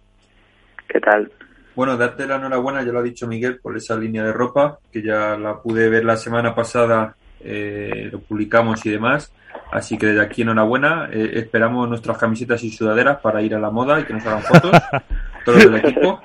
¿Qué 0.87 0.99
tal? 0.99 1.31
Bueno, 1.79 1.95
darte 1.95 2.27
la 2.27 2.35
enhorabuena, 2.35 2.83
ya 2.83 2.91
lo 2.91 2.99
ha 2.99 3.01
dicho 3.01 3.25
Miguel, 3.25 3.59
por 3.59 3.77
esa 3.77 3.95
línea 3.95 4.21
de 4.21 4.33
ropa, 4.33 4.79
que 4.91 5.01
ya 5.01 5.37
la 5.37 5.61
pude 5.61 5.87
ver 5.87 6.03
la 6.03 6.17
semana 6.17 6.53
pasada, 6.53 7.15
eh, 7.39 8.09
lo 8.11 8.19
publicamos 8.19 8.85
y 8.85 8.89
demás. 8.89 9.31
Así 9.71 9.97
que 9.97 10.07
desde 10.07 10.19
aquí 10.19 10.41
enhorabuena. 10.41 11.07
Eh, 11.09 11.31
esperamos 11.35 11.87
nuestras 11.87 12.17
camisetas 12.17 12.61
y 12.65 12.71
sudaderas 12.71 13.21
para 13.21 13.41
ir 13.41 13.55
a 13.55 13.59
la 13.59 13.69
moda 13.69 13.97
y 13.97 14.03
que 14.03 14.11
nos 14.11 14.25
hagan 14.25 14.43
fotos, 14.43 14.71
todos 15.45 15.63
del 15.63 15.75
equipo. 15.77 16.21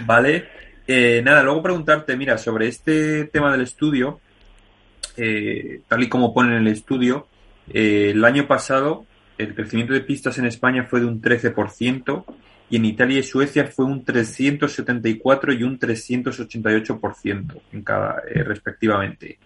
Vale. 0.00 0.48
Eh, 0.86 1.20
nada, 1.22 1.42
luego 1.42 1.62
preguntarte, 1.62 2.16
mira, 2.16 2.38
sobre 2.38 2.66
este 2.66 3.26
tema 3.26 3.52
del 3.52 3.60
estudio, 3.60 4.20
tal 5.14 6.02
y 6.02 6.08
como 6.08 6.32
pone 6.32 6.56
en 6.56 6.62
el 6.62 6.68
estudio, 6.68 7.26
el 7.68 8.24
año 8.24 8.46
pasado 8.46 9.04
el 9.36 9.54
crecimiento 9.54 9.92
de 9.92 10.00
pistas 10.00 10.38
en 10.38 10.46
España 10.46 10.84
fue 10.84 11.00
de 11.00 11.06
un 11.06 11.20
13%, 11.20 12.24
y 12.68 12.76
en 12.76 12.84
Italia 12.84 13.20
y 13.20 13.22
Suecia 13.22 13.66
fue 13.66 13.84
un 13.84 14.04
374 14.04 15.52
y 15.52 15.62
un 15.62 15.78
388% 15.78 17.60
en 17.72 17.82
cada, 17.82 18.22
eh, 18.28 18.42
respectivamente. 18.42 19.38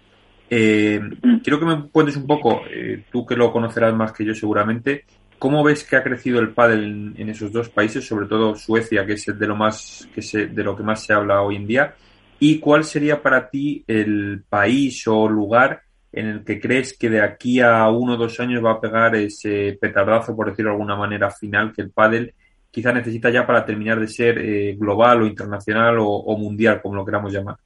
Eh, 0.49 1.01
quiero 1.43 1.61
que 1.61 1.66
me 1.66 1.89
cuentes 1.91 2.16
un 2.16 2.27
poco, 2.27 2.62
eh, 2.71 3.05
tú 3.11 3.27
que 3.27 3.37
lo 3.37 3.53
conocerás 3.53 3.95
más 3.95 4.12
que 4.12 4.25
yo 4.25 4.35
seguramente, 4.35 5.05
¿cómo 5.39 5.62
ves 5.62 5.85
que 5.85 5.97
ha 5.97 6.03
crecido 6.03 6.41
el 6.41 6.51
pádel 6.51 7.14
en, 7.16 7.29
esos 7.29 7.53
dos 7.53 7.68
países, 7.68 8.07
sobre 8.07 8.27
todo 8.27 8.57
Suecia, 8.57 9.07
que 9.07 9.12
es 9.12 9.27
de 9.27 9.47
lo 9.47 9.55
más 9.55 10.09
que 10.14 10.23
se, 10.23 10.47
de 10.47 10.64
lo 10.64 10.75
que 10.75 10.83
más 10.83 11.05
se 11.05 11.12
habla 11.12 11.43
hoy 11.43 11.57
en 11.57 11.66
día? 11.66 11.95
¿Y 12.39 12.59
cuál 12.59 12.85
sería 12.85 13.23
para 13.23 13.51
ti 13.51 13.85
el 13.87 14.43
país 14.49 15.07
o 15.07 15.29
lugar 15.29 15.83
en 16.12 16.27
el 16.27 16.45
que 16.45 16.59
crees 16.59 16.97
que 16.99 17.11
de 17.11 17.21
aquí 17.21 17.61
a 17.61 17.89
uno 17.89 18.14
o 18.14 18.16
dos 18.16 18.41
años 18.41 18.64
va 18.64 18.73
a 18.73 18.81
pegar 18.81 19.14
ese 19.14 19.79
petardazo, 19.81 20.35
por 20.35 20.49
decirlo 20.49 20.71
de 20.71 20.77
alguna 20.77 20.97
manera, 20.97 21.31
final 21.31 21.73
que 21.73 21.83
el 21.83 21.91
pádel 21.91 22.35
quizá 22.71 22.93
necesita 22.93 23.31
ya 23.31 23.47
para 23.47 23.64
terminar 23.64 23.99
de 23.99 24.09
ser 24.09 24.39
eh, 24.39 24.77
global 24.79 25.23
o 25.23 25.27
internacional 25.27 25.97
o, 25.99 26.37
mundial, 26.37 26.81
como 26.81 26.97
lo 26.97 27.05
queramos 27.05 27.33
llamar. 27.33 27.57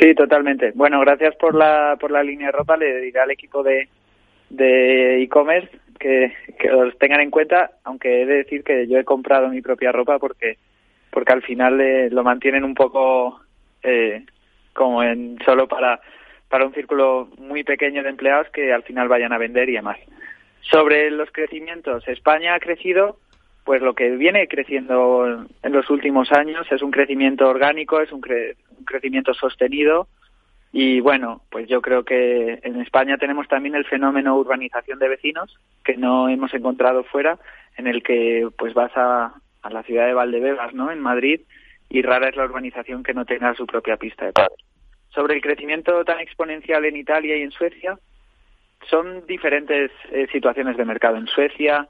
Sí, 0.00 0.14
totalmente. 0.14 0.72
Bueno, 0.74 1.00
gracias 1.00 1.36
por 1.36 1.54
la, 1.54 1.96
por 2.00 2.10
la 2.10 2.22
línea 2.22 2.48
de 2.48 2.52
ropa. 2.52 2.76
Le 2.76 3.00
diré 3.00 3.20
al 3.20 3.30
equipo 3.30 3.62
de 3.62 3.88
de 4.50 5.22
e-commerce 5.22 5.70
que, 5.98 6.32
que 6.58 6.70
os 6.70 6.96
tengan 6.98 7.20
en 7.20 7.30
cuenta, 7.30 7.72
aunque 7.84 8.22
he 8.22 8.26
de 8.26 8.36
decir 8.36 8.62
que 8.62 8.86
yo 8.86 8.98
he 8.98 9.04
comprado 9.04 9.48
mi 9.48 9.62
propia 9.62 9.92
ropa 9.92 10.18
porque 10.18 10.58
porque 11.10 11.32
al 11.32 11.42
final 11.42 11.80
eh, 11.80 12.10
lo 12.10 12.22
mantienen 12.22 12.62
un 12.62 12.74
poco 12.74 13.40
eh, 13.82 14.24
como 14.74 15.02
en 15.02 15.38
solo 15.44 15.66
para 15.66 16.00
para 16.48 16.66
un 16.66 16.74
círculo 16.74 17.28
muy 17.38 17.64
pequeño 17.64 18.02
de 18.02 18.10
empleados 18.10 18.48
que 18.50 18.72
al 18.72 18.82
final 18.82 19.08
vayan 19.08 19.32
a 19.32 19.38
vender 19.38 19.68
y 19.68 19.74
demás. 19.74 19.98
Sobre 20.60 21.10
los 21.10 21.30
crecimientos, 21.32 22.06
España 22.06 22.54
ha 22.54 22.60
crecido 22.60 23.18
pues 23.66 23.82
lo 23.82 23.94
que 23.94 24.10
viene 24.10 24.46
creciendo 24.46 25.44
en 25.60 25.72
los 25.72 25.90
últimos 25.90 26.30
años 26.30 26.64
es 26.70 26.82
un 26.82 26.92
crecimiento 26.92 27.48
orgánico, 27.48 28.00
es 28.00 28.12
un, 28.12 28.22
crecimiento 28.84 29.34
sostenido 29.34 30.06
y 30.70 31.00
bueno, 31.00 31.42
pues 31.50 31.68
yo 31.68 31.82
creo 31.82 32.04
que 32.04 32.60
en 32.62 32.80
España 32.80 33.18
tenemos 33.18 33.48
también 33.48 33.74
el 33.74 33.84
fenómeno 33.84 34.36
urbanización 34.36 35.00
de 35.00 35.08
vecinos 35.08 35.58
que 35.84 35.96
no 35.96 36.28
hemos 36.28 36.54
encontrado 36.54 37.02
fuera, 37.02 37.40
en 37.76 37.88
el 37.88 38.04
que 38.04 38.48
pues 38.56 38.72
vas 38.72 38.92
a, 38.94 39.34
a 39.62 39.70
la 39.70 39.82
ciudad 39.82 40.06
de 40.06 40.14
Valdebebas, 40.14 40.72
¿no? 40.72 40.92
En 40.92 41.00
Madrid 41.00 41.40
y 41.88 42.02
rara 42.02 42.28
es 42.28 42.36
la 42.36 42.44
urbanización 42.44 43.02
que 43.02 43.14
no 43.14 43.24
tenga 43.24 43.52
su 43.54 43.66
propia 43.66 43.96
pista 43.96 44.26
de 44.26 44.32
pádel. 44.32 44.58
Sobre 45.08 45.34
el 45.34 45.40
crecimiento 45.40 46.04
tan 46.04 46.20
exponencial 46.20 46.84
en 46.84 46.96
Italia 46.96 47.36
y 47.36 47.42
en 47.42 47.50
Suecia, 47.50 47.98
son 48.88 49.26
diferentes 49.26 49.90
eh, 50.12 50.28
situaciones 50.30 50.76
de 50.76 50.84
mercado. 50.84 51.16
En 51.16 51.26
Suecia 51.26 51.88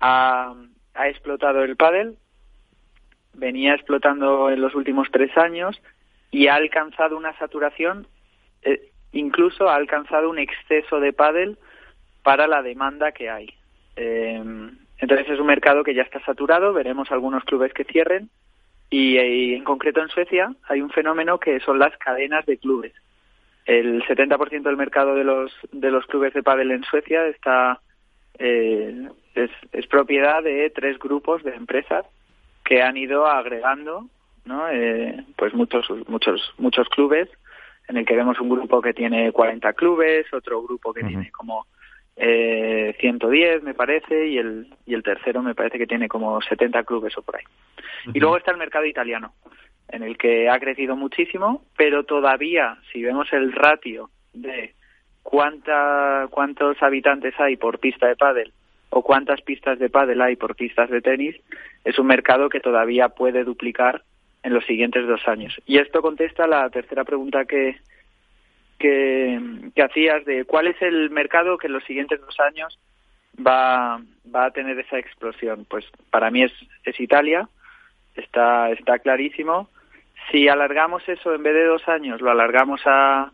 a 0.00 0.54
ha 0.98 1.08
explotado 1.08 1.62
el 1.62 1.76
pádel, 1.76 2.16
venía 3.32 3.74
explotando 3.74 4.50
en 4.50 4.60
los 4.60 4.74
últimos 4.74 5.08
tres 5.12 5.36
años 5.38 5.80
y 6.32 6.48
ha 6.48 6.56
alcanzado 6.56 7.16
una 7.16 7.38
saturación, 7.38 8.08
eh, 8.62 8.90
incluso 9.12 9.68
ha 9.68 9.76
alcanzado 9.76 10.28
un 10.28 10.40
exceso 10.40 10.98
de 10.98 11.12
pádel 11.12 11.56
para 12.24 12.48
la 12.48 12.62
demanda 12.62 13.12
que 13.12 13.30
hay. 13.30 13.54
Eh, 13.94 14.42
entonces 14.98 15.30
es 15.30 15.38
un 15.38 15.46
mercado 15.46 15.84
que 15.84 15.94
ya 15.94 16.02
está 16.02 16.20
saturado, 16.24 16.72
veremos 16.72 17.12
algunos 17.12 17.44
clubes 17.44 17.72
que 17.72 17.84
cierren 17.84 18.28
y, 18.90 19.18
en 19.18 19.62
concreto 19.62 20.02
en 20.02 20.08
Suecia 20.08 20.52
hay 20.68 20.80
un 20.80 20.90
fenómeno 20.90 21.38
que 21.38 21.60
son 21.60 21.78
las 21.78 21.96
cadenas 21.98 22.44
de 22.46 22.58
clubes. 22.58 22.92
El 23.66 24.02
70% 24.02 24.62
del 24.62 24.76
mercado 24.76 25.14
de 25.14 25.24
los 25.24 25.52
de 25.70 25.90
los 25.90 26.06
clubes 26.06 26.34
de 26.34 26.42
pádel 26.42 26.72
en 26.72 26.82
Suecia 26.84 27.26
está 27.26 27.80
eh, 28.38 29.08
es, 29.38 29.86
propiedad 29.86 30.42
de 30.42 30.70
tres 30.70 30.98
grupos 30.98 31.42
de 31.42 31.54
empresas 31.54 32.04
que 32.64 32.82
han 32.82 32.96
ido 32.96 33.26
agregando 33.26 34.06
¿no? 34.44 34.68
Eh, 34.70 35.24
pues 35.36 35.52
muchos 35.54 35.86
muchos 36.08 36.54
muchos 36.58 36.88
clubes 36.88 37.28
en 37.88 37.98
el 37.98 38.06
que 38.06 38.16
vemos 38.16 38.40
un 38.40 38.48
grupo 38.48 38.80
que 38.80 38.94
tiene 38.94 39.32
40 39.32 39.72
clubes 39.74 40.26
otro 40.32 40.62
grupo 40.62 40.92
que 40.92 41.04
tiene 41.04 41.30
como 41.30 41.66
eh, 42.16 42.96
110 43.00 43.62
me 43.62 43.74
parece 43.74 44.26
y 44.28 44.38
el 44.38 44.66
y 44.86 44.94
el 44.94 45.02
tercero 45.02 45.42
me 45.42 45.54
parece 45.54 45.78
que 45.78 45.86
tiene 45.86 46.08
como 46.08 46.40
70 46.40 46.82
clubes 46.84 47.16
o 47.16 47.22
por 47.22 47.36
ahí. 47.36 47.44
Y 48.12 48.20
luego 48.20 48.36
está 48.36 48.50
el 48.50 48.58
mercado 48.58 48.86
italiano 48.86 49.34
en 49.88 50.02
el 50.02 50.16
que 50.18 50.48
ha 50.48 50.58
crecido 50.58 50.96
muchísimo 50.96 51.62
pero 51.76 52.04
todavía 52.04 52.78
si 52.92 53.02
vemos 53.02 53.32
el 53.32 53.52
ratio 53.52 54.10
de 54.32 54.74
cuánta 55.22 56.26
cuántos 56.30 56.82
habitantes 56.82 57.34
hay 57.38 57.56
por 57.56 57.78
pista 57.78 58.06
de 58.06 58.16
pádel 58.16 58.52
o 58.90 59.02
cuántas 59.02 59.40
pistas 59.42 59.78
de 59.78 59.90
pádel 59.90 60.20
hay 60.22 60.36
por 60.36 60.56
pistas 60.56 60.90
de 60.90 61.00
tenis, 61.00 61.36
es 61.84 61.98
un 61.98 62.06
mercado 62.06 62.48
que 62.48 62.60
todavía 62.60 63.10
puede 63.10 63.44
duplicar 63.44 64.02
en 64.42 64.54
los 64.54 64.64
siguientes 64.64 65.06
dos 65.06 65.26
años. 65.28 65.54
Y 65.66 65.78
esto 65.78 66.00
contesta 66.00 66.46
la 66.46 66.68
tercera 66.70 67.04
pregunta 67.04 67.44
que, 67.44 67.76
que, 68.78 69.40
hacías 69.82 70.24
de 70.24 70.44
cuál 70.44 70.68
es 70.68 70.80
el 70.80 71.10
mercado 71.10 71.58
que 71.58 71.66
en 71.66 71.74
los 71.74 71.84
siguientes 71.84 72.20
dos 72.20 72.38
años 72.40 72.78
va, 73.36 74.00
va 74.34 74.46
a 74.46 74.50
tener 74.50 74.78
esa 74.78 74.98
explosión. 74.98 75.66
Pues 75.68 75.84
para 76.10 76.30
mí 76.30 76.44
es, 76.44 76.52
es 76.84 76.98
Italia, 76.98 77.48
está, 78.14 78.70
está 78.70 78.98
clarísimo. 79.00 79.68
Si 80.30 80.48
alargamos 80.48 81.06
eso 81.08 81.34
en 81.34 81.42
vez 81.42 81.54
de 81.54 81.64
dos 81.64 81.86
años, 81.88 82.20
lo 82.20 82.30
alargamos 82.30 82.80
a 82.86 83.32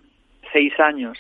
seis 0.53 0.79
años, 0.79 1.19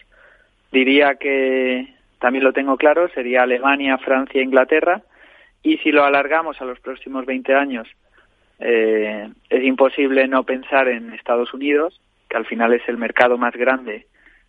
diría 0.71 1.17
que, 1.17 1.94
también 2.25 2.45
lo 2.45 2.55
tengo 2.55 2.79
claro, 2.79 3.07
sería 3.11 3.43
Alemania, 3.43 3.99
Francia, 3.99 4.41
Inglaterra, 4.41 5.03
Y 5.63 5.77
si 5.79 5.93
lo 5.93 6.05
alargamos 6.05 6.59
a 6.59 6.65
los 6.65 6.81
próximos 6.81 7.27
20 7.27 7.55
años, 7.55 7.87
eh, 8.61 9.29
es 9.51 9.63
imposible 9.63 10.27
no 10.27 10.43
pensar 10.45 10.89
en 10.89 11.13
Estados 11.13 11.53
Unidos, 11.53 12.01
que 12.31 12.39
al 12.39 12.47
final 12.47 12.73
es 12.73 12.81
el 12.89 12.97
mercado 12.97 13.37
más 13.37 13.53
grande 13.55 14.07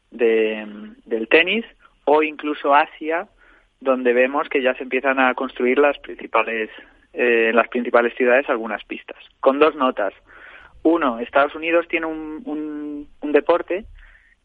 de, 0.09 0.65
del 1.03 1.27
tenis, 1.27 1.65
o 2.05 2.23
incluso 2.23 2.73
Asia, 2.73 3.27
donde 3.81 4.13
vemos 4.13 4.47
que 4.47 4.61
ya 4.61 4.73
se 4.75 4.83
empiezan 4.83 5.19
a 5.19 5.33
construir 5.33 5.77
las 5.77 5.99
principales 5.99 6.69
eh, 7.11 7.47
en 7.49 7.57
las 7.57 7.67
principales 7.67 8.15
ciudades 8.15 8.49
algunas 8.49 8.85
pistas. 8.85 9.21
Con 9.41 9.59
dos 9.59 9.75
notas. 9.75 10.13
Uno, 10.83 11.19
Estados 11.19 11.55
Unidos 11.55 11.89
tiene 11.89 12.05
un, 12.05 12.41
un, 12.45 13.09
un 13.19 13.31
deporte 13.33 13.83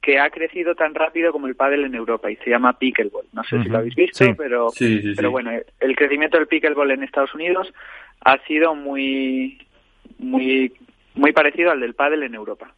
que 0.00 0.18
ha 0.18 0.30
crecido 0.30 0.74
tan 0.74 0.94
rápido 0.94 1.32
como 1.32 1.46
el 1.46 1.56
pádel 1.56 1.84
en 1.84 1.94
Europa 1.94 2.30
y 2.30 2.36
se 2.36 2.50
llama 2.50 2.78
pickleball. 2.78 3.26
No 3.32 3.44
sé 3.44 3.62
si 3.62 3.68
lo 3.68 3.78
habéis 3.78 3.94
visto, 3.94 4.24
pero, 4.36 4.68
pero 5.16 5.30
bueno, 5.30 5.50
el 5.78 5.96
crecimiento 5.96 6.38
del 6.38 6.46
pickleball 6.46 6.90
en 6.90 7.02
Estados 7.02 7.34
Unidos 7.34 7.72
ha 8.24 8.38
sido 8.44 8.74
muy, 8.74 9.58
muy, 10.18 10.72
muy 11.14 11.32
parecido 11.32 11.70
al 11.70 11.80
del 11.80 11.94
pádel 11.94 12.22
en 12.22 12.34
Europa. 12.34 12.72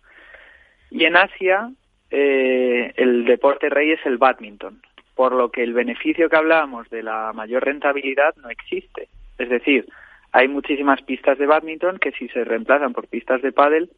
Y 0.90 1.04
en 1.04 1.16
Asia, 1.16 1.70
eh, 2.10 2.92
el 2.96 3.24
deporte 3.24 3.68
rey 3.68 3.92
es 3.92 4.04
el 4.04 4.18
badminton, 4.18 4.82
por 5.14 5.32
lo 5.32 5.50
que 5.50 5.62
el 5.62 5.74
beneficio 5.74 6.28
que 6.28 6.36
hablábamos 6.36 6.90
de 6.90 7.04
la 7.04 7.32
mayor 7.32 7.64
rentabilidad 7.64 8.34
no 8.36 8.50
existe. 8.50 9.08
Es 9.38 9.48
decir, 9.48 9.86
hay 10.32 10.48
muchísimas 10.48 11.00
pistas 11.02 11.38
de 11.38 11.46
badminton 11.46 11.98
que 11.98 12.12
si 12.12 12.28
se 12.28 12.44
reemplazan 12.44 12.92
por 12.92 13.06
pistas 13.06 13.42
de 13.42 13.52
pádel 13.52 13.90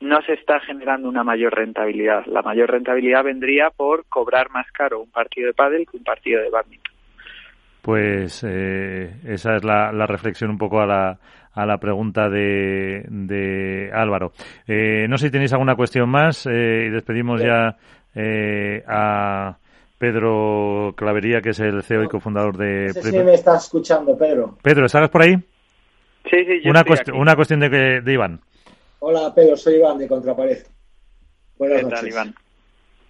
no 0.00 0.22
se 0.22 0.34
está 0.34 0.60
generando 0.60 1.08
una 1.08 1.24
mayor 1.24 1.54
rentabilidad. 1.54 2.24
La 2.26 2.42
mayor 2.42 2.70
rentabilidad 2.70 3.24
vendría 3.24 3.70
por 3.70 4.06
cobrar 4.08 4.50
más 4.50 4.70
caro 4.72 5.00
un 5.00 5.10
partido 5.10 5.48
de 5.48 5.54
pádel 5.54 5.86
que 5.90 5.96
un 5.96 6.04
partido 6.04 6.40
de 6.40 6.50
badminton. 6.50 6.94
Pues 7.82 8.44
eh, 8.46 9.10
esa 9.24 9.56
es 9.56 9.64
la, 9.64 10.06
reflexión 10.06 10.50
un 10.50 10.58
poco 10.58 10.80
a 10.80 10.86
la, 10.86 11.18
a 11.52 11.66
la 11.66 11.78
pregunta 11.78 12.28
de, 12.28 13.04
de 13.08 13.90
Álvaro. 13.92 14.32
Eh, 14.66 15.06
no 15.08 15.16
sé 15.16 15.26
si 15.26 15.32
tenéis 15.32 15.52
alguna 15.52 15.74
cuestión 15.74 16.08
más 16.08 16.46
eh, 16.46 16.86
y 16.86 16.90
despedimos 16.90 17.42
ya 17.42 17.76
a 18.88 19.56
Pedro 19.96 20.92
Clavería, 20.96 21.40
que 21.40 21.50
es 21.50 21.60
el 21.60 21.82
CEO 21.82 22.04
y 22.04 22.08
cofundador 22.08 22.56
de... 22.56 22.86
No 22.86 23.02
sé 23.02 23.24
me 23.24 23.34
estás 23.34 23.64
escuchando, 23.64 24.16
Pedro. 24.18 24.56
Pedro, 24.62 24.86
¿estás 24.86 25.08
por 25.08 25.22
ahí? 25.22 25.34
Sí, 26.30 26.44
sí, 26.44 26.60
yo 26.62 26.70
una, 26.70 26.84
una 27.14 27.36
cuestión 27.36 27.60
de, 27.60 28.00
de 28.00 28.12
Iván. 28.12 28.40
Hola, 29.00 29.32
Pedro, 29.32 29.56
soy 29.56 29.76
Iván 29.76 29.96
de 29.96 30.08
Contrapared. 30.08 30.64
Buenas 31.56 31.82
noches. 31.84 32.08
Iván? 32.08 32.34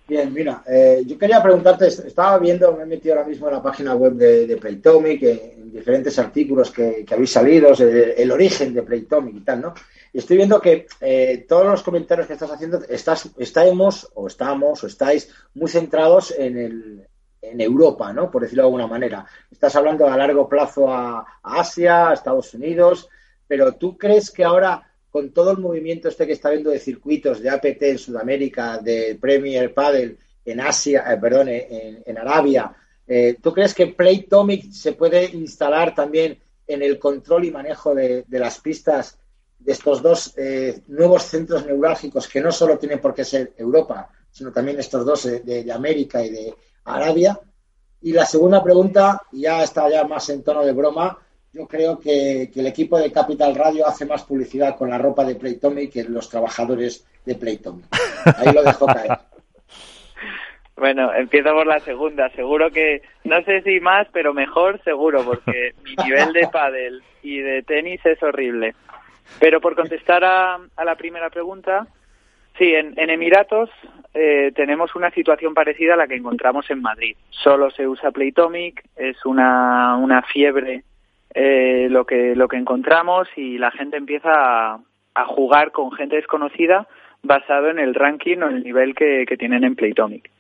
Bien, 0.06 0.32
mira, 0.32 0.62
eh, 0.66 1.02
yo 1.06 1.18
quería 1.18 1.42
preguntarte, 1.42 1.86
estaba 1.86 2.38
viendo, 2.38 2.74
me 2.74 2.82
he 2.82 2.86
metido 2.86 3.14
ahora 3.14 3.28
mismo 3.28 3.46
en 3.48 3.54
la 3.54 3.62
página 3.62 3.94
web 3.94 4.14
de, 4.14 4.46
de 4.46 4.56
Playtomic, 4.56 5.22
en 5.22 5.70
diferentes 5.70 6.18
artículos 6.18 6.70
que, 6.70 7.04
habéis 7.10 7.30
salido, 7.30 7.72
el, 7.74 8.30
origen 8.30 8.72
de 8.72 8.82
Playtomic 8.82 9.36
y 9.36 9.40
tal, 9.40 9.60
¿no? 9.60 9.74
Y 10.12 10.18
estoy 10.18 10.38
viendo 10.38 10.60
que 10.60 10.86
eh, 11.00 11.44
todos 11.46 11.66
los 11.66 11.82
comentarios 11.82 12.26
que 12.26 12.32
estás 12.34 12.50
haciendo, 12.50 12.82
estás, 12.88 13.30
estamos, 13.36 14.10
o 14.14 14.26
estamos, 14.26 14.84
o 14.84 14.86
estáis 14.86 15.30
muy 15.54 15.68
centrados 15.68 16.34
en, 16.38 16.56
el, 16.56 17.06
en 17.42 17.60
Europa, 17.60 18.12
¿no? 18.12 18.30
Por 18.30 18.42
decirlo 18.42 18.62
de 18.62 18.68
alguna 18.68 18.86
manera. 18.86 19.26
Estás 19.50 19.76
hablando 19.76 20.06
a 20.06 20.16
largo 20.16 20.48
plazo 20.48 20.90
a, 20.90 21.18
a 21.42 21.60
Asia, 21.60 22.08
a 22.08 22.14
Estados 22.14 22.54
Unidos, 22.54 23.10
pero 23.46 23.72
¿tú 23.74 23.98
crees 23.98 24.30
que 24.30 24.44
ahora 24.44 24.87
con 25.18 25.32
todo 25.32 25.50
el 25.50 25.58
movimiento 25.58 26.06
este 26.06 26.28
que 26.28 26.34
está 26.34 26.50
viendo 26.50 26.70
de 26.70 26.78
circuitos 26.78 27.40
de 27.40 27.50
APT 27.50 27.82
en 27.82 27.98
Sudamérica, 27.98 28.78
de 28.78 29.18
Premier 29.20 29.74
Padel 29.74 30.16
en 30.44 30.60
Asia, 30.60 31.12
eh, 31.12 31.18
perdón, 31.20 31.48
en, 31.50 32.18
Arabia, 32.18 32.72
eh, 33.04 33.36
¿tú 33.42 33.52
crees 33.52 33.74
que 33.74 33.88
Playtomic 33.88 34.70
se 34.70 34.92
puede 34.92 35.24
instalar 35.24 35.92
también 35.92 36.38
en 36.68 36.82
el 36.82 37.00
control 37.00 37.46
y 37.46 37.50
manejo 37.50 37.96
de, 37.96 38.24
las 38.28 38.60
pistas 38.60 39.18
de 39.58 39.72
estos 39.72 40.00
dos 40.02 40.34
eh, 40.36 40.82
nuevos 40.86 41.24
centros 41.24 41.66
neurálgicos 41.66 42.28
que 42.28 42.40
no 42.40 42.52
solo 42.52 42.78
tienen 42.78 43.00
por 43.00 43.12
qué 43.12 43.24
ser 43.24 43.54
Europa, 43.56 44.08
sino 44.30 44.52
también 44.52 44.78
estos 44.78 45.04
dos 45.04 45.24
de, 45.24 45.72
América 45.72 46.24
y 46.24 46.30
de 46.30 46.54
Arabia? 46.84 47.40
Y 48.02 48.12
la 48.12 48.24
segunda 48.24 48.62
pregunta, 48.62 49.20
ya 49.32 49.64
está 49.64 49.90
ya 49.90 50.04
más 50.04 50.28
en 50.28 50.44
tono 50.44 50.64
de 50.64 50.72
broma, 50.72 51.18
yo 51.58 51.66
creo 51.66 51.98
que, 51.98 52.50
el 52.54 52.66
equipo 52.68 52.98
de 52.98 53.10
Capital 53.10 53.56
Radio 53.56 53.84
hace 53.84 54.06
más 54.06 54.22
publicidad 54.22 54.76
con 54.76 54.90
la 54.90 54.98
ropa 54.98 55.24
de 55.24 55.34
Playtomic 55.34 55.92
que 55.92 56.04
los 56.04 56.28
trabajadores 56.30 57.04
de 57.26 57.34
Playtomic. 57.34 57.86
Ahí 58.36 58.52
lo 58.52 58.62
dejo 58.62 58.86
caer. 58.86 59.10
Bueno, 60.76 61.12
empiezo 61.12 61.52
por 61.54 61.66
la 61.66 61.80
segunda. 61.80 62.30
Seguro 62.36 62.70
que, 62.70 63.02
no 63.24 63.42
sé 63.42 63.62
si 63.62 63.80
más, 63.80 64.06
pero 64.12 64.32
mejor 64.32 64.80
seguro, 64.84 65.24
porque 65.24 65.74
mi 65.82 65.96
nivel 66.04 66.32
de 66.32 66.46
pádel 66.46 67.02
y 67.20 67.38
de 67.38 67.64
tenis 67.64 68.00
es 68.06 68.22
horrible. 68.22 68.76
Pero 69.40 69.60
por 69.60 69.74
contestar 69.74 70.22
a, 70.22 70.60
la 70.84 70.94
primera 70.94 71.30
pregunta, 71.30 71.88
sí, 72.58 72.76
en, 72.76 72.94
Emiratos 72.96 73.70
eh, 74.14 74.52
tenemos 74.54 74.94
una 74.94 75.10
situación 75.10 75.52
parecida 75.52 75.94
a 75.94 75.96
la 75.96 76.06
que 76.06 76.14
encontramos 76.14 76.70
en 76.70 76.80
Madrid. 76.80 77.16
Solo 77.30 77.72
se 77.72 77.88
usa 77.88 78.12
Playtomic, 78.12 78.84
es 78.94 79.26
una, 79.26 79.96
una 79.96 80.22
fiebre 80.22 80.84
eh, 81.34 81.88
lo 81.90 82.06
que 82.06 82.34
lo 82.34 82.48
que 82.48 82.56
encontramos 82.56 83.28
y 83.36 83.58
la 83.58 83.70
gente 83.70 83.96
empieza 83.96 84.74
a, 85.14 85.24
jugar 85.26 85.72
con 85.72 85.90
gente 85.92 86.16
desconocida 86.16 86.86
basado 87.22 87.68
en 87.68 87.78
el 87.78 87.94
ranking 87.94 88.38
o 88.38 88.48
el 88.48 88.62
nivel 88.62 88.94
que, 88.94 89.26
tienen 89.38 89.64
en 89.64 89.74
Playtomic. 89.74 90.30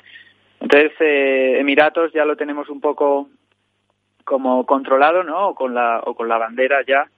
Entonces, 0.60 0.92
eh, 1.00 1.56
Emiratos 1.58 2.12
ya 2.12 2.24
lo 2.24 2.36
tenemos 2.36 2.68
un 2.68 2.80
poco 2.80 3.28
como 4.24 4.64
controlado, 4.66 5.24
¿no? 5.24 5.48
O 5.48 5.54
con 5.54 5.74
la, 5.74 6.00
o 6.04 6.14
con 6.14 6.28
la 6.28 6.38
bandera 6.38 6.82
ya 6.86 7.08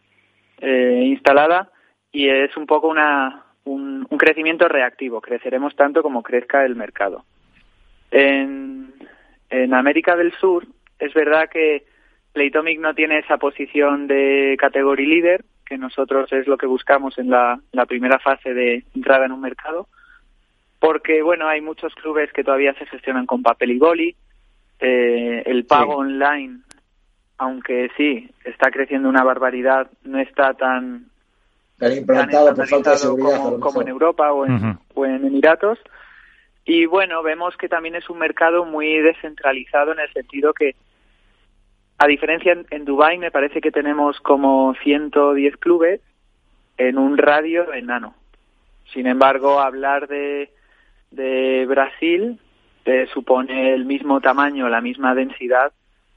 eh, 0.61 1.03
instalada 1.05 1.71
y 2.13 2.29
es 2.29 2.57
un 2.57 2.67
poco 2.67 2.89
una, 2.89 3.45
un, 3.65 4.07
un, 4.09 4.19
crecimiento 4.19 4.69
reactivo. 4.69 5.21
Creceremos 5.21 5.77
tanto 5.77 6.03
como 6.03 6.23
crezca 6.23 6.65
el 6.65 6.77
mercado. 6.77 7.25
En, 8.11 8.95
en 9.51 9.75
América 9.75 10.17
del 10.17 10.33
Sur 10.33 10.67
es 10.99 11.13
verdad 11.15 11.49
que 11.51 11.85
Playtomic 12.33 12.81
no 12.81 12.95
tiene 12.95 13.19
esa 13.19 13.39
posición 13.39 14.07
de 14.07 14.57
category 14.59 15.07
leader, 15.07 15.45
que 15.67 15.79
nosotros 15.79 16.33
es 16.33 16.47
lo 16.47 16.57
que 16.57 16.67
buscamos 16.67 17.19
en 17.19 17.31
la, 17.31 17.61
primera 17.89 18.19
fase 18.19 18.55
de 18.55 18.85
entrada 18.95 19.27
en 19.27 19.33
un 19.33 19.41
mercado, 19.41 19.89
porque 20.79 21.23
bueno, 21.23 21.49
hay 21.49 21.61
muchos 21.61 21.95
clubes 21.95 22.33
que 22.33 22.45
todavía 22.45 22.75
se 22.75 22.87
gestionan 22.87 23.27
con 23.27 23.43
papel 23.43 23.73
y 23.73 23.79
boli, 23.79 24.17
eh, 24.79 25.43
el 25.47 25.65
pago 25.67 25.97
online, 25.97 26.61
aunque 27.39 27.91
sí, 27.97 28.31
está 28.45 28.71
creciendo 28.71 29.09
una 29.09 29.25
barbaridad, 29.25 29.91
no 30.05 30.19
está 30.19 30.55
tan, 30.55 31.07
implantado 31.81 32.55
por 32.55 32.67
falta 32.67 32.91
de 32.93 32.97
seguridad 32.97 33.59
como, 33.61 33.83
en 33.83 33.89
Europa 33.89 34.33
o 34.33 34.47
en, 34.47 34.79
o 34.95 35.07
en 35.07 35.25
Emiratos. 35.25 35.79
Y 36.65 36.87
bueno, 36.87 37.23
vemos 37.23 37.57
que 37.57 37.69
también 37.69 37.97
es 37.97 38.09
un 38.11 38.19
mercado 38.19 38.65
muy 38.65 38.99
descentralizado 38.99 39.93
en 39.93 40.01
el 40.01 40.13
sentido 40.13 40.53
que 40.53 40.77
a 42.01 42.07
diferencia 42.07 42.53
en, 42.53 42.67
en 42.71 42.87
Dubái 42.87 43.19
me 43.19 43.31
parece 43.31 43.61
que 43.61 43.71
tenemos 43.71 44.19
como 44.21 44.75
110 44.83 45.57
clubes 45.59 46.01
en 46.79 46.97
un 46.97 47.19
radio 47.19 47.75
enano. 47.75 48.15
Sin 48.95 49.07
embargo, 49.07 49.61
hablar 49.61 50.09
de, 50.09 50.51
de 51.11 51.67
Brasil 51.69 52.41
te 52.85 53.07
supone 53.09 53.75
el 53.75 53.85
mismo 53.85 54.23
tamaño, 54.23 54.71
la 54.71 54.81
misma 54.81 55.15
densidad 55.15 55.73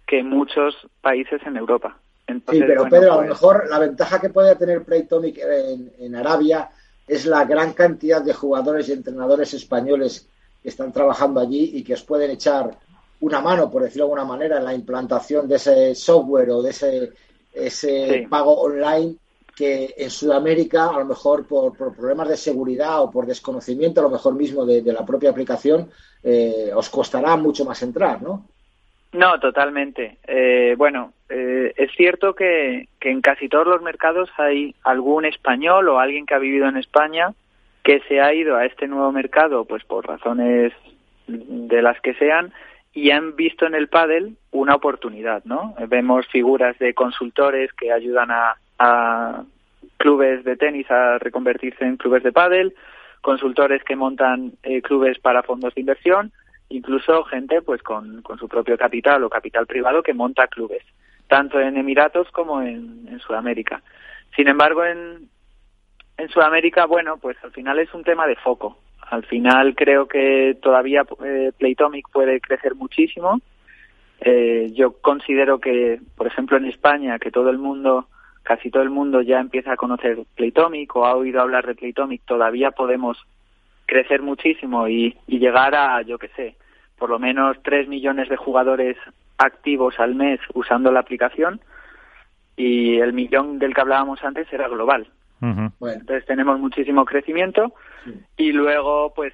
que 0.08 0.24
muchos 0.24 0.74
países 1.02 1.42
en 1.46 1.58
Europa. 1.58 1.98
sí, 2.28 2.64
pero 2.66 2.86
Pedro, 2.86 3.12
a 3.12 3.16
lo 3.16 3.18
pues 3.18 3.30
mejor 3.30 3.70
la 3.70 3.80
ventaja 3.80 4.22
que 4.22 4.30
puede 4.30 4.56
tener 4.56 4.86
Playtonic 4.86 5.38
en, 5.38 5.92
en 6.00 6.16
Arabia 6.16 6.70
es 7.06 7.26
la 7.26 7.44
gran 7.44 7.74
cantidad 7.74 8.22
de 8.22 8.34
jugadores 8.34 8.88
y 8.88 8.94
entrenadores 8.94 9.54
españoles 9.54 10.30
que 10.62 10.70
están 10.70 10.94
trabajando 10.94 11.42
allí 11.42 11.72
y 11.74 11.84
que 11.84 11.96
os 11.96 12.04
pueden 12.04 12.32
echar 12.32 12.72
una 13.24 13.40
mano, 13.40 13.72
por 13.72 13.84
decirlo 13.84 14.06
de 14.06 14.12
alguna 14.12 14.26
manera, 14.26 14.58
en 14.58 14.66
la 14.66 14.74
implantación 14.74 15.48
de 15.48 15.56
ese 15.56 15.96
software 15.96 16.50
o 16.50 16.62
de 16.62 16.72
ese, 16.72 17.12
ese 17.54 18.28
pago 18.30 18.54
online 18.62 19.16
que 19.56 19.94
en 19.98 20.10
Sudamérica, 20.10 20.90
a 20.90 21.00
lo 21.00 21.06
mejor 21.06 21.48
por, 21.48 21.74
problemas 21.78 22.28
de 22.28 22.36
seguridad 22.36 23.02
o 23.02 23.10
por 23.10 23.26
desconocimiento, 23.26 24.02
a 24.02 24.04
lo 24.04 24.10
mejor 24.10 24.36
mismo 24.36 24.66
de, 24.66 24.82
la 24.92 25.06
propia 25.06 25.30
aplicación, 25.30 25.90
eh, 26.22 26.72
os 26.76 26.90
costará 26.90 27.38
mucho 27.38 27.64
más 27.64 27.82
entrar, 27.82 28.22
¿no? 28.22 28.46
No, 29.14 29.40
totalmente. 29.40 30.18
Eh, 30.28 30.76
bueno, 30.78 31.14
eh, 31.30 31.72
es 31.78 31.92
cierto 31.96 32.34
que, 32.34 32.90
que 33.00 33.10
en 33.10 33.22
casi 33.22 33.48
todos 33.48 33.68
los 33.68 33.82
mercados 33.82 34.30
hay 34.38 34.76
algún 34.84 35.24
español 35.24 35.88
o 35.88 36.00
alguien 36.00 36.26
que 36.26 36.34
ha 36.34 36.40
vivido 36.40 36.68
en 36.68 36.76
España 36.76 37.34
que 37.84 38.02
se 38.10 38.20
ha 38.20 38.34
ido 38.34 38.58
a 38.58 38.66
este 38.66 38.88
nuevo 38.88 39.12
mercado, 39.14 39.64
pues 39.64 39.84
por 39.86 40.08
razones 40.08 40.74
de 41.28 41.82
las 41.82 42.00
que 42.02 42.14
sean, 42.16 42.54
y 42.94 43.10
han 43.10 43.36
visto 43.36 43.66
en 43.66 43.74
el 43.74 43.88
pádel 43.88 44.38
una 44.52 44.76
oportunidad, 44.76 45.44
¿no? 45.46 45.76
Vemos 45.88 46.28
figuras 46.28 46.78
de 46.78 46.94
consultores 46.94 47.74
que 47.74 47.92
ayudan 47.92 48.30
a, 48.32 49.44
clubes 49.98 50.44
de 50.44 50.58
tenis 50.58 50.90
a 50.92 51.18
reconvertirse 51.18 51.86
en 51.86 51.96
clubes 51.96 52.24
de 52.24 52.34
pádel, 52.34 52.76
consultores 53.22 53.82
que 53.86 53.96
montan 53.96 54.52
eh, 54.64 54.82
clubes 54.82 55.18
para 55.20 55.44
fondos 55.44 55.74
de 55.74 55.82
inversión, 55.82 56.34
incluso 56.68 57.24
gente 57.24 57.62
pues 57.62 57.82
con, 57.82 58.22
con 58.22 58.38
su 58.38 58.50
propio 58.50 58.78
capital 58.78 59.24
o 59.24 59.30
capital 59.30 59.66
privado 59.66 60.04
que 60.04 60.14
monta 60.14 60.48
clubes. 60.48 60.84
tanto 61.28 61.60
en 61.60 61.78
Emiratos 61.78 62.30
como 62.32 62.62
en, 62.62 63.08
en 63.08 63.20
Sudamérica. 63.20 63.82
Sin 64.36 64.50
embargo, 64.50 64.84
en, 64.84 65.30
en 66.18 66.30
Sudamérica, 66.30 66.86
bueno, 66.86 67.18
pues 67.18 67.38
al 67.44 67.52
final 67.52 67.80
es 67.80 67.94
un 67.94 68.04
tema 68.04 68.28
de 68.28 68.36
foco. 68.36 68.78
Al 69.14 69.24
final 69.26 69.76
creo 69.76 70.08
que 70.08 70.58
todavía 70.60 71.06
eh, 71.24 71.52
Playtomic 71.56 72.10
puede 72.10 72.42
crecer 72.42 72.74
muchísimo. 72.74 73.42
Eh, 74.22 74.72
yo 74.74 74.94
considero 74.94 75.60
que, 75.60 76.00
por 76.18 76.26
ejemplo, 76.26 76.58
en 76.58 76.66
España, 76.66 77.20
que 77.20 77.30
todo 77.30 77.52
el 77.52 77.60
mundo, 77.60 78.08
casi 78.42 78.72
todo 78.72 78.82
el 78.82 78.90
mundo 78.90 79.22
ya 79.22 79.40
empieza 79.40 79.74
a 79.74 79.78
conocer 79.78 80.18
Playtomic 80.36 80.96
o 80.96 81.06
ha 81.06 81.16
oído 81.16 81.42
hablar 81.42 81.68
de 81.68 81.76
Playtomic, 81.76 82.24
todavía 82.26 82.72
podemos 82.72 83.24
crecer 83.86 84.24
muchísimo 84.24 84.88
y, 84.88 85.16
y 85.28 85.38
llegar 85.38 85.76
a, 85.76 86.02
yo 86.02 86.18
qué 86.18 86.30
sé, 86.30 86.56
por 86.98 87.12
lo 87.12 87.20
menos 87.20 87.62
3 87.62 87.88
millones 87.88 88.30
de 88.30 88.38
jugadores 88.38 88.98
activos 89.38 90.00
al 90.00 90.16
mes 90.16 90.40
usando 90.56 90.92
la 90.92 91.02
aplicación 91.02 91.62
y 92.58 92.98
el 92.98 93.14
millón 93.14 93.60
del 93.60 93.76
que 93.76 93.82
hablábamos 93.82 94.24
antes 94.24 94.52
era 94.52 94.68
global. 94.68 95.06
Entonces 95.44 96.26
tenemos 96.26 96.60
muchísimo 96.60 97.06
crecimiento 97.06 97.74
y 98.38 98.52
luego 98.52 99.14
pues 99.14 99.34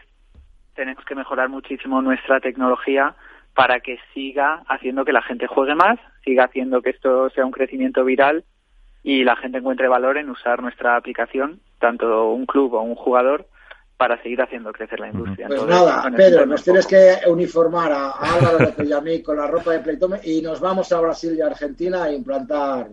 tenemos 0.75 1.03
que 1.05 1.15
mejorar 1.15 1.49
muchísimo 1.49 2.01
nuestra 2.01 2.39
tecnología 2.39 3.15
para 3.53 3.79
que 3.81 3.99
siga 4.13 4.63
haciendo 4.67 5.05
que 5.05 5.13
la 5.13 5.21
gente 5.21 5.47
juegue 5.47 5.75
más, 5.75 5.99
siga 6.23 6.45
haciendo 6.45 6.81
que 6.81 6.91
esto 6.91 7.29
sea 7.31 7.45
un 7.45 7.51
crecimiento 7.51 8.05
viral 8.05 8.43
y 9.03 9.23
la 9.23 9.35
gente 9.35 9.57
encuentre 9.57 9.87
valor 9.87 10.17
en 10.17 10.29
usar 10.29 10.61
nuestra 10.61 10.95
aplicación, 10.95 11.59
tanto 11.79 12.31
un 12.31 12.45
club 12.45 12.73
o 12.73 12.81
un 12.81 12.95
jugador, 12.95 13.47
para 13.99 14.15
seguir 14.23 14.41
haciendo 14.41 14.71
crecer 14.71 14.97
la 14.97 15.09
industria. 15.09 15.47
Pues 15.49 15.65
nada, 15.65 16.09
Pedro, 16.15 16.45
nos 16.45 16.63
tienes 16.63 16.87
que 16.87 17.17
uniformar 17.27 17.91
a, 17.91 18.11
Álvaro 18.11 18.59
de 18.71 19.01
mí 19.01 19.21
con 19.21 19.35
la 19.35 19.45
ropa 19.45 19.73
de 19.73 19.79
Playtome 19.79 20.21
y 20.23 20.41
nos 20.41 20.61
vamos 20.61 20.89
a 20.93 21.01
Brasil 21.01 21.35
y 21.37 21.41
Argentina 21.41 22.05
a 22.05 22.11
implantar 22.13 22.87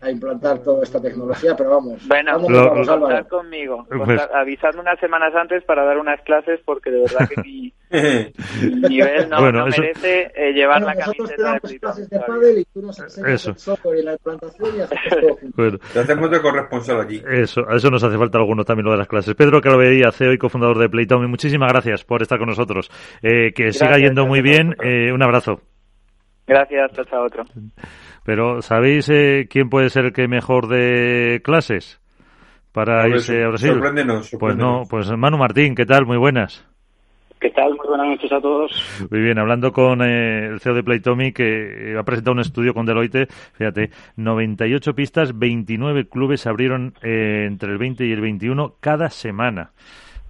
a 0.00 0.10
implantar 0.10 0.58
toda 0.60 0.84
esta 0.84 1.02
tecnología, 1.02 1.56
pero 1.56 1.70
vamos. 1.70 2.06
Bueno, 2.06 2.38
vamos, 2.38 2.86
contar 2.86 3.26
conmigo. 3.26 3.84
Pues, 3.88 4.20
avisadme 4.32 4.82
unas 4.82 5.00
semanas 5.00 5.34
antes 5.34 5.64
para 5.64 5.84
dar 5.84 5.98
unas 5.98 6.20
clases 6.20 6.60
porque 6.64 6.92
de 6.92 7.00
verdad 7.00 7.28
que 7.28 7.40
mi, 7.42 7.72
nivel 8.88 9.28
no, 9.28 9.52
no 9.52 9.66
merece 9.66 10.32
eh, 10.34 10.52
llevar 10.52 10.82
la 10.82 10.96
camiseta 10.96 11.58
de 11.62 11.78
clases 11.78 12.10
de 12.10 12.18
pádel 12.20 12.58
y 12.58 12.64
tú 12.64 12.82
nos 12.82 12.98
enseñas 12.98 13.46
el 13.46 13.56
software 13.56 13.98
y 13.98 14.02
la 14.02 14.12
implantación 14.12 14.76
y 14.76 14.80
hacemos 14.80 15.08
todo 15.08 15.38
bueno. 15.56 15.78
Te 15.92 16.00
hacemos 16.00 16.30
de 16.30 16.40
corresponsal 16.40 17.00
aquí. 17.00 17.22
Eso, 17.28 17.62
a 17.68 17.76
eso 17.76 17.90
nos 17.90 18.02
hace 18.02 18.18
falta 18.18 18.38
alguno 18.38 18.64
también 18.64 18.86
lo 18.86 18.92
de 18.92 18.98
las 18.98 19.08
clases. 19.08 19.34
Pedro 19.34 19.60
Calvería, 19.60 20.10
CEO 20.10 20.32
y 20.32 20.38
cofundador 20.38 20.78
de 20.78 20.88
Playtome, 20.88 21.28
muchísimas 21.28 21.70
gracias 21.72 22.04
por 22.04 22.22
estar 22.22 22.38
con 22.38 22.48
nosotros. 22.48 22.90
Eh, 23.22 23.52
que 23.52 23.72
siga 23.72 23.98
yendo 23.98 24.26
muy 24.26 24.42
bien. 24.42 24.74
Eh, 24.82 25.12
un 25.12 25.22
abrazo. 25.22 25.60
Gracias, 26.46 26.98
hasta 26.98 27.20
otro. 27.20 27.44
Pero, 28.24 28.60
¿sabéis 28.60 29.08
eh, 29.08 29.46
quién 29.48 29.70
puede 29.70 29.88
ser 29.88 30.06
el 30.06 30.12
que 30.12 30.28
mejor 30.28 30.68
de 30.68 31.40
clases 31.42 32.00
para 32.72 33.08
irse 33.08 33.42
a 33.42 33.48
Brasil? 33.48 33.70
Sorpréndenos, 33.70 34.30
Pues 34.38 34.56
no, 34.56 34.82
pues 34.88 35.10
Manu 35.16 35.38
Martín, 35.38 35.74
¿qué 35.74 35.86
tal? 35.86 36.06
Muy 36.06 36.18
buenas. 36.18 36.66
¿Qué 37.44 37.50
tal? 37.50 37.76
Muy 37.76 37.86
buenas 37.86 38.06
noches 38.06 38.32
a 38.32 38.40
todos. 38.40 38.72
Muy 39.10 39.20
bien, 39.20 39.38
hablando 39.38 39.70
con 39.70 40.00
eh, 40.00 40.46
el 40.46 40.60
CEO 40.60 40.72
de 40.72 40.82
Playtomy, 40.82 41.32
que 41.32 41.94
ha 41.94 42.02
presentado 42.02 42.32
un 42.32 42.40
estudio 42.40 42.72
con 42.72 42.86
Deloitte, 42.86 43.28
fíjate, 43.52 43.90
98 44.16 44.94
pistas, 44.94 45.38
29 45.38 46.08
clubes 46.08 46.46
abrieron 46.46 46.94
eh, 47.02 47.44
entre 47.46 47.72
el 47.72 47.76
20 47.76 48.06
y 48.06 48.12
el 48.12 48.22
21 48.22 48.76
cada 48.80 49.10
semana. 49.10 49.72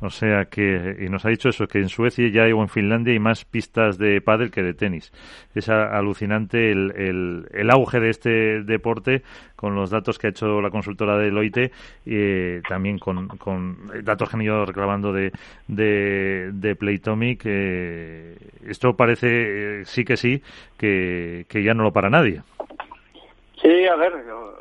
O 0.04 0.10
sea 0.10 0.44
que, 0.44 0.96
y 1.00 1.08
nos 1.08 1.24
ha 1.24 1.30
dicho 1.30 1.48
eso, 1.48 1.66
que 1.66 1.78
en 1.78 1.88
Suecia 1.88 2.28
ya 2.28 2.42
o 2.54 2.60
en 2.60 2.68
Finlandia 2.68 3.14
hay 3.14 3.18
más 3.18 3.46
pistas 3.46 3.96
de 3.96 4.20
pádel 4.20 4.50
que 4.50 4.62
de 4.62 4.74
tenis. 4.74 5.12
Es 5.54 5.70
alucinante 5.70 6.70
el, 6.70 7.46
el, 7.50 7.70
auge 7.70 8.00
de 8.00 8.10
este 8.10 8.62
deporte 8.62 9.22
con 9.56 9.74
los 9.74 9.88
datos 9.88 10.18
que 10.18 10.26
ha 10.26 10.30
hecho 10.30 10.60
la 10.60 10.68
consultora 10.68 11.16
de 11.16 11.24
Deloitte, 11.24 11.72
y 12.04 12.60
también 12.68 12.98
con, 12.98 13.28
con, 13.28 14.04
datos 14.04 14.28
que 14.28 14.36
han 14.36 14.42
ido 14.42 14.66
reclamando 14.66 15.10
de, 15.10 15.32
de, 15.68 16.76
Playtomic. 16.76 17.46
esto 17.46 18.94
parece, 18.94 19.80
eh, 19.80 19.84
sí 19.86 20.04
que 20.04 20.18
sí, 20.18 20.42
que, 20.76 21.46
que 21.48 21.62
ya 21.62 21.72
no 21.72 21.82
lo 21.82 21.92
para 21.92 22.10
nadie. 22.10 22.42
Sí, 23.62 23.86
a 23.86 23.96
ver, 23.96 24.12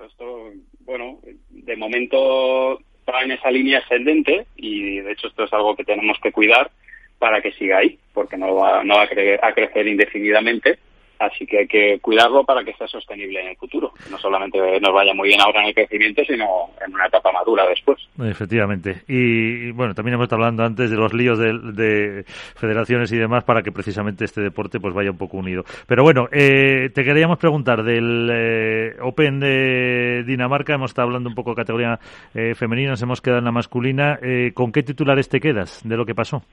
esto, 0.07 0.51
bueno, 0.85 1.19
de 1.49 1.75
momento 1.75 2.79
va 3.11 3.23
en 3.23 3.31
esa 3.31 3.51
línea 3.51 3.79
ascendente 3.79 4.45
y 4.55 4.99
de 4.99 5.11
hecho 5.11 5.27
esto 5.27 5.43
es 5.43 5.53
algo 5.53 5.75
que 5.75 5.83
tenemos 5.83 6.17
que 6.21 6.31
cuidar 6.31 6.71
para 7.19 7.41
que 7.41 7.53
siga 7.53 7.77
ahí, 7.77 7.97
porque 8.13 8.37
no 8.37 8.55
va, 8.55 8.83
no 8.83 8.95
va 8.95 9.03
a, 9.03 9.47
a 9.47 9.53
crecer 9.53 9.87
indefinidamente 9.87 10.77
Así 11.25 11.45
que 11.45 11.59
hay 11.59 11.67
que 11.67 11.99
cuidarlo 11.99 12.43
para 12.43 12.63
que 12.63 12.73
sea 12.73 12.87
sostenible 12.87 13.41
en 13.41 13.47
el 13.49 13.57
futuro. 13.57 13.93
No 14.09 14.17
solamente 14.17 14.59
nos 14.79 14.93
vaya 14.93 15.13
muy 15.13 15.29
bien 15.29 15.41
ahora 15.41 15.61
en 15.61 15.67
el 15.67 15.73
crecimiento, 15.73 16.23
sino 16.25 16.69
en 16.85 16.93
una 16.93 17.07
etapa 17.07 17.31
madura 17.31 17.65
después. 17.67 17.99
Efectivamente. 18.19 19.03
Y, 19.07 19.71
bueno, 19.71 19.93
también 19.93 20.15
hemos 20.15 20.25
estado 20.25 20.41
hablando 20.41 20.63
antes 20.63 20.89
de 20.89 20.97
los 20.97 21.13
líos 21.13 21.39
de, 21.39 22.23
federaciones 22.55 23.11
y 23.11 23.17
demás 23.17 23.43
para 23.43 23.61
que 23.61 23.71
precisamente 23.71 24.25
este 24.25 24.41
deporte 24.41 24.79
pues 24.79 24.93
vaya 24.93 25.11
un 25.11 25.17
poco 25.17 25.37
unido. 25.37 25.63
Pero 25.87 26.03
bueno, 26.03 26.27
eh, 26.31 26.89
te 26.93 27.03
queríamos 27.03 27.37
preguntar 27.37 27.83
del 27.83 28.29
eh, 28.31 28.95
Open 29.01 29.39
de 29.39 30.23
Dinamarca. 30.25 30.75
Hemos 30.75 30.91
estado 30.91 31.07
hablando 31.07 31.29
un 31.29 31.35
poco 31.35 31.51
de 31.51 31.55
categoría 31.55 31.99
eh, 32.33 32.53
femenina, 32.55 32.91
nos 32.91 33.01
hemos 33.01 33.21
quedado 33.21 33.39
en 33.39 33.45
la 33.45 33.51
masculina. 33.51 34.19
¿Con 34.53 34.71
qué 34.71 34.83
titulares 34.83 35.29
te 35.29 35.39
quedas 35.39 35.81
de 35.83 35.97
lo 35.97 36.05
que 36.05 36.15
pasó? 36.15 36.43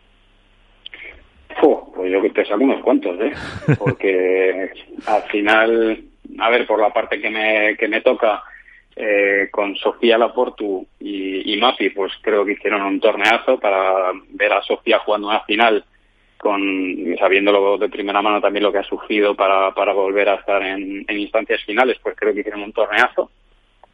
Yo 2.20 2.34
que 2.34 2.42
te 2.42 2.44
saco 2.44 2.64
unos 2.64 2.82
cuantos, 2.82 3.18
¿eh? 3.20 3.32
Porque 3.78 4.70
al 5.06 5.22
final, 5.24 6.00
a 6.38 6.50
ver, 6.50 6.66
por 6.66 6.80
la 6.80 6.92
parte 6.92 7.20
que 7.20 7.30
me, 7.30 7.76
que 7.76 7.88
me 7.88 8.00
toca, 8.00 8.42
eh, 8.96 9.48
con 9.50 9.76
Sofía 9.76 10.18
Laportu 10.18 10.86
y, 10.98 11.54
y 11.54 11.56
Mapi, 11.56 11.90
pues 11.90 12.12
creo 12.20 12.44
que 12.44 12.52
hicieron 12.52 12.82
un 12.82 13.00
torneazo 13.00 13.58
para 13.58 14.12
ver 14.30 14.52
a 14.52 14.62
Sofía 14.62 14.98
jugando 14.98 15.28
una 15.28 15.40
final, 15.40 15.84
con 16.36 17.16
sabiéndolo 17.18 17.78
de 17.78 17.88
primera 17.88 18.22
mano 18.22 18.40
también 18.40 18.64
lo 18.64 18.72
que 18.72 18.78
ha 18.78 18.84
sufrido 18.84 19.34
para, 19.34 19.72
para 19.74 19.92
volver 19.92 20.28
a 20.28 20.36
estar 20.36 20.62
en, 20.62 21.04
en 21.06 21.18
instancias 21.18 21.62
finales, 21.64 21.98
pues 22.02 22.16
creo 22.16 22.34
que 22.34 22.40
hicieron 22.40 22.62
un 22.62 22.72
torneazo. 22.72 23.30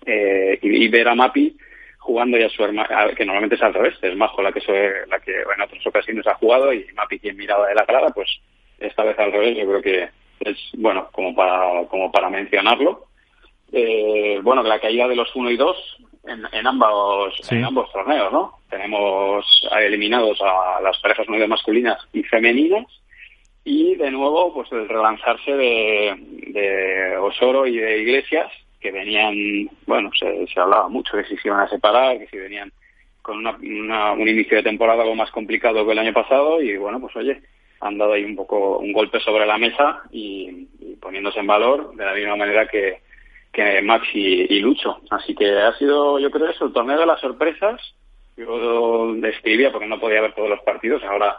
Eh, 0.04 0.58
y, 0.62 0.84
y 0.84 0.88
ver 0.88 1.08
a 1.08 1.14
Mapi 1.14 1.56
jugando 2.06 2.38
ya 2.38 2.48
su 2.48 2.62
hermana, 2.62 3.10
que 3.16 3.26
normalmente 3.26 3.56
es 3.56 3.62
al 3.62 3.74
revés, 3.74 3.94
es 4.00 4.16
Majo 4.16 4.40
la 4.40 4.52
que, 4.52 4.60
la 5.08 5.18
que 5.18 5.32
en 5.32 5.60
otras 5.60 5.84
ocasiones 5.84 6.26
ha 6.26 6.34
jugado 6.34 6.72
y 6.72 6.86
Mapi 6.94 7.18
quien 7.18 7.36
miraba 7.36 7.66
de 7.66 7.74
la 7.74 7.84
grada, 7.84 8.10
pues 8.10 8.28
esta 8.78 9.02
vez 9.02 9.18
al 9.18 9.32
revés, 9.32 9.58
yo 9.58 9.66
creo 9.66 9.82
que 9.82 10.08
es, 10.40 10.56
bueno, 10.74 11.08
como 11.10 11.34
para, 11.34 11.84
como 11.88 12.12
para 12.12 12.30
mencionarlo. 12.30 13.06
Eh, 13.72 14.38
bueno, 14.42 14.62
la 14.62 14.78
caída 14.78 15.08
de 15.08 15.16
los 15.16 15.34
1 15.34 15.50
y 15.50 15.56
2 15.56 15.96
en, 16.28 16.42
en, 16.52 16.66
ambos, 16.66 17.34
en 17.50 17.64
ambos 17.64 17.90
torneos, 17.92 18.30
¿no? 18.32 18.52
Tenemos 18.70 19.44
eliminados 19.76 20.38
a 20.40 20.80
las 20.80 20.98
parejas 21.00 21.26
nueve 21.28 21.48
masculinas 21.48 21.98
y 22.12 22.22
femeninas 22.22 22.86
y 23.64 23.96
de 23.96 24.12
nuevo, 24.12 24.54
pues 24.54 24.70
el 24.70 24.88
relanzarse 24.88 25.52
de, 25.52 26.14
de 26.52 27.16
Osoro 27.16 27.66
y 27.66 27.78
de 27.78 27.98
Iglesias, 27.98 28.52
que 28.80 28.90
venían, 28.90 29.34
bueno, 29.86 30.10
se, 30.18 30.46
se 30.46 30.60
hablaba 30.60 30.88
mucho 30.88 31.16
de 31.16 31.24
si 31.24 31.36
se 31.36 31.48
iban 31.48 31.60
a 31.60 31.68
separar, 31.68 32.18
que 32.18 32.26
si 32.26 32.36
venían 32.36 32.72
con 33.26 33.38
una, 33.38 34.12
un 34.12 34.28
inicio 34.28 34.56
de 34.56 34.62
temporada 34.62 35.02
algo 35.02 35.16
más 35.16 35.32
complicado 35.32 35.84
que 35.84 35.92
el 35.92 35.98
año 35.98 36.12
pasado 36.12 36.62
y 36.62 36.76
bueno, 36.76 37.00
pues 37.00 37.16
oye, 37.16 37.42
han 37.80 37.98
dado 37.98 38.12
ahí 38.12 38.24
un 38.24 38.36
poco 38.36 38.78
un 38.78 38.92
golpe 38.92 39.18
sobre 39.18 39.44
la 39.46 39.58
mesa 39.58 40.02
y, 40.12 40.68
poniéndose 41.00 41.40
en 41.40 41.46
valor 41.48 41.94
de 41.96 42.04
la 42.04 42.14
misma 42.14 42.36
manera 42.36 42.68
que, 42.68 43.00
que 43.52 43.82
Max 43.82 44.06
y, 44.14 44.60
Lucho. 44.60 45.00
Así 45.10 45.34
que 45.34 45.50
ha 45.58 45.76
sido, 45.76 46.20
yo 46.20 46.30
creo, 46.30 46.50
eso, 46.50 46.66
el 46.66 46.72
torneo 46.72 47.00
de 47.00 47.06
las 47.06 47.20
sorpresas. 47.20 47.80
Yo 48.36 49.14
describía 49.14 49.72
porque 49.72 49.88
no 49.88 49.98
podía 49.98 50.20
ver 50.20 50.34
todos 50.34 50.50
los 50.50 50.60
partidos, 50.60 51.02
ahora 51.02 51.36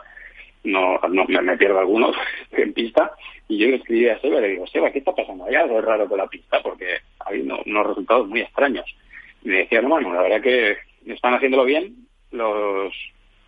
no, 0.68 1.00
no 1.10 1.26
me, 1.26 1.58
pierdo 1.58 1.80
algunos 1.80 2.16
en 2.52 2.74
pista 2.74 3.12
y 3.48 3.58
yo 3.58 3.68
le 3.68 3.78
escribí 3.78 4.08
a 4.10 4.20
Seba 4.20 4.40
y 4.40 4.42
le 4.42 4.50
digo, 4.50 4.68
Seba, 4.68 4.92
¿qué 4.92 5.00
está 5.00 5.14
pasando? 5.16 5.46
Hay 5.46 5.56
algo 5.56 5.82
raro 5.82 6.08
con 6.08 6.18
la 6.18 6.28
pista 6.28 6.62
porque 6.62 6.98
ha 7.20 7.30
habido 7.30 7.58
unos 7.66 7.88
resultados 7.88 8.28
muy 8.28 8.42
extraños. 8.42 8.86
Y 9.44 9.50
me 9.50 9.58
decía, 9.60 9.82
no, 9.82 9.90
bueno, 9.90 10.14
la 10.14 10.22
verdad 10.22 10.42
que 10.42 10.78
están 11.06 11.34
haciéndolo 11.34 11.64
bien, 11.64 11.96
los, 12.32 12.94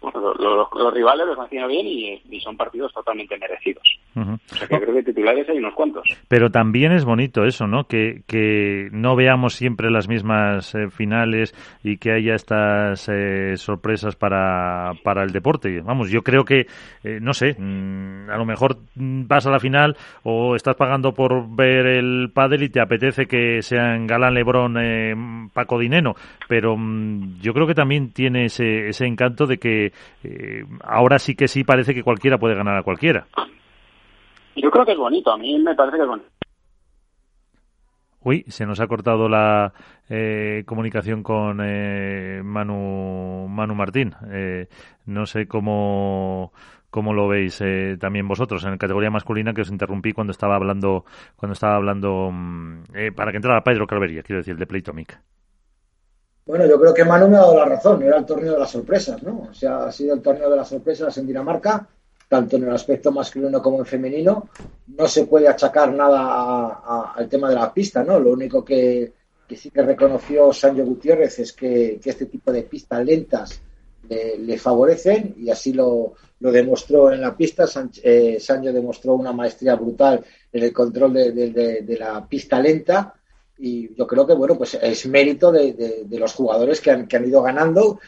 los, 0.02 0.94
rivales 0.94 1.28
los 1.28 1.40
han 1.40 1.68
bien 1.68 1.88
y, 1.88 2.40
son 2.40 2.56
partidos 2.56 2.94
totalmente 2.94 3.38
merecidos. 3.38 3.84
O 4.16 4.56
sea 4.56 4.68
que 4.68 4.80
creo 4.80 4.94
que 4.96 5.04
titulares 5.04 5.48
hay 5.50 5.58
unos 5.58 5.74
cuantos. 5.74 6.04
Pero 6.28 6.50
también 6.50 6.92
es 6.92 7.06
bonito 7.06 7.46
eso, 7.46 7.68
¿no? 7.68 7.86
Que, 7.86 8.22
que 8.28 8.90
no 8.92 9.16
veamos 9.16 9.56
siempre 9.56 9.92
las 9.92 10.08
mismas 10.08 10.74
eh, 10.76 10.90
finales 10.90 11.54
y 11.84 11.98
que 11.98 12.14
haya 12.14 12.36
estas 12.36 13.10
eh, 13.10 13.58
sorpresas 13.58 14.16
para, 14.16 14.94
para 15.04 15.24
el 15.24 15.32
deporte. 15.32 15.82
Vamos, 15.82 16.10
yo 16.10 16.22
creo 16.22 16.46
que, 16.46 16.68
eh, 17.04 17.20
no 17.22 17.34
sé, 17.34 17.56
mm, 17.58 18.30
a 18.30 18.38
lo 18.38 18.46
mejor 18.46 18.78
vas 18.96 19.46
a 19.46 19.52
la 19.52 19.60
final 19.60 19.98
o 20.24 20.56
estás 20.56 20.76
pagando 20.76 21.14
por 21.14 21.56
ver 21.56 21.86
el 21.86 22.32
pádel 22.34 22.64
y 22.64 22.70
te 22.70 22.82
apetece 22.82 23.26
que 23.26 23.62
sean 23.62 24.08
Galán, 24.08 24.34
Lebrón, 24.34 25.50
Paco 25.54 25.78
Dineno, 25.78 26.16
pero 26.48 26.76
mm, 26.78 27.40
yo 27.42 27.54
creo 27.54 27.68
que 27.68 27.76
también 27.76 28.12
tiene 28.12 28.46
ese, 28.46 28.90
ese 28.90 29.06
encanto 29.06 29.46
de 29.46 29.58
que 29.58 29.89
eh, 30.24 30.64
ahora 30.84 31.20
sí 31.20 31.36
que 31.36 31.48
sí 31.48 31.64
parece 31.64 31.94
que 31.94 32.04
cualquiera 32.04 32.38
puede 32.38 32.56
ganar 32.56 32.78
a 32.78 32.84
cualquiera. 32.84 33.28
Yo 34.56 34.70
creo 34.72 34.86
que 34.86 34.92
es 34.92 34.98
bonito, 34.98 35.32
a 35.32 35.38
mí 35.38 35.58
me 35.60 35.76
parece 35.76 35.98
que 35.98 36.04
es 36.04 36.10
bonito. 36.10 36.30
Uy, 38.22 38.44
se 38.50 38.66
nos 38.66 38.82
ha 38.82 38.88
cortado 38.88 39.30
la 39.30 39.72
eh, 40.10 40.64
comunicación 40.66 41.24
con 41.24 41.62
eh, 41.64 42.42
Manu, 42.44 43.48
Manu 43.48 43.76
Martín. 43.76 44.14
Eh, 44.30 44.68
no 45.06 45.26
sé 45.26 45.48
cómo, 45.48 46.52
cómo 46.90 47.14
lo 47.14 47.28
veis 47.28 47.62
eh, 47.62 47.98
también 48.00 48.28
vosotros 48.28 48.64
en 48.66 48.72
la 48.72 48.78
categoría 48.78 49.10
masculina 49.10 49.54
que 49.54 49.62
os 49.62 49.72
interrumpí 49.72 50.12
cuando 50.12 50.32
estaba 50.32 50.56
hablando 50.56 51.06
cuando 51.36 51.54
estaba 51.54 51.76
hablando 51.76 52.30
mm, 52.32 52.84
eh, 52.94 53.12
para 53.14 53.32
que 53.32 53.38
entrara 53.38 53.64
Pedro 53.64 53.88
Calvería, 53.88 54.24
quiero 54.24 54.40
decir, 54.40 54.54
el 54.54 54.60
de 54.60 54.68
Playtomic. 54.68 55.22
Bueno, 56.50 56.66
yo 56.66 56.80
creo 56.80 56.96
que 56.96 57.06
Manu 57.06 57.28
me 57.28 57.38
ha 57.38 57.42
dado 57.42 57.58
la 57.58 57.66
razón, 57.66 58.02
era 58.02 58.18
el 58.18 58.26
torneo 58.26 58.54
de 58.54 58.58
las 58.58 58.72
sorpresas, 58.72 59.22
¿no? 59.22 59.50
O 59.52 59.54
sea, 59.54 59.86
ha 59.86 59.92
sido 59.92 60.16
el 60.16 60.22
torneo 60.24 60.50
de 60.50 60.58
las 60.58 60.68
sorpresas 60.68 61.16
en 61.20 61.28
Dinamarca 61.28 61.88
tanto 62.28 62.56
en 62.56 62.64
el 62.64 62.74
aspecto 62.74 63.12
masculino 63.12 63.62
como 63.62 63.78
en 63.78 63.86
femenino. 63.86 64.50
No 64.88 65.08
se 65.08 65.28
puede 65.28 65.48
achacar 65.48 65.94
nada 65.94 67.14
al 67.16 67.30
tema 67.30 67.50
de 67.50 67.56
la 67.56 67.72
pista, 67.72 68.04
¿no? 68.04 68.20
Lo 68.20 68.32
único 68.32 68.66
que, 68.66 69.14
sí 69.56 69.70
que 69.70 69.84
reconoció 69.84 70.52
Sancho 70.52 70.84
Gutiérrez 70.86 71.38
es 71.38 71.54
que, 71.54 72.00
este 72.04 72.26
tipo 72.26 72.52
de 72.52 72.64
pistas 72.64 73.06
lentas 73.06 73.62
le, 74.10 74.58
favorecen 74.58 75.36
y 75.38 75.52
así 75.52 75.74
lo, 75.74 76.14
demostró 76.40 77.14
en 77.14 77.22
la 77.22 77.38
pista. 77.38 77.66
Eh, 78.02 78.38
Sancho 78.40 78.74
demostró 78.74 79.14
una 79.14 79.34
maestría 79.34 79.76
brutal 79.76 80.26
en 80.52 80.64
el 80.64 80.74
control 80.74 81.14
de, 81.14 81.98
la 82.00 82.26
pista 82.28 82.60
lenta 82.60 83.14
y 83.60 83.94
yo 83.96 84.08
creo 84.08 84.26
que 84.26 84.34
bueno 84.34 84.58
pues 84.58 84.76
es 84.76 85.06
mérito 85.08 85.52
de, 85.52 86.06
los 86.10 86.34
jugadores 86.34 86.80
que 86.82 86.92
han, 86.92 87.08
que 87.08 87.18
han 87.18 87.28
ido 87.28 87.42
ganando 87.42 88.00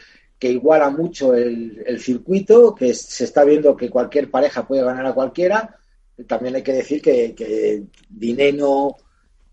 que 0.42 0.50
iguala 0.50 0.90
mucho 0.90 1.34
el, 1.34 2.00
circuito, 2.00 2.74
que 2.74 2.92
se 2.94 3.22
está 3.22 3.44
viendo 3.44 3.76
que 3.76 3.88
cualquier 3.88 4.28
pareja 4.28 4.66
puede 4.66 4.82
ganar 4.82 5.06
a 5.06 5.14
cualquiera. 5.14 5.78
También 6.26 6.56
hay 6.56 6.64
que 6.64 6.72
decir 6.72 7.00
que, 7.00 7.84
Dineno 8.08 8.96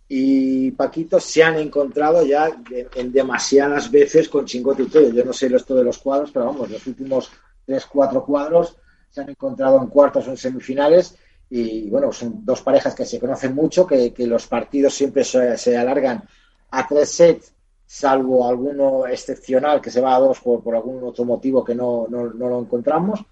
y 0.08 0.72
Paquito 0.72 1.20
se 1.20 1.44
han 1.44 1.58
encontrado 1.58 2.26
ya 2.26 2.50
en, 2.96 3.12
demasiadas 3.12 3.92
veces 3.92 4.28
con 4.30 4.46
Chingote 4.46 4.82
y 4.82 4.88
todo. 4.88 5.12
Yo 5.12 5.24
no 5.24 5.32
sé 5.32 5.56
esto 5.56 5.76
de 5.76 5.84
los 5.84 6.00
cuadros, 6.00 6.32
pero 6.32 6.46
vamos, 6.46 6.72
los 6.72 6.88
últimos 6.88 7.30
tres, 7.64 7.86
cuatro 7.86 8.26
cuadros 8.26 8.76
se 9.12 9.22
han 9.22 9.30
encontrado 9.30 9.80
en 9.80 9.90
cuartos 9.90 10.28
o 10.28 10.32
en 10.32 10.38
semifinales 10.38 11.16
y 11.50 11.90
bueno, 11.90 12.12
son 12.12 12.46
dos 12.46 12.62
parejas 12.62 12.94
que 12.94 13.06
se 13.06 13.20
conocen 13.20 13.56
mucho, 13.56 13.88
que, 13.88 14.14
los 14.20 14.48
partidos 14.48 14.94
siempre 14.94 15.24
se, 15.24 15.58
se, 15.58 15.76
alargan 15.76 16.24
a 16.72 16.88
tres 16.88 17.10
sets 17.10 17.54
salvo 17.92 18.48
alguno 18.48 19.08
excepcional 19.08 19.82
que 19.82 19.90
se 19.90 20.00
va 20.00 20.16
a 20.16 20.20
dos 20.20 20.40
por, 20.42 20.62
por 20.62 20.76
algún 20.76 21.04
otro 21.04 21.26
motivo 21.26 21.64
que 21.64 21.74
no, 21.74 22.06
no, 22.08 22.28
lo 22.28 22.60
encontramos. 22.60 23.26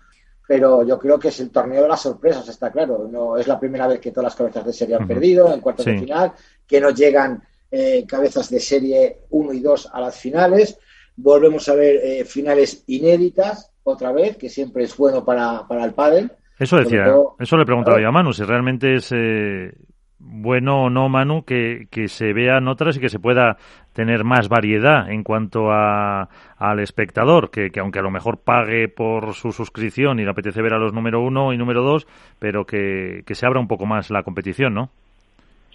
Pero 0.47 0.83
yo 0.83 0.97
creo 0.97 1.19
que 1.19 1.27
es 1.27 1.39
el 1.41 1.51
torneo 1.51 1.83
de 1.83 1.87
las 1.87 2.01
sorpresas, 2.01 2.47
está 2.47 2.71
claro. 2.71 3.07
No 3.07 3.37
es 3.37 3.47
la 3.47 3.59
primera 3.59 3.85
vez 3.85 3.99
que 3.99 4.09
todas 4.09 4.23
las 4.31 4.35
cabezas 4.35 4.65
de 4.65 4.73
serie 4.73 4.95
han 4.95 5.07
perdido 5.07 5.53
en 5.53 5.61
cuartos 5.61 5.85
de 5.85 5.99
final, 5.99 6.31
que 6.65 6.81
no 6.81 6.89
llegan 6.89 7.43
eh, 7.69 8.03
cabezas 8.07 8.49
de 8.49 8.59
serie 8.59 9.19
1 9.29 9.53
y 9.53 9.59
2 9.59 9.89
a 9.93 10.01
las 10.01 10.15
finales. 10.15 10.79
Volvemos 11.17 11.69
a 11.69 11.75
ver 11.75 11.97
eh, 11.97 12.25
finales 12.25 12.83
inéditas 12.87 13.69
otra 13.83 14.11
vez, 14.11 14.37
que 14.37 14.49
siempre 14.49 14.85
es 14.85 14.97
bueno 14.97 15.23
para, 15.23 15.67
para 15.67 15.85
el 15.85 15.93
pádel. 15.93 16.31
Eso 16.59 16.77
decía, 16.77 17.05
eso 17.39 17.57
le 17.57 17.65
preguntaba 17.65 18.01
yo 18.01 18.07
a 18.07 18.11
Manu, 18.11 18.33
si 18.33 18.43
realmente 18.43 18.95
es 18.95 19.11
eh, 19.15 19.73
bueno 20.17 20.85
o 20.85 20.89
no, 20.89 21.07
Manu, 21.07 21.43
que, 21.43 21.87
que 21.91 22.07
se 22.07 22.33
vean 22.33 22.67
otras 22.67 22.97
y 22.97 22.99
que 22.99 23.09
se 23.09 23.19
pueda 23.19 23.57
tener 23.93 24.23
más 24.23 24.49
variedad 24.49 25.09
en 25.09 25.23
cuanto 25.23 25.71
a, 25.71 26.29
al 26.57 26.79
espectador, 26.79 27.51
que, 27.51 27.69
que, 27.69 27.79
aunque 27.79 27.99
a 27.99 28.03
lo 28.03 28.09
mejor 28.09 28.39
pague 28.43 28.87
por 28.87 29.33
su 29.33 29.51
suscripción 29.51 30.19
y 30.19 30.23
le 30.23 30.31
apetece 30.31 30.61
ver 30.61 30.73
a 30.73 30.79
los 30.79 30.93
número 30.93 31.21
uno 31.21 31.53
y 31.53 31.57
número 31.57 31.83
dos, 31.83 32.07
pero 32.39 32.65
que, 32.65 33.21
que 33.25 33.35
se 33.35 33.45
abra 33.45 33.59
un 33.59 33.67
poco 33.67 33.85
más 33.85 34.09
la 34.09 34.23
competición, 34.23 34.73
¿no? 34.73 34.89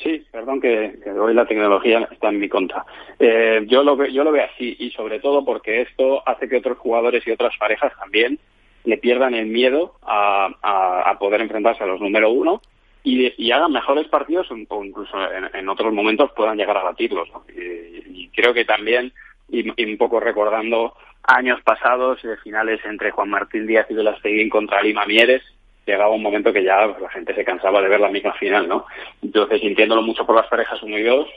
Sí, 0.03 0.27
perdón 0.33 0.61
que, 0.61 0.99
hoy 1.17 1.33
la 1.33 1.47
tecnología 1.47 2.09
está 2.11 2.31
en 2.31 2.41
mi 2.41 2.49
contra. 2.49 2.85
Eh, 3.21 3.65
yo, 3.69 3.85
lo, 3.85 4.05
yo 4.07 4.25
lo 4.25 4.33
veo 4.33 4.47
así 4.53 4.75
y 4.81 4.91
sobre 4.91 5.21
todo 5.21 5.45
porque 5.45 5.83
esto 5.83 6.27
hace 6.27 6.49
que 6.49 6.57
otros 6.57 6.79
jugadores 6.79 7.25
y 7.25 7.31
otras 7.31 7.57
parejas 7.57 7.93
también 8.01 8.39
le 8.85 8.99
pierdan 8.99 9.35
el 9.35 9.47
miedo 9.47 9.95
a, 10.03 10.49
a, 10.63 11.19
poder 11.19 11.41
enfrentarse 11.41 11.85
a 11.85 11.87
los 11.87 12.01
número 12.01 12.31
uno 12.31 12.61
y, 13.05 13.51
hagan 13.51 13.73
mejores 13.73 14.07
partidos 14.09 14.49
o 14.51 14.85
incluso 14.85 15.17
en, 15.55 15.69
otros 15.69 15.93
momentos 15.93 16.31
puedan 16.37 16.57
llegar 16.57 16.77
a 16.77 16.85
batirlos. 16.85 17.29
Y, 17.55 18.29
creo 18.29 18.55
que 18.55 18.65
también, 18.65 19.13
y, 19.49 19.69
un 19.85 19.97
poco 19.99 20.21
recordando 20.21 20.95
años 21.25 21.61
pasados, 21.63 22.23
de 22.23 22.37
finales 22.39 22.81
entre 22.85 23.11
Juan 23.11 23.31
Martín 23.31 23.67
Díaz 23.67 23.87
y 23.91 23.95
Velasteguín 23.95 24.49
contra 24.49 24.83
Lima 24.83 25.07
Mieres, 25.07 25.43
llegaba 25.87 26.15
un 26.15 26.23
momento 26.23 26.53
que 26.53 26.63
ya 26.63 26.87
la 26.87 27.11
gente 27.11 27.35
se 27.35 27.45
cansaba 27.45 27.81
de 27.83 27.89
ver 27.89 28.01
la 28.01 28.09
misma 28.09 28.33
final, 28.35 28.69
¿no? 28.69 28.87
Entonces, 29.21 29.61
sintiéndolo 29.61 30.03
mucho 30.03 30.25
por 30.25 30.37
las 30.37 30.47
parejas 30.47 30.83
uno 30.83 30.97
y 30.97 31.03
dos, 31.03 31.29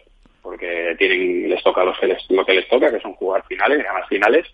porque 0.41 0.95
tienen, 0.99 1.49
les 1.49 1.63
toca 1.63 1.83
lo 1.83 1.93
que 1.93 2.07
les, 2.07 2.29
lo 2.29 2.45
que 2.45 2.53
les 2.53 2.67
toca, 2.67 2.91
que 2.91 2.99
son 2.99 3.13
jugar 3.13 3.43
finales, 3.47 3.83
ganar 3.83 4.07
finales, 4.07 4.45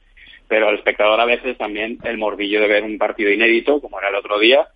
pero 0.51 0.67
al 0.67 0.75
espectador 0.75 1.17
a 1.17 1.23
veces 1.23 1.57
también 1.57 1.97
el 2.03 2.17
morbillo 2.17 2.59
de 2.59 2.67
ver 2.67 2.83
un 2.83 2.97
partido 2.97 3.31
inédito, 3.31 3.79
como 3.79 3.97
era 3.97 4.09
el 4.09 4.15
otro 4.15 4.37
día, 4.37 4.67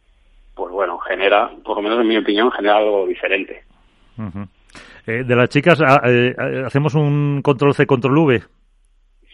pues 0.55 0.71
bueno, 0.71 0.97
genera, 0.99 1.51
por 1.65 1.75
lo 1.75 1.81
menos 1.81 1.99
en 1.99 2.07
mi 2.07 2.15
opinión, 2.15 2.49
genera 2.49 2.77
algo 2.77 3.05
diferente. 3.05 3.61
Eh, 5.05 5.25
de 5.25 5.35
las 5.35 5.49
chicas, 5.49 5.81
ah, 5.85 5.99
eh, 6.05 6.33
¿hacemos 6.65 6.95
un 6.95 7.41
control 7.41 7.73
C, 7.73 7.85
control 7.85 8.17
V? 8.19 8.41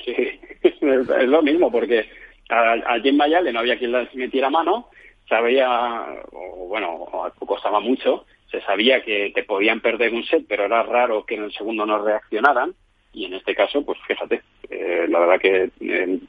Sí, 0.04 0.16
es 0.64 1.28
lo 1.28 1.44
mismo, 1.44 1.72
porque 1.72 2.10
a, 2.50 2.74
a 2.88 3.00
Jim 3.00 3.18
Mayale 3.18 3.54
no 3.54 3.60
había 3.60 3.78
quien 3.78 3.92
las 3.92 4.12
metiera 4.16 4.50
mano, 4.50 4.88
sabía, 5.30 6.08
o 6.32 6.70
bueno, 6.70 7.06
costaba 7.46 7.80
mucho, 7.80 8.26
se 8.50 8.62
sabía 8.62 9.04
que 9.04 9.32
te 9.36 9.44
podían 9.44 9.80
perder 9.80 10.12
un 10.12 10.24
set, 10.24 10.44
pero 10.50 10.66
era 10.66 10.82
raro 10.82 11.24
que 11.24 11.36
en 11.36 11.44
el 11.44 11.54
segundo 11.54 11.86
no 11.86 12.04
reaccionaran, 12.04 12.74
y 13.14 13.26
en 13.26 13.34
este 13.34 13.56
caso, 13.56 13.84
pues 13.84 14.00
fíjate, 14.08 14.42
eh, 14.70 15.06
la 15.10 15.20
verdad 15.20 15.40
que 15.40 15.70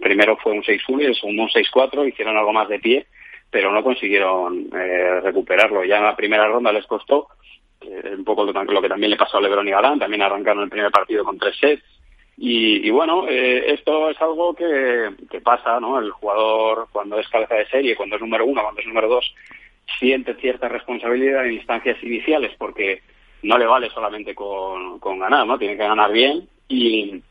primero 0.00 0.36
fue 0.36 0.52
un 0.52 0.62
6-1 0.62 1.02
y 1.02 1.04
el 1.06 1.14
segundo 1.14 1.42
un 1.42 1.48
6-4, 1.48 2.08
hicieron 2.08 2.36
algo 2.36 2.52
más 2.52 2.68
de 2.68 2.80
pie, 2.80 3.06
pero 3.50 3.70
no 3.70 3.82
consiguieron 3.82 4.68
eh, 4.74 5.20
recuperarlo. 5.20 5.84
Ya 5.84 5.98
en 5.98 6.04
la 6.04 6.16
primera 6.16 6.48
ronda 6.48 6.72
les 6.72 6.86
costó, 6.86 7.28
eh, 7.82 8.14
un 8.16 8.24
poco 8.24 8.44
lo, 8.44 8.82
que 8.82 8.88
también 8.88 9.10
le 9.10 9.16
pasó 9.16 9.38
a 9.38 9.40
Lebron 9.40 9.68
y 9.68 9.70
Galán, 9.70 9.98
también 9.98 10.22
arrancaron 10.22 10.64
el 10.64 10.70
primer 10.70 10.90
partido 10.90 11.24
con 11.24 11.38
tres 11.38 11.56
sets. 11.58 11.82
Y, 12.38 12.90
bueno, 12.90 13.28
eh, 13.28 13.72
esto 13.72 14.10
es 14.10 14.20
algo 14.20 14.54
que, 14.54 15.40
pasa, 15.44 15.78
¿no? 15.78 15.98
El 15.98 16.10
jugador 16.10 16.88
cuando 16.90 17.18
es 17.18 17.28
cabeza 17.28 17.54
de 17.54 17.68
serie, 17.68 17.94
cuando 17.94 18.16
es 18.16 18.22
número 18.22 18.46
uno, 18.46 18.62
cuando 18.62 18.80
es 18.80 18.86
número 18.86 19.08
dos, 19.08 19.34
siente 19.98 20.34
cierta 20.34 20.68
responsabilidad 20.68 21.46
en 21.46 21.52
instancias 21.52 22.02
iniciales 22.02 22.52
porque 22.58 23.02
no 23.42 23.58
le 23.58 23.66
vale 23.66 23.90
solamente 23.90 24.34
con, 24.34 24.98
ganar, 24.98 25.46
¿no? 25.46 25.58
Tiene 25.58 25.76
que 25.76 25.84
ganar 25.84 26.10
bien 26.10 26.48
y, 26.72 27.22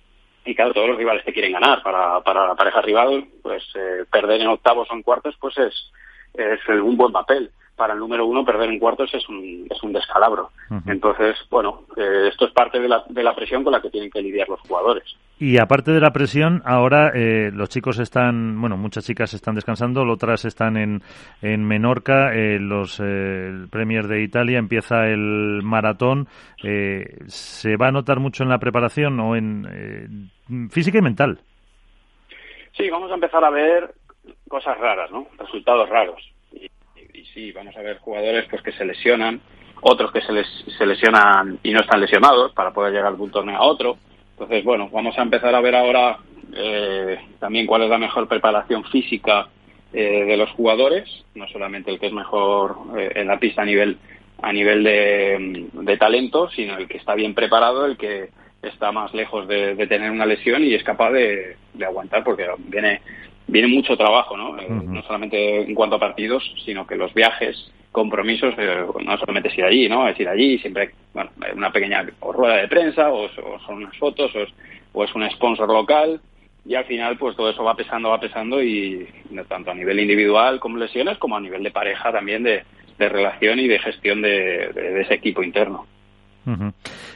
y 0.46 0.56
claro, 0.56 0.74
todos 0.74 0.90
los 0.90 0.98
rivales 0.98 1.26
te 1.26 1.34
quieren 1.34 1.54
ganar. 1.54 1.82
Para, 1.84 2.22
para 2.22 2.48
la 2.48 2.56
pareja 2.56 2.82
rival, 2.82 3.26
pues 3.42 3.64
perder 4.10 4.42
en 4.42 4.48
octavos 4.48 4.88
o 4.90 4.94
en 4.94 5.04
cuartos, 5.04 5.36
pues 5.40 5.58
es, 5.58 5.92
es 6.34 6.60
un 6.70 6.98
buen 6.98 7.12
papel. 7.12 7.52
Para 7.76 7.94
el 7.94 8.00
número 8.00 8.28
uno, 8.28 8.46
perder 8.46 8.70
en 8.70 8.78
cuartos 8.78 9.12
es 9.14 9.28
un, 9.28 9.66
es 9.68 9.82
un 9.82 9.92
descalabro. 9.92 10.52
Entonces, 10.86 11.36
bueno, 11.50 11.84
eh, 11.98 12.28
esto 12.30 12.46
es 12.46 12.52
parte 12.52 12.80
de 12.80 12.88
la, 12.88 13.04
de 13.10 13.24
la 13.24 13.34
presión 13.34 13.64
con 13.64 13.72
la 13.74 13.82
que 13.82 13.90
tienen 13.90 14.12
que 14.12 14.22
lidiar 14.22 14.48
los 14.50 14.60
jugadores. 14.62 15.16
Y 15.44 15.60
aparte 15.60 15.92
de 15.92 16.00
la 16.00 16.12
presión, 16.12 16.62
ahora 16.66 17.14
eh, 17.16 17.50
los 17.52 17.68
chicos 17.68 17.98
están, 17.98 18.62
bueno, 18.62 18.78
muchas 18.78 19.04
chicas 19.04 19.34
están 19.34 19.56
descansando, 19.56 20.04
otras 20.04 20.46
están 20.46 20.78
en, 20.78 21.02
en 21.42 21.66
Menorca, 21.66 22.32
eh, 22.36 22.60
los 22.60 23.00
el 23.00 23.68
Premier 23.72 24.06
de 24.06 24.22
Italia 24.22 24.60
empieza 24.60 25.08
el 25.08 25.62
maratón. 25.64 26.28
¿Se 26.62 27.76
va 27.76 27.88
a 27.88 27.92
notar 27.92 28.20
mucho 28.20 28.44
en 28.44 28.50
la 28.50 28.60
preparación 28.60 29.20
o 29.20 29.36
en 29.36 30.30
física 30.70 31.00
y 31.00 31.02
mental? 31.02 31.40
Sí, 32.78 32.88
vamos 32.92 33.10
a 33.10 33.16
empezar 33.16 33.44
a 33.44 33.50
ver 33.50 33.96
cosas 34.48 34.78
raras, 34.78 35.10
¿no? 35.10 35.26
Resultados 35.40 35.90
raros. 35.90 36.22
Y, 36.54 36.70
sí, 37.34 37.52
vamos 37.52 37.76
a 37.76 37.82
ver 37.82 37.98
jugadores 37.98 38.46
pues 38.48 38.62
que 38.62 38.74
se 38.74 38.86
lesionan, 38.86 39.42
otros 39.82 40.12
que 40.12 40.22
se, 40.22 40.34
les, 40.34 40.48
se 40.78 40.86
lesionan 40.86 41.58
y 41.64 41.74
no 41.74 41.82
están 41.82 42.00
lesionados 42.00 42.54
para 42.54 42.70
poder 42.70 42.94
llegar 42.94 43.16
de 43.16 43.24
un 43.24 43.32
torneo 43.32 43.58
a 43.58 43.64
otro. 43.64 43.98
Entonces, 44.42 44.66
bueno, 44.66 44.90
vamos 44.92 45.16
a 45.20 45.22
empezar 45.22 45.54
a 45.54 45.62
ver 45.62 45.76
ahora 45.76 46.18
eh, 46.52 47.16
también 47.40 47.68
cuál 47.68 47.84
es 47.84 47.90
la 47.92 48.00
mejor 48.00 48.28
preparación 48.28 48.84
física 48.86 49.50
eh, 49.94 50.26
de 50.26 50.36
los 50.36 50.50
jugadores, 50.50 51.08
no 51.36 51.48
solamente 51.50 51.92
el 51.92 52.00
que 52.00 52.08
es 52.08 52.12
mejor 52.12 52.76
eh, 52.98 53.12
en 53.18 53.28
la 53.28 53.38
pista 53.38 53.62
a 53.62 53.66
nivel 53.66 54.00
a 54.42 54.52
nivel 54.52 54.84
de, 54.84 55.70
de, 55.74 55.98
talento, 55.98 56.50
sino 56.50 56.76
el 56.76 56.88
que 56.88 56.98
está 56.98 57.14
bien 57.14 57.36
preparado, 57.36 57.86
el 57.86 57.98
que 57.98 58.30
está 58.64 58.92
más 58.92 59.14
lejos 59.14 59.48
de, 59.48 59.76
de 59.76 59.86
tener 59.86 60.10
una 60.10 60.26
lesión 60.26 60.64
y 60.64 60.74
es 60.74 60.84
capaz 60.84 61.12
de, 61.12 61.58
de 61.76 61.86
aguantar, 61.86 62.24
porque 62.24 62.48
viene 62.58 63.02
viene 63.46 63.68
mucho 63.68 63.96
trabajo, 63.96 64.36
¿no? 64.36 64.58
Eh, 64.58 64.66
no 64.68 65.04
solamente 65.04 65.62
en 65.62 65.76
cuanto 65.76 65.98
a 65.98 66.00
partidos, 66.00 66.44
sino 66.66 66.88
que 66.88 66.96
los 66.96 67.14
viajes, 67.14 67.72
compromisos, 67.92 68.54
eh, 68.58 68.86
no 69.04 69.18
solamente 69.18 69.50
es 69.50 69.58
ir 69.58 69.66
allí, 69.66 69.90
¿no? 69.90 70.08
Es 70.08 70.20
ir 70.20 70.28
allí, 70.28 70.58
siempre, 70.60 70.92
bueno, 71.14 71.32
una 71.56 71.72
pequeña 71.72 72.06
rueda 72.22 72.58
de 72.58 72.68
prensa, 72.68 73.10
o, 73.12 73.30
son 73.30 73.78
unas 73.78 73.98
fotos, 73.98 74.32
o 74.94 75.04
es, 75.04 75.16
un 75.16 75.30
sponsor 75.32 75.68
local, 75.68 76.20
y 76.66 76.76
al 76.76 76.86
final, 76.86 77.18
pues 77.18 77.36
todo 77.36 77.50
eso 77.50 77.64
va 77.64 77.76
pesando, 77.76 78.10
va 78.10 78.20
pesando, 78.20 78.62
y 78.62 79.08
tanto 79.48 79.72
a 79.72 79.76
nivel 79.76 80.00
individual 80.00 80.60
como 80.60 80.78
lesiones, 80.78 81.18
como 81.18 81.36
a 81.36 81.42
nivel 81.42 81.64
de 81.64 81.72
pareja 81.72 82.12
también, 82.12 82.44
de, 82.44 82.64
relación 83.00 83.58
y 83.58 83.68
de 83.68 83.80
gestión 83.80 84.22
de 84.22 85.02
ese 85.02 85.16
equipo 85.16 85.42
interno. 85.42 85.88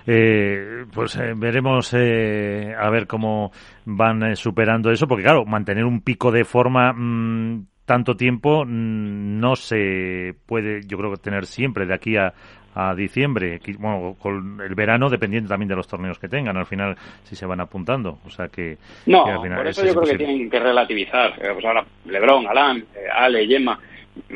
eh, 0.05 0.85
pues 0.93 1.15
eh, 1.15 1.33
veremos 1.35 1.93
eh, 1.93 2.75
a 2.77 2.89
ver 2.89 3.07
cómo 3.07 3.51
van 3.85 4.35
superando 4.35 4.91
eso, 4.91 5.07
porque 5.07 5.23
claro, 5.23 5.45
mantener 5.45 5.85
un 5.85 6.01
pico 6.01 6.31
de 6.31 6.45
forma 6.45 6.93
mm, 6.93 7.65
tanto 7.85 8.15
tiempo 8.15 8.65
mm, 8.65 9.39
no 9.39 9.55
se 9.55 10.35
puede, 10.45 10.81
yo 10.85 10.97
creo, 10.97 11.15
tener 11.17 11.45
siempre 11.45 11.85
de 11.85 11.93
aquí 11.93 12.17
a, 12.17 12.33
a 12.75 12.93
diciembre, 12.93 13.59
bueno, 13.79 14.15
con 14.19 14.59
el 14.61 14.75
verano 14.75 15.09
dependiendo 15.09 15.47
también 15.47 15.69
de 15.69 15.75
los 15.75 15.87
torneos 15.87 16.19
que 16.19 16.27
tengan, 16.27 16.57
al 16.57 16.65
final 16.65 16.95
si 17.23 17.35
se 17.35 17.45
van 17.45 17.61
apuntando, 17.61 18.19
o 18.25 18.29
sea 18.29 18.49
que... 18.49 18.77
No, 19.05 19.23
por 19.23 19.67
eso 19.67 19.85
yo 19.85 19.93
creo 19.95 20.11
que 20.11 20.17
tienen 20.17 20.49
que 20.49 20.59
relativizar, 20.59 21.35
pues 21.39 21.65
ahora 21.65 21.85
Lebron, 22.05 22.45
Alan, 22.47 22.83
Ale, 23.15 23.47
Gemma, 23.47 23.79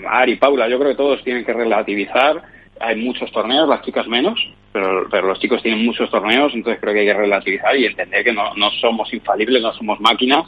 Ari, 0.07 0.37
Paula, 0.37 0.69
yo 0.69 0.79
creo 0.79 0.91
que 0.91 0.97
todos 0.97 1.23
tienen 1.23 1.43
que 1.43 1.51
relativizar, 1.53 2.41
hay 2.79 2.95
muchos 2.95 3.29
torneos, 3.33 3.67
las 3.67 3.81
chicas 3.81 4.07
menos, 4.07 4.39
pero, 4.71 5.07
pero 5.11 5.27
los 5.27 5.39
chicos 5.39 5.61
tienen 5.61 5.85
muchos 5.85 6.09
torneos, 6.09 6.53
entonces 6.53 6.79
creo 6.79 6.93
que 6.93 7.01
hay 7.01 7.07
que 7.07 7.13
relativizar 7.13 7.75
y 7.75 7.87
entender 7.87 8.23
que 8.23 8.31
no, 8.31 8.53
no 8.55 8.71
somos 8.79 9.13
infalibles, 9.13 9.61
no 9.61 9.73
somos 9.73 9.99
máquinas 9.99 10.45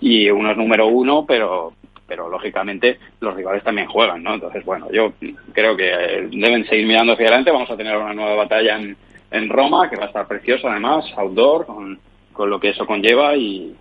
y 0.00 0.30
uno 0.30 0.50
es 0.50 0.56
número 0.56 0.86
uno, 0.86 1.26
pero 1.26 1.74
pero 2.06 2.28
lógicamente 2.28 2.98
los 3.20 3.34
rivales 3.34 3.62
también 3.62 3.88
juegan, 3.88 4.22
¿no? 4.22 4.34
Entonces, 4.34 4.64
bueno, 4.64 4.88
yo 4.92 5.12
creo 5.52 5.76
que 5.76 6.28
deben 6.30 6.66
seguir 6.66 6.86
mirando 6.86 7.14
hacia 7.14 7.26
adelante, 7.26 7.50
vamos 7.50 7.70
a 7.70 7.76
tener 7.76 7.96
una 7.96 8.14
nueva 8.14 8.36
batalla 8.36 8.76
en, 8.76 8.96
en 9.30 9.48
Roma, 9.48 9.88
que 9.88 9.96
va 9.96 10.04
a 10.04 10.08
estar 10.08 10.26
preciosa 10.26 10.70
además, 10.70 11.04
outdoor, 11.16 11.66
con, 11.66 11.98
con 12.32 12.50
lo 12.50 12.60
que 12.60 12.70
eso 12.70 12.86
conlleva 12.86 13.34
y, 13.36 13.74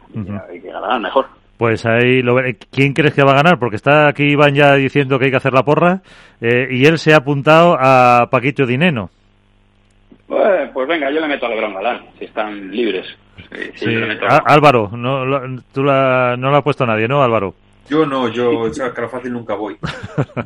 hay 0.49 0.61
que 0.61 0.71
ganar 0.71 0.99
mejor. 1.01 1.25
Pues 1.57 1.85
ahí 1.85 2.21
lo 2.21 2.35
¿Quién 2.71 2.93
crees 2.93 3.13
que 3.13 3.23
va 3.23 3.31
a 3.31 3.41
ganar? 3.43 3.59
Porque 3.59 3.75
está 3.75 4.07
aquí 4.07 4.23
Iván 4.23 4.55
ya 4.55 4.75
diciendo 4.75 5.19
que 5.19 5.25
hay 5.25 5.31
que 5.31 5.37
hacer 5.37 5.53
la 5.53 5.63
porra 5.63 6.01
eh, 6.41 6.67
y 6.71 6.85
él 6.85 6.97
se 6.97 7.13
ha 7.13 7.17
apuntado 7.17 7.77
a 7.79 8.27
Paquito 8.31 8.65
Dineno. 8.65 9.09
Pues, 10.27 10.69
pues 10.73 10.87
venga, 10.87 11.11
yo 11.11 11.19
le 11.19 11.27
meto 11.27 11.45
a 11.45 11.49
Lebron 11.49 11.73
Galán, 11.73 12.05
si 12.17 12.25
están 12.25 12.71
libres. 12.71 13.05
Sí, 13.75 13.95
Álvaro, 14.45 14.89
no, 14.93 15.41
tú 15.73 15.83
la, 15.83 16.35
no 16.37 16.49
lo 16.49 16.57
ha 16.57 16.63
puesto 16.63 16.85
nadie, 16.85 17.07
¿no, 17.07 17.21
Álvaro? 17.21 17.53
Yo 17.89 18.05
no, 18.05 18.29
yo, 18.29 18.65
a 18.65 18.93
cara 18.93 19.09
fácil 19.09 19.33
nunca 19.33 19.55
voy. 19.55 19.77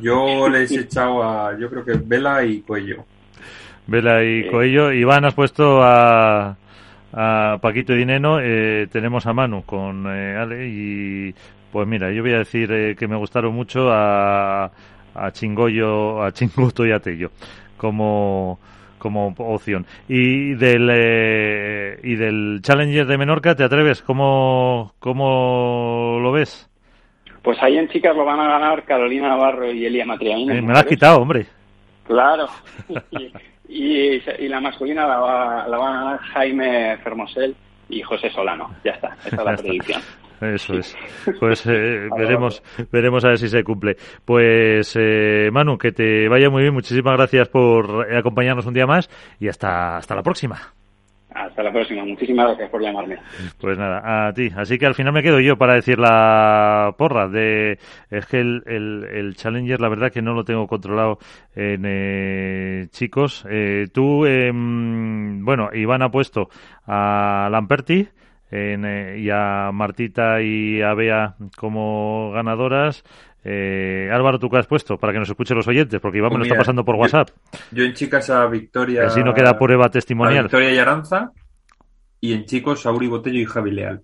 Yo 0.00 0.48
les 0.48 0.70
he 0.72 0.80
echado 0.80 1.22
a, 1.22 1.56
yo 1.58 1.70
creo 1.70 1.84
que 1.84 1.92
Vela 1.92 2.44
y 2.44 2.60
Coello. 2.60 3.04
Vela 3.86 4.24
y 4.24 4.48
Coello. 4.50 4.92
Iván, 4.92 5.24
has 5.24 5.34
puesto 5.34 5.80
a, 5.82 6.56
a 7.12 7.58
Paquito 7.60 7.94
y 7.94 7.98
Dineno. 7.98 8.38
Eh, 8.40 8.88
tenemos 8.90 9.26
a 9.26 9.32
Manu 9.32 9.62
con 9.64 10.06
eh, 10.08 10.36
Ale 10.36 10.68
y, 10.68 11.34
pues 11.72 11.86
mira, 11.86 12.10
yo 12.10 12.22
voy 12.22 12.32
a 12.32 12.38
decir 12.38 12.70
eh, 12.72 12.96
que 12.98 13.06
me 13.06 13.16
gustaron 13.16 13.54
mucho 13.54 13.90
a, 13.90 14.70
a 15.14 15.32
Chingoyo, 15.32 16.22
a 16.22 16.32
Chinguto 16.32 16.84
y 16.84 16.92
a 16.92 17.00
Tello 17.00 17.30
como 17.78 18.58
como 18.98 19.28
opción. 19.38 19.86
Y 20.08 20.54
del 20.54 20.88
eh, 20.92 22.00
y 22.02 22.16
del 22.16 22.58
Challenger 22.62 23.06
de 23.06 23.16
Menorca, 23.16 23.54
¿te 23.54 23.64
atreves? 23.64 24.02
¿Cómo, 24.02 24.92
cómo 24.98 26.18
lo 26.20 26.32
ves? 26.32 26.68
Pues 27.48 27.62
ahí 27.62 27.78
en 27.78 27.88
chicas 27.88 28.14
lo 28.14 28.26
van 28.26 28.40
a 28.40 28.46
ganar 28.46 28.84
Carolina 28.84 29.30
Navarro 29.30 29.72
y 29.72 29.86
Elia 29.86 30.04
Matriani. 30.04 30.50
Eh, 30.50 30.60
me 30.60 30.70
lo 30.70 30.78
has 30.78 30.84
quitado, 30.84 31.22
hombre. 31.22 31.46
Claro. 32.06 32.46
y, 33.70 34.20
la 34.48 34.60
masculina 34.60 35.06
la 35.06 35.16
va, 35.16 35.66
la 35.66 35.78
van 35.78 35.96
a 35.96 36.04
ganar 36.04 36.18
Jaime 36.18 36.98
Fermosel 36.98 37.56
y 37.88 38.02
José 38.02 38.28
Solano. 38.28 38.74
Ya 38.84 38.90
está, 38.90 39.16
esa 39.24 39.36
es 39.36 39.42
la 39.42 39.56
predicción. 39.62 40.02
Eso 40.42 40.74
es. 40.74 40.94
Pues 41.40 41.64
eh, 41.64 42.10
veremos, 42.14 42.62
veremos 42.92 43.24
a 43.24 43.28
ver 43.28 43.38
si 43.38 43.48
se 43.48 43.64
cumple. 43.64 43.96
Pues 44.26 44.94
eh, 45.00 45.48
Manu, 45.50 45.78
que 45.78 45.92
te 45.92 46.28
vaya 46.28 46.50
muy 46.50 46.60
bien. 46.60 46.74
Muchísimas 46.74 47.16
gracias 47.16 47.48
por 47.48 48.14
acompañarnos 48.14 48.66
un 48.66 48.74
día 48.74 48.86
más 48.86 49.08
y 49.40 49.48
hasta, 49.48 49.96
hasta 49.96 50.14
la 50.14 50.22
próxima. 50.22 50.74
Hasta 51.34 51.62
la 51.62 51.70
próxima. 51.70 52.04
Muchísimas 52.04 52.46
gracias 52.46 52.70
por 52.70 52.82
llamarme. 52.82 53.18
Pues 53.60 53.76
nada, 53.76 54.28
a 54.28 54.32
ti. 54.32 54.50
Así 54.56 54.78
que 54.78 54.86
al 54.86 54.94
final 54.94 55.12
me 55.12 55.22
quedo 55.22 55.40
yo 55.40 55.56
para 55.56 55.74
decir 55.74 55.98
la 55.98 56.94
porra. 56.96 57.28
De, 57.28 57.78
es 58.10 58.26
que 58.26 58.40
el, 58.40 58.62
el, 58.66 59.36
Challenger, 59.36 59.80
la 59.80 59.90
verdad 59.90 60.10
que 60.10 60.22
no 60.22 60.32
lo 60.32 60.44
tengo 60.44 60.66
controlado 60.66 61.18
en 61.54 61.82
eh, 61.84 62.86
chicos. 62.90 63.44
Eh, 63.50 63.88
tú, 63.92 64.24
em, 64.24 65.44
bueno, 65.44 65.68
Iván 65.72 66.02
ha 66.02 66.10
puesto 66.10 66.48
a 66.86 67.48
Lamperti. 67.50 68.08
En, 68.50 68.86
eh, 68.86 69.18
y 69.18 69.28
a 69.28 69.70
Martita 69.74 70.40
y 70.40 70.80
a 70.80 70.94
Bea 70.94 71.34
como 71.58 72.30
ganadoras. 72.32 73.04
Eh, 73.50 74.10
Álvaro, 74.12 74.38
¿tú 74.38 74.50
qué 74.50 74.58
has 74.58 74.66
puesto? 74.66 74.98
Para 74.98 75.14
que 75.14 75.20
nos 75.20 75.30
escuchen 75.30 75.56
los 75.56 75.66
oyentes, 75.66 75.98
porque 76.02 76.18
Iván 76.18 76.32
me 76.32 76.38
lo 76.38 76.44
está 76.44 76.54
pasando 76.54 76.84
por 76.84 76.96
WhatsApp. 76.96 77.30
Yo, 77.70 77.82
en 77.82 77.94
chicas 77.94 78.28
a 78.28 78.46
Victoria. 78.46 79.06
Así 79.06 79.24
no 79.24 79.32
queda 79.32 79.58
prueba 79.58 79.90
testimonial. 79.90 80.44
Victoria 80.44 80.70
y 80.70 80.78
Aranza. 80.78 81.32
Y 82.20 82.34
en 82.34 82.44
chicos 82.44 82.84
a 82.84 82.92
Uri 82.92 83.06
Botello 83.06 83.40
y 83.40 83.46
Javi 83.46 83.70
Leal. 83.70 84.02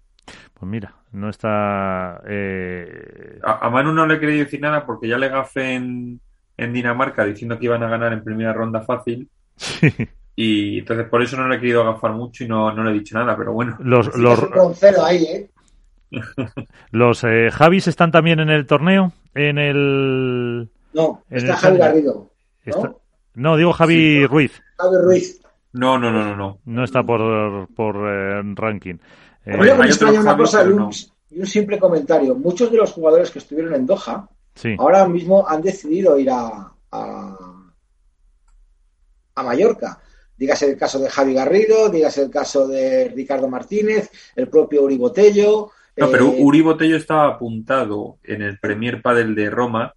Pues 0.55 0.71
mira, 0.71 0.95
no 1.13 1.29
está. 1.29 2.23
Eh... 2.27 3.39
A, 3.43 3.69
Manu 3.69 3.93
no 3.93 4.07
le 4.07 4.15
he 4.15 4.21
querido 4.21 4.45
decir 4.45 4.63
nada 4.63 4.87
porque 4.87 5.09
ya 5.09 5.19
le 5.19 5.29
gafé 5.29 5.75
en, 5.75 6.21
en 6.57 6.73
Dinamarca 6.73 7.27
diciendo 7.27 7.59
que 7.59 7.67
iban 7.67 7.83
a 7.83 7.91
ganar 7.91 8.15
en 8.15 8.25
primera 8.25 8.55
ronda 8.55 8.81
fácil. 8.81 9.29
Sí. 9.57 9.93
Y 10.37 10.79
entonces 10.79 11.07
por 11.07 11.23
eso 11.23 11.37
no 11.37 11.49
le 11.49 11.57
he 11.57 11.61
querido 11.61 11.83
agafar 11.83 12.13
mucho 12.13 12.45
y 12.45 12.49
no, 12.49 12.73
no 12.73 12.83
le 12.83 12.93
he 12.93 12.95
dicho 12.95 13.17
nada, 13.19 13.37
pero 13.37 13.53
bueno. 13.53 13.77
Los, 13.81 14.17
los... 14.17 14.43
ahí, 15.05 15.25
¿eh? 15.25 15.51
¿Los 16.91 17.25
eh, 17.25 17.51
Javis 17.51 17.89
están 17.89 18.11
también 18.11 18.41
en 18.41 18.51
el 18.51 18.67
torneo? 18.67 19.13
En 19.35 19.59
el. 19.59 20.69
No, 20.93 21.23
está 21.31 21.57
Javi 21.57 21.79
Garrido. 21.79 22.31
¿no? 23.35 23.57
digo 23.57 23.73
Javi 23.73 24.27
Ruiz. 24.27 24.63
Javi 24.79 24.97
Ruiz. 25.03 25.41
No, 25.73 25.99
no, 25.99 26.13
no, 26.13 26.25
no. 26.25 26.37
No, 26.37 26.59
no 26.65 26.85
está 26.85 27.03
por, 27.03 27.69
por 27.75 27.97
eh, 28.09 28.43
ranking. 28.55 28.95
Eh, 29.45 29.57
una 29.57 30.37
cosa 30.37 30.65
y, 30.65 30.69
un, 30.71 31.47
simple 31.47 31.79
comentario. 31.79 32.35
Muchos 32.35 32.71
de 32.71 32.79
los 32.79 32.93
jugadores 32.93 33.31
que 33.31 33.41
estuvieron 33.41 33.75
en 33.75 33.87
Doha 33.87 34.29
ahora 34.79 35.09
mismo 35.09 35.47
han 35.49 35.63
decidido 35.63 36.17
ir 36.19 36.31
a, 36.31 36.73
a, 36.93 37.37
a 39.35 39.43
Mallorca 39.43 40.01
dígase 40.37 40.71
el 40.71 40.77
caso 40.77 40.99
de 40.99 41.09
Javi 41.09 41.35
Garrido, 41.35 41.89
dígase 41.89 42.23
el 42.23 42.31
caso 42.31 42.67
de 42.67 43.09
Ricardo 43.09 43.49
Martínez, 43.49 44.11
el 44.37 44.49
propio 44.49 44.83
Uri 44.83 44.99
Botello, 44.99 45.71
no, 45.97 46.11
pero 46.11 46.27
eh, 46.27 46.37
Uri 46.41 46.61
Botello 46.61 46.97
estaba 46.97 47.29
apuntado 47.29 48.19
en 48.25 48.43
el 48.43 48.59
Premier 48.59 49.01
Padel 49.01 49.35
de 49.35 49.51
Roma 49.51 49.95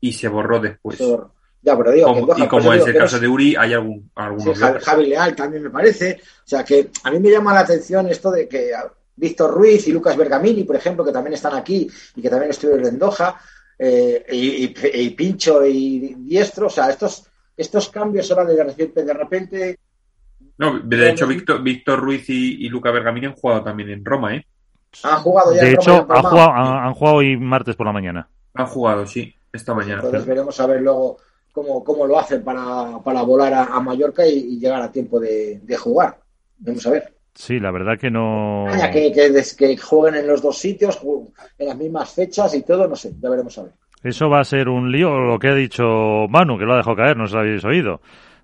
y 0.00 0.12
se 0.12 0.28
borró 0.28 0.60
después. 0.60 0.98
Ya, 1.60 1.76
pero 1.76 1.90
digo, 1.90 2.34
y 2.36 2.46
como 2.46 2.72
es 2.72 2.86
el 2.86 2.96
caso 2.96 3.18
de 3.18 3.26
Uri, 3.26 3.56
hay 3.56 3.72
algún, 3.72 4.10
algunos. 4.14 4.58
Javi, 4.58 5.06
Leal 5.06 5.34
también 5.34 5.64
me 5.64 5.70
parece. 5.70 6.20
O 6.22 6.48
sea, 6.48 6.64
que 6.64 6.90
a 7.02 7.10
mí 7.10 7.18
me 7.18 7.30
llama 7.30 7.52
la 7.52 7.60
atención 7.60 8.08
esto 8.08 8.30
de 8.30 8.48
que 8.48 8.72
Víctor 9.16 9.52
Ruiz 9.52 9.88
y 9.88 9.92
Lucas 9.92 10.16
Bergamini, 10.16 10.64
por 10.64 10.76
ejemplo, 10.76 11.04
que 11.04 11.12
también 11.12 11.34
están 11.34 11.54
aquí 11.54 11.88
y 12.14 12.22
que 12.22 12.30
también 12.30 12.50
estuvieron 12.50 12.86
en 12.86 12.98
Doha, 12.98 13.40
eh, 13.78 14.24
y, 14.30 15.08
Pincho 15.10 15.64
y 15.66 16.14
Diestro, 16.18 16.66
o 16.66 16.70
sea, 16.70 16.90
estos, 16.90 17.24
estos 17.56 17.88
cambios 17.88 18.30
ahora 18.30 18.44
de 18.44 18.64
repente, 18.64 19.04
de 19.04 19.14
repente 19.14 19.78
no, 20.58 20.80
de 20.80 21.10
hecho, 21.10 21.26
Víctor, 21.26 21.62
Víctor 21.62 22.00
Ruiz 22.00 22.28
y, 22.28 22.66
y 22.66 22.68
Luca 22.68 22.90
Bergamini 22.90 23.26
han 23.26 23.34
jugado 23.34 23.62
también 23.62 23.90
en 23.90 24.04
Roma, 24.04 24.34
¿eh? 24.34 24.44
Han 25.02 25.18
jugado 25.18 25.54
ya. 25.54 25.62
De 25.62 25.72
hecho, 25.72 26.06
han 26.08 26.22
jugado, 26.22 26.50
han, 26.52 26.94
jugado, 26.94 27.16
hoy 27.16 27.36
martes 27.36 27.76
por 27.76 27.86
la 27.86 27.92
mañana. 27.92 28.28
Han 28.54 28.66
jugado, 28.66 29.06
sí, 29.06 29.34
esta 29.52 29.74
mañana. 29.74 30.02
Entonces 30.02 30.26
veremos 30.26 30.58
a 30.60 30.66
ver 30.66 30.82
luego 30.82 31.18
cómo, 31.52 31.84
cómo 31.84 32.06
lo 32.06 32.18
hacen 32.18 32.42
para, 32.42 32.98
para 33.04 33.22
volar 33.22 33.52
a, 33.54 33.80
Mallorca 33.80 34.26
y, 34.26 34.58
llegar 34.58 34.82
a 34.82 34.90
tiempo 34.90 35.20
de, 35.20 35.60
jugar. 35.78 36.18
Vamos 36.58 36.86
a 36.86 36.90
ver. 36.90 37.14
Sí, 37.34 37.60
la 37.60 37.70
verdad 37.70 37.98
que 37.98 38.10
no. 38.10 38.66
Que, 38.92 39.12
que, 39.12 39.44
que, 39.56 39.76
jueguen 39.76 40.20
en 40.20 40.26
los 40.26 40.42
dos 40.42 40.58
sitios, 40.58 41.00
en 41.58 41.68
las 41.68 41.76
mismas 41.76 42.10
fechas 42.10 42.52
y 42.54 42.62
todo, 42.62 42.88
no 42.88 42.96
sé, 42.96 43.14
ya 43.20 43.30
veremos 43.30 43.56
a 43.58 43.64
ver. 43.64 43.72
Eso 44.02 44.28
va 44.28 44.40
a 44.40 44.44
ser 44.44 44.68
un 44.68 44.92
lío, 44.92 45.18
lo 45.18 45.38
que 45.38 45.48
ha 45.48 45.54
dicho 45.54 46.26
Manu, 46.28 46.58
que 46.58 46.64
lo 46.64 46.74
ha 46.74 46.78
dejado 46.78 46.96
caer, 46.96 47.16
no 47.16 47.24
os 47.24 47.32
lo 47.32 47.40
habéis 47.40 47.64
oído. 47.64 48.00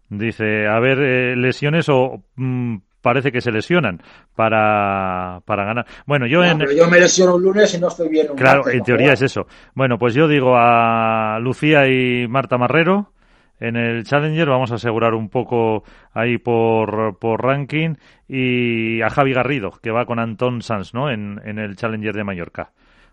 Dice, 0.09 0.67
a 0.67 0.79
ver, 0.81 0.99
eh, 1.01 1.37
lesiones 1.37 1.89
o 1.89 2.23
mm, 2.37 2.77
parece 3.05 3.31
que 3.31 3.43
se 3.43 3.53
lesionan 3.53 4.01
para, 4.35 5.41
para 5.45 5.65
ganar. 5.67 5.87
Bueno, 6.07 6.27
yo 6.27 6.43
en... 6.43 6.61
yo 6.75 6.89
me 6.89 6.99
lesiono 6.99 7.37
un 7.37 7.43
lunes 7.43 7.75
y 7.75 7.79
no 7.79 7.89
estoy 7.89 8.09
bien. 8.09 8.29
claro, 8.35 8.67
en 8.69 8.83
teoría 8.83 9.13
es 9.13 9.21
eso. 9.21 9.47
Bueno, 9.75 9.99
pues 9.99 10.15
yo 10.15 10.27
digo 10.27 10.55
a 10.57 11.39
Lucía 11.39 11.87
y 11.87 12.27
Marta 12.27 12.57
Marrero 12.57 13.13
en 13.61 13.77
el 13.77 14.05
Challenger, 14.05 14.49
vamos 14.49 14.73
a 14.73 14.77
asegurar 14.77 15.13
un 15.15 15.29
poco 15.29 15.85
ahí 16.13 16.39
por, 16.39 17.19
por 17.19 17.43
ranking, 17.43 17.95
y 18.27 19.01
a 19.01 19.11
Javi 19.11 19.33
Garrido, 19.33 19.73
que 19.83 19.91
va 19.91 20.07
con 20.07 20.19
Antón 20.19 20.61
Sanz, 20.61 20.93
¿no? 20.93 21.09
En, 21.09 21.41
en 21.45 21.59
el 21.59 21.77
Challenger 21.77 22.15
de 22.15 22.25
Mallorca, 22.25 22.73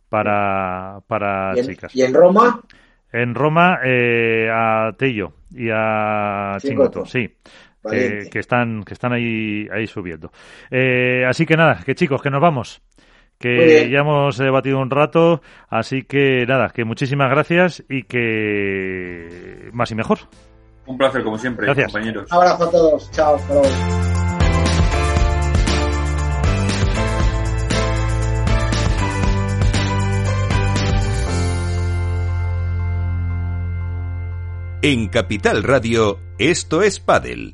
para, 0.10 1.00
para 1.06 1.54
chicas. 1.62 1.96
¿Y 1.96 2.02
en 2.02 2.14
Roma? 2.14 2.62
En 3.14 3.36
Roma, 3.36 3.80
eh, 3.84 4.50
a 4.52 4.92
Tello 4.98 5.34
y 5.52 5.70
a 5.70 6.58
Chingoto, 6.60 7.06
sí 7.06 7.30
que, 7.90 8.40
están, 8.40 8.84
que 8.84 8.94
están 8.94 9.14
ahí, 9.14 9.68
ahí 9.72 9.88
subiendo. 9.88 10.32
Eh, 10.70 11.26
así 11.28 11.46
que 11.46 11.58
nada, 11.58 11.82
que 11.86 11.96
chicos, 11.96 12.22
que 12.22 12.30
nos 12.30 12.42
vamos. 12.42 12.82
Que 13.38 13.90
ya 13.90 14.02
hemos 14.02 14.38
debatido 14.38 14.78
un 14.80 14.92
rato, 14.92 15.42
así 15.68 16.04
que 16.04 16.46
nada, 16.48 16.70
que 16.70 16.86
muchísimas 16.86 17.32
gracias 17.32 17.84
y 17.90 18.04
que 18.04 19.70
más 19.74 19.90
y 19.90 19.96
mejor. 19.96 20.20
Un 20.86 20.96
placer 20.96 21.24
como 21.24 21.40
siempre, 21.40 21.66
gracias. 21.66 21.92
compañeros. 21.92 22.32
Un 22.32 22.38
abrazo 22.38 22.66
a 22.66 22.72
todos, 22.72 23.12
chao, 23.12 23.36
hasta 23.36 23.54
luego. 23.54 23.70
En 34.84 35.10
Capital 35.10 35.62
Radio, 35.62 36.18
esto 36.40 36.82
es 36.82 37.00
Padel. 37.00 37.50